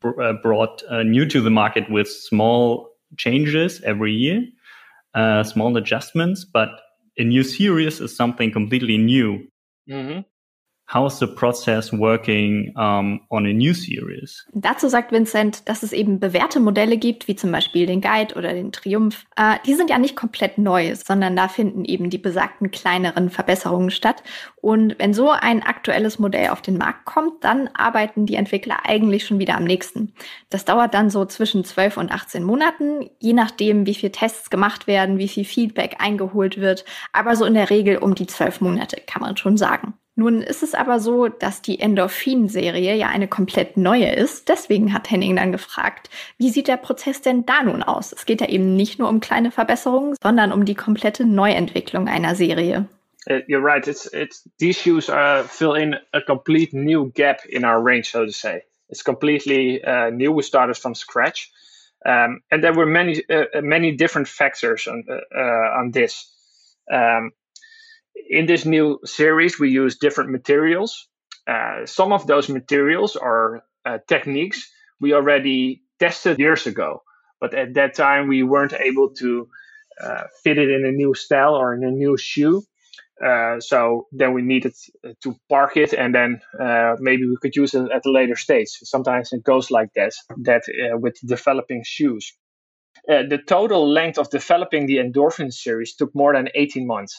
brought 0.00 0.82
uh, 0.88 1.02
new 1.02 1.26
to 1.26 1.40
the 1.40 1.50
market 1.50 1.90
with 1.90 2.08
small 2.08 2.88
changes 3.16 3.80
every 3.82 4.12
year, 4.12 4.44
uh, 5.14 5.42
small 5.42 5.76
adjustments. 5.76 6.44
But 6.44 6.68
a 7.18 7.24
new 7.24 7.42
series 7.42 8.00
is 8.00 8.16
something 8.16 8.52
completely 8.52 8.98
new. 8.98 9.46
Mm 9.88 10.06
-hmm. 10.06 10.24
How's 10.92 11.20
the 11.20 11.28
process 11.28 11.92
working 11.92 12.72
um, 12.76 13.20
on 13.30 13.46
a 13.46 13.52
new 13.52 13.72
series? 13.74 14.44
Dazu 14.52 14.88
sagt 14.88 15.12
Vincent, 15.12 15.68
dass 15.68 15.84
es 15.84 15.92
eben 15.92 16.18
bewährte 16.18 16.58
Modelle 16.58 16.96
gibt, 16.96 17.28
wie 17.28 17.36
zum 17.36 17.52
Beispiel 17.52 17.86
den 17.86 18.00
Guide 18.00 18.34
oder 18.34 18.52
den 18.52 18.72
Triumph. 18.72 19.24
Äh, 19.36 19.58
die 19.64 19.74
sind 19.74 19.88
ja 19.88 19.98
nicht 19.98 20.16
komplett 20.16 20.58
neu, 20.58 20.96
sondern 20.96 21.36
da 21.36 21.46
finden 21.46 21.84
eben 21.84 22.10
die 22.10 22.18
besagten 22.18 22.72
kleineren 22.72 23.30
Verbesserungen 23.30 23.92
statt. 23.92 24.24
Und 24.56 24.98
wenn 24.98 25.14
so 25.14 25.30
ein 25.30 25.62
aktuelles 25.62 26.18
Modell 26.18 26.48
auf 26.48 26.60
den 26.60 26.76
Markt 26.76 27.04
kommt, 27.04 27.44
dann 27.44 27.68
arbeiten 27.72 28.26
die 28.26 28.34
Entwickler 28.34 28.78
eigentlich 28.84 29.24
schon 29.24 29.38
wieder 29.38 29.56
am 29.56 29.64
nächsten. 29.64 30.12
Das 30.48 30.64
dauert 30.64 30.92
dann 30.92 31.08
so 31.08 31.24
zwischen 31.24 31.64
12 31.64 31.98
und 31.98 32.10
18 32.10 32.42
Monaten, 32.42 33.08
je 33.20 33.32
nachdem, 33.32 33.86
wie 33.86 33.94
viele 33.94 34.10
Tests 34.10 34.50
gemacht 34.50 34.88
werden, 34.88 35.18
wie 35.18 35.28
viel 35.28 35.44
Feedback 35.44 35.98
eingeholt 36.00 36.60
wird. 36.60 36.84
Aber 37.12 37.36
so 37.36 37.44
in 37.44 37.54
der 37.54 37.70
Regel 37.70 37.98
um 37.98 38.16
die 38.16 38.26
12 38.26 38.60
Monate, 38.60 39.00
kann 39.06 39.22
man 39.22 39.36
schon 39.36 39.56
sagen. 39.56 39.94
Nun 40.16 40.42
ist 40.42 40.62
es 40.62 40.74
aber 40.74 41.00
so, 41.00 41.28
dass 41.28 41.62
die 41.62 41.80
Endorphin-Serie 41.80 42.94
ja 42.94 43.08
eine 43.08 43.28
komplett 43.28 43.76
neue 43.76 44.12
ist. 44.12 44.48
Deswegen 44.48 44.92
hat 44.92 45.10
Henning 45.10 45.36
dann 45.36 45.52
gefragt, 45.52 46.10
wie 46.36 46.50
sieht 46.50 46.68
der 46.68 46.76
Prozess 46.76 47.22
denn 47.22 47.46
da 47.46 47.62
nun 47.62 47.82
aus? 47.82 48.12
Es 48.12 48.26
geht 48.26 48.40
ja 48.40 48.48
eben 48.48 48.76
nicht 48.76 48.98
nur 48.98 49.08
um 49.08 49.20
kleine 49.20 49.50
Verbesserungen, 49.50 50.16
sondern 50.22 50.52
um 50.52 50.64
die 50.64 50.74
komplette 50.74 51.24
Neuentwicklung 51.24 52.08
einer 52.08 52.34
Serie. 52.34 52.86
Uh, 53.28 53.40
you're 53.46 53.60
right. 53.60 53.86
It's 53.86 54.06
it's 54.12 54.48
these 54.58 54.78
shoes 54.78 55.10
uh, 55.10 55.44
fill 55.46 55.74
in 55.74 55.94
a 56.12 56.22
complete 56.22 56.72
new 56.72 57.12
gap 57.14 57.44
in 57.46 57.64
our 57.64 57.80
range, 57.80 58.10
so 58.10 58.24
to 58.24 58.32
say. 58.32 58.62
It's 58.88 59.02
completely 59.02 59.84
uh, 59.84 60.10
new. 60.10 60.32
We 60.32 60.42
started 60.42 60.76
from 60.76 60.94
scratch, 60.94 61.50
um, 62.06 62.40
and 62.50 62.64
there 62.64 62.72
were 62.72 62.86
many 62.86 63.22
uh, 63.28 63.60
many 63.62 63.94
different 63.94 64.26
factors 64.26 64.88
on 64.88 65.04
uh, 65.08 65.20
uh, 65.36 65.78
on 65.78 65.90
this. 65.90 66.32
Um, 66.90 67.32
in 68.28 68.46
this 68.46 68.64
new 68.64 68.98
series, 69.04 69.58
we 69.58 69.70
use 69.70 69.98
different 69.98 70.30
materials. 70.30 71.08
Uh, 71.46 71.86
some 71.86 72.12
of 72.12 72.26
those 72.26 72.48
materials 72.48 73.16
are 73.16 73.62
uh, 73.84 73.98
techniques 74.08 74.70
we 75.00 75.14
already 75.14 75.82
tested 75.98 76.38
years 76.38 76.66
ago, 76.66 77.02
but 77.40 77.54
at 77.54 77.74
that 77.74 77.94
time 77.94 78.28
we 78.28 78.42
weren't 78.42 78.74
able 78.74 79.10
to 79.14 79.48
uh, 80.02 80.24
fit 80.42 80.58
it 80.58 80.70
in 80.70 80.84
a 80.84 80.92
new 80.92 81.14
style 81.14 81.54
or 81.54 81.74
in 81.74 81.84
a 81.84 81.90
new 81.90 82.16
shoe. 82.16 82.62
Uh, 83.24 83.60
so 83.60 84.06
then 84.12 84.32
we 84.32 84.42
needed 84.42 84.74
to 85.22 85.36
park 85.48 85.76
it, 85.76 85.92
and 85.92 86.14
then 86.14 86.40
uh, 86.58 86.96
maybe 87.00 87.26
we 87.26 87.36
could 87.36 87.54
use 87.54 87.74
it 87.74 87.90
at 87.90 88.06
a 88.06 88.10
later 88.10 88.36
stage. 88.36 88.68
Sometimes 88.82 89.32
it 89.32 89.44
goes 89.44 89.70
like 89.70 89.92
that. 89.94 90.12
That 90.38 90.62
uh, 90.68 90.96
with 90.96 91.18
developing 91.24 91.82
shoes. 91.84 92.32
the 93.06 93.40
total 93.46 93.88
length 93.88 94.18
of 94.18 94.30
developing 94.30 94.86
the 94.86 94.98
endorphin 94.98 95.52
series 95.52 95.94
took 95.96 96.14
more 96.14 96.32
than 96.34 96.48
18 96.54 96.86
months 96.86 97.14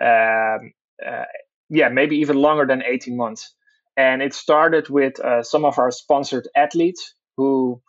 um, 0.00 0.72
uh, 1.04 1.24
yeah, 1.68 1.88
maybe 1.88 2.16
even 2.16 2.36
longer 2.36 2.66
than 2.66 2.82
18 2.82 3.16
months. 3.16 3.54
And 3.96 4.22
it 4.22 4.34
started 4.34 4.88
with 4.88 5.18
uh, 5.20 5.42
some 5.42 5.64
of 5.64 5.78
our 5.78 5.90
sponsored 5.90 6.48
athletes 6.56 7.14
who 7.36 7.80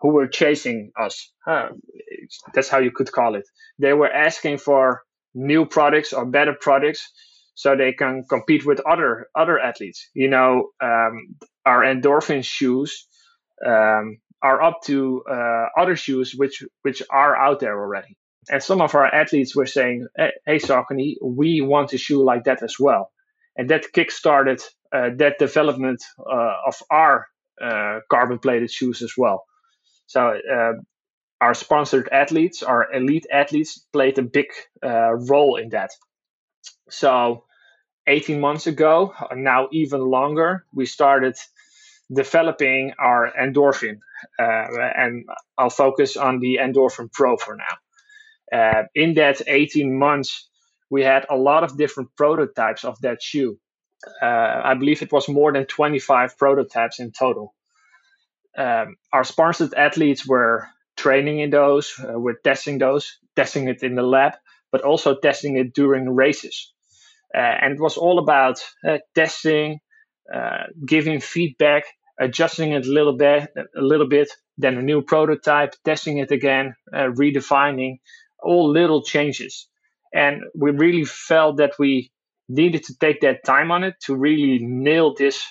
who 0.00 0.08
were 0.08 0.28
chasing 0.28 0.92
us. 0.98 1.32
Huh, 1.46 1.70
that's 2.52 2.68
how 2.68 2.78
you 2.78 2.90
could 2.90 3.10
call 3.10 3.34
it. 3.34 3.48
They 3.78 3.94
were 3.94 4.12
asking 4.12 4.58
for 4.58 5.02
new 5.34 5.64
products 5.64 6.12
or 6.12 6.26
better 6.26 6.54
products 6.60 7.10
so 7.54 7.74
they 7.74 7.92
can 7.92 8.24
compete 8.28 8.66
with 8.66 8.80
other 8.80 9.28
other 9.34 9.58
athletes. 9.58 10.08
You 10.14 10.28
know, 10.28 10.70
um, 10.82 11.36
our 11.64 11.82
endorphin 11.82 12.44
shoes 12.44 13.06
um, 13.66 14.18
are 14.42 14.62
up 14.62 14.82
to 14.84 15.22
uh, 15.28 15.66
other 15.78 15.96
shoes 15.96 16.34
which 16.36 16.62
which 16.82 17.02
are 17.10 17.34
out 17.34 17.60
there 17.60 17.78
already. 17.80 18.16
And 18.48 18.62
some 18.62 18.80
of 18.80 18.94
our 18.94 19.06
athletes 19.06 19.56
were 19.56 19.66
saying, 19.66 20.06
"Hey, 20.46 20.58
Saucony, 20.58 21.16
we 21.22 21.60
want 21.60 21.92
a 21.92 21.98
shoe 21.98 22.22
like 22.24 22.44
that 22.44 22.62
as 22.62 22.76
well." 22.78 23.10
And 23.56 23.70
that 23.70 23.86
kickstarted 23.92 24.62
uh, 24.92 25.10
that 25.16 25.38
development 25.38 26.02
uh, 26.18 26.54
of 26.66 26.82
our 26.90 27.26
uh, 27.60 28.00
carbon-plated 28.10 28.70
shoes 28.70 29.02
as 29.02 29.12
well. 29.16 29.44
So 30.06 30.38
uh, 30.54 30.72
our 31.40 31.54
sponsored 31.54 32.08
athletes, 32.12 32.62
our 32.62 32.92
elite 32.92 33.26
athletes, 33.32 33.84
played 33.92 34.18
a 34.18 34.22
big 34.22 34.46
uh, 34.84 35.14
role 35.14 35.56
in 35.56 35.70
that. 35.70 35.90
So 36.88 37.44
18 38.06 38.40
months 38.40 38.66
ago, 38.66 39.12
now 39.34 39.68
even 39.72 40.00
longer, 40.00 40.64
we 40.72 40.86
started 40.86 41.36
developing 42.12 42.92
our 42.98 43.32
endorphin. 43.32 43.98
Uh, 44.38 44.66
and 44.96 45.24
I'll 45.58 45.70
focus 45.70 46.16
on 46.16 46.38
the 46.38 46.58
endorphin 46.62 47.12
pro 47.12 47.36
for 47.36 47.56
now. 47.56 47.76
Uh, 48.52 48.84
in 48.94 49.14
that 49.14 49.42
18 49.46 49.98
months, 49.98 50.48
we 50.90 51.02
had 51.02 51.26
a 51.28 51.36
lot 51.36 51.64
of 51.64 51.76
different 51.76 52.10
prototypes 52.16 52.84
of 52.84 53.00
that 53.00 53.22
shoe. 53.22 53.58
Uh, 54.22 54.60
I 54.64 54.74
believe 54.74 55.02
it 55.02 55.12
was 55.12 55.28
more 55.28 55.52
than 55.52 55.66
25 55.66 56.38
prototypes 56.38 57.00
in 57.00 57.12
total. 57.12 57.54
Um, 58.56 58.96
our 59.12 59.24
sponsored 59.24 59.74
athletes 59.74 60.26
were 60.26 60.68
training 60.96 61.40
in 61.40 61.50
those, 61.50 61.94
uh, 62.00 62.18
we're 62.18 62.38
testing 62.42 62.78
those, 62.78 63.18
testing 63.34 63.68
it 63.68 63.82
in 63.82 63.94
the 63.94 64.02
lab, 64.02 64.34
but 64.72 64.82
also 64.82 65.14
testing 65.14 65.56
it 65.56 65.74
during 65.74 66.08
races. 66.14 66.72
Uh, 67.34 67.38
and 67.40 67.74
it 67.74 67.80
was 67.80 67.96
all 67.96 68.18
about 68.18 68.62
uh, 68.86 68.98
testing, 69.14 69.80
uh, 70.32 70.64
giving 70.86 71.20
feedback, 71.20 71.84
adjusting 72.18 72.72
it 72.72 72.86
a 72.86 72.90
little 72.90 73.16
bit, 73.16 73.50
a 73.76 73.82
little 73.82 74.08
bit, 74.08 74.30
then 74.56 74.78
a 74.78 74.82
new 74.82 75.02
prototype, 75.02 75.74
testing 75.84 76.18
it 76.18 76.30
again, 76.30 76.74
uh, 76.94 77.08
redefining, 77.08 77.98
all 78.46 78.70
little 78.70 79.02
changes. 79.02 79.68
And 80.14 80.42
we 80.54 80.70
really 80.70 81.04
felt 81.04 81.58
that 81.58 81.72
we 81.78 82.10
needed 82.48 82.84
to 82.84 82.94
take 82.98 83.20
that 83.20 83.44
time 83.44 83.70
on 83.70 83.84
it 83.84 83.94
to 84.06 84.16
really 84.16 84.58
nail 84.62 85.14
this 85.14 85.44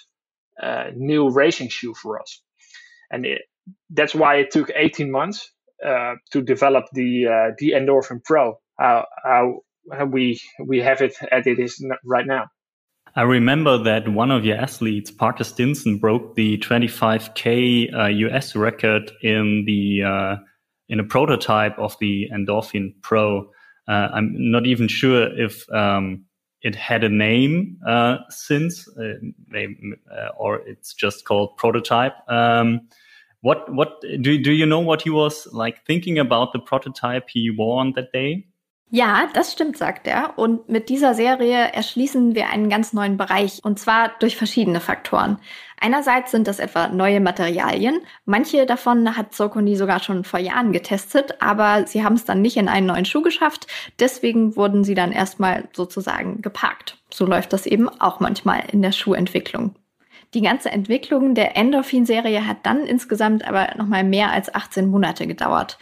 uh, 0.62 0.86
new 0.96 1.30
racing 1.30 1.70
shoe 1.70 1.94
for 1.94 2.20
us. 2.20 2.42
And 3.12 3.26
it, 3.26 3.42
that's 3.90 4.16
why 4.16 4.36
it 4.38 4.52
took 4.52 4.72
18 4.74 5.12
months 5.12 5.52
uh, 5.86 6.16
to 6.32 6.42
develop 6.42 6.86
the 6.94 7.28
uh, 7.28 7.54
the 7.58 7.72
Endorphin 7.72 8.24
Pro. 8.24 8.58
How, 8.80 9.06
how 9.24 9.62
we 10.10 10.40
we 10.66 10.80
have 10.80 11.02
it 11.02 11.16
as 11.32 11.46
it 11.48 11.60
is 11.60 11.84
right 12.06 12.26
now. 12.26 12.46
I 13.18 13.22
remember 13.22 13.82
that 13.84 14.10
one 14.10 14.32
of 14.32 14.44
your 14.44 14.58
athletes, 14.58 15.10
Parker 15.10 15.46
Stinson, 15.46 16.00
broke 16.00 16.36
the 16.36 16.58
25k 16.58 17.94
uh, 17.94 18.08
US 18.08 18.56
record 18.56 19.12
in 19.22 19.64
the 19.66 20.04
uh, 20.04 20.36
in 20.90 21.00
a 21.00 21.04
prototype 21.04 21.78
of 21.80 21.98
the 22.00 22.30
Endorphin 22.34 22.94
Pro. 23.02 23.50
Uh, 23.88 24.10
I'm 24.14 24.34
not 24.36 24.66
even 24.66 24.88
sure 24.88 25.28
if 25.40 25.70
um, 25.72 26.26
it 26.62 26.76
had 26.76 27.04
a 27.04 27.10
name 27.10 27.78
uh, 27.88 28.18
since, 28.30 28.88
uh, 28.98 29.14
uh, 29.56 30.28
or 30.38 30.62
it's 30.68 30.94
just 30.94 31.26
called 31.26 31.56
prototype. 31.58 32.14
Um, 32.28 32.88
what 33.42 33.72
what 33.72 34.02
do 34.02 34.42
do 34.42 34.52
you 34.52 34.66
know 34.66 34.80
what 34.80 35.04
he 35.04 35.12
was 35.12 35.48
like 35.52 35.86
thinking 35.86 36.18
about 36.18 36.52
the 36.52 36.60
prototype 36.60 37.30
he 37.30 37.52
wore 37.52 37.80
on 37.80 37.94
that 37.94 38.12
day? 38.12 38.48
Ja, 38.92 39.28
das 39.34 39.52
stimmt, 39.52 39.78
sagt 39.78 40.06
er. 40.08 40.38
Und 40.38 40.70
mit 40.70 40.90
dieser 40.90 41.16
Serie 41.16 41.74
erschließen 41.74 42.36
wir 42.36 42.50
einen 42.50 42.70
ganz 42.70 42.94
neuen 42.94 43.18
Bereich, 43.18 43.60
und 43.64 43.80
zwar 43.80 44.12
durch 44.20 44.38
verschiedene 44.38 44.80
Faktoren. 44.80 45.40
Einerseits 45.82 46.32
sind 46.32 46.48
das 46.48 46.60
etwa 46.60 46.88
neue 46.88 47.20
Materialien. 47.20 48.00
Manche 48.26 48.66
davon 48.66 49.18
hat 49.18 49.34
Sokoni 49.34 49.76
sogar 49.76 50.02
schon 50.02 50.24
vor 50.24 50.40
Jahren 50.40 50.72
getestet, 50.72 51.42
aber 51.42 51.88
sie 51.88 52.04
haben 52.04 52.14
es 52.14 52.26
dann 52.26 52.42
nicht 52.42 52.58
in 52.58 52.70
einen 52.70 52.86
neuen 52.86 53.06
Schuh 53.06 53.24
geschafft. 53.24 53.68
Deswegen 54.00 54.56
wurden 54.56 54.84
sie 54.84 54.96
dann 54.96 55.12
erstmal 55.12 55.68
sozusagen 55.74 56.42
geparkt. 56.42 56.98
So 57.12 57.26
läuft 57.26 57.54
das 57.54 57.66
eben 57.66 57.90
auch 57.90 58.20
manchmal 58.20 58.64
in 58.72 58.84
der 58.84 58.92
Schuhentwicklung. 58.92 59.76
Die 60.34 60.42
ganze 60.42 60.70
Entwicklung 60.70 61.34
der 61.34 61.56
Endorphin-Serie 61.56 62.46
hat 62.46 62.58
dann 62.64 62.86
insgesamt 62.86 63.48
aber 63.48 63.76
nochmal 63.78 64.04
mehr 64.04 64.32
als 64.32 64.54
18 64.54 64.88
Monate 64.88 65.28
gedauert. 65.28 65.78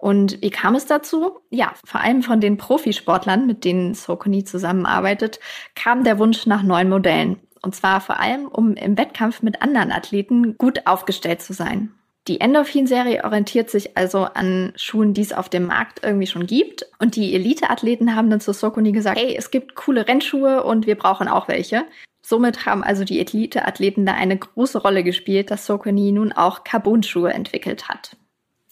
Und 0.00 0.40
wie 0.42 0.50
kam 0.50 0.76
es 0.76 0.86
dazu? 0.86 1.40
Ja, 1.50 1.72
vor 1.84 2.00
allem 2.00 2.22
von 2.22 2.40
den 2.40 2.56
Profisportlern, 2.56 3.46
mit 3.46 3.64
denen 3.64 3.94
Sokoni 3.94 4.44
zusammenarbeitet, 4.44 5.40
kam 5.74 6.04
der 6.04 6.20
Wunsch 6.20 6.46
nach 6.46 6.62
neuen 6.62 6.88
Modellen. 6.88 7.40
Und 7.62 7.74
zwar 7.74 8.00
vor 8.00 8.20
allem, 8.20 8.46
um 8.46 8.74
im 8.74 8.96
Wettkampf 8.96 9.42
mit 9.42 9.60
anderen 9.60 9.90
Athleten 9.90 10.56
gut 10.56 10.86
aufgestellt 10.86 11.42
zu 11.42 11.52
sein. 11.52 11.92
Die 12.28 12.40
Endorphin-Serie 12.40 13.24
orientiert 13.24 13.70
sich 13.70 13.96
also 13.96 14.24
an 14.24 14.72
Schuhen, 14.76 15.14
die 15.14 15.22
es 15.22 15.32
auf 15.32 15.48
dem 15.48 15.66
Markt 15.66 16.04
irgendwie 16.04 16.26
schon 16.26 16.46
gibt. 16.46 16.86
Und 17.00 17.16
die 17.16 17.34
Elite-Athleten 17.34 18.14
haben 18.14 18.30
dann 18.30 18.40
zu 18.40 18.52
Sokoni 18.52 18.92
gesagt, 18.92 19.18
hey, 19.18 19.34
es 19.36 19.50
gibt 19.50 19.74
coole 19.74 20.06
Rennschuhe 20.06 20.62
und 20.62 20.86
wir 20.86 20.94
brauchen 20.94 21.26
auch 21.26 21.48
welche. 21.48 21.86
Somit 22.22 22.66
haben 22.66 22.84
also 22.84 23.04
die 23.04 23.18
Elite-Athleten 23.18 24.06
da 24.06 24.12
eine 24.12 24.36
große 24.36 24.78
Rolle 24.78 25.02
gespielt, 25.02 25.50
dass 25.50 25.66
Sokoni 25.66 26.12
nun 26.12 26.32
auch 26.32 26.62
Carbon-Schuhe 26.62 27.32
entwickelt 27.32 27.88
hat. 27.88 28.16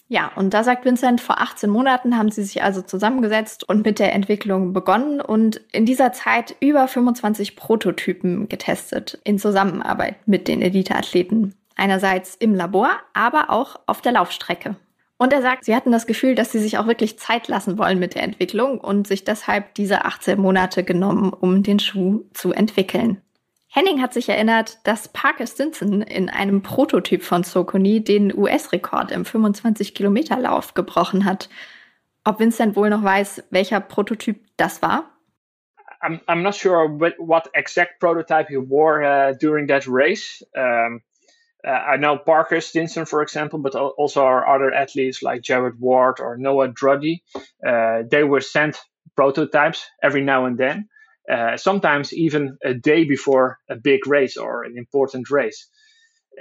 Ja, 0.09 0.31
und 0.35 0.53
da 0.53 0.63
sagt 0.63 0.85
Vincent, 0.85 1.19
vor 1.19 1.41
18 1.41 1.69
Monaten 1.69 2.17
haben 2.17 2.31
sie 2.31 2.43
sich 2.43 2.63
also 2.63 2.81
zusammengesetzt 2.81 3.67
und 3.67 3.85
mit 3.85 3.99
der 3.99 4.13
Entwicklung 4.13 4.71
begonnen 4.71 5.19
und 5.19 5.61
in 5.73 5.85
dieser 5.85 6.13
Zeit 6.13 6.55
über 6.61 6.87
25 6.87 7.57
Prototypen 7.57 8.47
getestet 8.47 9.19
in 9.25 9.37
Zusammenarbeit 9.37 10.15
mit 10.25 10.47
den 10.47 10.61
Eliteathleten. 10.61 11.55
Einerseits 11.75 12.35
im 12.35 12.55
Labor, 12.55 12.91
aber 13.13 13.49
auch 13.49 13.81
auf 13.85 14.01
der 14.01 14.13
Laufstrecke. 14.13 14.77
Und 15.17 15.33
er 15.33 15.41
sagt, 15.41 15.65
sie 15.65 15.75
hatten 15.75 15.91
das 15.91 16.07
Gefühl, 16.07 16.35
dass 16.35 16.51
sie 16.51 16.59
sich 16.59 16.77
auch 16.77 16.87
wirklich 16.87 17.19
Zeit 17.19 17.47
lassen 17.47 17.77
wollen 17.77 17.99
mit 17.99 18.15
der 18.15 18.23
Entwicklung 18.23 18.79
und 18.79 19.07
sich 19.07 19.25
deshalb 19.25 19.73
diese 19.73 20.05
18 20.05 20.39
Monate 20.39 20.83
genommen, 20.83 21.33
um 21.33 21.63
den 21.63 21.79
Schuh 21.79 22.23
zu 22.33 22.53
entwickeln. 22.53 23.21
Henning 23.77 24.01
hat 24.01 24.11
sich 24.11 24.27
erinnert, 24.27 24.79
dass 24.87 25.07
Parker 25.07 25.45
Stinson 25.45 26.01
in 26.01 26.31
einem 26.31 26.63
Prototyp 26.63 27.21
von 27.21 27.43
Sokoni 27.43 28.03
den 28.03 28.35
US-Rekord 28.35 29.11
im 29.11 29.21
25-Kilometer-Lauf 29.21 30.73
gebrochen 30.73 31.25
hat. 31.25 31.47
Ob 32.23 32.39
Vincent 32.39 32.75
wohl 32.75 32.89
noch 32.89 33.03
weiß, 33.03 33.43
welcher 33.51 33.79
Prototyp 33.79 34.43
das 34.57 34.81
war? 34.81 35.11
I'm, 36.01 36.19
I'm 36.27 36.41
not 36.41 36.55
sure 36.55 36.89
what, 36.89 37.51
exact 37.53 37.99
prototype 37.99 38.47
he 38.47 38.57
wore 38.57 39.03
uh, 39.03 39.33
during 39.33 39.67
that 39.67 39.87
race. 39.87 40.43
Um, 40.55 41.03
uh, 41.63 41.69
I 41.69 41.97
know 41.97 42.17
Parker 42.17 42.61
Stinson, 42.61 43.05
for 43.05 43.21
example, 43.21 43.59
but 43.59 43.75
also 43.75 44.23
our 44.23 44.47
other 44.47 44.73
athletes 44.73 45.21
like 45.21 45.43
Jared 45.43 45.79
Ward 45.79 46.19
or 46.19 46.35
Noah 46.35 46.69
Druddy. 46.69 47.21
Uh, 47.63 48.01
they 48.09 48.23
were 48.23 48.41
sent 48.41 48.81
prototypes 49.15 49.85
every 50.01 50.23
now 50.23 50.45
and 50.45 50.57
then. 50.57 50.89
Uh, 51.31 51.57
sometimes 51.57 52.13
even 52.13 52.57
a 52.63 52.73
day 52.73 53.03
before 53.03 53.57
a 53.69 53.75
big 53.75 54.07
race 54.07 54.37
or 54.37 54.63
an 54.63 54.77
important 54.77 55.29
race. 55.29 55.69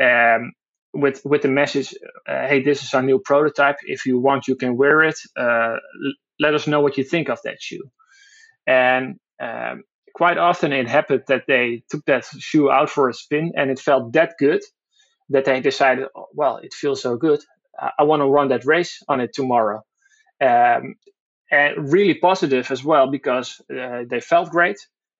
Um, 0.00 0.52
with 0.92 1.20
with 1.24 1.42
the 1.42 1.48
message, 1.48 1.94
uh, 2.28 2.46
hey, 2.46 2.62
this 2.62 2.82
is 2.82 2.94
our 2.94 3.02
new 3.02 3.18
prototype. 3.18 3.76
If 3.84 4.06
you 4.06 4.18
want, 4.18 4.48
you 4.48 4.56
can 4.56 4.76
wear 4.76 5.02
it. 5.02 5.18
Uh, 5.38 5.76
let 6.40 6.54
us 6.54 6.66
know 6.66 6.80
what 6.80 6.96
you 6.96 7.04
think 7.04 7.28
of 7.28 7.38
that 7.44 7.60
shoe. 7.60 7.90
And 8.66 9.16
um, 9.40 9.84
quite 10.14 10.38
often 10.38 10.72
it 10.72 10.88
happened 10.88 11.24
that 11.28 11.44
they 11.46 11.82
took 11.90 12.04
that 12.06 12.24
shoe 12.24 12.70
out 12.70 12.90
for 12.90 13.08
a 13.08 13.14
spin 13.14 13.52
and 13.56 13.70
it 13.70 13.78
felt 13.78 14.12
that 14.14 14.34
good 14.38 14.62
that 15.28 15.44
they 15.44 15.60
decided, 15.60 16.06
oh, 16.16 16.26
well, 16.32 16.58
it 16.58 16.72
feels 16.72 17.02
so 17.02 17.16
good. 17.16 17.40
I, 17.78 17.90
I 17.98 18.02
want 18.04 18.20
to 18.20 18.26
run 18.26 18.48
that 18.48 18.64
race 18.64 19.02
on 19.08 19.20
it 19.20 19.32
tomorrow. 19.34 19.82
Um, 20.40 20.94
and 21.50 21.92
really 21.92 22.14
positive 22.14 22.70
as 22.70 22.84
well 22.84 23.10
because 23.10 23.60
uh, 23.70 24.02
they 24.08 24.20
felt 24.20 24.50
great, 24.50 24.78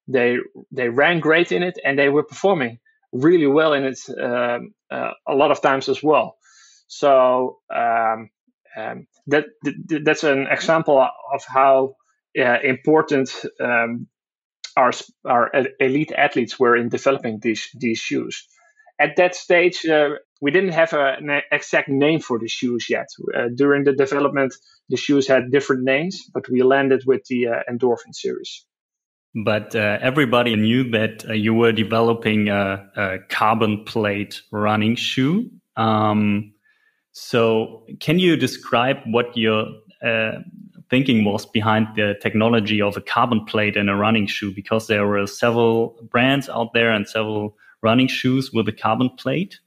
they 0.09 0.39
they 0.70 0.89
ran 0.89 1.20
great 1.20 1.53
in 1.53 1.62
it, 1.62 1.78
and 1.85 1.98
they 1.98 2.09
were 2.09 2.24
performing 2.24 2.78
really 3.12 3.47
well 3.47 3.73
in 3.73 3.85
it 3.85 3.98
um, 4.20 4.74
uh, 4.90 5.12
a 5.27 5.35
lot 5.35 5.51
of 5.51 5.62
times 5.62 5.89
as 5.89 6.03
well. 6.03 6.36
So 6.89 7.59
um, 7.74 8.31
um, 8.77 9.07
that 9.28 9.47
that's 10.05 10.24
an 10.24 10.47
example 10.51 10.98
of 11.01 11.44
how 11.47 11.97
uh, 12.39 12.59
important 12.62 13.31
um, 13.61 14.07
our 14.77 14.93
our 15.24 15.51
elite 15.81 16.12
athletes 16.16 16.59
were 16.59 16.77
in 16.77 16.89
developing 16.89 17.40
these 17.40 17.69
these 17.78 17.98
shoes. 17.98 18.47
At 18.98 19.16
that 19.16 19.35
stage, 19.35 19.85
uh, 19.86 20.16
we 20.41 20.51
didn't 20.51 20.73
have 20.73 20.93
a, 20.93 21.17
an 21.19 21.41
exact 21.51 21.89
name 21.89 22.21
for 22.21 22.39
the 22.39 22.49
shoes 22.49 22.87
yet. 22.89 23.07
Uh, 23.35 23.49
during 23.55 23.85
the 23.85 23.93
development, 23.93 24.55
the 24.89 24.97
shoes 24.97 25.27
had 25.27 25.51
different 25.51 25.83
names, 25.83 26.29
but 26.33 26.49
we 26.49 26.63
landed 26.63 27.05
with 27.07 27.25
the 27.27 27.49
uh, 27.49 27.73
Endorphin 27.73 28.15
series. 28.15 28.65
But 29.45 29.75
uh, 29.75 29.99
everybody 30.01 30.57
knew 30.57 30.91
that 30.91 31.29
uh, 31.29 31.33
you 31.35 31.53
were 31.53 31.73
developing 31.73 32.49
a, 32.49 32.89
a, 32.97 33.19
carbon 33.29 33.85
plate 33.85 34.41
running 34.51 34.97
shoe. 34.97 35.51
Um, 35.77 36.55
so, 37.13 37.85
can 38.01 38.19
you 38.19 38.37
describe 38.37 38.97
what 39.07 39.37
your 39.37 39.67
uh, 40.03 40.39
thinking 40.89 41.25
was 41.25 41.45
behind 41.45 41.89
the 41.97 42.15
technology 42.23 42.81
of 42.81 42.97
a 42.97 43.03
carbon 43.03 43.45
plate 43.45 43.77
in 43.77 43.91
a 43.91 43.97
running 43.97 44.27
shoe? 44.27 44.55
Because 44.55 44.87
there 44.87 45.07
were 45.07 45.27
several 45.27 45.99
brands 46.11 46.49
out 46.49 46.73
there 46.73 46.91
and 46.91 47.07
several 47.07 47.57
running 47.83 48.09
shoes 48.09 48.53
with 48.53 48.69
a 48.69 48.73
carbon 48.73 49.11
plate. 49.19 49.61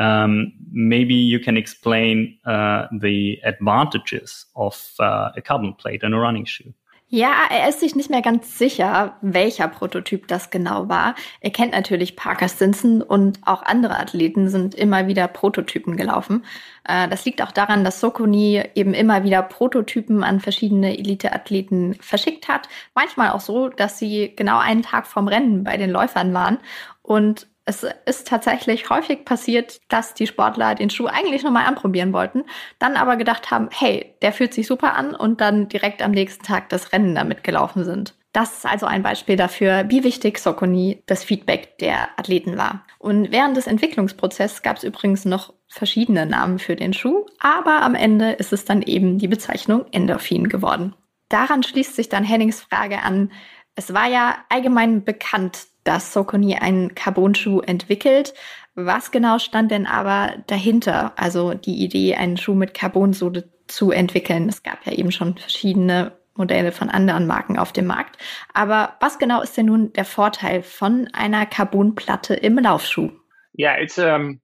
Um, 0.00 0.54
maybe 0.72 1.12
you 1.12 1.38
can 1.38 1.58
explain 1.58 2.38
uh, 2.46 2.86
the 2.90 3.38
advantages 3.44 4.46
of 4.56 4.94
uh, 4.98 5.28
a 5.36 5.42
carbon 5.42 5.74
plate 5.74 6.02
in 6.02 6.14
a 6.14 6.18
running 6.18 6.46
shoe. 6.46 6.72
Ja, 7.12 7.32
er 7.50 7.68
ist 7.68 7.80
sich 7.80 7.96
nicht 7.96 8.08
mehr 8.08 8.22
ganz 8.22 8.56
sicher, 8.56 9.16
welcher 9.20 9.68
Prototyp 9.68 10.28
das 10.28 10.48
genau 10.50 10.88
war. 10.88 11.16
Er 11.40 11.50
kennt 11.50 11.72
natürlich 11.72 12.16
Parker 12.16 12.48
Stinson 12.48 13.02
und 13.02 13.40
auch 13.44 13.62
andere 13.62 13.98
Athleten 13.98 14.48
sind 14.48 14.74
immer 14.74 15.06
wieder 15.06 15.26
Prototypen 15.28 15.96
gelaufen. 15.96 16.44
Äh, 16.84 17.08
das 17.08 17.24
liegt 17.26 17.42
auch 17.42 17.52
daran, 17.52 17.84
dass 17.84 18.00
Sokoni 18.00 18.62
eben 18.74 18.94
immer 18.94 19.22
wieder 19.24 19.42
Prototypen 19.42 20.22
an 20.22 20.40
verschiedene 20.40 20.96
Elite-Athleten 20.96 21.94
verschickt 22.00 22.48
hat. 22.48 22.68
Manchmal 22.94 23.30
auch 23.32 23.40
so, 23.40 23.68
dass 23.68 23.98
sie 23.98 24.32
genau 24.34 24.58
einen 24.58 24.82
Tag 24.82 25.08
vorm 25.08 25.28
Rennen 25.28 25.64
bei 25.64 25.76
den 25.76 25.90
Läufern 25.90 26.32
waren 26.32 26.58
und 27.02 27.48
Es 27.70 27.86
ist 28.04 28.26
tatsächlich 28.26 28.90
häufig 28.90 29.24
passiert, 29.24 29.80
dass 29.86 30.12
die 30.12 30.26
Sportler 30.26 30.74
den 30.74 30.90
Schuh 30.90 31.06
eigentlich 31.06 31.44
nochmal 31.44 31.66
anprobieren 31.66 32.12
wollten, 32.12 32.42
dann 32.80 32.96
aber 32.96 33.14
gedacht 33.14 33.52
haben, 33.52 33.68
hey, 33.70 34.16
der 34.22 34.32
fühlt 34.32 34.52
sich 34.52 34.66
super 34.66 34.96
an 34.96 35.14
und 35.14 35.40
dann 35.40 35.68
direkt 35.68 36.02
am 36.02 36.10
nächsten 36.10 36.44
Tag 36.44 36.68
das 36.70 36.92
Rennen 36.92 37.14
damit 37.14 37.44
gelaufen 37.44 37.84
sind. 37.84 38.16
Das 38.32 38.54
ist 38.54 38.66
also 38.66 38.86
ein 38.86 39.04
Beispiel 39.04 39.36
dafür, 39.36 39.84
wie 39.86 40.02
wichtig 40.02 40.40
Sokoni 40.40 41.04
das 41.06 41.22
Feedback 41.22 41.78
der 41.78 42.08
Athleten 42.18 42.58
war. 42.58 42.84
Und 42.98 43.30
während 43.30 43.56
des 43.56 43.68
Entwicklungsprozesses 43.68 44.62
gab 44.62 44.78
es 44.78 44.82
übrigens 44.82 45.24
noch 45.24 45.54
verschiedene 45.68 46.26
Namen 46.26 46.58
für 46.58 46.74
den 46.74 46.92
Schuh, 46.92 47.24
aber 47.38 47.82
am 47.82 47.94
Ende 47.94 48.32
ist 48.32 48.52
es 48.52 48.64
dann 48.64 48.82
eben 48.82 49.18
die 49.18 49.28
Bezeichnung 49.28 49.86
Endorphin 49.92 50.48
geworden. 50.48 50.96
Daran 51.28 51.62
schließt 51.62 51.94
sich 51.94 52.08
dann 52.08 52.24
Hennings 52.24 52.62
Frage 52.62 53.02
an. 53.02 53.30
Es 53.76 53.94
war 53.94 54.08
ja 54.08 54.38
allgemein 54.48 55.04
bekannt, 55.04 55.68
dass 55.90 56.12
Sokoni 56.12 56.54
einen 56.54 56.94
Carbon-Schuh 56.94 57.62
entwickelt. 57.62 58.32
Was 58.76 59.10
genau 59.10 59.40
stand 59.40 59.72
denn 59.72 59.86
aber 59.86 60.36
dahinter? 60.46 61.12
Also 61.16 61.54
die 61.54 61.82
Idee, 61.82 62.14
einen 62.14 62.36
Schuh 62.36 62.54
mit 62.54 62.74
Carbonsohle 62.74 63.50
zu 63.66 63.90
entwickeln. 63.90 64.48
Es 64.48 64.62
gab 64.62 64.86
ja 64.86 64.92
eben 64.92 65.10
schon 65.10 65.36
verschiedene 65.36 66.12
Modelle 66.36 66.70
von 66.70 66.90
anderen 66.90 67.26
Marken 67.26 67.58
auf 67.58 67.72
dem 67.72 67.86
Markt. 67.86 68.18
Aber 68.54 68.94
was 69.00 69.18
genau 69.18 69.42
ist 69.42 69.56
denn 69.56 69.66
nun 69.66 69.92
der 69.94 70.04
Vorteil 70.04 70.62
von 70.62 71.08
einer 71.12 71.44
Carbonplatte 71.44 72.34
im 72.34 72.56
Laufschuh? 72.56 73.10
Yeah, 73.58 73.76
it's 73.76 73.98
um, 73.98 74.40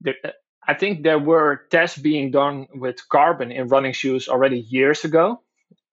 the, 0.00 0.14
I 0.66 0.74
think 0.74 1.04
there 1.04 1.24
were 1.24 1.60
tests 1.70 2.02
being 2.02 2.32
done 2.32 2.66
with 2.74 3.08
carbon 3.08 3.52
in 3.52 3.68
running 3.68 3.94
shoes 3.94 4.28
already 4.28 4.58
years 4.58 5.04
ago, 5.04 5.42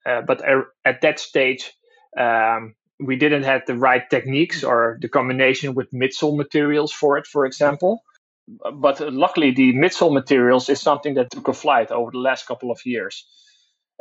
uh, 0.08 0.24
but 0.26 0.42
at 0.84 1.02
that 1.02 1.20
stage, 1.20 1.76
um, 2.18 2.74
we 3.00 3.16
didn't 3.16 3.44
have 3.44 3.62
the 3.66 3.76
right 3.76 4.10
techniques 4.10 4.64
or 4.64 4.98
the 5.02 5.08
combination 5.08 5.74
with 5.74 5.92
midsole 5.92 6.36
materials 6.36 6.92
for 6.92 7.18
it, 7.18 7.26
for 7.26 7.46
example. 7.46 8.04
But 8.48 9.00
luckily, 9.00 9.52
the 9.52 9.74
midsole 9.74 10.14
materials 10.14 10.70
is 10.70 10.82
something 10.82 11.14
that 11.14 11.32
took 11.32 11.48
a 11.48 11.54
flight 11.54 11.92
over 11.92 12.12
the 12.12 12.18
last 12.18 12.48
couple 12.48 12.72
of 12.72 12.80
years. 12.86 13.26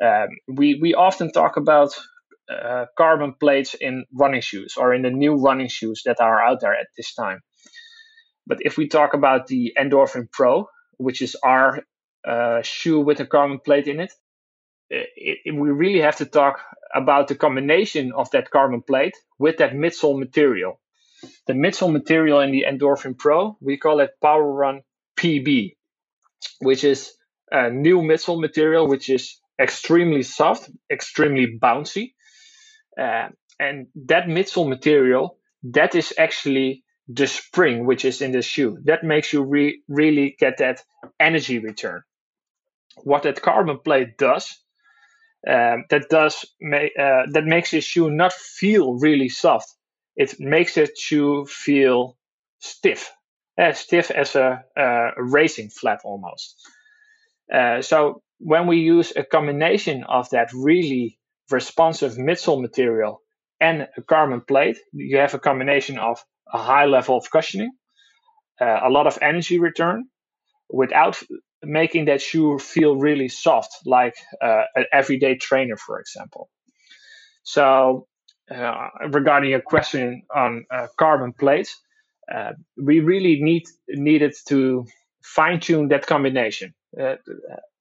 Um, 0.02 0.28
we 0.48 0.78
we 0.80 0.94
often 0.94 1.30
talk 1.32 1.56
about 1.56 1.90
uh, 2.50 2.86
carbon 2.96 3.34
plates 3.38 3.74
in 3.74 4.04
running 4.12 4.40
shoes 4.40 4.74
or 4.76 4.94
in 4.94 5.02
the 5.02 5.10
new 5.10 5.36
running 5.36 5.68
shoes 5.68 6.02
that 6.06 6.20
are 6.20 6.42
out 6.42 6.60
there 6.60 6.74
at 6.74 6.86
this 6.96 7.14
time. 7.14 7.40
But 8.46 8.58
if 8.62 8.78
we 8.78 8.88
talk 8.88 9.12
about 9.12 9.48
the 9.48 9.74
Endorphin 9.78 10.30
Pro, 10.32 10.68
which 10.96 11.20
is 11.20 11.36
our 11.42 11.82
uh, 12.26 12.62
shoe 12.62 13.00
with 13.00 13.20
a 13.20 13.26
carbon 13.26 13.58
plate 13.58 13.86
in 13.86 14.00
it, 14.00 14.12
it, 14.90 15.38
it, 15.44 15.54
we 15.54 15.70
really 15.70 16.00
have 16.00 16.16
to 16.16 16.26
talk 16.26 16.60
about 16.94 17.28
the 17.28 17.34
combination 17.34 18.12
of 18.12 18.30
that 18.30 18.50
carbon 18.50 18.82
plate 18.82 19.14
with 19.38 19.58
that 19.58 19.72
midsole 19.72 20.18
material. 20.18 20.80
The 21.46 21.52
midsole 21.52 21.92
material 21.92 22.40
in 22.40 22.52
the 22.52 22.64
Endorphin 22.68 23.18
Pro, 23.18 23.56
we 23.60 23.76
call 23.76 24.00
it 24.00 24.10
Power 24.22 24.50
Run 24.50 24.82
PB, 25.16 25.76
which 26.60 26.84
is 26.84 27.12
a 27.50 27.70
new 27.70 28.00
midsole 28.00 28.40
material, 28.40 28.86
which 28.86 29.10
is 29.10 29.38
extremely 29.60 30.22
soft, 30.22 30.70
extremely 30.90 31.58
bouncy. 31.58 32.14
Uh, 32.98 33.28
and 33.58 33.88
that 34.06 34.26
midsole 34.26 34.68
material, 34.68 35.38
that 35.64 35.94
is 35.94 36.14
actually 36.16 36.84
the 37.08 37.26
spring 37.26 37.86
which 37.86 38.04
is 38.04 38.22
in 38.22 38.32
the 38.32 38.42
shoe. 38.42 38.78
That 38.84 39.02
makes 39.02 39.32
you 39.32 39.42
re- 39.42 39.82
really 39.88 40.36
get 40.38 40.58
that 40.58 40.82
energy 41.18 41.58
return. 41.58 42.02
What 43.02 43.22
that 43.22 43.42
carbon 43.42 43.78
plate 43.78 44.18
does, 44.18 44.58
um, 45.46 45.84
that 45.90 46.08
does 46.10 46.44
ma- 46.60 46.94
uh, 46.98 47.26
that 47.30 47.44
makes 47.44 47.70
the 47.70 47.80
shoe 47.80 48.10
not 48.10 48.32
feel 48.32 48.94
really 48.94 49.28
soft. 49.28 49.74
It 50.16 50.40
makes 50.40 50.74
the 50.74 50.88
shoe 50.96 51.46
feel 51.46 52.16
stiff, 52.58 53.12
as 53.56 53.78
stiff 53.78 54.10
as 54.10 54.34
a, 54.34 54.64
a 54.76 55.10
racing 55.18 55.70
flat 55.70 56.00
almost. 56.04 56.56
Uh, 57.52 57.82
so 57.82 58.22
when 58.38 58.66
we 58.66 58.78
use 58.78 59.12
a 59.16 59.24
combination 59.24 60.04
of 60.04 60.28
that 60.30 60.50
really 60.52 61.18
responsive 61.50 62.14
midsole 62.14 62.60
material 62.60 63.22
and 63.60 63.88
a 63.96 64.02
carbon 64.02 64.40
plate, 64.40 64.78
you 64.92 65.18
have 65.18 65.34
a 65.34 65.38
combination 65.38 65.98
of 65.98 66.22
a 66.52 66.58
high 66.58 66.86
level 66.86 67.16
of 67.16 67.30
cushioning, 67.30 67.72
uh, 68.60 68.80
a 68.84 68.90
lot 68.90 69.06
of 69.06 69.18
energy 69.22 69.58
return, 69.58 70.04
without 70.68 71.20
making 71.62 72.06
that 72.06 72.22
shoe 72.22 72.58
feel 72.58 72.96
really 72.96 73.28
soft, 73.28 73.72
like 73.84 74.14
uh, 74.42 74.62
an 74.74 74.84
everyday 74.92 75.36
trainer, 75.36 75.76
for 75.76 76.00
example. 76.00 76.48
So, 77.42 78.06
uh, 78.54 78.88
regarding 79.10 79.50
your 79.50 79.60
question 79.60 80.22
on 80.34 80.64
uh, 80.70 80.86
carbon 80.98 81.32
plates, 81.32 81.76
uh, 82.32 82.52
we 82.76 83.00
really 83.00 83.40
need 83.40 83.64
needed 83.88 84.34
to 84.48 84.86
fine 85.22 85.60
tune 85.60 85.88
that 85.88 86.06
combination. 86.06 86.74
Uh, 86.98 87.16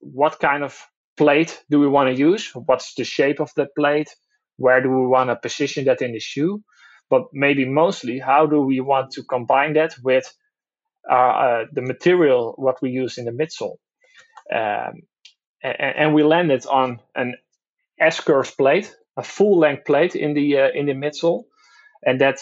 what 0.00 0.40
kind 0.40 0.64
of 0.64 0.78
plate 1.16 1.62
do 1.70 1.78
we 1.78 1.88
want 1.88 2.14
to 2.14 2.18
use? 2.18 2.50
What's 2.54 2.94
the 2.94 3.04
shape 3.04 3.40
of 3.40 3.50
that 3.56 3.68
plate? 3.76 4.08
Where 4.56 4.80
do 4.82 4.90
we 4.90 5.06
want 5.06 5.30
to 5.30 5.36
position 5.36 5.84
that 5.84 6.02
in 6.02 6.12
the 6.12 6.20
shoe? 6.20 6.62
But 7.10 7.22
maybe 7.32 7.64
mostly, 7.64 8.18
how 8.18 8.46
do 8.46 8.60
we 8.60 8.80
want 8.80 9.12
to 9.12 9.22
combine 9.22 9.74
that 9.74 9.94
with 10.02 10.32
uh, 11.10 11.14
uh, 11.14 11.64
the 11.72 11.82
material 11.82 12.54
what 12.56 12.80
we 12.82 12.90
use 12.90 13.18
in 13.18 13.24
the 13.24 13.30
midsole? 13.30 13.76
Um, 14.52 15.02
and, 15.62 15.96
and, 15.96 16.14
we 16.14 16.22
landed 16.22 16.64
on 16.66 17.00
an 17.14 17.34
S 17.98 18.20
curve 18.20 18.56
plate, 18.56 18.94
a 19.16 19.22
full 19.22 19.58
length 19.58 19.84
plate 19.84 20.14
in 20.14 20.34
the 20.34 20.58
uh, 20.58 20.68
in 20.74 20.86
the 20.86 20.94
midsole, 20.94 21.44
and 22.06 22.20
that 22.20 22.38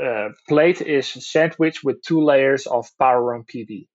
uh, 0.00 0.28
plate 0.48 0.80
is 0.80 1.08
sandwiched 1.08 1.82
with 1.82 2.02
two 2.02 2.22
layers 2.22 2.66
of 2.66 2.86
Power 2.98 3.22
Run 3.22 3.44
PB. 3.44 3.88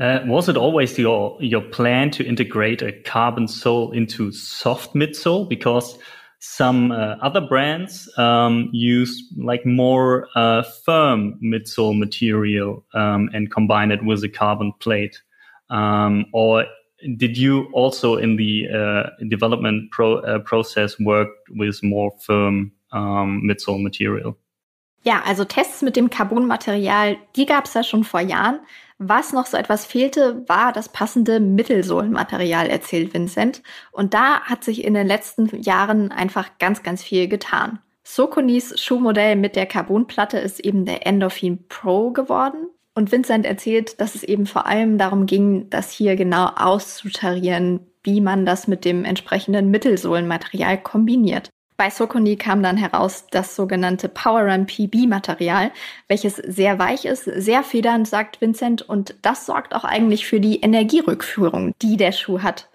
Uh, 0.00 0.20
was 0.26 0.48
it 0.48 0.56
always 0.56 0.98
your 0.98 1.36
your 1.40 1.62
plan 1.62 2.10
to 2.10 2.24
integrate 2.24 2.82
a 2.82 2.92
carbon 3.02 3.48
sole 3.48 3.92
into 3.92 4.32
soft 4.32 4.94
midsole? 4.94 5.48
Because 5.48 5.98
some 6.40 6.90
uh, 6.90 7.16
other 7.20 7.40
brands 7.40 8.08
um, 8.16 8.70
use 8.72 9.22
like 9.36 9.64
more 9.66 10.26
uh, 10.34 10.62
firm 10.62 11.38
midsole 11.42 11.96
material 11.96 12.84
um, 12.94 13.28
and 13.34 13.50
combine 13.52 13.90
it 13.90 14.02
with 14.02 14.24
a 14.24 14.28
carbon 14.28 14.72
plate. 14.80 15.20
Um, 15.68 16.24
or 16.32 16.64
did 17.16 17.36
you 17.36 17.68
also 17.72 18.16
in 18.16 18.36
the 18.36 18.66
uh, 18.68 19.24
development 19.28 19.90
pro 19.90 20.18
uh, 20.18 20.38
process 20.38 20.98
work 20.98 21.28
with 21.50 21.82
more 21.82 22.10
firm 22.20 22.72
um, 22.92 23.42
midsole 23.44 23.82
material? 23.82 24.36
Ja, 25.02 25.22
also 25.24 25.44
Tests 25.44 25.82
mit 25.82 25.96
dem 25.96 26.10
Carbonmaterial, 26.10 27.16
die 27.34 27.46
gab 27.46 27.64
es 27.64 27.74
ja 27.74 27.82
schon 27.82 28.04
vor 28.04 28.20
Jahren. 28.20 28.60
Was 29.02 29.32
noch 29.32 29.46
so 29.46 29.56
etwas 29.56 29.86
fehlte, 29.86 30.46
war 30.46 30.74
das 30.74 30.90
passende 30.90 31.40
Mittelsohlenmaterial, 31.40 32.66
erzählt 32.66 33.14
Vincent. 33.14 33.62
Und 33.92 34.12
da 34.12 34.42
hat 34.42 34.62
sich 34.62 34.84
in 34.84 34.92
den 34.92 35.06
letzten 35.06 35.48
Jahren 35.62 36.12
einfach 36.12 36.58
ganz, 36.58 36.82
ganz 36.82 37.02
viel 37.02 37.26
getan. 37.26 37.78
Sokonis 38.04 38.78
Schuhmodell 38.78 39.36
mit 39.36 39.56
der 39.56 39.64
Carbonplatte 39.64 40.38
ist 40.38 40.60
eben 40.60 40.84
der 40.84 41.06
Endorphin 41.06 41.66
Pro 41.66 42.10
geworden. 42.10 42.68
Und 42.94 43.10
Vincent 43.10 43.46
erzählt, 43.46 44.02
dass 44.02 44.14
es 44.14 44.22
eben 44.22 44.44
vor 44.44 44.66
allem 44.66 44.98
darum 44.98 45.24
ging, 45.24 45.70
das 45.70 45.90
hier 45.90 46.14
genau 46.14 46.48
auszutarieren, 46.56 47.80
wie 48.02 48.20
man 48.20 48.44
das 48.44 48.68
mit 48.68 48.84
dem 48.84 49.06
entsprechenden 49.06 49.70
Mittelsohlenmaterial 49.70 50.76
kombiniert. 50.76 51.48
Bei 51.80 51.88
Sokoni 51.88 52.36
kam 52.36 52.62
dann 52.62 52.76
heraus 52.76 53.24
das 53.30 53.56
sogenannte 53.56 54.10
Power 54.10 54.42
Run 54.42 54.66
PB 54.66 55.06
Material, 55.06 55.70
welches 56.08 56.36
sehr 56.36 56.78
weich 56.78 57.06
ist, 57.06 57.24
sehr 57.24 57.62
federnd, 57.62 58.06
sagt 58.06 58.42
Vincent, 58.42 58.82
und 58.82 59.14
das 59.22 59.46
sorgt 59.46 59.74
auch 59.74 59.84
eigentlich 59.84 60.26
für 60.26 60.40
die 60.40 60.60
Energierückführung, 60.60 61.72
die 61.80 61.96
der 61.96 62.12
Schuh 62.12 62.42
hat. 62.42 62.68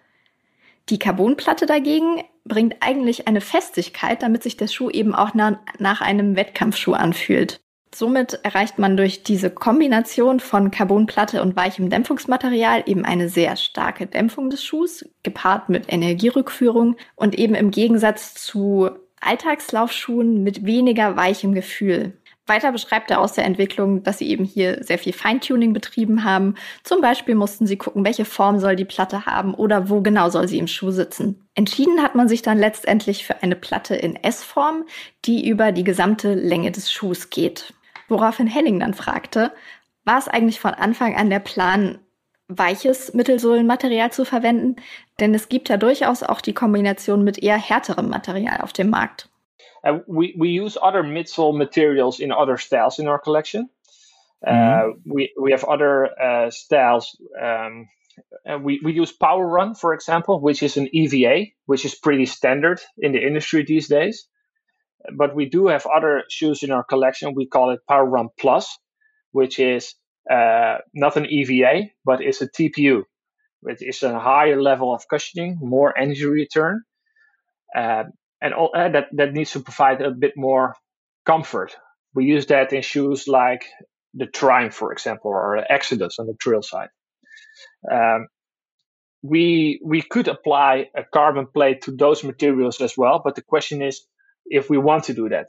Die 0.89 0.97
Carbonplatte 0.97 1.67
dagegen 1.67 2.23
bringt 2.45 2.77
eigentlich 2.79 3.27
eine 3.27 3.41
Festigkeit, 3.41 4.23
damit 4.23 4.41
sich 4.41 4.57
der 4.57 4.67
Schuh 4.67 4.89
eben 4.89 5.13
auch 5.13 5.35
nach, 5.35 5.59
nach 5.77 6.01
einem 6.01 6.35
Wettkampfschuh 6.35 6.93
anfühlt. 6.93 7.61
Somit 7.93 8.39
erreicht 8.43 8.77
man 8.77 8.97
durch 8.97 9.23
diese 9.23 9.49
Kombination 9.49 10.39
von 10.39 10.71
Carbonplatte 10.71 11.41
und 11.41 11.55
weichem 11.55 11.89
Dämpfungsmaterial 11.89 12.83
eben 12.85 13.05
eine 13.05 13.29
sehr 13.29 13.55
starke 13.55 14.05
Dämpfung 14.05 14.49
des 14.49 14.63
Schuhs, 14.63 15.07
gepaart 15.23 15.69
mit 15.69 15.91
Energierückführung 15.91 16.97
und 17.15 17.37
eben 17.37 17.55
im 17.55 17.71
Gegensatz 17.71 18.33
zu 18.33 18.89
Alltagslaufschuhen 19.21 20.43
mit 20.43 20.65
weniger 20.65 21.15
weichem 21.15 21.53
Gefühl. 21.53 22.13
Weiter 22.47 22.71
beschreibt 22.71 23.09
er 23.09 23.21
aus 23.21 23.33
der 23.33 23.45
Entwicklung, 23.45 24.03
dass 24.03 24.19
sie 24.19 24.29
eben 24.29 24.45
hier 24.45 24.83
sehr 24.83 24.99
viel 24.99 25.13
Feintuning 25.13 25.73
betrieben 25.73 26.23
haben. 26.23 26.55
Zum 26.83 27.01
Beispiel 27.01 27.33
mussten 27.33 27.65
sie 27.65 27.77
gucken, 27.77 28.05
welche 28.05 28.25
Form 28.25 28.59
soll 28.59 28.75
die 28.75 28.85
Platte 28.85 29.25
haben 29.25 29.55
oder 29.55 29.89
wo 29.89 30.01
genau 30.01 30.29
soll 30.29 30.47
sie 30.47 30.59
im 30.59 30.67
Schuh 30.67 30.91
sitzen. 30.91 31.47
Entschieden 31.55 32.03
hat 32.03 32.13
man 32.13 32.27
sich 32.27 32.43
dann 32.43 32.59
letztendlich 32.59 33.25
für 33.25 33.41
eine 33.41 33.55
Platte 33.55 33.95
in 33.95 34.15
S-Form, 34.15 34.85
die 35.25 35.47
über 35.47 35.71
die 35.71 35.83
gesamte 35.83 36.35
Länge 36.35 36.71
des 36.71 36.91
Schuhs 36.91 37.31
geht. 37.31 37.73
Woraufhin 38.09 38.47
Henning 38.47 38.79
dann 38.79 38.93
fragte, 38.93 39.51
war 40.03 40.19
es 40.19 40.27
eigentlich 40.27 40.59
von 40.59 40.75
Anfang 40.75 41.15
an 41.15 41.31
der 41.31 41.39
Plan, 41.39 41.97
weiches 42.47 43.15
Mittelsohlenmaterial 43.15 44.11
zu 44.11 44.23
verwenden? 44.23 44.75
Denn 45.19 45.33
es 45.33 45.49
gibt 45.49 45.69
ja 45.69 45.77
durchaus 45.77 46.21
auch 46.21 46.41
die 46.41 46.53
Kombination 46.53 47.23
mit 47.23 47.41
eher 47.41 47.57
härterem 47.57 48.09
Material 48.09 48.61
auf 48.61 48.71
dem 48.71 48.91
Markt. 48.91 49.29
Uh, 49.85 49.99
we, 50.07 50.35
we 50.37 50.49
use 50.49 50.77
other 50.81 51.03
midsole 51.03 51.55
materials 51.55 52.19
in 52.19 52.31
other 52.31 52.57
styles 52.57 52.99
in 52.99 53.07
our 53.07 53.19
collection. 53.19 53.69
Mm-hmm. 54.45 55.11
we 55.11 55.33
we 55.41 55.51
have 55.51 55.63
other 55.63 56.49
styles. 56.51 57.17
Um, 57.41 57.87
we, 58.61 58.79
we 58.83 58.93
use 58.93 59.11
Power 59.11 59.45
Run, 59.45 59.75
for 59.75 59.93
example, 59.93 60.39
which 60.39 60.63
is 60.63 60.77
an 60.77 60.87
EVA, 60.93 61.47
which 61.65 61.85
is 61.85 61.95
pretty 61.95 62.25
standard 62.25 62.79
in 62.97 63.11
the 63.11 63.25
industry 63.25 63.63
these 63.63 63.87
days. 63.87 64.27
But 65.13 65.35
we 65.35 65.45
do 65.45 65.67
have 65.67 65.85
other 65.85 66.23
shoes 66.29 66.63
in 66.63 66.71
our 66.71 66.83
collection. 66.83 67.33
We 67.33 67.47
call 67.47 67.71
it 67.71 67.81
Power 67.87 68.05
Run 68.05 68.29
Plus, 68.39 68.77
which 69.31 69.59
is 69.59 69.95
uh, 70.29 70.77
not 70.93 71.17
an 71.17 71.25
EVA, 71.25 71.89
but 72.03 72.21
it's 72.21 72.41
a 72.41 72.49
TPU. 72.49 73.03
It 73.63 73.81
is 73.81 74.03
a 74.03 74.19
higher 74.19 74.61
level 74.61 74.93
of 74.93 75.07
cushioning, 75.07 75.57
more 75.59 75.97
energy 75.97 76.25
return, 76.25 76.83
uh, 77.75 78.05
and 78.41 78.53
all, 78.53 78.71
uh, 78.75 78.89
that 78.89 79.07
that 79.13 79.33
needs 79.33 79.51
to 79.51 79.59
provide 79.59 80.01
a 80.01 80.11
bit 80.11 80.33
more 80.35 80.75
comfort. 81.25 81.75
We 82.13 82.25
use 82.25 82.45
that 82.47 82.73
in 82.73 82.81
shoes 82.81 83.27
like 83.27 83.65
the 84.13 84.25
Triumph, 84.25 84.73
for 84.73 84.91
example, 84.91 85.31
or 85.31 85.57
Exodus 85.71 86.19
on 86.19 86.27
the 86.27 86.35
trail 86.39 86.61
side. 86.61 86.89
Um, 87.91 88.27
we 89.21 89.79
we 89.83 90.01
could 90.01 90.27
apply 90.27 90.89
a 90.95 91.03
carbon 91.03 91.47
plate 91.47 91.81
to 91.83 91.91
those 91.91 92.23
materials 92.23 92.79
as 92.81 92.97
well, 92.97 93.21
but 93.23 93.35
the 93.35 93.41
question 93.41 93.81
is 93.81 94.05
if 94.45 94.69
we 94.69 94.77
want 94.77 95.05
to 95.05 95.13
do 95.13 95.29
that. 95.29 95.47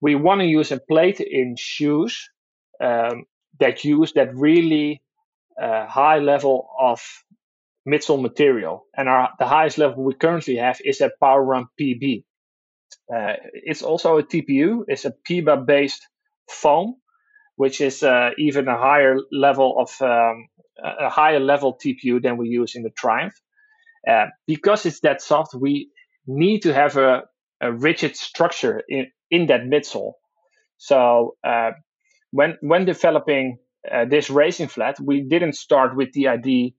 We 0.00 0.14
want 0.14 0.40
to 0.40 0.46
use 0.46 0.70
a 0.70 0.78
plate 0.78 1.20
in 1.20 1.56
shoes 1.56 2.30
um, 2.82 3.24
that 3.58 3.84
use 3.84 4.12
that 4.12 4.34
really 4.34 5.02
uh, 5.60 5.86
high 5.86 6.18
level 6.18 6.68
of 6.78 7.00
midsole 7.88 8.20
material. 8.20 8.86
And 8.96 9.08
our, 9.08 9.30
the 9.38 9.46
highest 9.46 9.78
level 9.78 10.04
we 10.04 10.14
currently 10.14 10.56
have 10.56 10.80
is 10.84 11.00
at 11.00 11.18
Power 11.20 11.42
Run 11.42 11.66
PB. 11.80 12.24
Uh, 13.12 13.34
it's 13.52 13.82
also 13.82 14.18
a 14.18 14.22
TPU, 14.22 14.84
it's 14.88 15.04
a 15.04 15.14
PIBA 15.28 15.66
based 15.66 16.06
foam, 16.48 16.96
which 17.56 17.80
is 17.80 18.02
uh, 18.02 18.30
even 18.38 18.68
a 18.68 18.78
higher 18.78 19.16
level 19.30 19.78
of 19.78 19.90
um, 20.00 20.48
a 20.82 21.08
higher 21.10 21.40
level 21.40 21.76
TPU 21.76 22.22
than 22.22 22.36
we 22.36 22.48
use 22.48 22.74
in 22.74 22.82
the 22.82 22.90
Triumph. 22.90 23.34
Uh, 24.08 24.26
because 24.46 24.86
it's 24.86 25.00
that 25.00 25.22
soft, 25.22 25.54
we 25.54 25.90
need 26.26 26.60
to 26.62 26.72
have 26.72 26.96
a, 26.96 27.22
a 27.60 27.72
rigid 27.72 28.16
structure 28.16 28.82
in, 28.88 29.06
in 29.30 29.46
that 29.46 29.62
midsole. 29.62 30.12
So 30.76 31.36
uh, 31.44 31.72
when 32.30 32.56
when 32.60 32.84
developing 32.84 33.58
uh, 33.90 34.04
this 34.06 34.28
racing 34.30 34.68
flat, 34.68 34.98
we 35.00 35.22
didn't 35.22 35.54
start 35.54 35.96
with 35.96 36.12
the 36.12 36.28
idea 36.28 36.70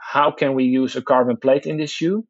how 0.00 0.30
can 0.30 0.54
we 0.54 0.64
use 0.64 0.96
a 0.96 1.02
carbon 1.02 1.36
plate 1.36 1.66
in 1.66 1.76
this 1.78 1.90
shoe, 1.90 2.24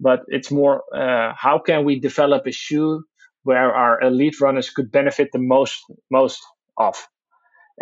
but 0.00 0.20
it's 0.28 0.50
more 0.50 0.82
uh, 0.94 1.32
how 1.36 1.58
can 1.58 1.84
we 1.84 2.00
develop 2.00 2.46
a 2.46 2.52
shoe 2.52 3.02
where 3.42 3.72
our 3.74 4.00
elite 4.02 4.40
runners 4.40 4.70
could 4.70 4.90
benefit 4.90 5.28
the 5.32 5.38
most 5.38 5.78
most 6.10 6.40
of. 6.76 6.96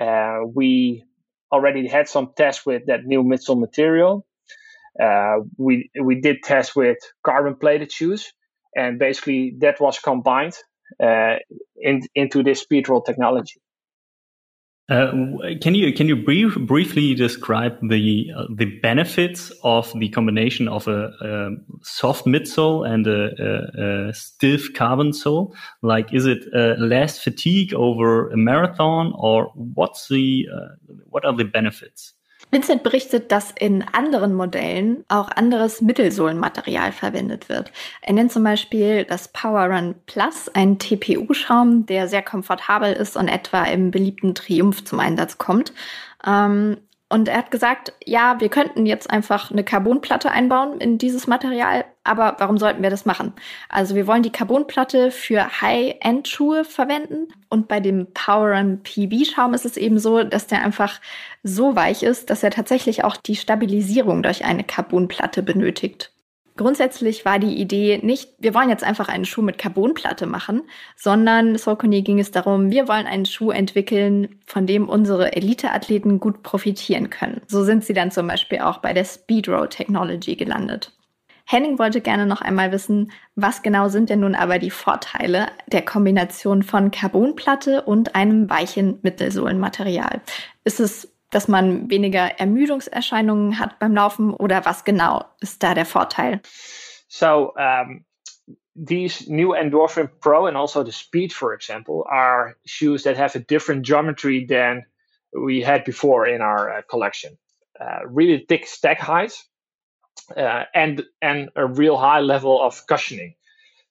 Uh, 0.00 0.40
we 0.54 1.04
already 1.52 1.88
had 1.88 2.08
some 2.08 2.32
tests 2.36 2.66
with 2.66 2.82
that 2.86 3.04
new 3.04 3.22
midsole 3.22 3.58
material. 3.58 4.26
Uh, 5.02 5.36
we 5.56 5.90
we 6.00 6.20
did 6.20 6.36
tests 6.42 6.76
with 6.76 6.98
carbon 7.24 7.56
plated 7.56 7.90
shoes, 7.90 8.32
and 8.76 8.98
basically 8.98 9.56
that 9.60 9.80
was 9.80 9.98
combined 9.98 10.54
uh, 11.02 11.36
in, 11.76 12.02
into 12.14 12.42
this 12.42 12.64
speedroll 12.64 13.04
technology. 13.04 13.60
Uh, 14.90 15.10
can 15.62 15.74
you 15.74 15.94
can 15.94 16.08
you 16.08 16.16
brief, 16.16 16.56
briefly 16.56 17.14
describe 17.14 17.78
the 17.88 18.30
uh, 18.36 18.44
the 18.54 18.66
benefits 18.80 19.50
of 19.62 19.90
the 19.98 20.10
combination 20.10 20.68
of 20.68 20.86
a, 20.88 21.10
a 21.22 21.50
soft 21.82 22.26
midsole 22.26 22.86
and 22.86 23.06
a, 23.06 23.30
a, 23.38 24.08
a, 24.08 24.12
stiff 24.12 24.74
carbon 24.74 25.14
sole? 25.14 25.54
Like, 25.80 26.12
is 26.12 26.26
it 26.26 26.44
uh, 26.54 26.74
less 26.78 27.18
fatigue 27.18 27.72
over 27.72 28.28
a 28.30 28.36
marathon, 28.36 29.14
or 29.16 29.50
what's 29.54 30.08
the 30.08 30.46
uh, 30.54 30.92
what 31.06 31.24
are 31.24 31.34
the 31.34 31.44
benefits? 31.44 32.13
Vincent 32.54 32.84
berichtet, 32.84 33.32
dass 33.32 33.50
in 33.50 33.84
anderen 33.92 34.32
Modellen 34.32 35.04
auch 35.08 35.28
anderes 35.28 35.82
Mittelsohlenmaterial 35.82 36.92
verwendet 36.92 37.48
wird. 37.48 37.72
Er 38.00 38.12
nennt 38.12 38.32
zum 38.32 38.44
Beispiel 38.44 39.04
das 39.04 39.28
Power 39.28 39.66
Run 39.66 39.96
Plus, 40.06 40.48
einen 40.54 40.78
TPU-Schaum, 40.78 41.84
der 41.86 42.08
sehr 42.08 42.22
komfortabel 42.22 42.92
ist 42.92 43.16
und 43.16 43.26
etwa 43.26 43.64
im 43.64 43.90
beliebten 43.90 44.36
Triumph 44.36 44.84
zum 44.84 45.00
Einsatz 45.00 45.36
kommt. 45.36 45.72
Ähm, 46.24 46.76
und 47.14 47.28
er 47.28 47.38
hat 47.38 47.52
gesagt, 47.52 47.92
ja, 48.04 48.40
wir 48.40 48.48
könnten 48.48 48.86
jetzt 48.86 49.08
einfach 49.08 49.52
eine 49.52 49.62
Carbonplatte 49.62 50.32
einbauen 50.32 50.80
in 50.80 50.98
dieses 50.98 51.28
Material, 51.28 51.84
aber 52.02 52.34
warum 52.40 52.58
sollten 52.58 52.82
wir 52.82 52.90
das 52.90 53.04
machen? 53.04 53.34
Also 53.68 53.94
wir 53.94 54.08
wollen 54.08 54.24
die 54.24 54.32
Carbonplatte 54.32 55.12
für 55.12 55.60
High-End-Schuhe 55.60 56.64
verwenden 56.64 57.28
und 57.50 57.68
bei 57.68 57.78
dem 57.78 58.08
Power 58.14 58.56
Run 58.56 58.80
PB-Schaum 58.82 59.54
ist 59.54 59.64
es 59.64 59.76
eben 59.76 60.00
so, 60.00 60.24
dass 60.24 60.48
der 60.48 60.64
einfach 60.64 61.00
so 61.44 61.76
weich 61.76 62.02
ist, 62.02 62.30
dass 62.30 62.42
er 62.42 62.50
tatsächlich 62.50 63.04
auch 63.04 63.16
die 63.16 63.36
Stabilisierung 63.36 64.24
durch 64.24 64.44
eine 64.44 64.64
Carbonplatte 64.64 65.44
benötigt. 65.44 66.10
Grundsätzlich 66.56 67.24
war 67.24 67.40
die 67.40 67.60
Idee 67.60 67.98
nicht, 68.02 68.30
wir 68.38 68.54
wollen 68.54 68.68
jetzt 68.68 68.84
einfach 68.84 69.08
einen 69.08 69.24
Schuh 69.24 69.42
mit 69.42 69.58
Carbonplatte 69.58 70.26
machen, 70.26 70.62
sondern 70.96 71.58
Saucony 71.58 72.02
ging 72.02 72.20
es 72.20 72.30
darum, 72.30 72.70
wir 72.70 72.86
wollen 72.86 73.06
einen 73.06 73.26
Schuh 73.26 73.50
entwickeln, 73.50 74.40
von 74.46 74.64
dem 74.64 74.88
unsere 74.88 75.34
Elite-Athleten 75.34 76.20
gut 76.20 76.44
profitieren 76.44 77.10
können. 77.10 77.40
So 77.48 77.64
sind 77.64 77.84
sie 77.84 77.92
dann 77.92 78.12
zum 78.12 78.28
Beispiel 78.28 78.60
auch 78.60 78.78
bei 78.78 78.92
der 78.92 79.04
Speedrow 79.04 79.68
Technology 79.68 80.36
gelandet. 80.36 80.92
Henning 81.46 81.78
wollte 81.78 82.00
gerne 82.00 82.24
noch 82.24 82.40
einmal 82.40 82.72
wissen, 82.72 83.10
was 83.34 83.62
genau 83.62 83.88
sind 83.88 84.08
denn 84.08 84.20
nun 84.20 84.34
aber 84.34 84.58
die 84.58 84.70
Vorteile 84.70 85.48
der 85.66 85.82
Kombination 85.82 86.62
von 86.62 86.90
Carbonplatte 86.90 87.82
und 87.82 88.14
einem 88.14 88.48
weichen 88.48 89.00
Mittelsohlenmaterial? 89.02 90.22
Ist 90.64 90.80
es 90.80 91.13
dass 91.34 91.48
man 91.48 91.90
weniger 91.90 92.38
Ermüdungserscheinungen 92.38 93.58
hat 93.58 93.78
beim 93.78 93.94
Laufen 93.94 94.32
oder 94.32 94.64
was 94.64 94.84
genau 94.84 95.24
ist 95.40 95.62
da 95.62 95.74
der 95.74 95.86
Vorteil? 95.86 96.40
So, 97.08 97.54
um, 97.56 98.04
these 98.74 99.28
new 99.28 99.52
Endorphin 99.52 100.08
Pro 100.20 100.46
and 100.46 100.56
also 100.56 100.84
the 100.84 100.92
Speed, 100.92 101.32
for 101.32 101.52
example, 101.54 102.04
are 102.08 102.56
shoes 102.64 103.04
that 103.04 103.16
have 103.16 103.36
a 103.36 103.40
different 103.40 103.86
geometry 103.86 104.46
than 104.46 104.84
we 105.32 105.60
had 105.60 105.84
before 105.84 106.26
in 106.26 106.40
our 106.40 106.78
uh, 106.78 106.82
collection. 106.88 107.36
Uh, 107.80 108.06
really 108.06 108.44
thick 108.48 108.66
stack 108.66 109.00
heights 109.00 109.48
uh, 110.36 110.64
and 110.74 111.02
and 111.20 111.50
a 111.56 111.66
real 111.66 111.96
high 111.96 112.20
level 112.20 112.62
of 112.62 112.86
cushioning. 112.86 113.34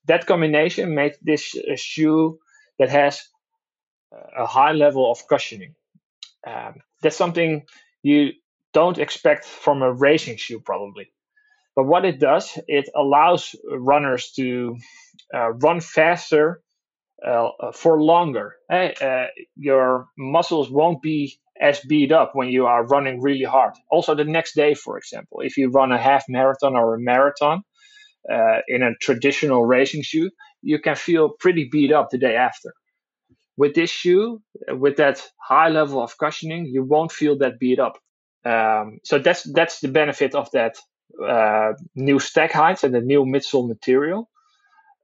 That 0.05 0.25
combination 0.25 0.95
made 0.95 1.15
this 1.21 1.55
a 1.55 1.75
shoe 1.75 2.39
that 2.79 2.89
has 2.89 3.21
a 4.37 4.45
high 4.45 4.73
level 4.73 5.11
of 5.11 5.27
cushioning. 5.27 5.75
Um, 6.45 6.75
that's 7.03 7.17
something 7.17 7.63
you 8.01 8.31
don't 8.73 8.97
expect 8.97 9.45
from 9.45 9.83
a 9.83 9.93
racing 9.93 10.37
shoe, 10.37 10.59
probably. 10.59 11.11
But 11.75 11.85
what 11.85 12.05
it 12.05 12.19
does, 12.19 12.57
it 12.67 12.89
allows 12.95 13.55
runners 13.71 14.31
to 14.35 14.77
uh, 15.33 15.53
run 15.53 15.79
faster 15.79 16.61
uh, 17.25 17.49
for 17.73 18.01
longer. 18.01 18.55
Uh, 18.71 19.25
your 19.55 20.07
muscles 20.17 20.69
won't 20.69 21.01
be 21.01 21.39
as 21.59 21.79
beat 21.81 22.11
up 22.11 22.31
when 22.33 22.49
you 22.49 22.65
are 22.65 22.85
running 22.85 23.21
really 23.21 23.43
hard. 23.43 23.73
Also, 23.89 24.15
the 24.15 24.23
next 24.23 24.55
day, 24.55 24.73
for 24.73 24.97
example, 24.97 25.41
if 25.41 25.57
you 25.57 25.69
run 25.69 25.91
a 25.91 25.97
half 25.97 26.25
marathon 26.27 26.75
or 26.75 26.95
a 26.95 26.99
marathon 26.99 27.63
uh, 28.31 28.59
in 28.67 28.83
a 28.83 28.95
traditional 29.01 29.65
racing 29.65 30.01
shoe, 30.03 30.29
you 30.61 30.79
can 30.79 30.95
feel 30.95 31.29
pretty 31.39 31.69
beat 31.71 31.91
up 31.91 32.09
the 32.09 32.17
day 32.17 32.35
after 32.35 32.73
with 33.57 33.75
this 33.75 33.89
shoe, 33.89 34.41
with 34.67 34.97
that 34.97 35.21
high 35.37 35.69
level 35.69 36.01
of 36.01 36.17
cushioning, 36.17 36.65
you 36.65 36.83
won't 36.83 37.11
feel 37.11 37.37
that 37.37 37.59
beat 37.59 37.79
up. 37.79 37.99
Um, 38.45 38.99
so 39.03 39.19
that's 39.19 39.43
that's 39.53 39.79
the 39.79 39.87
benefit 39.87 40.35
of 40.35 40.51
that 40.51 40.77
uh, 41.23 41.73
new 41.95 42.19
stack 42.19 42.51
height 42.51 42.83
and 42.83 42.93
the 42.93 43.01
new 43.01 43.23
midsole 43.23 43.67
material. 43.67 44.29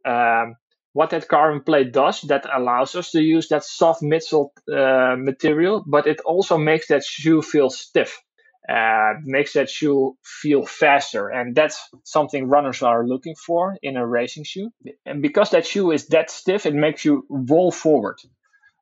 Um, 0.05 0.55
what 0.93 1.11
that 1.11 1.27
carbon 1.27 1.61
plate 1.61 1.93
does, 1.93 2.21
that 2.21 2.47
allows 2.51 2.95
us 2.95 3.11
to 3.11 3.21
use 3.21 3.47
that 3.49 3.63
soft 3.63 4.01
midsole 4.01 4.49
uh, 4.73 5.15
material, 5.17 5.83
but 5.85 6.07
it 6.07 6.19
also 6.21 6.57
makes 6.57 6.87
that 6.87 7.03
shoe 7.03 7.41
feel 7.41 7.69
stiff. 7.69 8.19
Uh, 8.67 9.13
makes 9.23 9.53
that 9.53 9.67
shoe 9.67 10.15
feel 10.23 10.63
faster, 10.63 11.27
and 11.29 11.55
that's 11.55 11.89
something 12.03 12.47
runners 12.47 12.83
are 12.83 13.07
looking 13.07 13.33
for 13.33 13.75
in 13.81 13.97
a 13.97 14.05
racing 14.05 14.43
shoe. 14.43 14.69
And 15.07 15.23
because 15.23 15.49
that 15.51 15.65
shoe 15.65 15.89
is 15.89 16.07
that 16.07 16.29
stiff, 16.29 16.67
it 16.67 16.75
makes 16.75 17.03
you 17.03 17.25
roll 17.29 17.71
forward 17.71 18.17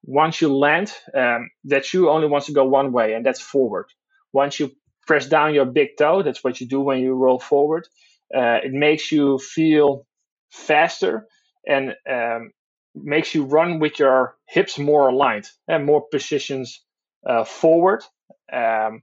once 0.03 0.41
you 0.41 0.56
land, 0.56 0.91
um, 1.15 1.49
that 1.65 1.86
shoe 1.86 2.10
only 2.10 2.28
wants 2.28 2.48
to 2.48 2.53
go 2.53 2.65
one 2.65 2.91
way, 2.91 3.14
and 3.14 3.26
that's 3.26 3.41
forward. 3.41 3.86
Once 4.34 4.60
you 4.60 4.72
press 5.06 5.28
down 5.28 5.53
your 5.53 5.65
big 5.65 5.90
toe, 5.98 6.22
that's 6.24 6.44
what 6.44 6.60
you 6.60 6.68
do 6.68 6.82
when 6.82 6.99
you 6.99 7.14
roll 7.14 7.40
forward. 7.40 7.88
Uh, 8.36 8.60
it 8.64 8.74
makes 8.74 9.11
you 9.11 9.38
feel 9.40 10.06
faster 10.49 11.26
and 11.65 11.95
um, 12.10 12.52
makes 12.95 13.34
you 13.34 13.45
run 13.45 13.80
with 13.80 13.99
your 13.99 14.36
hips 14.48 14.78
more 14.78 15.10
aligned 15.10 15.48
and 15.68 15.86
more 15.86 16.03
positions 16.11 16.84
uh, 17.28 17.44
forward. 17.44 18.03
Um, 18.52 19.02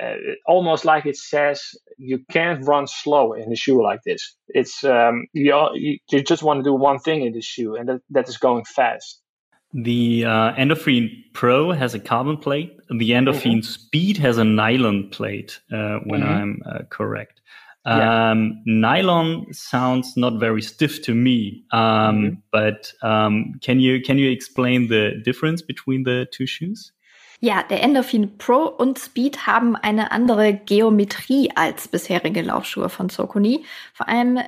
uh, 0.00 0.14
almost 0.46 0.84
like 0.84 1.04
it 1.06 1.16
says 1.16 1.62
you 1.98 2.20
can't 2.30 2.64
run 2.66 2.86
slow 2.86 3.32
in 3.32 3.52
a 3.52 3.56
shoe 3.56 3.82
like 3.82 4.00
this. 4.04 4.36
It's 4.48 4.84
um, 4.84 5.26
you, 5.32 5.52
you 5.74 6.22
just 6.22 6.42
want 6.42 6.60
to 6.60 6.64
do 6.64 6.74
one 6.74 7.00
thing 7.00 7.24
in 7.26 7.32
the 7.32 7.40
shoe, 7.40 7.76
and 7.76 7.88
that, 7.88 8.00
that 8.10 8.28
is 8.28 8.38
going 8.38 8.64
fast. 8.64 9.20
The 9.72 10.24
uh, 10.24 10.52
Endorphin 10.54 11.24
Pro 11.32 11.70
has 11.72 11.94
a 11.94 12.00
carbon 12.00 12.36
plate. 12.36 12.76
The 12.88 13.12
Endorphin 13.12 13.52
mm 13.52 13.60
-hmm. 13.60 13.64
Speed 13.64 14.16
has 14.18 14.38
a 14.38 14.44
nylon 14.44 15.10
plate, 15.10 15.60
uh, 15.72 16.00
when 16.06 16.20
mm 16.20 16.26
-hmm. 16.26 16.42
I'm 16.42 16.62
uh, 16.66 16.82
correct. 16.88 17.40
Um, 17.84 17.98
yeah. 17.98 18.52
Nylon 18.66 19.46
sounds 19.52 20.16
not 20.16 20.38
very 20.40 20.62
stiff 20.62 21.00
to 21.02 21.14
me, 21.14 21.64
um, 21.72 21.80
mm 21.80 22.24
-hmm. 22.24 22.36
but 22.50 22.94
um, 23.02 23.58
can 23.60 23.80
you 23.80 24.00
can 24.02 24.18
you 24.18 24.30
explain 24.30 24.88
the 24.88 25.22
difference 25.24 25.64
between 25.66 26.04
the 26.04 26.26
two 26.30 26.46
shoes? 26.46 26.92
Ja, 27.42 27.62
der 27.62 27.82
Endorphin 27.82 28.36
Pro 28.36 28.66
und 28.66 28.98
Speed 28.98 29.46
haben 29.46 29.74
eine 29.74 30.12
andere 30.12 30.52
Geometrie 30.52 31.48
als 31.54 31.88
bisherige 31.88 32.42
Laufschuhe 32.42 32.90
von 32.90 33.08
Sokuni. 33.08 33.64
Vor 33.94 34.08
allem 34.08 34.38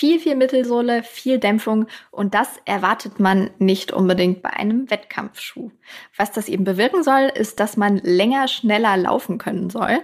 viel, 0.00 0.18
viel 0.18 0.34
Mittelsohle, 0.34 1.02
viel 1.02 1.38
Dämpfung 1.38 1.86
und 2.10 2.32
das 2.32 2.48
erwartet 2.64 3.20
man 3.20 3.50
nicht 3.58 3.92
unbedingt 3.92 4.40
bei 4.40 4.48
einem 4.48 4.90
Wettkampfschuh. 4.90 5.72
Was 6.16 6.32
das 6.32 6.48
eben 6.48 6.64
bewirken 6.64 7.02
soll, 7.02 7.30
ist, 7.34 7.60
dass 7.60 7.76
man 7.76 7.98
länger, 7.98 8.48
schneller 8.48 8.96
laufen 8.96 9.36
können 9.36 9.68
soll, 9.68 9.98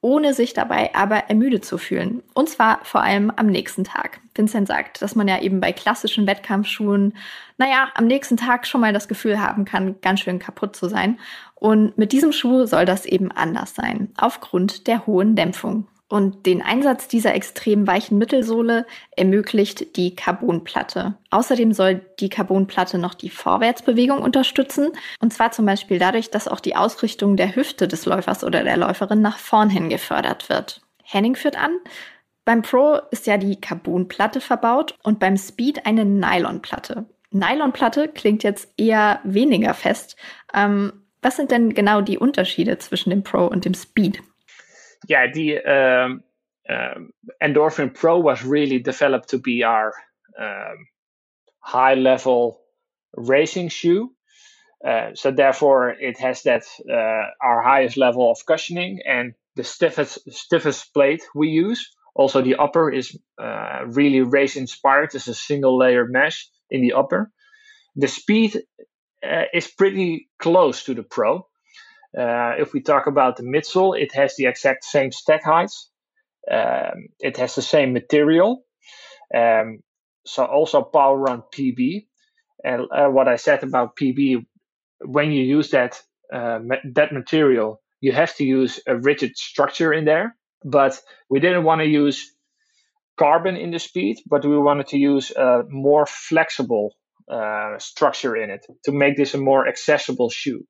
ohne 0.00 0.32
sich 0.32 0.54
dabei 0.54 0.94
aber 0.94 1.28
ermüdet 1.28 1.66
zu 1.66 1.76
fühlen. 1.76 2.22
Und 2.32 2.48
zwar 2.48 2.82
vor 2.82 3.02
allem 3.02 3.30
am 3.36 3.48
nächsten 3.48 3.84
Tag. 3.84 4.20
Vincent 4.34 4.68
sagt, 4.68 5.02
dass 5.02 5.16
man 5.16 5.28
ja 5.28 5.38
eben 5.42 5.60
bei 5.60 5.72
klassischen 5.72 6.26
Wettkampfschuhen, 6.26 7.12
naja, 7.58 7.90
am 7.94 8.06
nächsten 8.06 8.38
Tag 8.38 8.66
schon 8.66 8.80
mal 8.80 8.94
das 8.94 9.06
Gefühl 9.06 9.38
haben 9.38 9.66
kann, 9.66 10.00
ganz 10.00 10.20
schön 10.20 10.38
kaputt 10.38 10.74
zu 10.74 10.88
sein. 10.88 11.18
Und 11.56 11.98
mit 11.98 12.12
diesem 12.12 12.32
Schuh 12.32 12.64
soll 12.64 12.86
das 12.86 13.04
eben 13.04 13.30
anders 13.30 13.74
sein, 13.74 14.14
aufgrund 14.16 14.86
der 14.86 15.06
hohen 15.06 15.36
Dämpfung. 15.36 15.88
Und 16.12 16.44
den 16.44 16.60
Einsatz 16.60 17.08
dieser 17.08 17.34
extrem 17.34 17.86
weichen 17.86 18.18
Mittelsohle 18.18 18.84
ermöglicht 19.12 19.96
die 19.96 20.14
Carbonplatte. 20.14 21.14
Außerdem 21.30 21.72
soll 21.72 22.02
die 22.20 22.28
Carbonplatte 22.28 22.98
noch 22.98 23.14
die 23.14 23.30
Vorwärtsbewegung 23.30 24.18
unterstützen. 24.18 24.90
Und 25.20 25.32
zwar 25.32 25.52
zum 25.52 25.64
Beispiel 25.64 25.98
dadurch, 25.98 26.30
dass 26.30 26.48
auch 26.48 26.60
die 26.60 26.76
Ausrichtung 26.76 27.38
der 27.38 27.56
Hüfte 27.56 27.88
des 27.88 28.04
Läufers 28.04 28.44
oder 28.44 28.62
der 28.62 28.76
Läuferin 28.76 29.22
nach 29.22 29.38
vorn 29.38 29.70
hin 29.70 29.88
gefördert 29.88 30.50
wird. 30.50 30.82
Henning 31.02 31.34
führt 31.34 31.56
an, 31.56 31.78
beim 32.44 32.60
Pro 32.60 32.98
ist 33.10 33.26
ja 33.26 33.38
die 33.38 33.58
Carbonplatte 33.58 34.42
verbaut 34.42 34.98
und 35.02 35.18
beim 35.18 35.38
Speed 35.38 35.86
eine 35.86 36.04
Nylonplatte. 36.04 37.06
Nylonplatte 37.30 38.08
klingt 38.08 38.42
jetzt 38.42 38.68
eher 38.76 39.20
weniger 39.24 39.72
fest. 39.72 40.16
Ähm, 40.52 40.92
was 41.22 41.36
sind 41.36 41.50
denn 41.50 41.72
genau 41.72 42.02
die 42.02 42.18
Unterschiede 42.18 42.76
zwischen 42.76 43.08
dem 43.08 43.22
Pro 43.22 43.46
und 43.46 43.64
dem 43.64 43.72
Speed? 43.72 44.22
Yeah, 45.08 45.26
the 45.32 45.58
um, 45.58 46.22
um, 46.68 47.10
Endorphin 47.42 47.94
Pro 47.94 48.18
was 48.18 48.44
really 48.44 48.78
developed 48.78 49.30
to 49.30 49.38
be 49.38 49.62
our 49.64 49.92
um, 50.38 50.86
high 51.60 51.94
level 51.94 52.60
racing 53.16 53.68
shoe. 53.68 54.12
Uh, 54.86 55.10
so 55.14 55.30
therefore, 55.30 55.90
it 55.90 56.18
has 56.18 56.42
that 56.42 56.64
uh, 56.90 57.30
our 57.40 57.62
highest 57.62 57.96
level 57.96 58.30
of 58.30 58.44
cushioning 58.46 59.00
and 59.06 59.34
the 59.54 59.64
stiffest 59.64 60.18
stiffest 60.30 60.92
plate 60.92 61.22
we 61.34 61.48
use. 61.48 61.88
Also, 62.14 62.42
the 62.42 62.56
upper 62.56 62.90
is 62.90 63.16
uh, 63.40 63.80
really 63.86 64.20
race 64.20 64.56
inspired. 64.56 65.14
It's 65.14 65.28
a 65.28 65.34
single 65.34 65.78
layer 65.78 66.06
mesh 66.06 66.48
in 66.70 66.82
the 66.82 66.94
upper. 66.94 67.30
The 67.96 68.08
speed 68.08 68.60
uh, 69.22 69.44
is 69.54 69.68
pretty 69.68 70.28
close 70.38 70.84
to 70.84 70.94
the 70.94 71.02
Pro. 71.02 71.46
Uh, 72.18 72.54
if 72.58 72.72
we 72.72 72.80
talk 72.80 73.06
about 73.06 73.36
the 73.36 73.42
midsole, 73.42 73.98
it 73.98 74.14
has 74.14 74.36
the 74.36 74.46
exact 74.46 74.84
same 74.84 75.12
stack 75.12 75.44
heights. 75.44 75.90
Um, 76.50 77.08
it 77.20 77.36
has 77.38 77.54
the 77.54 77.62
same 77.62 77.92
material. 77.92 78.64
Um, 79.34 79.80
so 80.26 80.44
also 80.44 80.82
power 80.82 81.16
run 81.16 81.42
PB. 81.54 82.06
And 82.64 82.82
uh, 82.92 83.08
what 83.08 83.28
I 83.28 83.36
said 83.36 83.62
about 83.62 83.96
PB, 83.96 84.46
when 85.00 85.32
you 85.32 85.42
use 85.42 85.70
that 85.70 86.00
uh, 86.32 86.60
that 86.94 87.12
material, 87.12 87.80
you 88.00 88.12
have 88.12 88.34
to 88.36 88.44
use 88.44 88.80
a 88.86 88.96
rigid 88.96 89.36
structure 89.36 89.92
in 89.92 90.04
there. 90.04 90.36
But 90.64 91.00
we 91.28 91.40
didn't 91.40 91.64
want 91.64 91.80
to 91.80 91.86
use 91.86 92.32
carbon 93.18 93.56
in 93.56 93.70
the 93.70 93.78
speed, 93.78 94.18
but 94.26 94.44
we 94.44 94.58
wanted 94.58 94.88
to 94.88 94.98
use 94.98 95.30
a 95.32 95.62
more 95.68 96.06
flexible 96.06 96.94
uh, 97.30 97.78
structure 97.78 98.36
in 98.36 98.50
it 98.50 98.66
to 98.84 98.92
make 98.92 99.16
this 99.16 99.34
a 99.34 99.38
more 99.38 99.66
accessible 99.68 100.30
shoe. 100.30 100.66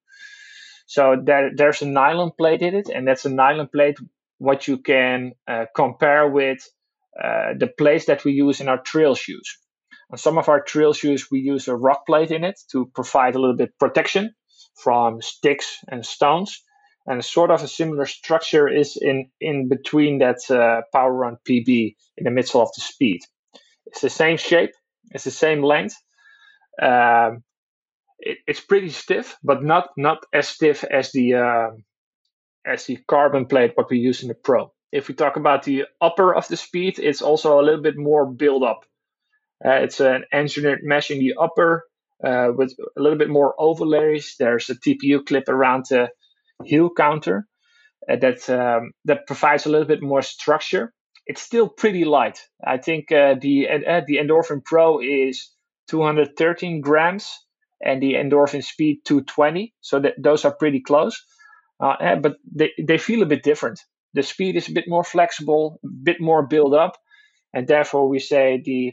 So 0.93 1.17
there, 1.17 1.51
there's 1.57 1.81
a 1.81 1.87
nylon 1.87 2.33
plate 2.37 2.61
in 2.61 2.75
it, 2.75 2.91
and 2.91 3.09
that's 3.09 3.25
a 3.25 3.31
nylon 3.31 3.69
plate 3.69 3.97
what 4.37 4.69
you 4.69 4.77
can 4.77 5.33
uh, 5.49 5.65
compare 5.75 6.29
with 6.29 6.59
uh, 7.19 7.55
the 7.59 7.67
plates 7.67 8.05
that 8.07 8.27
we 8.27 8.33
use 8.33 8.61
in 8.61 8.69
our 8.69 8.77
trail 8.77 9.15
shoes. 9.15 9.57
On 10.11 10.19
some 10.19 10.37
of 10.37 10.51
our 10.51 10.63
trail 10.63 10.93
shoes, 10.93 11.31
we 11.31 11.39
use 11.41 11.67
a 11.67 11.75
rock 11.75 12.05
plate 12.05 12.31
in 12.31 12.45
it 12.45 12.61
to 12.73 12.91
provide 12.95 13.35
a 13.35 13.39
little 13.39 13.57
bit 13.57 13.79
protection 13.79 14.35
from 14.83 15.23
sticks 15.23 15.79
and 15.89 16.05
stones. 16.05 16.63
And 17.07 17.25
sort 17.25 17.51
of 17.51 17.63
a 17.63 17.69
similar 17.69 18.05
structure 18.05 18.69
is 18.69 18.99
in, 19.01 19.31
in 19.41 19.71
between 19.71 20.19
that 20.19 20.41
uh, 20.51 20.83
Power 20.93 21.15
Run 21.15 21.39
PB 21.49 21.97
in 22.19 22.25
the 22.25 22.31
middle 22.31 22.61
of 22.61 22.69
the 22.77 22.83
speed. 22.83 23.23
It's 23.87 24.03
the 24.03 24.11
same 24.11 24.37
shape, 24.37 24.73
it's 25.11 25.25
the 25.25 25.31
same 25.31 25.63
length, 25.63 25.97
um, 26.83 27.45
it, 28.23 28.39
it's 28.47 28.61
pretty 28.61 28.91
stiff, 28.91 29.37
but 29.43 29.63
not 29.63 29.91
not 29.97 30.25
as 30.33 30.49
stiff 30.49 30.85
as 30.85 31.13
the 31.13 31.35
uh, 31.35 31.71
as 32.65 32.87
the 32.87 32.99
carbon 33.09 33.47
plate 33.47 33.73
what 33.75 33.91
we 33.91 33.99
use 33.99 34.23
in 34.23 34.29
the 34.29 34.35
Pro. 34.35 34.73
If 34.93 35.09
we 35.09 35.15
talk 35.15 35.37
about 35.37 35.65
the 35.65 35.85
upper 36.01 36.35
of 36.35 36.49
the 36.49 36.57
speed, 36.57 36.99
it's 36.99 37.23
also 37.23 37.59
a 37.59 37.63
little 37.63 37.83
bit 37.83 37.97
more 37.97 38.27
build 38.27 38.63
up. 38.63 38.85
Uh, 39.65 39.81
it's 39.85 40.01
an 40.01 40.25
engineered 40.33 40.81
mesh 40.83 41.11
in 41.11 41.19
the 41.19 41.35
upper 41.41 41.85
uh, 42.25 42.49
with 42.55 42.75
a 42.97 43.01
little 43.01 43.19
bit 43.19 43.31
more 43.31 43.55
overlays. 43.59 44.37
There's 44.39 44.71
a 44.71 44.77
TPU 44.77 45.25
clip 45.25 45.49
around 45.49 45.87
the 45.89 46.11
heel 46.65 46.91
counter 46.97 47.47
uh, 48.11 48.17
that 48.17 48.49
um, 48.51 48.93
that 49.05 49.27
provides 49.27 49.67
a 49.67 49.71
little 49.71 49.89
bit 49.89 50.03
more 50.03 50.23
structure. 50.23 50.93
It's 51.27 51.43
still 51.43 51.69
pretty 51.69 52.05
light. 52.05 52.39
I 52.65 52.79
think 52.79 53.11
uh, 53.11 53.35
the 53.41 53.69
uh, 53.69 54.03
the 54.07 54.19
Endorphin 54.19 54.65
Pro 54.65 55.01
is 55.01 55.51
213 55.89 56.81
grams 56.81 57.33
and 57.83 58.03
the 58.03 58.15
endorphin 58.15 58.63
speed 58.63 59.01
220. 59.05 59.75
So 59.81 60.01
that, 60.01 60.15
those 60.19 60.45
are 60.45 60.55
pretty 60.55 60.81
close. 60.81 61.25
Uh, 61.81 61.97
eh, 62.01 62.15
but 62.15 62.37
they, 62.55 62.71
they 62.81 62.99
feel 62.99 63.23
a 63.23 63.27
bit 63.27 63.43
different. 63.43 63.81
The 64.15 64.23
speed 64.23 64.57
is 64.57 64.69
a 64.69 64.73
bit 64.73 64.85
more 64.89 65.05
flexible, 65.05 65.81
a 65.85 65.89
bit 65.89 66.21
more 66.21 66.47
build 66.47 66.75
up. 66.75 66.97
And 67.53 67.67
therefore, 67.67 68.09
we 68.09 68.19
say 68.19 68.63
the 68.65 68.93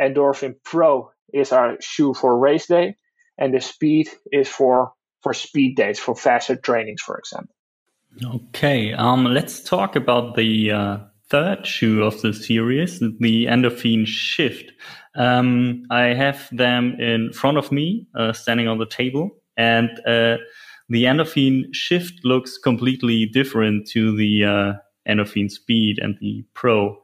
Endorphin 0.00 0.56
Pro 0.64 1.10
is 1.32 1.52
our 1.52 1.76
shoe 1.80 2.14
for 2.14 2.38
race 2.38 2.66
day, 2.66 2.96
and 3.38 3.54
the 3.54 3.60
speed 3.60 4.08
is 4.32 4.48
for 4.48 4.92
for 5.22 5.32
speed 5.32 5.76
days, 5.76 5.98
for 5.98 6.14
faster 6.14 6.54
trainings, 6.54 7.00
for 7.00 7.16
example. 7.18 7.54
Okay, 8.22 8.92
um, 8.92 9.24
let's 9.24 9.62
talk 9.62 9.96
about 9.96 10.36
the 10.36 10.70
uh, 10.70 10.98
third 11.30 11.66
shoe 11.66 12.02
of 12.02 12.20
the 12.20 12.32
series, 12.32 13.00
the 13.00 13.46
Endorphin 13.46 14.06
Shift. 14.06 14.70
Um, 15.16 15.84
I 15.90 16.14
have 16.14 16.48
them 16.50 16.96
in 16.98 17.32
front 17.32 17.58
of 17.58 17.70
me, 17.70 18.06
uh, 18.14 18.32
standing 18.32 18.68
on 18.68 18.78
the 18.78 18.86
table, 18.86 19.30
and 19.56 19.90
uh, 20.06 20.38
the 20.88 21.04
endorphin 21.04 21.72
shift 21.72 22.24
looks 22.24 22.58
completely 22.58 23.26
different 23.26 23.88
to 23.90 24.16
the 24.16 24.44
uh, 24.44 24.72
endorphin 25.08 25.50
speed 25.50 25.98
and 25.98 26.16
the 26.20 26.44
pro. 26.54 26.98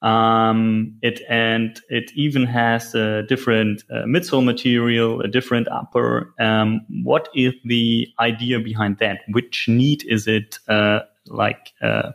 Um, 0.00 0.96
it 1.02 1.20
and 1.28 1.80
it 1.88 2.12
even 2.14 2.46
has 2.46 2.94
a 2.94 3.24
different 3.24 3.82
uh, 3.90 4.04
midsole 4.04 4.44
material, 4.44 5.20
a 5.20 5.28
different 5.28 5.66
upper. 5.68 6.32
Um, 6.38 6.82
what 7.02 7.28
is 7.34 7.54
the 7.64 8.06
idea 8.20 8.60
behind 8.60 8.98
that? 8.98 9.22
Which 9.28 9.66
need 9.68 10.04
is 10.06 10.28
it 10.28 10.60
uh, 10.68 11.00
like 11.26 11.72
uh, 11.82 12.12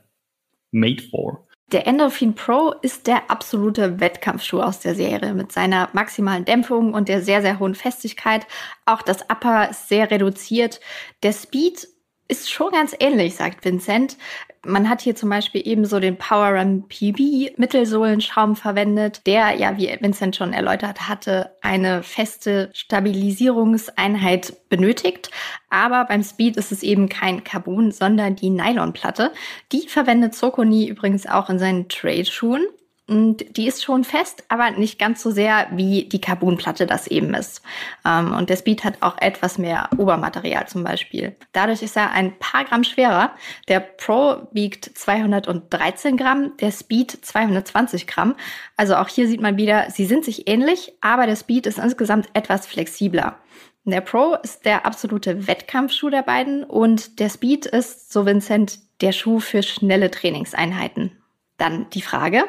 made 0.71 1.03
for? 1.11 1.41
Der 1.71 1.87
Endorphin 1.87 2.35
Pro 2.35 2.73
ist 2.81 3.07
der 3.07 3.31
absolute 3.31 3.99
Wettkampfschuh 3.99 4.61
aus 4.61 4.79
der 4.79 4.93
Serie 4.95 5.33
mit 5.33 5.51
seiner 5.51 5.89
maximalen 5.93 6.45
Dämpfung 6.45 6.93
und 6.93 7.09
der 7.09 7.21
sehr, 7.21 7.41
sehr 7.41 7.59
hohen 7.59 7.73
Festigkeit. 7.73 8.45
Auch 8.85 9.01
das 9.01 9.23
Upper 9.23 9.69
ist 9.69 9.89
sehr 9.89 10.11
reduziert. 10.11 10.81
Der 11.23 11.33
Speed 11.33 11.87
ist 12.27 12.51
schon 12.51 12.71
ganz 12.71 12.95
ähnlich, 12.99 13.35
sagt 13.35 13.65
Vincent. 13.65 14.17
Man 14.65 14.89
hat 14.89 15.01
hier 15.01 15.15
zum 15.15 15.29
Beispiel 15.29 15.61
ebenso 15.65 15.99
den 15.99 16.17
Power 16.17 16.57
Run 16.57 16.87
PB 16.87 17.57
Mittelsohlenschaum 17.57 18.55
verwendet, 18.55 19.25
der 19.25 19.55
ja, 19.55 19.77
wie 19.77 19.97
Vincent 19.99 20.37
schon 20.37 20.53
erläutert 20.53 21.09
hatte, 21.09 21.55
eine 21.61 22.01
feste 22.01 22.69
Stabilisierungseinheit 22.73 24.69
benötigt. 24.69 25.31
Aber 25.69 26.05
beim 26.05 26.23
Speed 26.23 26.55
ist 26.55 26.71
es 26.71 26.81
eben 26.81 27.09
kein 27.09 27.43
Carbon, 27.43 27.91
sondern 27.91 28.37
die 28.37 28.49
Nylonplatte. 28.49 29.33
Die 29.73 29.89
verwendet 29.89 30.33
Sokoni 30.33 30.87
übrigens 30.87 31.27
auch 31.27 31.49
in 31.49 31.59
seinen 31.59 31.89
Trade-Schuhen. 31.89 32.65
Und 33.05 33.57
die 33.57 33.67
ist 33.67 33.83
schon 33.83 34.05
fest, 34.05 34.45
aber 34.47 34.71
nicht 34.71 34.97
ganz 34.97 35.21
so 35.21 35.29
sehr, 35.29 35.67
wie 35.71 36.05
die 36.05 36.21
Carbonplatte 36.21 36.85
das 36.85 37.07
eben 37.07 37.33
ist. 37.33 37.61
Ähm, 38.05 38.33
und 38.33 38.49
der 38.49 38.55
Speed 38.55 38.85
hat 38.85 39.01
auch 39.01 39.17
etwas 39.19 39.57
mehr 39.57 39.89
Obermaterial 39.97 40.69
zum 40.69 40.85
Beispiel. 40.85 41.35
Dadurch 41.51 41.81
ist 41.81 41.97
er 41.97 42.11
ein 42.11 42.39
paar 42.39 42.63
Gramm 42.63 42.85
schwerer. 42.85 43.33
Der 43.67 43.81
Pro 43.81 44.47
wiegt 44.53 44.85
213 44.97 46.15
Gramm, 46.15 46.55
der 46.61 46.71
Speed 46.71 47.11
220 47.25 48.07
Gramm. 48.07 48.35
Also 48.77 48.95
auch 48.95 49.09
hier 49.09 49.27
sieht 49.27 49.41
man 49.41 49.57
wieder, 49.57 49.89
sie 49.89 50.05
sind 50.05 50.23
sich 50.23 50.47
ähnlich, 50.47 50.93
aber 51.01 51.25
der 51.25 51.35
Speed 51.35 51.67
ist 51.67 51.79
insgesamt 51.79 52.29
etwas 52.33 52.65
flexibler. 52.67 53.37
Der 53.83 53.99
Pro 53.99 54.35
ist 54.41 54.63
der 54.63 54.85
absolute 54.85 55.45
Wettkampfschuh 55.45 56.09
der 56.09 56.21
beiden 56.21 56.63
und 56.63 57.19
der 57.19 57.27
Speed 57.27 57.65
ist, 57.65 58.13
so 58.13 58.25
Vincent, 58.25 58.79
der 59.01 59.11
Schuh 59.11 59.41
für 59.41 59.61
schnelle 59.61 60.09
Trainingseinheiten. 60.09 61.11
Dann 61.57 61.89
die 61.89 62.01
Frage. 62.01 62.45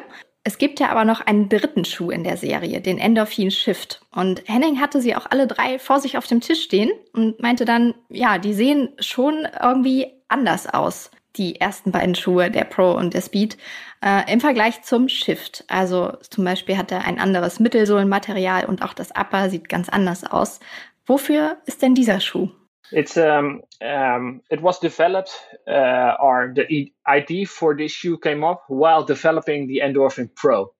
Es 0.47 0.59
gibt 0.59 0.79
ja 0.79 0.89
aber 0.89 1.05
noch 1.05 1.21
einen 1.21 1.49
dritten 1.49 1.85
Schuh 1.85 2.11
in 2.11 2.23
der 2.23 2.37
Serie, 2.37 2.79
den 2.79 2.99
Endorphin 2.99 3.49
Shift. 3.49 4.01
Und 4.13 4.43
Henning 4.45 4.79
hatte 4.79 5.01
sie 5.01 5.15
auch 5.15 5.25
alle 5.31 5.47
drei 5.47 5.79
vor 5.79 5.99
sich 5.99 6.19
auf 6.19 6.27
dem 6.27 6.39
Tisch 6.39 6.61
stehen 6.61 6.91
und 7.13 7.41
meinte 7.41 7.65
dann, 7.65 7.95
ja, 8.09 8.37
die 8.37 8.53
sehen 8.53 8.89
schon 8.99 9.47
irgendwie 9.59 10.05
anders 10.27 10.67
aus 10.67 11.09
die 11.35 11.59
ersten 11.59 11.91
beiden 11.91 12.13
Schuhe, 12.13 12.51
der 12.51 12.63
Pro 12.63 12.91
und 12.91 13.15
der 13.15 13.21
Speed, 13.21 13.57
äh, 14.03 14.31
im 14.31 14.39
Vergleich 14.39 14.83
zum 14.83 15.09
Shift. 15.09 15.65
Also 15.67 16.13
zum 16.29 16.45
Beispiel 16.45 16.77
hat 16.77 16.91
er 16.91 17.05
ein 17.05 17.19
anderes 17.19 17.59
Mittelsohlenmaterial 17.59 18.65
und 18.65 18.83
auch 18.83 18.93
das 18.93 19.09
Upper 19.15 19.49
sieht 19.49 19.67
ganz 19.67 19.89
anders 19.89 20.23
aus. 20.23 20.59
Wofür 21.07 21.57
ist 21.65 21.81
denn 21.81 21.95
dieser 21.95 22.19
Schuh? 22.19 22.51
It's 22.91 23.17
um, 23.17 23.61
um 23.81 24.41
it 24.49 24.61
was 24.61 24.79
developed 24.79 25.31
uh, 25.67 26.15
or 26.19 26.53
the 26.55 26.91
idea 27.07 27.45
for 27.45 27.75
this 27.75 27.91
shoe 27.91 28.17
came 28.17 28.43
up 28.43 28.63
while 28.67 29.03
developing 29.03 29.67
the 29.67 29.81
Endorphin 29.83 30.29
Pro. 30.35 30.73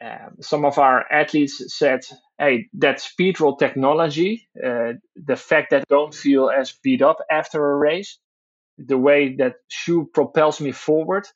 Um, 0.00 0.36
some 0.40 0.64
of 0.64 0.78
our 0.78 1.04
athletes 1.12 1.62
said, 1.78 2.00
"Hey, 2.38 2.68
that 2.74 3.00
speed 3.00 3.40
roll 3.40 3.56
technology, 3.56 4.48
uh, 4.64 4.94
the 5.16 5.36
fact 5.36 5.70
that 5.70 5.82
I 5.82 5.86
don't 5.88 6.14
feel 6.14 6.50
as 6.50 6.72
beat 6.82 7.02
up 7.02 7.18
after 7.30 7.60
a 7.72 7.76
race, 7.76 8.18
the 8.78 8.98
way 8.98 9.36
that 9.36 9.56
shoe 9.68 10.10
propels 10.12 10.60
me 10.60 10.72
forward, 10.72 11.26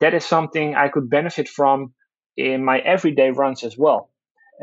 that 0.00 0.14
is 0.14 0.24
something 0.24 0.74
I 0.74 0.88
could 0.88 1.10
benefit 1.10 1.48
from 1.48 1.94
in 2.36 2.64
my 2.64 2.78
everyday 2.80 3.30
runs 3.30 3.64
as 3.64 3.76
well. 3.78 4.10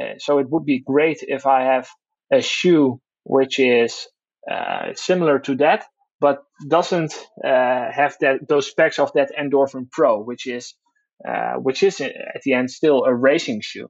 Uh, 0.02 0.16
so 0.20 0.40
it 0.40 0.50
would 0.50 0.66
be 0.66 0.80
great 0.80 1.24
if 1.28 1.46
I 1.46 1.64
have 1.64 1.88
a 2.32 2.42
shoe 2.42 3.02
which 3.24 3.60
is 3.60 4.08
uh, 4.50 4.94
similar 4.96 5.40
to 5.40 5.56
that, 5.56 5.86
but 6.20 6.44
doesn't 6.68 7.14
uh, 7.44 7.92
have 7.92 8.16
that 8.22 8.48
those 8.48 8.68
specs 8.68 9.00
of 9.00 9.12
that 9.14 9.32
Endorphin 9.40 9.90
Pro, 9.92 10.22
which 10.22 10.48
is 10.48 10.74
uh, 11.28 11.56
which 11.56 11.84
is 11.84 12.02
at 12.02 12.42
the 12.44 12.54
end 12.54 12.70
still 12.72 13.04
a 13.06 13.14
racing 13.14 13.62
shoe. 13.62 13.90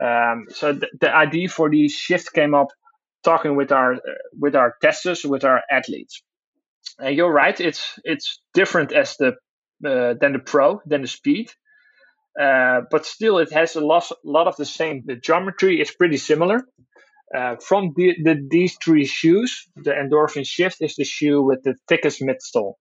Um, 0.00 0.46
so 0.48 0.72
th- 0.72 0.92
the 1.00 1.14
idea 1.14 1.48
for 1.48 1.70
the 1.70 1.88
shift 1.88 2.32
came 2.32 2.54
up 2.54 2.68
talking 3.22 3.56
with 3.56 3.72
our 3.72 3.96
with 4.38 4.56
our 4.56 4.74
testers, 4.82 5.24
with 5.24 5.44
our 5.44 5.62
athletes. 5.70 6.22
And 6.98 7.16
you're 7.16 7.32
right, 7.32 7.58
it's 7.60 7.98
it's 8.04 8.40
different 8.54 8.92
as 8.92 9.16
the 9.16 9.28
uh, 9.86 10.14
than 10.20 10.32
the 10.32 10.38
Pro, 10.38 10.80
than 10.86 11.02
the 11.02 11.08
Speed. 11.08 11.50
Uh, 12.40 12.80
but 12.90 13.04
still, 13.04 13.38
it 13.38 13.52
has 13.52 13.76
a 13.76 13.80
lot, 13.80 14.10
lot 14.24 14.46
of 14.46 14.56
the 14.56 14.64
same. 14.64 15.02
The 15.04 15.16
geometry 15.16 15.80
is 15.80 15.90
pretty 15.90 16.16
similar. 16.16 16.64
Uh, 17.36 17.56
from 17.56 17.92
the, 17.96 18.14
the, 18.22 18.46
these 18.50 18.76
three 18.84 19.06
shoes, 19.06 19.66
the 19.76 19.92
Endorphin 19.92 20.46
Shift 20.46 20.78
is 20.80 20.96
the 20.96 21.04
shoe 21.04 21.42
with 21.42 21.62
the 21.62 21.74
thickest 21.88 22.20
midsole. 22.20 22.74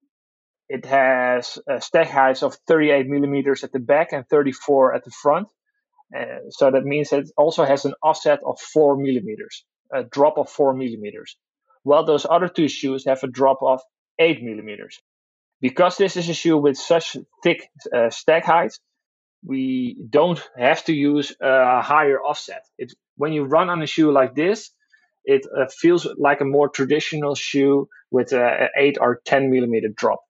It 0.67 0.85
has 0.85 1.57
a 1.69 1.81
stack 1.81 2.07
heights 2.07 2.43
of 2.43 2.55
38 2.67 3.07
millimeters 3.07 3.63
at 3.63 3.71
the 3.71 3.79
back 3.79 4.13
and 4.13 4.25
34 4.29 4.95
at 4.95 5.05
the 5.05 5.11
front. 5.11 5.47
Uh, 6.17 6.49
so 6.49 6.71
that 6.71 6.83
means 6.83 7.13
it 7.13 7.29
also 7.37 7.63
has 7.65 7.85
an 7.85 7.93
offset 8.03 8.39
of 8.45 8.59
4 8.59 8.97
millimeters, 8.97 9.63
a 9.93 10.03
drop 10.03 10.37
of 10.37 10.49
4 10.49 10.73
millimeters. 10.73 11.37
While 11.83 12.05
those 12.05 12.25
other 12.29 12.49
two 12.49 12.67
shoes 12.67 13.05
have 13.05 13.23
a 13.23 13.27
drop 13.27 13.59
of 13.61 13.81
8 14.19 14.43
millimeters. 14.43 14.99
Because 15.61 15.97
this 15.97 16.17
is 16.17 16.27
a 16.27 16.33
shoe 16.33 16.57
with 16.57 16.77
such 16.77 17.15
thick 17.43 17.69
uh, 17.95 18.09
stack 18.09 18.45
height, 18.45 18.73
we 19.43 19.97
don't 20.09 20.41
have 20.57 20.85
to 20.85 20.93
use 20.93 21.33
a 21.41 21.81
higher 21.81 22.21
offset. 22.21 22.63
It, 22.77 22.93
when 23.17 23.33
you 23.33 23.43
run 23.43 23.69
on 23.69 23.81
a 23.81 23.87
shoe 23.87 24.11
like 24.11 24.35
this, 24.35 24.71
it 25.23 25.45
uh, 25.45 25.67
feels 25.67 26.07
like 26.17 26.41
a 26.41 26.45
more 26.45 26.69
traditional 26.69 27.35
shoe 27.35 27.87
with 28.09 28.33
an 28.33 28.69
8 28.75 28.97
or 28.99 29.21
10 29.25 29.51
millimeter 29.51 29.89
drop. 29.89 30.21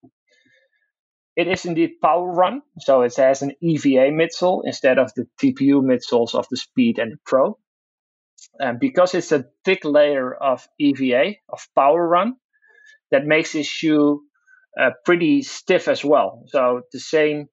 It 1.35 1.47
is 1.47 1.65
indeed 1.65 2.01
power 2.01 2.29
run, 2.29 2.61
so 2.79 3.01
it 3.01 3.15
has 3.15 3.41
an 3.41 3.53
EVA 3.61 4.11
midsole 4.11 4.63
instead 4.65 4.99
of 4.99 5.13
the 5.15 5.27
TPU 5.41 5.81
midsoles 5.81 6.35
of 6.35 6.47
the 6.49 6.57
Speed 6.57 6.99
and 6.99 7.13
the 7.13 7.17
Pro. 7.25 7.57
And 8.59 8.79
because 8.79 9.15
it's 9.15 9.31
a 9.31 9.45
thick 9.63 9.85
layer 9.85 10.33
of 10.33 10.67
EVA, 10.77 11.35
of 11.47 11.67
power 11.73 12.05
run, 12.05 12.35
that 13.11 13.25
makes 13.25 13.53
this 13.53 13.67
shoe 13.67 14.23
uh, 14.79 14.91
pretty 15.05 15.41
stiff 15.41 15.88
as 15.88 16.03
well. 16.03 16.43
So 16.47 16.81
the 16.91 16.99
same 16.99 17.47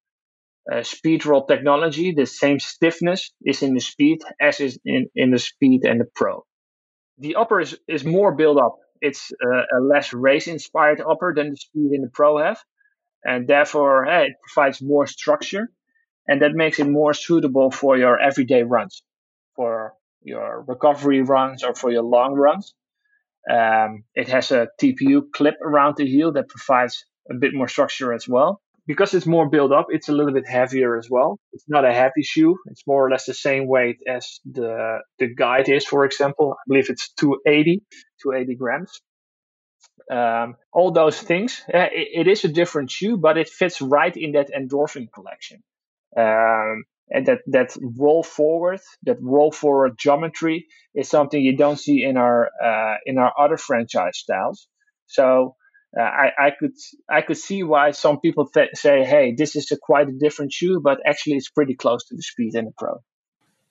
uh, 0.71 0.83
speed 0.83 1.25
roll 1.25 1.47
technology, 1.47 2.13
the 2.13 2.27
same 2.27 2.61
stiffness 2.61 3.33
is 3.45 3.63
in 3.63 3.75
the 3.75 3.81
speed 3.81 4.19
as 4.41 4.61
is 4.61 4.79
in, 4.85 5.07
in 5.15 5.31
the 5.31 5.39
speed 5.39 5.85
and 5.85 6.01
the 6.01 6.07
pro. 6.15 6.45
The 7.19 7.37
upper 7.37 7.61
is, 7.61 7.77
is 7.89 8.05
more 8.05 8.35
built 8.35 8.59
up. 8.59 8.77
It's 9.01 9.33
uh, 9.45 9.79
a 9.79 9.81
less 9.81 10.13
race 10.13 10.47
inspired 10.47 11.01
upper 11.01 11.33
than 11.35 11.51
the 11.51 11.57
speed 11.57 11.93
and 11.93 12.05
the 12.05 12.11
pro 12.11 12.39
have. 12.39 12.59
And 13.25 13.49
therefore, 13.49 14.05
it 14.07 14.35
provides 14.47 14.83
more 14.83 15.07
structure. 15.07 15.71
And 16.27 16.43
that 16.43 16.53
makes 16.53 16.79
it 16.79 16.87
more 16.87 17.15
suitable 17.15 17.71
for 17.71 17.97
your 17.97 18.21
everyday 18.21 18.63
runs, 18.63 19.03
for 19.57 19.95
your 20.23 20.65
recovery 20.69 21.23
runs 21.23 21.65
or 21.65 21.75
for 21.75 21.91
your 21.91 22.03
long 22.03 22.35
runs. 22.35 22.75
Um, 23.51 24.05
it 24.15 24.29
has 24.29 24.51
a 24.53 24.69
TPU 24.81 25.23
clip 25.33 25.55
around 25.63 25.97
the 25.97 26.07
heel 26.07 26.33
that 26.33 26.49
provides 26.49 27.07
a 27.31 27.35
bit 27.35 27.55
more 27.55 27.69
structure 27.69 28.13
as 28.13 28.29
well. 28.29 28.61
Because 28.89 29.15
it's 29.15 29.27
more 29.27 29.51
built 29.51 29.73
up, 29.73 29.89
it's 29.91 30.11
a 30.11 30.15
little 30.15 30.35
bit 30.35 30.49
heavier 30.49 30.99
as 30.99 31.09
well. 31.11 31.41
It's 31.55 31.67
not 31.69 31.87
a 31.87 31.95
heavy 31.95 32.25
shoe. 32.25 32.59
It's 32.69 32.85
more 32.89 33.07
or 33.07 33.11
less 33.13 33.27
the 33.27 33.35
same 33.35 33.69
weight 33.69 33.99
as 34.09 34.41
the 34.51 35.01
the 35.21 35.29
guide 35.35 35.71
is, 35.71 35.87
for 35.87 36.07
example. 36.07 36.55
I 36.59 36.65
believe 36.69 36.91
it's 36.91 37.13
280, 37.15 37.83
280 38.23 38.57
grams. 38.57 38.93
Um, 40.11 40.57
all 40.73 40.93
those 40.93 41.21
things. 41.21 41.63
It, 41.69 42.27
it 42.27 42.29
is 42.29 42.45
a 42.45 42.49
different 42.49 42.91
shoe, 42.91 43.19
but 43.19 43.39
it 43.39 43.49
fits 43.49 43.83
right 43.83 44.17
in 44.17 44.33
that 44.33 44.51
endorphin 44.53 45.09
collection. 45.13 45.63
Um, 46.17 46.85
and 47.11 47.27
that 47.27 47.41
that 47.49 47.77
roll 47.99 48.23
forward, 48.25 48.81
that 49.05 49.19
roll 49.23 49.53
forward 49.53 49.99
geometry 49.99 50.67
is 50.95 51.09
something 51.11 51.41
you 51.41 51.57
don't 51.57 51.79
see 51.79 52.05
in 52.05 52.17
our 52.17 52.51
uh, 52.65 52.97
in 53.07 53.19
our 53.19 53.33
other 53.39 53.57
franchise 53.59 54.19
styles. 54.19 54.69
So 55.07 55.57
uh, 55.97 56.03
I, 56.03 56.31
I 56.39 56.51
could 56.59 56.75
I 57.09 57.23
could 57.23 57.39
see 57.39 57.63
why 57.63 57.93
some 57.93 58.21
people 58.21 58.49
th- 58.49 58.71
say, 58.75 59.05
"Hey, 59.05 59.35
this 59.37 59.57
is 59.57 59.71
a 59.73 59.77
quite 59.77 60.09
a 60.09 60.13
different 60.13 60.53
shoe," 60.53 60.81
but 60.83 60.99
actually, 61.07 61.37
it's 61.37 61.49
pretty 61.49 61.75
close 61.75 62.05
to 62.07 62.17
the 62.17 62.23
Speed 62.23 62.55
and 62.55 62.69
the 62.69 62.73
Pro. 62.77 63.03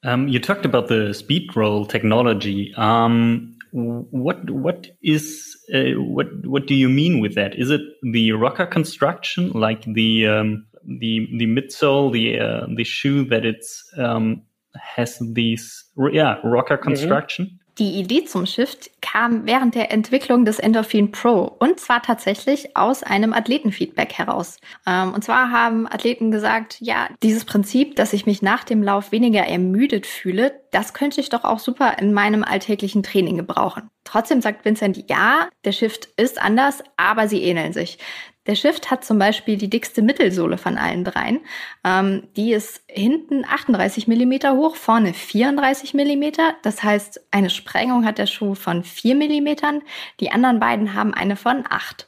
Um, 0.04 0.28
you 0.28 0.40
talked 0.40 0.66
about 0.66 0.88
the 0.88 1.14
speed 1.14 1.56
roll 1.56 1.86
technology. 1.86 2.74
Um, 2.76 3.56
what 3.72 4.50
what 4.50 4.88
is 5.02 5.56
uh, 5.74 6.00
what 6.02 6.28
what 6.46 6.68
do 6.68 6.76
you 6.76 6.90
mean 6.90 7.20
with 7.20 7.36
that? 7.36 7.56
Is 7.56 7.70
it 7.70 7.82
the 8.02 8.32
rocker 8.32 8.66
construction, 8.66 9.52
like 9.52 9.84
the 9.84 10.28
um, 10.28 10.66
the 10.86 11.28
the 11.38 11.46
midsole, 11.46 12.12
the 12.12 12.40
uh, 12.40 12.68
the 12.76 12.84
shoe 12.84 13.26
that 13.26 13.46
it's 13.46 13.84
um, 13.98 14.44
has 14.80 15.20
these 15.20 15.84
yeah 16.12 16.38
rocker 16.44 16.78
mhm. 16.78 16.84
construction? 16.84 17.46
Mhm. 17.46 17.67
Die 17.80 18.00
Idee 18.00 18.26
zum 18.26 18.48
Shift 18.48 18.90
kam 19.02 19.46
während 19.46 19.76
der 19.76 19.92
Entwicklung 19.92 20.46
des 20.46 20.58
Endorphin 20.58 21.12
Pro 21.12 21.44
und 21.60 21.80
zwar 21.80 22.02
tatsächlich 22.02 22.76
aus 22.76 23.04
einem 23.04 23.34
Athletenfeedback 23.34 24.14
heraus. 24.14 24.58
Ähm, 24.88 25.14
und 25.14 25.24
zwar 25.24 25.52
haben 25.52 25.86
Athleten 25.86 26.32
gesagt, 26.32 26.78
ja, 26.80 27.08
dieses 27.22 27.46
Prinzip, 27.46 27.96
dass 27.96 28.14
ich 28.14 28.26
mich 28.26 28.42
nach 28.42 28.64
dem 28.64 28.82
Lauf 28.82 29.12
weniger 29.12 29.46
ermüdet 29.46 30.08
fühle, 30.08 30.60
das 30.72 30.96
könnte 30.96 31.22
ich 31.22 31.30
doch 31.30 31.44
auch 31.44 31.60
super 31.60 31.98
in 32.00 32.14
meinem 32.14 32.44
alltäglichen 32.44 33.04
Training 33.04 33.38
gebrauchen. 33.38 33.90
Trotzdem 34.06 34.42
sagt 34.42 34.66
Vincent, 34.66 35.10
ja, 35.10 35.48
der 35.64 35.72
Shift 35.72 36.10
ist 36.18 36.42
anders, 36.42 36.84
aber 36.96 37.28
sie 37.28 37.44
ähneln 37.44 37.74
sich. 37.74 38.00
Der 38.48 38.56
Shift 38.56 38.90
hat 38.90 39.04
zum 39.04 39.20
Beispiel 39.20 39.58
die 39.58 39.70
dickste 39.70 40.02
Mittelsohle 40.02 40.58
von 40.58 40.78
allen 40.78 41.04
dreien. 41.04 41.42
Ähm, 41.84 42.28
die 42.36 42.54
ist 42.54 42.82
hinten 42.88 43.46
38 43.46 44.08
Millimeter 44.08 44.56
hoch, 44.56 44.76
vorne 44.76 45.14
34 45.14 45.94
Millimeter. 45.94 46.56
Das 46.64 46.82
heißt, 46.82 47.28
eine 47.32 47.50
Sprengung 47.50 48.06
hat 48.06 48.18
der 48.18 48.26
Schuh 48.26 48.56
von 48.56 48.84
4 48.84 49.16
Millimetern. 49.16 49.82
Die 50.22 50.32
anderen 50.32 50.60
beiden 50.60 50.94
haben 50.94 51.14
eine 51.14 51.36
von 51.36 51.66
8. 51.70 52.08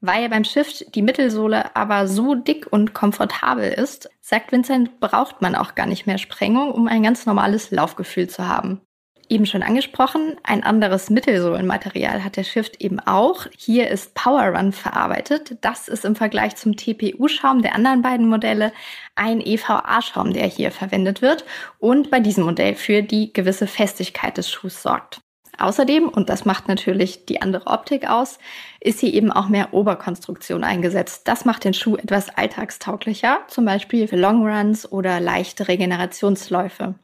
Weil 0.00 0.28
beim 0.28 0.44
Shift 0.44 0.94
die 0.94 1.02
Mittelsohle 1.02 1.74
aber 1.74 2.06
so 2.06 2.36
dick 2.36 2.66
und 2.70 2.94
komfortabel 2.94 3.72
ist, 3.72 4.10
sagt 4.20 4.52
Vincent, 4.52 5.00
braucht 5.00 5.42
man 5.42 5.56
auch 5.56 5.74
gar 5.74 5.86
nicht 5.86 6.06
mehr 6.06 6.18
Sprengung, 6.18 6.70
um 6.70 6.86
ein 6.86 7.02
ganz 7.02 7.26
normales 7.26 7.72
Laufgefühl 7.72 8.28
zu 8.28 8.46
haben 8.46 8.80
eben 9.28 9.46
schon 9.46 9.62
angesprochen, 9.62 10.36
ein 10.42 10.62
anderes 10.62 11.10
Mittelsohlenmaterial 11.10 12.24
hat 12.24 12.36
der 12.36 12.44
Shift 12.44 12.80
eben 12.80 13.00
auch. 13.00 13.46
Hier 13.56 13.88
ist 13.88 14.14
Power 14.14 14.56
Run 14.56 14.72
verarbeitet. 14.72 15.56
Das 15.60 15.88
ist 15.88 16.04
im 16.04 16.16
Vergleich 16.16 16.56
zum 16.56 16.76
TPU-Schaum 16.76 17.62
der 17.62 17.74
anderen 17.74 18.02
beiden 18.02 18.28
Modelle 18.28 18.72
ein 19.14 19.40
EVA-Schaum, 19.40 20.32
der 20.32 20.46
hier 20.46 20.70
verwendet 20.70 21.22
wird 21.22 21.44
und 21.78 22.10
bei 22.10 22.20
diesem 22.20 22.44
Modell 22.44 22.74
für 22.74 23.02
die 23.02 23.32
gewisse 23.32 23.66
Festigkeit 23.66 24.36
des 24.36 24.50
Schuhs 24.50 24.82
sorgt. 24.82 25.20
Außerdem, 25.58 26.08
und 26.08 26.28
das 26.28 26.44
macht 26.44 26.68
natürlich 26.68 27.26
die 27.26 27.42
andere 27.42 27.66
Optik 27.66 28.08
aus, 28.08 28.38
ist 28.80 29.00
hier 29.00 29.12
eben 29.12 29.32
auch 29.32 29.48
mehr 29.48 29.74
Oberkonstruktion 29.74 30.62
eingesetzt. 30.62 31.26
Das 31.26 31.44
macht 31.44 31.64
den 31.64 31.74
Schuh 31.74 31.96
etwas 31.96 32.30
alltagstauglicher, 32.30 33.40
zum 33.48 33.64
Beispiel 33.64 34.06
für 34.06 34.16
Longruns 34.16 34.90
oder 34.90 35.18
leichte 35.18 35.66
Regenerationsläufe. 35.66 36.94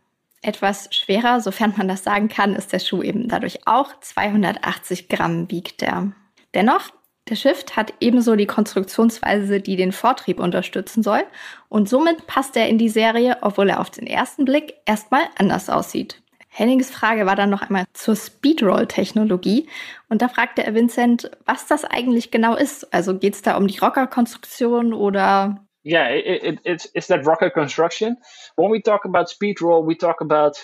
Etwas 0.44 0.88
schwerer, 0.90 1.40
sofern 1.40 1.72
man 1.76 1.88
das 1.88 2.04
sagen 2.04 2.28
kann, 2.28 2.54
ist 2.54 2.72
der 2.72 2.78
Schuh 2.78 3.02
eben 3.02 3.28
dadurch 3.28 3.66
auch. 3.66 3.98
280 3.98 5.08
Gramm 5.08 5.50
wiegt 5.50 5.82
er. 5.82 6.12
Dennoch, 6.52 6.90
der 7.30 7.36
Shift 7.36 7.76
hat 7.76 7.94
ebenso 8.00 8.36
die 8.36 8.44
Konstruktionsweise, 8.44 9.62
die 9.62 9.76
den 9.76 9.92
Vortrieb 9.92 10.38
unterstützen 10.38 11.02
soll. 11.02 11.22
Und 11.70 11.88
somit 11.88 12.26
passt 12.26 12.58
er 12.58 12.68
in 12.68 12.76
die 12.76 12.90
Serie, 12.90 13.38
obwohl 13.40 13.70
er 13.70 13.80
auf 13.80 13.88
den 13.88 14.06
ersten 14.06 14.44
Blick 14.44 14.74
erstmal 14.84 15.22
anders 15.38 15.70
aussieht. 15.70 16.20
Hennings 16.48 16.90
Frage 16.90 17.24
war 17.24 17.36
dann 17.36 17.48
noch 17.48 17.62
einmal 17.62 17.84
zur 17.94 18.14
Speedroll-Technologie. 18.14 19.66
Und 20.10 20.20
da 20.20 20.28
fragte 20.28 20.62
er 20.62 20.74
Vincent, 20.74 21.30
was 21.46 21.66
das 21.66 21.86
eigentlich 21.86 22.30
genau 22.30 22.54
ist. 22.54 22.92
Also 22.92 23.18
geht 23.18 23.34
es 23.34 23.40
da 23.40 23.56
um 23.56 23.66
die 23.66 23.78
Rocker-Konstruktion 23.78 24.92
oder 24.92 25.64
yeah, 25.84 26.08
it, 26.08 26.42
it, 26.42 26.60
it's 26.64 26.86
it's 26.94 27.06
that 27.08 27.26
rocket 27.26 27.52
construction. 27.52 28.16
When 28.56 28.70
we 28.70 28.80
talk 28.80 29.04
about 29.04 29.28
speed 29.28 29.60
roll, 29.60 29.84
we 29.84 29.94
talk 29.94 30.22
about 30.22 30.56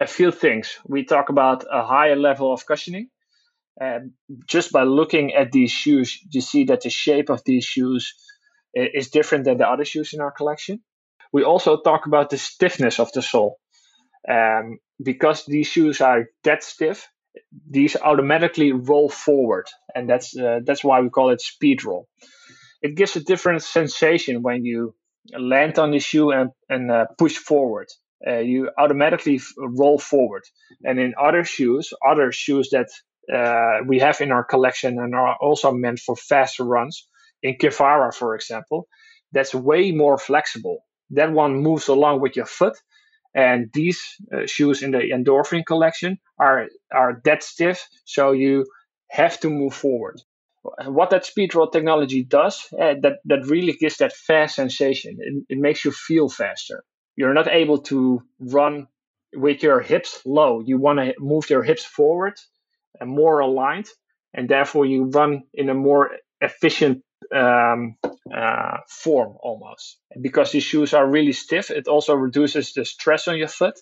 a 0.00 0.06
few 0.06 0.32
things. 0.32 0.78
We 0.86 1.04
talk 1.04 1.28
about 1.28 1.64
a 1.70 1.86
higher 1.86 2.16
level 2.16 2.52
of 2.52 2.66
cushioning. 2.66 3.08
And 3.80 4.12
just 4.46 4.72
by 4.72 4.82
looking 4.82 5.34
at 5.34 5.52
these 5.52 5.70
shoes, 5.70 6.18
you 6.30 6.40
see 6.40 6.64
that 6.64 6.82
the 6.82 6.90
shape 6.90 7.30
of 7.30 7.42
these 7.44 7.64
shoes 7.64 8.14
is 8.74 9.10
different 9.10 9.44
than 9.44 9.58
the 9.58 9.68
other 9.68 9.84
shoes 9.84 10.12
in 10.12 10.20
our 10.20 10.32
collection. 10.32 10.80
We 11.32 11.44
also 11.44 11.80
talk 11.80 12.06
about 12.06 12.30
the 12.30 12.38
stiffness 12.38 12.98
of 12.98 13.12
the 13.12 13.22
sole. 13.22 13.58
Um, 14.28 14.78
because 15.02 15.44
these 15.44 15.66
shoes 15.66 16.00
are 16.00 16.26
that 16.44 16.64
stiff, 16.64 17.08
these 17.68 17.96
automatically 17.96 18.72
roll 18.72 19.08
forward, 19.08 19.66
and 19.94 20.08
that's 20.08 20.36
uh, 20.36 20.60
that's 20.64 20.82
why 20.82 21.00
we 21.00 21.10
call 21.10 21.30
it 21.30 21.40
speed 21.40 21.84
roll 21.84 22.08
it 22.84 22.96
gives 22.96 23.16
a 23.16 23.24
different 23.24 23.62
sensation 23.62 24.42
when 24.42 24.62
you 24.62 24.94
land 25.38 25.78
on 25.78 25.90
the 25.90 25.98
shoe 25.98 26.30
and, 26.30 26.50
and 26.68 26.90
uh, 26.90 27.06
push 27.16 27.36
forward. 27.36 27.88
Uh, 28.26 28.40
you 28.40 28.70
automatically 28.78 29.36
f- 29.36 29.52
roll 29.56 29.98
forward. 29.98 30.42
And 30.84 31.00
in 31.00 31.14
other 31.18 31.44
shoes, 31.44 31.94
other 32.06 32.30
shoes 32.30 32.68
that 32.72 32.88
uh, 33.34 33.84
we 33.86 34.00
have 34.00 34.20
in 34.20 34.30
our 34.32 34.44
collection 34.44 34.98
and 34.98 35.14
are 35.14 35.34
also 35.40 35.72
meant 35.72 35.98
for 35.98 36.14
faster 36.14 36.62
runs, 36.62 37.08
in 37.42 37.56
Kivara, 37.56 38.14
for 38.14 38.34
example, 38.34 38.86
that's 39.32 39.54
way 39.54 39.90
more 39.92 40.18
flexible. 40.18 40.84
That 41.10 41.32
one 41.32 41.62
moves 41.62 41.88
along 41.88 42.20
with 42.20 42.36
your 42.36 42.46
foot. 42.46 42.76
And 43.34 43.70
these 43.72 44.00
uh, 44.32 44.46
shoes 44.46 44.82
in 44.82 44.90
the 44.90 44.98
endorphin 44.98 45.64
collection 45.66 46.18
are 46.38 46.68
are 46.92 47.14
dead 47.24 47.42
stiff, 47.42 47.88
so 48.04 48.32
you 48.32 48.66
have 49.10 49.40
to 49.40 49.50
move 49.50 49.74
forward 49.74 50.20
what 50.86 51.10
that 51.10 51.24
speed 51.24 51.54
roll 51.54 51.68
technology 51.68 52.24
does, 52.24 52.66
uh, 52.80 52.94
that 53.02 53.18
that 53.26 53.46
really 53.46 53.72
gives 53.72 53.98
that 53.98 54.12
fast 54.12 54.56
sensation. 54.56 55.18
It, 55.20 55.44
it 55.50 55.58
makes 55.58 55.84
you 55.84 55.92
feel 55.92 56.28
faster. 56.28 56.84
You're 57.16 57.34
not 57.34 57.48
able 57.48 57.78
to 57.82 58.22
run 58.40 58.88
with 59.34 59.62
your 59.62 59.80
hips 59.80 60.20
low. 60.24 60.60
You 60.60 60.78
want 60.78 60.98
to 60.98 61.14
move 61.18 61.50
your 61.50 61.62
hips 61.62 61.84
forward 61.84 62.34
and 63.00 63.10
more 63.10 63.40
aligned, 63.40 63.86
and 64.32 64.48
therefore 64.48 64.86
you 64.86 65.04
run 65.04 65.42
in 65.52 65.68
a 65.68 65.74
more 65.74 66.10
efficient 66.40 67.02
um, 67.34 67.96
uh, 68.34 68.78
form 68.88 69.36
almost. 69.42 69.98
Because 70.20 70.52
these 70.52 70.64
shoes 70.64 70.94
are 70.94 71.06
really 71.08 71.32
stiff, 71.32 71.70
it 71.70 71.88
also 71.88 72.14
reduces 72.14 72.72
the 72.72 72.84
stress 72.84 73.28
on 73.28 73.36
your 73.38 73.48
foot, 73.48 73.74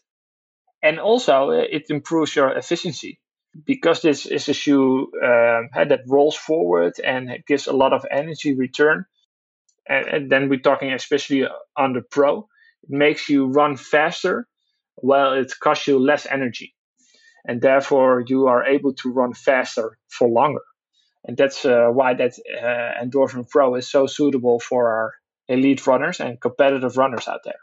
and 0.82 0.98
also 1.00 1.50
uh, 1.50 1.64
it 1.70 1.90
improves 1.90 2.34
your 2.36 2.50
efficiency 2.50 3.20
because 3.64 4.02
this 4.02 4.26
is 4.26 4.48
a 4.48 4.54
shoe 4.54 5.10
um, 5.22 5.68
that 5.74 6.00
rolls 6.06 6.36
forward 6.36 6.94
and 7.04 7.30
it 7.30 7.46
gives 7.46 7.66
a 7.66 7.72
lot 7.72 7.92
of 7.92 8.06
energy 8.10 8.54
return, 8.54 9.04
and, 9.88 10.06
and, 10.06 10.30
then 10.30 10.48
we're 10.48 10.60
talking 10.60 10.92
especially 10.92 11.46
on 11.76 11.92
the 11.92 12.02
Pro, 12.02 12.48
it 12.82 12.90
makes 12.90 13.28
you 13.28 13.46
run 13.46 13.76
faster 13.76 14.46
while 14.96 15.32
it 15.32 15.52
costs 15.60 15.86
you 15.86 15.98
less 15.98 16.26
energy. 16.26 16.74
And 17.44 17.60
therefore, 17.60 18.22
you 18.26 18.46
are 18.46 18.64
able 18.64 18.94
to 18.94 19.12
run 19.12 19.34
faster 19.34 19.98
for 20.08 20.28
longer. 20.28 20.62
And 21.24 21.36
that's 21.36 21.64
uh, 21.64 21.88
why 21.92 22.14
that 22.14 22.34
uh, 22.62 23.04
Endorphin 23.04 23.48
Pro 23.48 23.74
is 23.74 23.90
so 23.90 24.06
suitable 24.06 24.60
for 24.60 24.88
our 24.92 25.12
elite 25.48 25.86
runners 25.86 26.20
and 26.20 26.40
competitive 26.40 26.96
runners 26.96 27.28
out 27.28 27.40
there. 27.44 27.58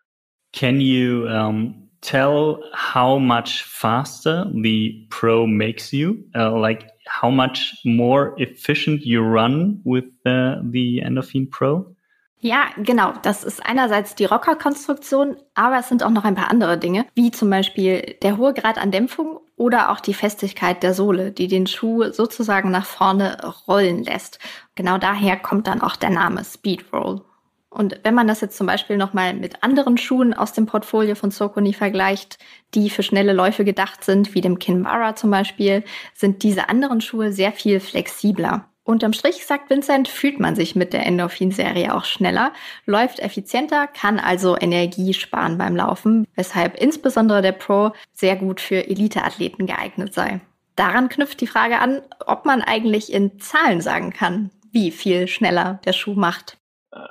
Can 0.52 0.82
you 0.82 1.28
um, 1.30 1.89
tell 2.02 2.64
how 2.74 3.20
much 3.20 3.64
faster 3.64 4.46
the 4.54 5.06
Pro 5.10 5.46
makes 5.46 5.94
you? 5.94 6.24
Uh, 6.36 6.58
like 6.58 6.90
how 7.08 7.30
much 7.30 7.76
more 7.84 8.36
efficient 8.38 9.06
you 9.06 9.22
run 9.22 9.82
with 9.84 10.06
uh, 10.26 10.62
the 10.72 11.02
Endorphin 11.02 11.50
Pro? 11.50 11.96
Ja, 12.42 12.68
genau. 12.78 13.14
Das 13.22 13.44
ist 13.44 13.66
einerseits 13.66 14.16
die 14.16 14.24
Rocker-Konstruktion, 14.24 15.36
aber 15.56 15.80
es 15.80 15.90
sind 15.90 16.04
auch 16.04 16.10
noch 16.10 16.24
ein 16.24 16.36
paar 16.36 16.50
andere 16.50 16.78
Dinge, 16.78 17.06
wie 17.14 17.32
zum 17.32 17.50
Beispiel 17.50 18.16
der 18.22 18.38
hohe 18.38 18.54
Grad 18.54 18.78
an 18.78 18.92
Dämpfung 18.92 19.42
oder 19.58 19.92
auch 19.92 20.00
die 20.00 20.14
Festigkeit 20.14 20.82
der 20.82 20.94
Sohle, 20.94 21.34
die 21.34 21.50
den 21.50 21.68
Schuh 21.68 22.14
sozusagen 22.14 22.72
nach 22.72 22.86
vorne 22.86 23.38
rollen 23.68 24.06
lässt. 24.06 24.40
Genau 24.76 24.98
daher 24.98 25.36
kommt 25.36 25.68
dann 25.68 25.82
auch 25.82 25.98
der 25.98 26.12
Name 26.12 26.46
Speed 26.46 26.86
Roll. 26.94 27.26
Und 27.70 28.00
wenn 28.04 28.16
man 28.16 28.28
das 28.28 28.42
jetzt 28.42 28.58
zum 28.58 28.66
Beispiel 28.66 28.98
nochmal 28.98 29.36
mit 29.36 29.64
anderen 29.64 29.98
Schuhen 29.98 30.34
aus 30.34 30.54
dem 30.54 30.66
Portfolio 30.66 31.14
von 31.14 31.30
Socony 31.30 31.74
vergleicht, 31.74 32.40
die 32.74 32.90
für 32.90 33.04
schnelle 33.04 33.34
Läufe 33.34 33.64
gedacht 33.64 34.04
sind, 34.04 34.34
wie 34.34 34.42
dem 34.42 34.58
Kinvara 34.58 35.16
zum 35.16 35.30
Beispiel, 35.30 35.84
sind 36.16 36.42
diese 36.42 36.70
anderen 36.70 37.00
Schuhe 37.00 37.32
sehr 37.32 37.52
viel 37.52 37.80
flexibler. 37.80 38.66
Unterm 38.90 39.14
Strich, 39.14 39.46
sagt 39.46 39.70
Vincent, 39.70 40.08
fühlt 40.08 40.40
man 40.40 40.56
sich 40.56 40.76
mit 40.76 40.94
der 40.94 41.06
Endorphin-Serie 41.06 41.94
auch 41.94 42.06
schneller, 42.06 42.54
läuft 42.88 43.20
effizienter, 43.20 43.86
kann 43.86 44.18
also 44.18 44.58
Energie 44.58 45.14
sparen 45.14 45.60
beim 45.60 45.76
Laufen, 45.76 46.26
weshalb 46.34 46.76
insbesondere 46.76 47.44
der 47.44 47.52
Pro 47.52 47.92
sehr 48.14 48.36
gut 48.36 48.60
für 48.60 48.88
Elite-Athleten 48.88 49.68
geeignet 49.68 50.16
sei. 50.16 50.42
Daran 50.76 51.10
knüpft 51.10 51.40
die 51.40 51.46
Frage 51.46 51.78
an, 51.78 52.02
ob 52.26 52.46
man 52.46 52.64
eigentlich 52.64 53.14
in 53.14 53.40
Zahlen 53.40 53.82
sagen 53.82 54.12
kann, 54.12 54.50
wie 54.72 54.90
viel 54.90 55.28
schneller 55.28 55.80
der 55.86 55.94
Schuh 55.94 56.16
macht. 56.16 56.59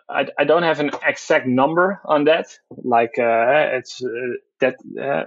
Uh, 0.08 0.12
I, 0.12 0.26
I 0.38 0.44
don't 0.44 0.62
have 0.62 0.80
an 0.80 0.90
exact 1.06 1.46
number 1.46 2.00
on 2.04 2.24
that, 2.24 2.46
like 2.70 3.18
uh, 3.18 3.76
it's 3.76 4.02
uh, 4.02 4.08
that 4.60 4.76
uh, 5.00 5.24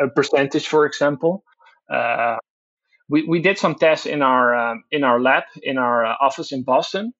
a 0.00 0.08
percentage, 0.08 0.66
for 0.66 0.86
example. 0.86 1.44
Uh, 1.90 2.36
we, 3.08 3.24
we 3.26 3.40
did 3.40 3.58
some 3.58 3.74
tests 3.74 4.06
in 4.06 4.22
our 4.22 4.54
um, 4.54 4.84
in 4.90 5.04
our 5.04 5.20
lab 5.20 5.44
in 5.62 5.78
our 5.78 6.06
uh, 6.06 6.14
office 6.20 6.52
in 6.52 6.62
Boston. 6.62 7.12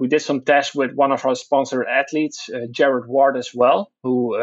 we 0.00 0.08
did 0.08 0.22
some 0.22 0.40
tests 0.42 0.74
with 0.74 0.92
one 0.94 1.12
of 1.12 1.24
our 1.24 1.34
sponsored 1.34 1.86
athletes, 1.86 2.50
Jared 2.70 3.06
Ward, 3.06 3.36
as 3.36 3.50
well, 3.54 3.90
who 4.02 4.36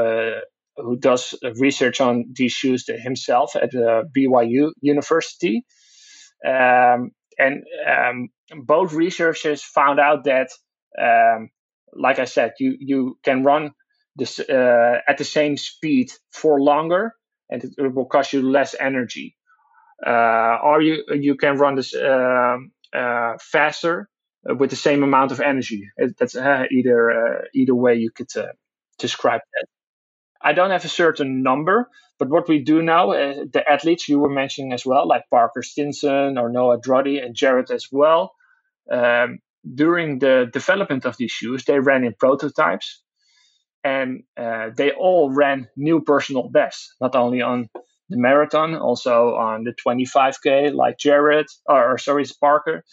who 0.77 0.97
does 0.97 1.35
research 1.59 2.01
on 2.01 2.25
these 2.33 2.51
shoes 2.51 2.85
himself 2.87 3.55
at 3.55 3.71
BYU 3.71 4.71
University. 4.81 5.65
Um, 6.45 7.11
and 7.37 7.63
um, 7.87 8.29
both 8.65 8.93
researchers 8.93 9.63
found 9.63 9.99
out 9.99 10.25
that 10.25 10.49
um, 10.97 11.49
like 11.95 12.19
I 12.19 12.25
said, 12.25 12.53
you 12.59 12.75
you 12.79 13.17
can 13.23 13.43
run 13.43 13.71
this 14.15 14.39
uh, 14.39 14.99
at 15.07 15.17
the 15.17 15.23
same 15.25 15.57
speed 15.57 16.11
for 16.31 16.61
longer, 16.61 17.13
and 17.49 17.63
it, 17.63 17.95
will 17.95 18.05
cost 18.07 18.33
you 18.33 18.41
less 18.41 18.75
energy. 18.79 19.35
Uh, 20.05 20.57
or 20.63 20.81
you 20.81 21.03
you 21.13 21.35
can 21.35 21.57
run 21.57 21.75
this 21.75 21.95
um, 21.95 22.71
uh, 22.93 23.33
faster 23.41 24.09
with 24.45 24.69
the 24.71 24.75
same 24.77 25.03
amount 25.03 25.31
of 25.31 25.41
energy. 25.41 25.89
That's 26.19 26.35
uh, 26.35 26.65
either 26.71 27.11
uh, 27.11 27.41
either 27.55 27.75
way 27.75 27.95
you 27.95 28.11
could 28.11 28.35
uh, 28.37 28.47
describe 28.99 29.41
that. 29.53 29.65
I 30.41 30.53
don't 30.53 30.71
have 30.71 30.85
a 30.85 30.89
certain 30.89 31.43
number, 31.43 31.89
but 32.19 32.29
what 32.29 32.47
we 32.49 32.59
do 32.63 32.81
now, 32.83 33.11
the 33.11 33.63
athletes 33.69 34.09
you 34.09 34.19
were 34.19 34.29
mentioning 34.29 34.73
as 34.73 34.85
well, 34.85 35.07
like 35.07 35.23
Parker 35.31 35.63
Stinson 35.63 36.37
or 36.37 36.49
Noah 36.49 36.79
Druddy 36.79 37.23
and 37.25 37.35
Jared 37.35 37.71
as 37.71 37.87
well, 37.91 38.33
um, 38.91 39.39
during 39.73 40.19
the 40.19 40.49
development 40.51 41.05
of 41.05 41.17
these 41.17 41.31
shoes, 41.31 41.65
they 41.65 41.79
ran 41.79 42.03
in 42.03 42.13
prototypes 42.19 43.01
and 43.83 44.23
uh, 44.37 44.69
they 44.75 44.91
all 44.91 45.31
ran 45.31 45.69
new 45.77 46.01
personal 46.01 46.49
bests, 46.49 46.95
not 46.99 47.15
only 47.15 47.41
on 47.41 47.69
the 48.09 48.17
marathon, 48.17 48.75
also 48.75 49.35
on 49.35 49.63
the 49.63 49.73
25K, 49.73 50.73
like 50.73 50.97
Jared, 50.97 51.47
or 51.67 51.97
sorry, 51.97 52.25
Parker, 52.41 52.83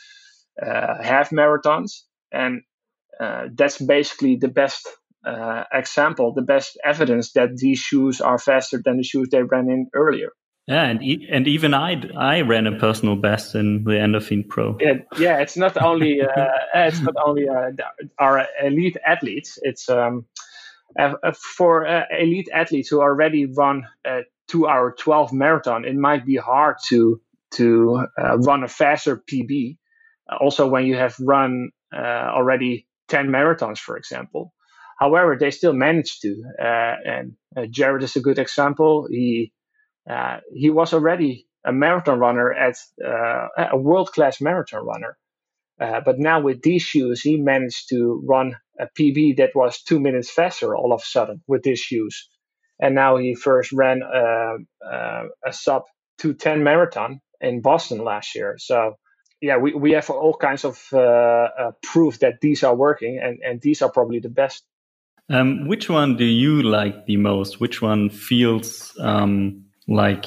uh, 0.60 1.02
half 1.02 1.30
marathons. 1.30 2.02
And 2.32 2.62
uh, 3.18 3.48
that's 3.54 3.78
basically 3.78 4.36
the 4.36 4.48
best 4.48 4.88
uh, 5.26 5.64
example, 5.72 6.34
the 6.34 6.42
best 6.42 6.78
evidence 6.84 7.32
that 7.32 7.56
these 7.56 7.78
shoes 7.78 8.20
are 8.20 8.38
faster 8.38 8.80
than 8.84 8.98
the 8.98 9.02
shoes 9.04 9.28
they 9.30 9.42
ran 9.42 9.70
in 9.70 9.88
earlier. 9.94 10.30
Yeah, 10.68 10.84
and 10.84 11.02
e- 11.02 11.26
and 11.30 11.48
even 11.48 11.74
I 11.74 12.00
I 12.16 12.42
ran 12.42 12.68
a 12.68 12.78
personal 12.78 13.16
best 13.16 13.56
in 13.56 13.82
the 13.82 13.92
Endorphin 13.92 14.48
Pro. 14.48 14.78
Yeah, 14.80 14.98
yeah. 15.18 15.38
It's 15.38 15.56
not 15.56 15.76
only 15.76 16.20
uh, 16.22 16.48
it's 16.74 17.02
not 17.02 17.14
only 17.24 17.48
uh, 17.48 17.72
our 18.18 18.46
elite 18.62 18.96
athletes. 19.04 19.58
It's 19.62 19.88
um, 19.88 20.24
uh, 20.98 21.14
uh 21.22 21.32
for 21.56 21.86
uh, 21.86 22.04
elite 22.16 22.48
athletes 22.54 22.88
who 22.88 23.00
already 23.00 23.46
run 23.46 23.82
a 24.06 24.20
two-hour 24.46 24.94
twelve 24.96 25.32
marathon. 25.32 25.84
It 25.84 25.96
might 25.96 26.24
be 26.24 26.36
hard 26.36 26.76
to 26.88 27.20
to 27.54 28.06
uh, 28.16 28.38
run 28.38 28.62
a 28.62 28.68
faster 28.68 29.16
PB. 29.16 29.78
Also, 30.40 30.68
when 30.68 30.86
you 30.86 30.94
have 30.96 31.16
run 31.18 31.70
already 31.92 32.86
ten 33.08 33.28
marathons, 33.28 33.78
for 33.78 33.96
example. 33.96 34.54
however, 35.00 35.36
they 35.36 35.50
still 35.50 35.72
managed 35.72 36.22
to. 36.22 36.40
And 36.60 37.34
Jared 37.70 38.04
is 38.04 38.14
a 38.14 38.20
good 38.20 38.38
example. 38.38 39.08
He 39.10 39.52
uh, 40.08 40.38
he 40.52 40.70
was 40.70 40.92
already 40.92 41.46
a 41.64 41.72
marathon 41.72 42.18
runner 42.18 42.52
at 42.52 42.76
uh, 43.04 43.48
a 43.72 43.76
world 43.76 44.10
class 44.12 44.40
marathon 44.40 44.84
runner. 44.84 45.16
Uh, 45.80 46.00
but 46.04 46.18
now 46.18 46.40
with 46.40 46.62
these 46.62 46.82
shoes, 46.82 47.20
he 47.20 47.36
managed 47.36 47.88
to 47.88 48.22
run 48.26 48.56
a 48.78 48.86
PB 48.98 49.36
that 49.36 49.50
was 49.54 49.82
two 49.82 50.00
minutes 50.00 50.30
faster 50.30 50.76
all 50.76 50.92
of 50.92 51.02
a 51.02 51.04
sudden 51.04 51.42
with 51.46 51.62
these 51.62 51.80
shoes. 51.80 52.28
And 52.80 52.94
now 52.94 53.16
he 53.16 53.34
first 53.34 53.72
ran 53.72 54.02
uh, 54.02 54.56
uh, 54.84 55.24
a 55.46 55.52
sub 55.52 55.82
210 56.18 56.64
marathon 56.64 57.20
in 57.40 57.62
Boston 57.62 58.04
last 58.04 58.34
year. 58.34 58.56
So, 58.58 58.94
yeah, 59.40 59.56
we, 59.56 59.74
we 59.74 59.92
have 59.92 60.10
all 60.10 60.36
kinds 60.36 60.64
of 60.64 60.78
proof 61.82 62.18
that 62.20 62.40
these 62.40 62.62
are 62.62 62.74
working, 62.74 63.20
and, 63.22 63.38
and 63.44 63.60
these 63.60 63.82
are 63.82 63.90
probably 63.90 64.20
the 64.20 64.28
best. 64.28 64.64
Um, 65.28 65.66
which 65.66 65.88
one 65.88 66.16
do 66.16 66.24
you 66.24 66.62
like 66.62 67.06
the 67.06 67.16
most? 67.16 67.60
Which 67.60 67.80
one 67.80 68.10
feels 68.10 68.92
um, 69.00 69.61
like 69.88 70.26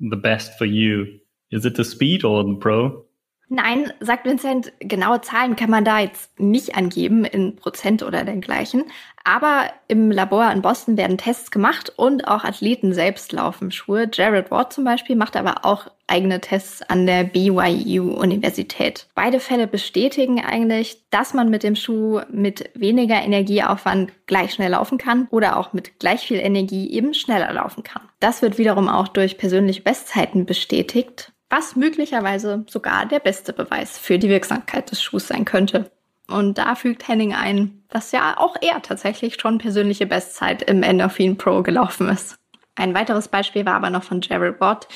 the 0.00 0.16
best 0.16 0.56
for 0.58 0.64
you? 0.64 1.18
Is 1.50 1.64
it 1.66 1.76
the 1.76 1.84
speed 1.84 2.24
or 2.24 2.42
the 2.42 2.56
pro? 2.56 3.04
Nein, 3.54 3.92
sagt 4.00 4.24
Vincent, 4.24 4.72
genaue 4.78 5.20
Zahlen 5.20 5.56
kann 5.56 5.68
man 5.68 5.84
da 5.84 5.98
jetzt 5.98 6.40
nicht 6.40 6.74
angeben 6.74 7.26
in 7.26 7.54
Prozent 7.54 8.02
oder 8.02 8.24
dergleichen. 8.24 8.84
Aber 9.24 9.64
im 9.88 10.10
Labor 10.10 10.50
in 10.50 10.62
Boston 10.62 10.96
werden 10.96 11.18
Tests 11.18 11.50
gemacht 11.50 11.92
und 11.94 12.26
auch 12.26 12.44
Athleten 12.44 12.94
selbst 12.94 13.30
laufen 13.30 13.70
Schuhe. 13.70 14.08
Jared 14.10 14.50
Ward 14.50 14.72
zum 14.72 14.84
Beispiel 14.84 15.16
macht 15.16 15.36
aber 15.36 15.66
auch 15.66 15.88
eigene 16.06 16.40
Tests 16.40 16.80
an 16.80 17.04
der 17.04 17.24
BYU-Universität. 17.24 19.06
Beide 19.14 19.38
Fälle 19.38 19.66
bestätigen 19.66 20.42
eigentlich, 20.42 21.02
dass 21.10 21.34
man 21.34 21.50
mit 21.50 21.62
dem 21.62 21.76
Schuh 21.76 22.22
mit 22.30 22.70
weniger 22.72 23.22
Energieaufwand 23.22 24.12
gleich 24.26 24.54
schnell 24.54 24.70
laufen 24.70 24.96
kann 24.96 25.28
oder 25.30 25.58
auch 25.58 25.74
mit 25.74 25.98
gleich 25.98 26.22
viel 26.22 26.38
Energie 26.38 26.90
eben 26.90 27.12
schneller 27.12 27.52
laufen 27.52 27.82
kann. 27.82 28.08
Das 28.18 28.40
wird 28.40 28.56
wiederum 28.56 28.88
auch 28.88 29.08
durch 29.08 29.36
persönliche 29.36 29.82
Bestzeiten 29.82 30.46
bestätigt 30.46 31.32
was 31.52 31.76
möglicherweise 31.76 32.64
sogar 32.66 33.04
der 33.04 33.20
beste 33.20 33.52
Beweis 33.52 33.98
für 33.98 34.18
die 34.18 34.30
Wirksamkeit 34.30 34.90
des 34.90 35.02
Schuhs 35.02 35.28
sein 35.28 35.44
könnte. 35.44 35.90
Und 36.26 36.56
da 36.56 36.74
fügt 36.74 37.06
Henning 37.06 37.34
ein, 37.34 37.82
dass 37.88 38.10
ja 38.10 38.38
auch 38.38 38.56
er 38.62 38.80
tatsächlich 38.80 39.38
schon 39.38 39.58
persönliche 39.58 40.06
Bestzeit 40.06 40.62
im 40.62 40.82
Endorphin 40.82 41.36
Pro 41.36 41.62
gelaufen 41.62 42.08
ist. 42.08 42.38
Ein 42.74 42.94
weiteres 42.94 43.28
Beispiel 43.28 43.66
war 43.66 43.74
aber 43.74 43.90
noch 43.90 44.02
von 44.02 44.20
Gerald 44.20 44.60
Watt, 44.60 44.88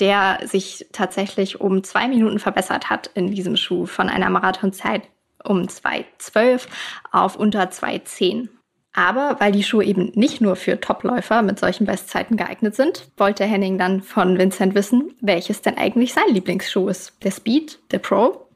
der 0.00 0.40
sich 0.44 0.86
tatsächlich 0.92 1.62
um 1.62 1.82
zwei 1.82 2.08
Minuten 2.08 2.38
verbessert 2.38 2.90
hat 2.90 3.06
in 3.14 3.30
diesem 3.30 3.56
Schuh 3.56 3.86
von 3.86 4.10
einer 4.10 4.28
Marathonzeit 4.28 5.04
um 5.42 5.62
2,12 5.62 6.68
auf 7.10 7.36
unter 7.36 7.62
2,10. 7.62 8.48
Aber 8.94 9.36
weil 9.38 9.52
die 9.52 9.62
Schuhe 9.62 9.84
eben 9.84 10.12
nicht 10.14 10.40
nur 10.40 10.54
für 10.54 10.78
Topläufer 10.78 11.42
mit 11.42 11.58
solchen 11.58 11.86
Bestzeiten 11.86 12.36
geeignet 12.36 12.74
sind, 12.74 13.10
wollte 13.16 13.44
Henning 13.44 13.78
dann 13.78 14.02
von 14.02 14.38
Vincent 14.38 14.74
wissen, 14.74 15.16
welches 15.22 15.62
denn 15.62 15.78
eigentlich 15.78 16.12
sein 16.12 16.28
Lieblingsschuh 16.28 16.88
ist. 16.88 17.24
Der 17.24 17.30
Speed, 17.30 17.78
der 17.90 18.00
Pro? 18.00 18.48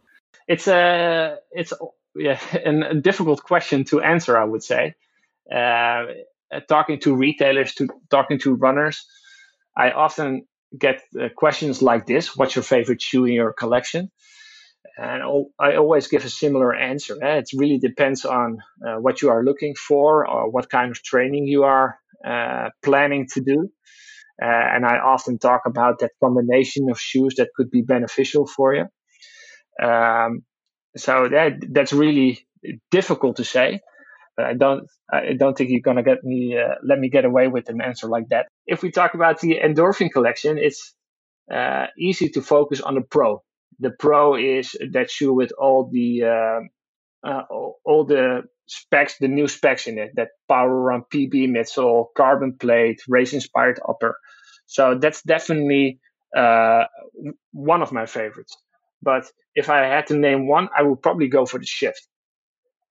It's 0.46 0.68
a, 0.68 1.38
it's 1.50 1.74
yeah, 2.14 2.38
a 2.64 2.94
difficult 2.94 3.42
question 3.42 3.84
to 3.86 4.00
answer, 4.00 4.36
I 4.36 4.44
would 4.44 4.62
say. 4.62 4.94
Uh, 5.50 6.06
talking 6.68 7.00
to 7.00 7.14
retailers, 7.14 7.74
to 7.74 7.86
talking 8.10 8.38
to 8.40 8.54
runners, 8.54 9.06
I 9.76 9.92
often 9.92 10.46
get 10.78 11.02
uh, 11.18 11.28
questions 11.34 11.82
like 11.82 12.06
this: 12.06 12.36
"What's 12.36 12.56
your 12.56 12.64
favorite 12.64 13.00
shoe 13.00 13.24
in 13.26 13.34
your 13.34 13.52
collection?" 13.52 14.10
And 14.96 15.22
I 15.58 15.76
always 15.76 16.08
give 16.08 16.24
a 16.24 16.30
similar 16.30 16.74
answer. 16.74 17.22
Eh? 17.22 17.36
It 17.38 17.50
really 17.54 17.78
depends 17.78 18.24
on 18.24 18.58
uh, 18.86 18.96
what 18.96 19.20
you 19.20 19.28
are 19.28 19.44
looking 19.44 19.74
for 19.74 20.26
or 20.26 20.50
what 20.50 20.70
kind 20.70 20.90
of 20.90 21.02
training 21.02 21.46
you 21.46 21.64
are 21.64 21.98
uh, 22.26 22.70
planning 22.82 23.26
to 23.34 23.40
do. 23.42 23.68
Uh, 24.42 24.46
and 24.46 24.86
I 24.86 24.98
often 24.98 25.38
talk 25.38 25.62
about 25.66 25.98
that 26.00 26.12
combination 26.22 26.90
of 26.90 26.98
shoes 26.98 27.34
that 27.36 27.50
could 27.54 27.70
be 27.70 27.82
beneficial 27.82 28.46
for 28.46 28.74
you. 28.74 28.86
Um, 29.82 30.44
so 30.96 31.28
that 31.28 31.52
that's 31.72 31.92
really 31.92 32.46
difficult 32.90 33.36
to 33.36 33.44
say. 33.44 33.80
I 34.38 34.54
don't 34.54 34.86
I 35.10 35.32
don't 35.38 35.56
think 35.56 35.70
you're 35.70 35.80
gonna 35.80 36.02
get 36.02 36.24
me 36.24 36.58
uh, 36.58 36.74
let 36.82 36.98
me 36.98 37.08
get 37.08 37.24
away 37.24 37.48
with 37.48 37.68
an 37.68 37.80
answer 37.80 38.08
like 38.08 38.28
that. 38.28 38.46
If 38.66 38.82
we 38.82 38.90
talk 38.90 39.14
about 39.14 39.40
the 39.40 39.58
endorphin 39.62 40.10
collection, 40.10 40.58
it's 40.58 40.94
uh, 41.50 41.86
easy 41.98 42.30
to 42.30 42.42
focus 42.42 42.80
on 42.80 42.94
the 42.94 43.02
pro 43.02 43.42
the 43.80 43.90
Pro 43.90 44.36
is 44.36 44.76
that 44.92 45.10
shoe 45.10 45.32
with 45.34 45.52
all 45.58 45.88
the 45.92 46.24
uh, 46.24 46.60
uh, 47.28 47.42
all 47.84 48.04
the 48.04 48.42
specs, 48.66 49.18
the 49.18 49.28
new 49.28 49.48
specs 49.48 49.86
in 49.86 49.98
it. 49.98 50.12
That 50.16 50.28
Power 50.48 50.74
Run 50.74 51.02
PB 51.12 51.48
midsole, 51.50 52.06
carbon 52.16 52.54
plate, 52.58 53.00
race 53.08 53.32
inspired 53.32 53.80
upper. 53.88 54.16
So 54.66 54.98
that's 54.98 55.22
definitely 55.22 56.00
uh, 56.36 56.84
one 57.52 57.82
of 57.82 57.92
my 57.92 58.06
favorites. 58.06 58.56
But 59.02 59.30
if 59.54 59.70
I 59.70 59.86
had 59.86 60.08
to 60.08 60.16
name 60.16 60.48
one, 60.48 60.68
I 60.76 60.82
would 60.82 61.02
probably 61.02 61.28
go 61.28 61.46
for 61.46 61.58
the 61.58 61.66
Shift 61.66 62.00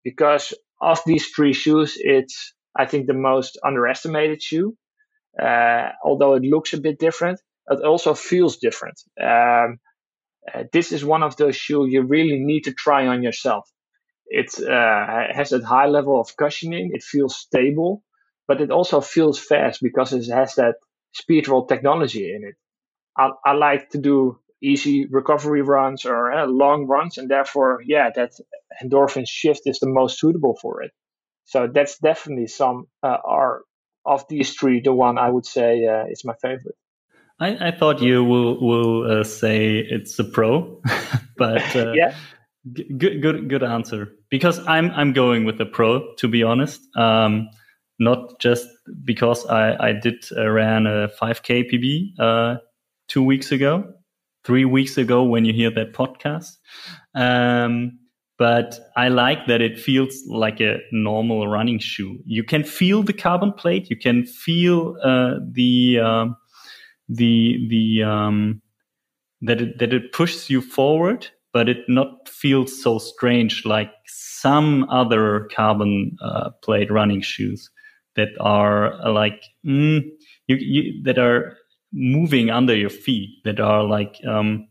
because 0.05 0.53
of 0.81 1.01
these 1.05 1.27
three 1.27 1.53
shoes, 1.53 1.97
it's 1.99 2.53
I 2.77 2.85
think 2.85 3.07
the 3.07 3.13
most 3.13 3.59
underestimated 3.63 4.41
shoe. 4.41 4.77
Uh, 5.41 5.89
although 6.03 6.35
it 6.35 6.43
looks 6.43 6.73
a 6.73 6.79
bit 6.79 6.99
different, 6.99 7.41
it 7.69 7.83
also 7.83 8.13
feels 8.13 8.57
different. 8.57 9.01
Um, 9.21 9.79
uh, 10.53 10.63
this 10.71 10.91
is 10.91 11.03
one 11.03 11.23
of 11.23 11.35
those 11.37 11.55
shoes 11.55 11.91
you 11.91 12.01
really 12.03 12.39
need 12.39 12.61
to 12.65 12.73
try 12.73 13.07
on 13.07 13.23
yourself. 13.23 13.69
It 14.27 14.49
uh, 14.61 15.33
has 15.33 15.51
a 15.53 15.65
high 15.65 15.87
level 15.87 16.19
of 16.19 16.35
cushioning. 16.37 16.91
It 16.93 17.03
feels 17.03 17.35
stable, 17.37 18.03
but 18.47 18.61
it 18.61 18.71
also 18.71 19.01
feels 19.01 19.39
fast 19.39 19.81
because 19.81 20.13
it 20.13 20.27
has 20.33 20.55
that 20.55 20.75
speed 21.13 21.47
roll 21.47 21.67
technology 21.67 22.33
in 22.33 22.43
it. 22.45 22.55
I, 23.17 23.31
I 23.45 23.53
like 23.53 23.89
to 23.91 23.97
do 23.99 24.39
easy 24.61 25.05
recovery 25.07 25.61
runs 25.61 26.05
or 26.05 26.31
uh, 26.31 26.47
long 26.47 26.87
runs, 26.87 27.17
and 27.17 27.29
therefore, 27.29 27.81
yeah, 27.85 28.09
that 28.15 28.31
endorphin 28.83 29.27
shift 29.27 29.61
is 29.65 29.79
the 29.79 29.89
most 29.89 30.19
suitable 30.19 30.57
for 30.61 30.81
it. 30.83 30.91
So 31.45 31.67
that's 31.73 31.99
definitely 31.99 32.47
some 32.47 32.87
uh, 33.03 33.17
are 33.25 33.63
of 34.05 34.27
these 34.29 34.53
three 34.55 34.81
the 34.81 34.93
one 34.93 35.17
I 35.17 35.29
would 35.29 35.45
say 35.45 35.85
uh, 35.87 36.05
is 36.09 36.25
my 36.25 36.35
favorite. 36.41 36.77
I, 37.39 37.67
I 37.67 37.71
thought 37.71 38.01
you 38.01 38.23
will 38.23 38.59
will 38.61 39.19
uh, 39.19 39.23
say 39.23 39.77
it's 39.77 40.17
a 40.19 40.23
pro, 40.23 40.81
but 41.37 41.75
uh, 41.75 41.91
yeah, 41.91 42.15
good 42.73 43.21
good 43.21 43.49
good 43.49 43.63
answer. 43.63 44.13
Because 44.29 44.59
I'm 44.67 44.91
I'm 44.91 45.13
going 45.13 45.45
with 45.45 45.57
the 45.57 45.65
pro 45.65 46.13
to 46.15 46.27
be 46.27 46.43
honest. 46.43 46.81
Um, 46.95 47.49
not 47.99 48.39
just 48.39 48.67
because 49.03 49.45
I 49.47 49.75
I 49.89 49.93
did 49.93 50.25
uh, 50.37 50.47
ran 50.49 50.87
a 50.87 51.09
5k 51.09 51.71
PB 51.71 52.19
uh, 52.19 52.59
two 53.07 53.23
weeks 53.23 53.51
ago, 53.51 53.83
three 54.45 54.65
weeks 54.65 54.97
ago 54.97 55.23
when 55.23 55.43
you 55.43 55.53
hear 55.53 55.71
that 55.71 55.93
podcast. 55.93 56.57
Um, 57.15 57.99
but 58.37 58.79
I 58.97 59.07
like 59.07 59.47
that 59.47 59.61
it 59.61 59.79
feels 59.79 60.13
like 60.27 60.59
a 60.59 60.79
normal 60.91 61.47
running 61.47 61.79
shoe. 61.79 62.19
You 62.25 62.43
can 62.43 62.63
feel 62.63 63.01
the 63.01 63.13
carbon 63.13 63.53
plate. 63.53 63.89
You 63.89 63.95
can 63.95 64.25
feel 64.25 64.97
uh, 65.01 65.35
the 65.51 65.99
um, 65.99 66.35
the 67.09 67.67
the 67.69 68.03
um, 68.03 68.61
that 69.41 69.61
it, 69.61 69.79
that 69.79 69.93
it 69.93 70.11
pushes 70.11 70.49
you 70.49 70.61
forward, 70.61 71.27
but 71.53 71.69
it 71.69 71.87
not 71.87 72.27
feels 72.27 72.81
so 72.81 72.99
strange 72.99 73.65
like 73.65 73.91
some 74.07 74.87
other 74.89 75.47
carbon 75.55 76.15
uh, 76.21 76.49
plate 76.63 76.91
running 76.91 77.21
shoes 77.21 77.69
that 78.15 78.29
are 78.39 78.93
uh, 79.01 79.11
like 79.11 79.43
mm, 79.65 80.03
you, 80.47 80.55
you, 80.55 81.03
that 81.03 81.17
are 81.17 81.57
moving 81.93 82.49
under 82.49 82.75
your 82.75 82.89
feet 82.89 83.29
that 83.45 83.59
are 83.59 83.83
like 83.83 84.19
um, 84.27 84.67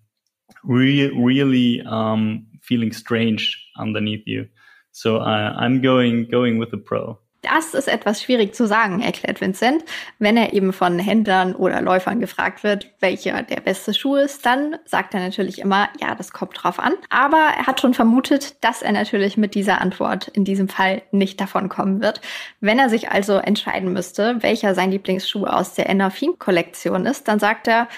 re- 0.65 1.13
really 1.17 1.83
um, 1.87 2.47
feeling 2.63 2.93
strange 2.93 3.57
underneath 3.79 4.23
you. 4.27 4.47
So 4.93 5.19
uh, 5.19 5.55
I'm 5.57 5.81
going 5.81 6.29
going 6.31 6.59
with 6.59 6.71
the 6.71 6.79
pro. 6.79 7.19
Das 7.45 7.75
ist 7.75 7.89
etwas 7.89 8.23
schwierig 8.23 8.55
zu 8.55 8.67
sagen, 8.67 9.03
erklärt 9.03 9.41
Vincent. 9.41 9.85
Wenn 10.19 10.37
er 10.37 10.55
eben 10.55 10.73
von 10.73 10.99
Händlern 10.99 11.55
oder 11.55 11.83
Läufern 11.83 12.21
gefragt 12.21 12.65
wird, 12.65 12.91
welcher 13.01 13.43
der 13.43 13.61
beste 13.61 13.93
Schuh 13.93 14.17
ist, 14.17 14.47
dann 14.47 14.77
sagt 14.87 15.13
er 15.13 15.21
natürlich 15.21 15.59
immer, 15.59 15.91
ja, 16.01 16.15
das 16.15 16.33
kommt 16.33 16.63
drauf 16.63 16.79
an. 16.79 16.95
Aber 17.11 17.51
er 17.57 17.67
hat 17.67 17.83
schon 17.83 17.93
vermutet, 17.93 18.65
dass 18.65 18.81
er 18.81 18.93
natürlich 18.93 19.37
mit 19.37 19.55
dieser 19.55 19.81
Antwort 19.81 20.29
in 20.29 20.45
diesem 20.45 20.69
Fall 20.69 21.03
nicht 21.11 21.39
davon 21.41 21.69
kommen 21.69 22.01
wird. 22.01 22.23
Wenn 22.61 22.79
er 22.79 22.89
sich 22.89 23.11
also 23.11 23.35
entscheiden 23.35 23.93
müsste, 23.93 24.43
welcher 24.43 24.75
sein 24.75 24.91
Lieblingsschuh 24.91 25.45
aus 25.45 25.75
der 25.75 25.91
Endorphin-Kollektion 25.91 27.05
ist, 27.05 27.29
dann 27.29 27.39
sagt 27.39 27.69
er, 27.69 27.89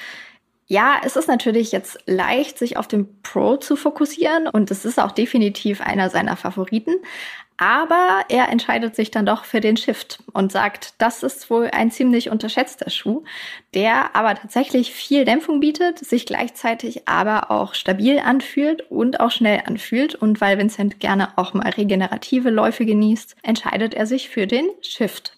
ja, 0.68 0.97
es 1.05 1.14
ist 1.14 1.28
natürlich 1.28 1.70
jetzt 1.70 1.98
leicht, 2.06 2.59
sich 2.59 2.77
auf 2.77 2.89
den 2.89 3.23
Pro 3.23 3.56
zu 3.56 3.77
fokussieren 3.77 4.48
und 4.48 4.70
es 4.73 4.85
ist 4.85 4.98
auch 4.98 5.12
definitiv 5.12 5.81
einer 5.81 6.10
seiner 6.10 6.36
Favoriten. 6.36 6.97
Aber 7.59 8.24
er 8.28 8.49
entscheidet 8.51 8.95
sich 8.95 9.11
dann 9.11 9.24
doch 9.24 9.45
für 9.45 9.61
den 9.61 9.77
Shift 9.77 10.23
und 10.33 10.53
sagt, 10.53 10.95
das 10.99 11.23
ist 11.23 11.49
wohl 11.49 11.70
ein 11.73 11.91
ziemlich 11.91 12.28
unterschätzter 12.28 12.91
Schuh, 12.91 13.24
der 13.73 14.15
aber 14.15 14.35
tatsächlich 14.35 14.93
viel 14.93 15.24
Dämpfung 15.24 15.61
bietet, 15.61 15.99
sich 15.99 16.27
gleichzeitig 16.27 17.09
aber 17.09 17.51
auch 17.51 17.74
stabil 17.74 18.19
anfühlt 18.19 18.91
und 18.91 19.20
auch 19.20 19.31
schnell 19.31 19.62
anfühlt. 19.65 20.15
Und 20.15 20.41
weil 20.41 20.59
Vincent 20.59 21.01
gerne 21.01 21.37
auch 21.37 21.55
mal 21.55 21.70
regenerative 21.70 22.51
Läufe 22.51 22.85
genießt, 22.85 23.37
entscheidet 23.43 23.95
er 23.95 24.07
sich 24.07 24.28
für 24.28 24.47
den 24.47 24.69
Shift. 24.83 25.37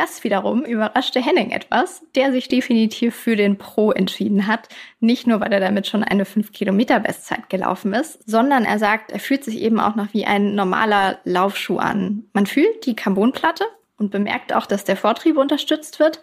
Das 0.00 0.24
wiederum 0.24 0.64
überraschte 0.64 1.20
Henning 1.20 1.50
etwas, 1.50 2.02
der 2.14 2.32
sich 2.32 2.48
definitiv 2.48 3.14
für 3.14 3.36
den 3.36 3.58
Pro 3.58 3.92
entschieden 3.92 4.46
hat. 4.46 4.70
Nicht 4.98 5.26
nur, 5.26 5.42
weil 5.42 5.52
er 5.52 5.60
damit 5.60 5.86
schon 5.86 6.02
eine 6.02 6.24
5-Kilometer-Bestzeit 6.24 7.50
gelaufen 7.50 7.92
ist, 7.92 8.26
sondern 8.26 8.64
er 8.64 8.78
sagt, 8.78 9.12
er 9.12 9.20
fühlt 9.20 9.44
sich 9.44 9.60
eben 9.60 9.78
auch 9.78 9.96
noch 9.96 10.14
wie 10.14 10.24
ein 10.24 10.54
normaler 10.54 11.18
Laufschuh 11.24 11.76
an. 11.76 12.24
Man 12.32 12.46
fühlt 12.46 12.86
die 12.86 12.96
Carbonplatte 12.96 13.64
und 13.98 14.10
bemerkt 14.10 14.54
auch, 14.54 14.64
dass 14.64 14.84
der 14.84 14.96
Vortrieb 14.96 15.36
unterstützt 15.36 16.00
wird. 16.00 16.22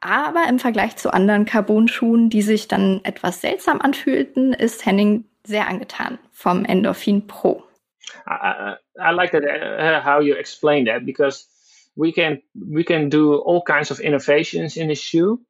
Aber 0.00 0.44
im 0.48 0.60
Vergleich 0.60 0.94
zu 0.94 1.12
anderen 1.12 1.46
Carbon-Schuhen, 1.46 2.30
die 2.30 2.42
sich 2.42 2.68
dann 2.68 3.00
etwas 3.02 3.40
seltsam 3.40 3.80
anfühlten, 3.80 4.52
ist 4.52 4.86
Henning 4.86 5.24
sehr 5.42 5.66
angetan 5.66 6.20
vom 6.30 6.64
Endorphin 6.64 7.26
Pro. 7.26 7.64
I, 8.28 8.30
I, 8.30 8.76
I 9.00 9.12
like 9.12 9.32
that, 9.32 9.42
uh, 9.42 10.00
how 10.04 10.20
you 10.20 10.36
explain 10.36 10.86
that 10.86 11.04
because 11.04 11.55
we 11.96 12.12
can 12.12 12.42
we 12.54 12.84
can 12.84 13.08
do 13.08 13.34
all 13.34 13.62
kinds 13.62 13.90
of 13.90 14.00
innovations 14.00 14.76
in 14.76 14.88
the 14.88 14.94
shoe 14.94 15.40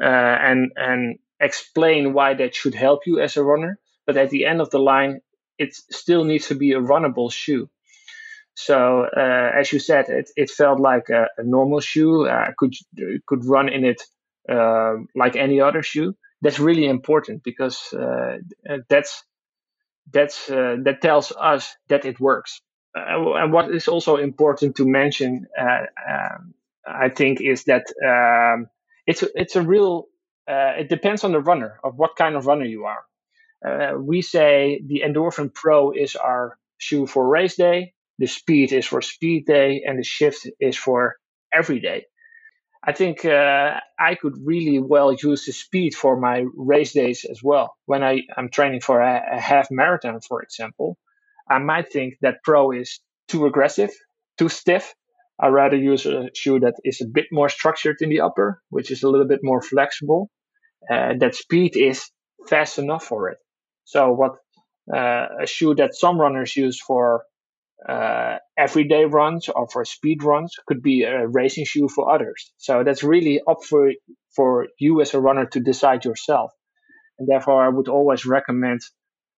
uh, 0.00 0.06
and 0.06 0.72
and 0.76 1.18
explain 1.38 2.14
why 2.14 2.34
that 2.34 2.54
should 2.54 2.74
help 2.74 3.06
you 3.06 3.20
as 3.20 3.36
a 3.36 3.44
runner. 3.44 3.78
But 4.06 4.16
at 4.16 4.30
the 4.30 4.46
end 4.46 4.60
of 4.60 4.70
the 4.70 4.78
line, 4.78 5.20
it 5.58 5.74
still 5.74 6.24
needs 6.24 6.48
to 6.48 6.54
be 6.54 6.72
a 6.72 6.80
runnable 6.80 7.30
shoe. 7.32 7.68
So 8.54 9.06
uh, 9.16 9.50
as 9.54 9.72
you 9.72 9.78
said, 9.78 10.08
it, 10.08 10.30
it 10.36 10.50
felt 10.50 10.80
like 10.80 11.08
a, 11.08 11.28
a 11.38 11.44
normal 11.44 11.80
shoe. 11.80 12.26
I 12.26 12.48
uh, 12.48 12.52
could 12.56 12.74
could 13.26 13.44
run 13.44 13.68
in 13.68 13.84
it 13.84 14.02
uh, 14.48 14.94
like 15.14 15.36
any 15.36 15.60
other 15.60 15.82
shoe. 15.82 16.14
That's 16.40 16.58
really 16.58 16.86
important 16.86 17.44
because 17.44 17.92
uh, 17.92 18.38
that's 18.88 19.24
that's 20.10 20.50
uh, 20.50 20.76
that 20.84 21.00
tells 21.02 21.32
us 21.32 21.76
that 21.88 22.04
it 22.04 22.18
works 22.18 22.60
uh, 22.71 22.71
and 22.94 23.52
what 23.52 23.70
is 23.74 23.88
also 23.88 24.16
important 24.16 24.76
to 24.76 24.86
mention, 24.86 25.46
uh, 25.58 25.86
um, 26.08 26.54
I 26.86 27.08
think, 27.08 27.40
is 27.40 27.64
that 27.64 27.84
um, 28.04 28.68
it's 29.06 29.22
a, 29.22 29.28
it's 29.34 29.56
a 29.56 29.62
real. 29.62 30.06
Uh, 30.48 30.74
it 30.78 30.88
depends 30.88 31.24
on 31.24 31.32
the 31.32 31.40
runner 31.40 31.78
of 31.84 31.96
what 31.96 32.16
kind 32.16 32.34
of 32.34 32.46
runner 32.46 32.64
you 32.64 32.84
are. 32.84 33.04
Uh, 33.64 33.96
we 33.96 34.22
say 34.22 34.82
the 34.84 35.02
Endorphin 35.06 35.54
Pro 35.54 35.92
is 35.92 36.16
our 36.16 36.58
shoe 36.78 37.06
for 37.06 37.26
race 37.28 37.56
day. 37.56 37.94
The 38.18 38.26
Speed 38.26 38.72
is 38.72 38.86
for 38.86 39.00
speed 39.00 39.46
day, 39.46 39.82
and 39.86 39.98
the 39.98 40.04
Shift 40.04 40.48
is 40.60 40.76
for 40.76 41.16
every 41.52 41.80
day. 41.80 42.06
I 42.84 42.92
think 42.92 43.24
uh, 43.24 43.78
I 43.98 44.16
could 44.16 44.34
really 44.44 44.80
well 44.80 45.12
use 45.12 45.46
the 45.46 45.52
speed 45.52 45.94
for 45.94 46.16
my 46.16 46.44
race 46.54 46.92
days 46.92 47.24
as 47.24 47.40
well. 47.42 47.76
When 47.86 48.02
I, 48.02 48.22
am 48.36 48.48
training 48.48 48.80
for 48.80 49.00
a, 49.00 49.22
a 49.36 49.40
half 49.40 49.70
marathon, 49.70 50.20
for 50.20 50.42
example, 50.42 50.98
I 51.52 51.58
might 51.58 51.92
think 51.92 52.14
that 52.22 52.42
Pro 52.42 52.70
is 52.72 53.00
too 53.28 53.46
aggressive, 53.46 53.90
too 54.38 54.48
stiff. 54.48 54.94
I 55.38 55.48
rather 55.48 55.76
use 55.76 56.06
a 56.06 56.30
shoe 56.34 56.60
that 56.60 56.74
is 56.84 57.00
a 57.00 57.06
bit 57.12 57.26
more 57.30 57.48
structured 57.48 57.96
in 58.00 58.10
the 58.10 58.20
upper, 58.20 58.62
which 58.70 58.90
is 58.90 59.02
a 59.02 59.08
little 59.08 59.26
bit 59.26 59.40
more 59.42 59.60
flexible. 59.60 60.30
Uh, 60.90 61.14
that 61.20 61.34
speed 61.34 61.76
is 61.76 62.10
fast 62.48 62.78
enough 62.78 63.04
for 63.04 63.28
it. 63.30 63.38
So 63.84 64.12
what 64.12 64.32
uh, 64.92 65.26
a 65.42 65.46
shoe 65.46 65.74
that 65.74 65.94
some 65.94 66.20
runners 66.20 66.56
use 66.56 66.80
for 66.80 67.24
uh, 67.88 68.36
everyday 68.56 69.04
runs 69.04 69.48
or 69.48 69.68
for 69.68 69.84
speed 69.84 70.22
runs 70.22 70.54
could 70.66 70.82
be 70.82 71.02
a 71.02 71.26
racing 71.26 71.64
shoe 71.64 71.88
for 71.88 72.12
others. 72.14 72.52
So 72.56 72.82
that's 72.84 73.02
really 73.02 73.40
up 73.48 73.64
for 73.64 73.92
for 74.34 74.68
you 74.78 75.00
as 75.00 75.14
a 75.14 75.20
runner 75.20 75.46
to 75.46 75.60
decide 75.60 76.04
yourself. 76.04 76.52
And 77.18 77.28
therefore, 77.28 77.64
I 77.64 77.68
would 77.68 77.88
always 77.88 78.24
recommend 78.24 78.80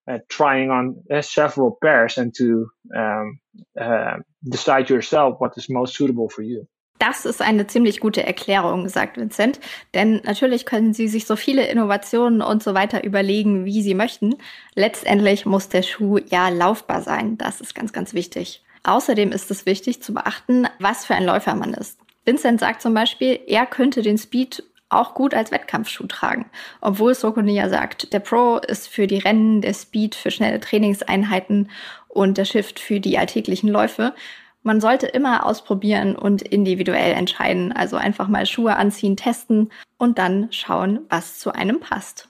uh, 0.06 0.18
trying 0.28 0.70
on 0.70 0.96
uh, 1.10 1.22
several 1.22 1.76
pairs 1.80 2.18
and 2.18 2.34
to 2.34 2.66
um, 2.94 3.38
uh, 3.80 4.18
decide 4.42 4.88
yourself 4.90 5.40
what 5.40 5.56
is 5.56 5.68
most 5.68 5.94
suitable 5.94 6.28
for 6.28 6.42
you. 6.42 6.66
Das 7.00 7.24
ist 7.24 7.42
eine 7.42 7.66
ziemlich 7.66 8.00
gute 8.00 8.24
Erklärung, 8.24 8.88
sagt 8.88 9.16
Vincent. 9.16 9.58
Denn 9.94 10.20
natürlich 10.24 10.64
können 10.64 10.94
Sie 10.94 11.08
sich 11.08 11.26
so 11.26 11.34
viele 11.34 11.66
Innovationen 11.66 12.40
und 12.40 12.62
so 12.62 12.72
weiter 12.72 13.02
überlegen, 13.02 13.64
wie 13.64 13.82
Sie 13.82 13.94
möchten. 13.94 14.36
Letztendlich 14.74 15.44
muss 15.44 15.68
der 15.68 15.82
Schuh 15.82 16.18
ja 16.18 16.48
laufbar 16.50 17.02
sein. 17.02 17.36
Das 17.36 17.60
ist 17.60 17.74
ganz, 17.74 17.92
ganz 17.92 18.14
wichtig. 18.14 18.62
Außerdem 18.84 19.32
ist 19.32 19.50
es 19.50 19.66
wichtig 19.66 20.02
zu 20.02 20.14
beachten, 20.14 20.68
was 20.78 21.04
für 21.04 21.14
ein 21.14 21.24
Läufer 21.24 21.54
man 21.54 21.74
ist. 21.74 21.98
Vincent 22.24 22.60
sagt 22.60 22.80
zum 22.80 22.94
Beispiel, 22.94 23.40
er 23.46 23.66
könnte 23.66 24.02
den 24.02 24.16
Speed 24.16 24.62
auch 24.94 25.14
gut 25.14 25.34
als 25.34 25.50
Wettkampfschuh 25.50 26.06
tragen. 26.06 26.46
Obwohl 26.80 27.14
Sokonia 27.14 27.68
sagt, 27.68 28.12
der 28.12 28.20
Pro 28.20 28.58
ist 28.58 28.88
für 28.88 29.06
die 29.06 29.18
Rennen, 29.18 29.60
der 29.60 29.74
Speed 29.74 30.14
für 30.14 30.30
schnelle 30.30 30.60
Trainingseinheiten 30.60 31.70
und 32.08 32.38
der 32.38 32.44
Shift 32.44 32.80
für 32.80 33.00
die 33.00 33.18
alltäglichen 33.18 33.68
Läufe. 33.68 34.14
Man 34.62 34.80
sollte 34.80 35.06
immer 35.06 35.44
ausprobieren 35.44 36.16
und 36.16 36.40
individuell 36.40 37.12
entscheiden. 37.12 37.72
Also 37.72 37.96
einfach 37.96 38.28
mal 38.28 38.46
Schuhe 38.46 38.76
anziehen, 38.76 39.16
testen 39.16 39.70
und 39.98 40.18
dann 40.18 40.48
schauen, 40.50 41.00
was 41.10 41.38
zu 41.38 41.52
einem 41.52 41.80
passt. 41.80 42.28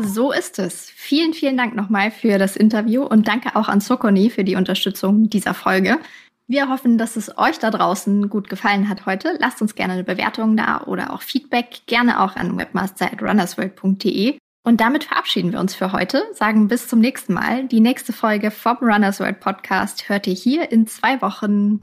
So 0.00 0.30
ist 0.30 0.60
es. 0.60 0.92
Vielen, 0.94 1.34
vielen 1.34 1.56
Dank 1.56 1.74
nochmal 1.74 2.12
für 2.12 2.38
das 2.38 2.56
Interview 2.56 3.02
und 3.02 3.26
danke 3.26 3.56
auch 3.56 3.68
an 3.68 3.80
Sokoni 3.80 4.30
für 4.30 4.44
die 4.44 4.54
Unterstützung 4.54 5.28
dieser 5.28 5.54
Folge. 5.54 5.98
Wir 6.50 6.70
hoffen, 6.70 6.96
dass 6.96 7.16
es 7.16 7.36
euch 7.36 7.58
da 7.58 7.70
draußen 7.70 8.30
gut 8.30 8.48
gefallen 8.48 8.88
hat 8.88 9.04
heute. 9.04 9.36
Lasst 9.38 9.60
uns 9.60 9.74
gerne 9.74 9.92
eine 9.92 10.04
Bewertung 10.04 10.56
da 10.56 10.80
oder 10.86 11.12
auch 11.12 11.20
Feedback, 11.20 11.82
gerne 11.86 12.22
auch 12.22 12.36
an 12.36 12.56
webmaster.runnersworld.de. 12.56 14.38
Und 14.64 14.80
damit 14.80 15.04
verabschieden 15.04 15.52
wir 15.52 15.60
uns 15.60 15.74
für 15.74 15.92
heute, 15.92 16.24
sagen 16.32 16.68
bis 16.68 16.88
zum 16.88 17.00
nächsten 17.00 17.34
Mal. 17.34 17.68
Die 17.68 17.80
nächste 17.80 18.14
Folge 18.14 18.50
vom 18.50 18.78
Runners 18.80 19.20
World 19.20 19.40
Podcast 19.40 20.08
hört 20.08 20.26
ihr 20.26 20.32
hier 20.32 20.72
in 20.72 20.86
zwei 20.86 21.20
Wochen. 21.20 21.82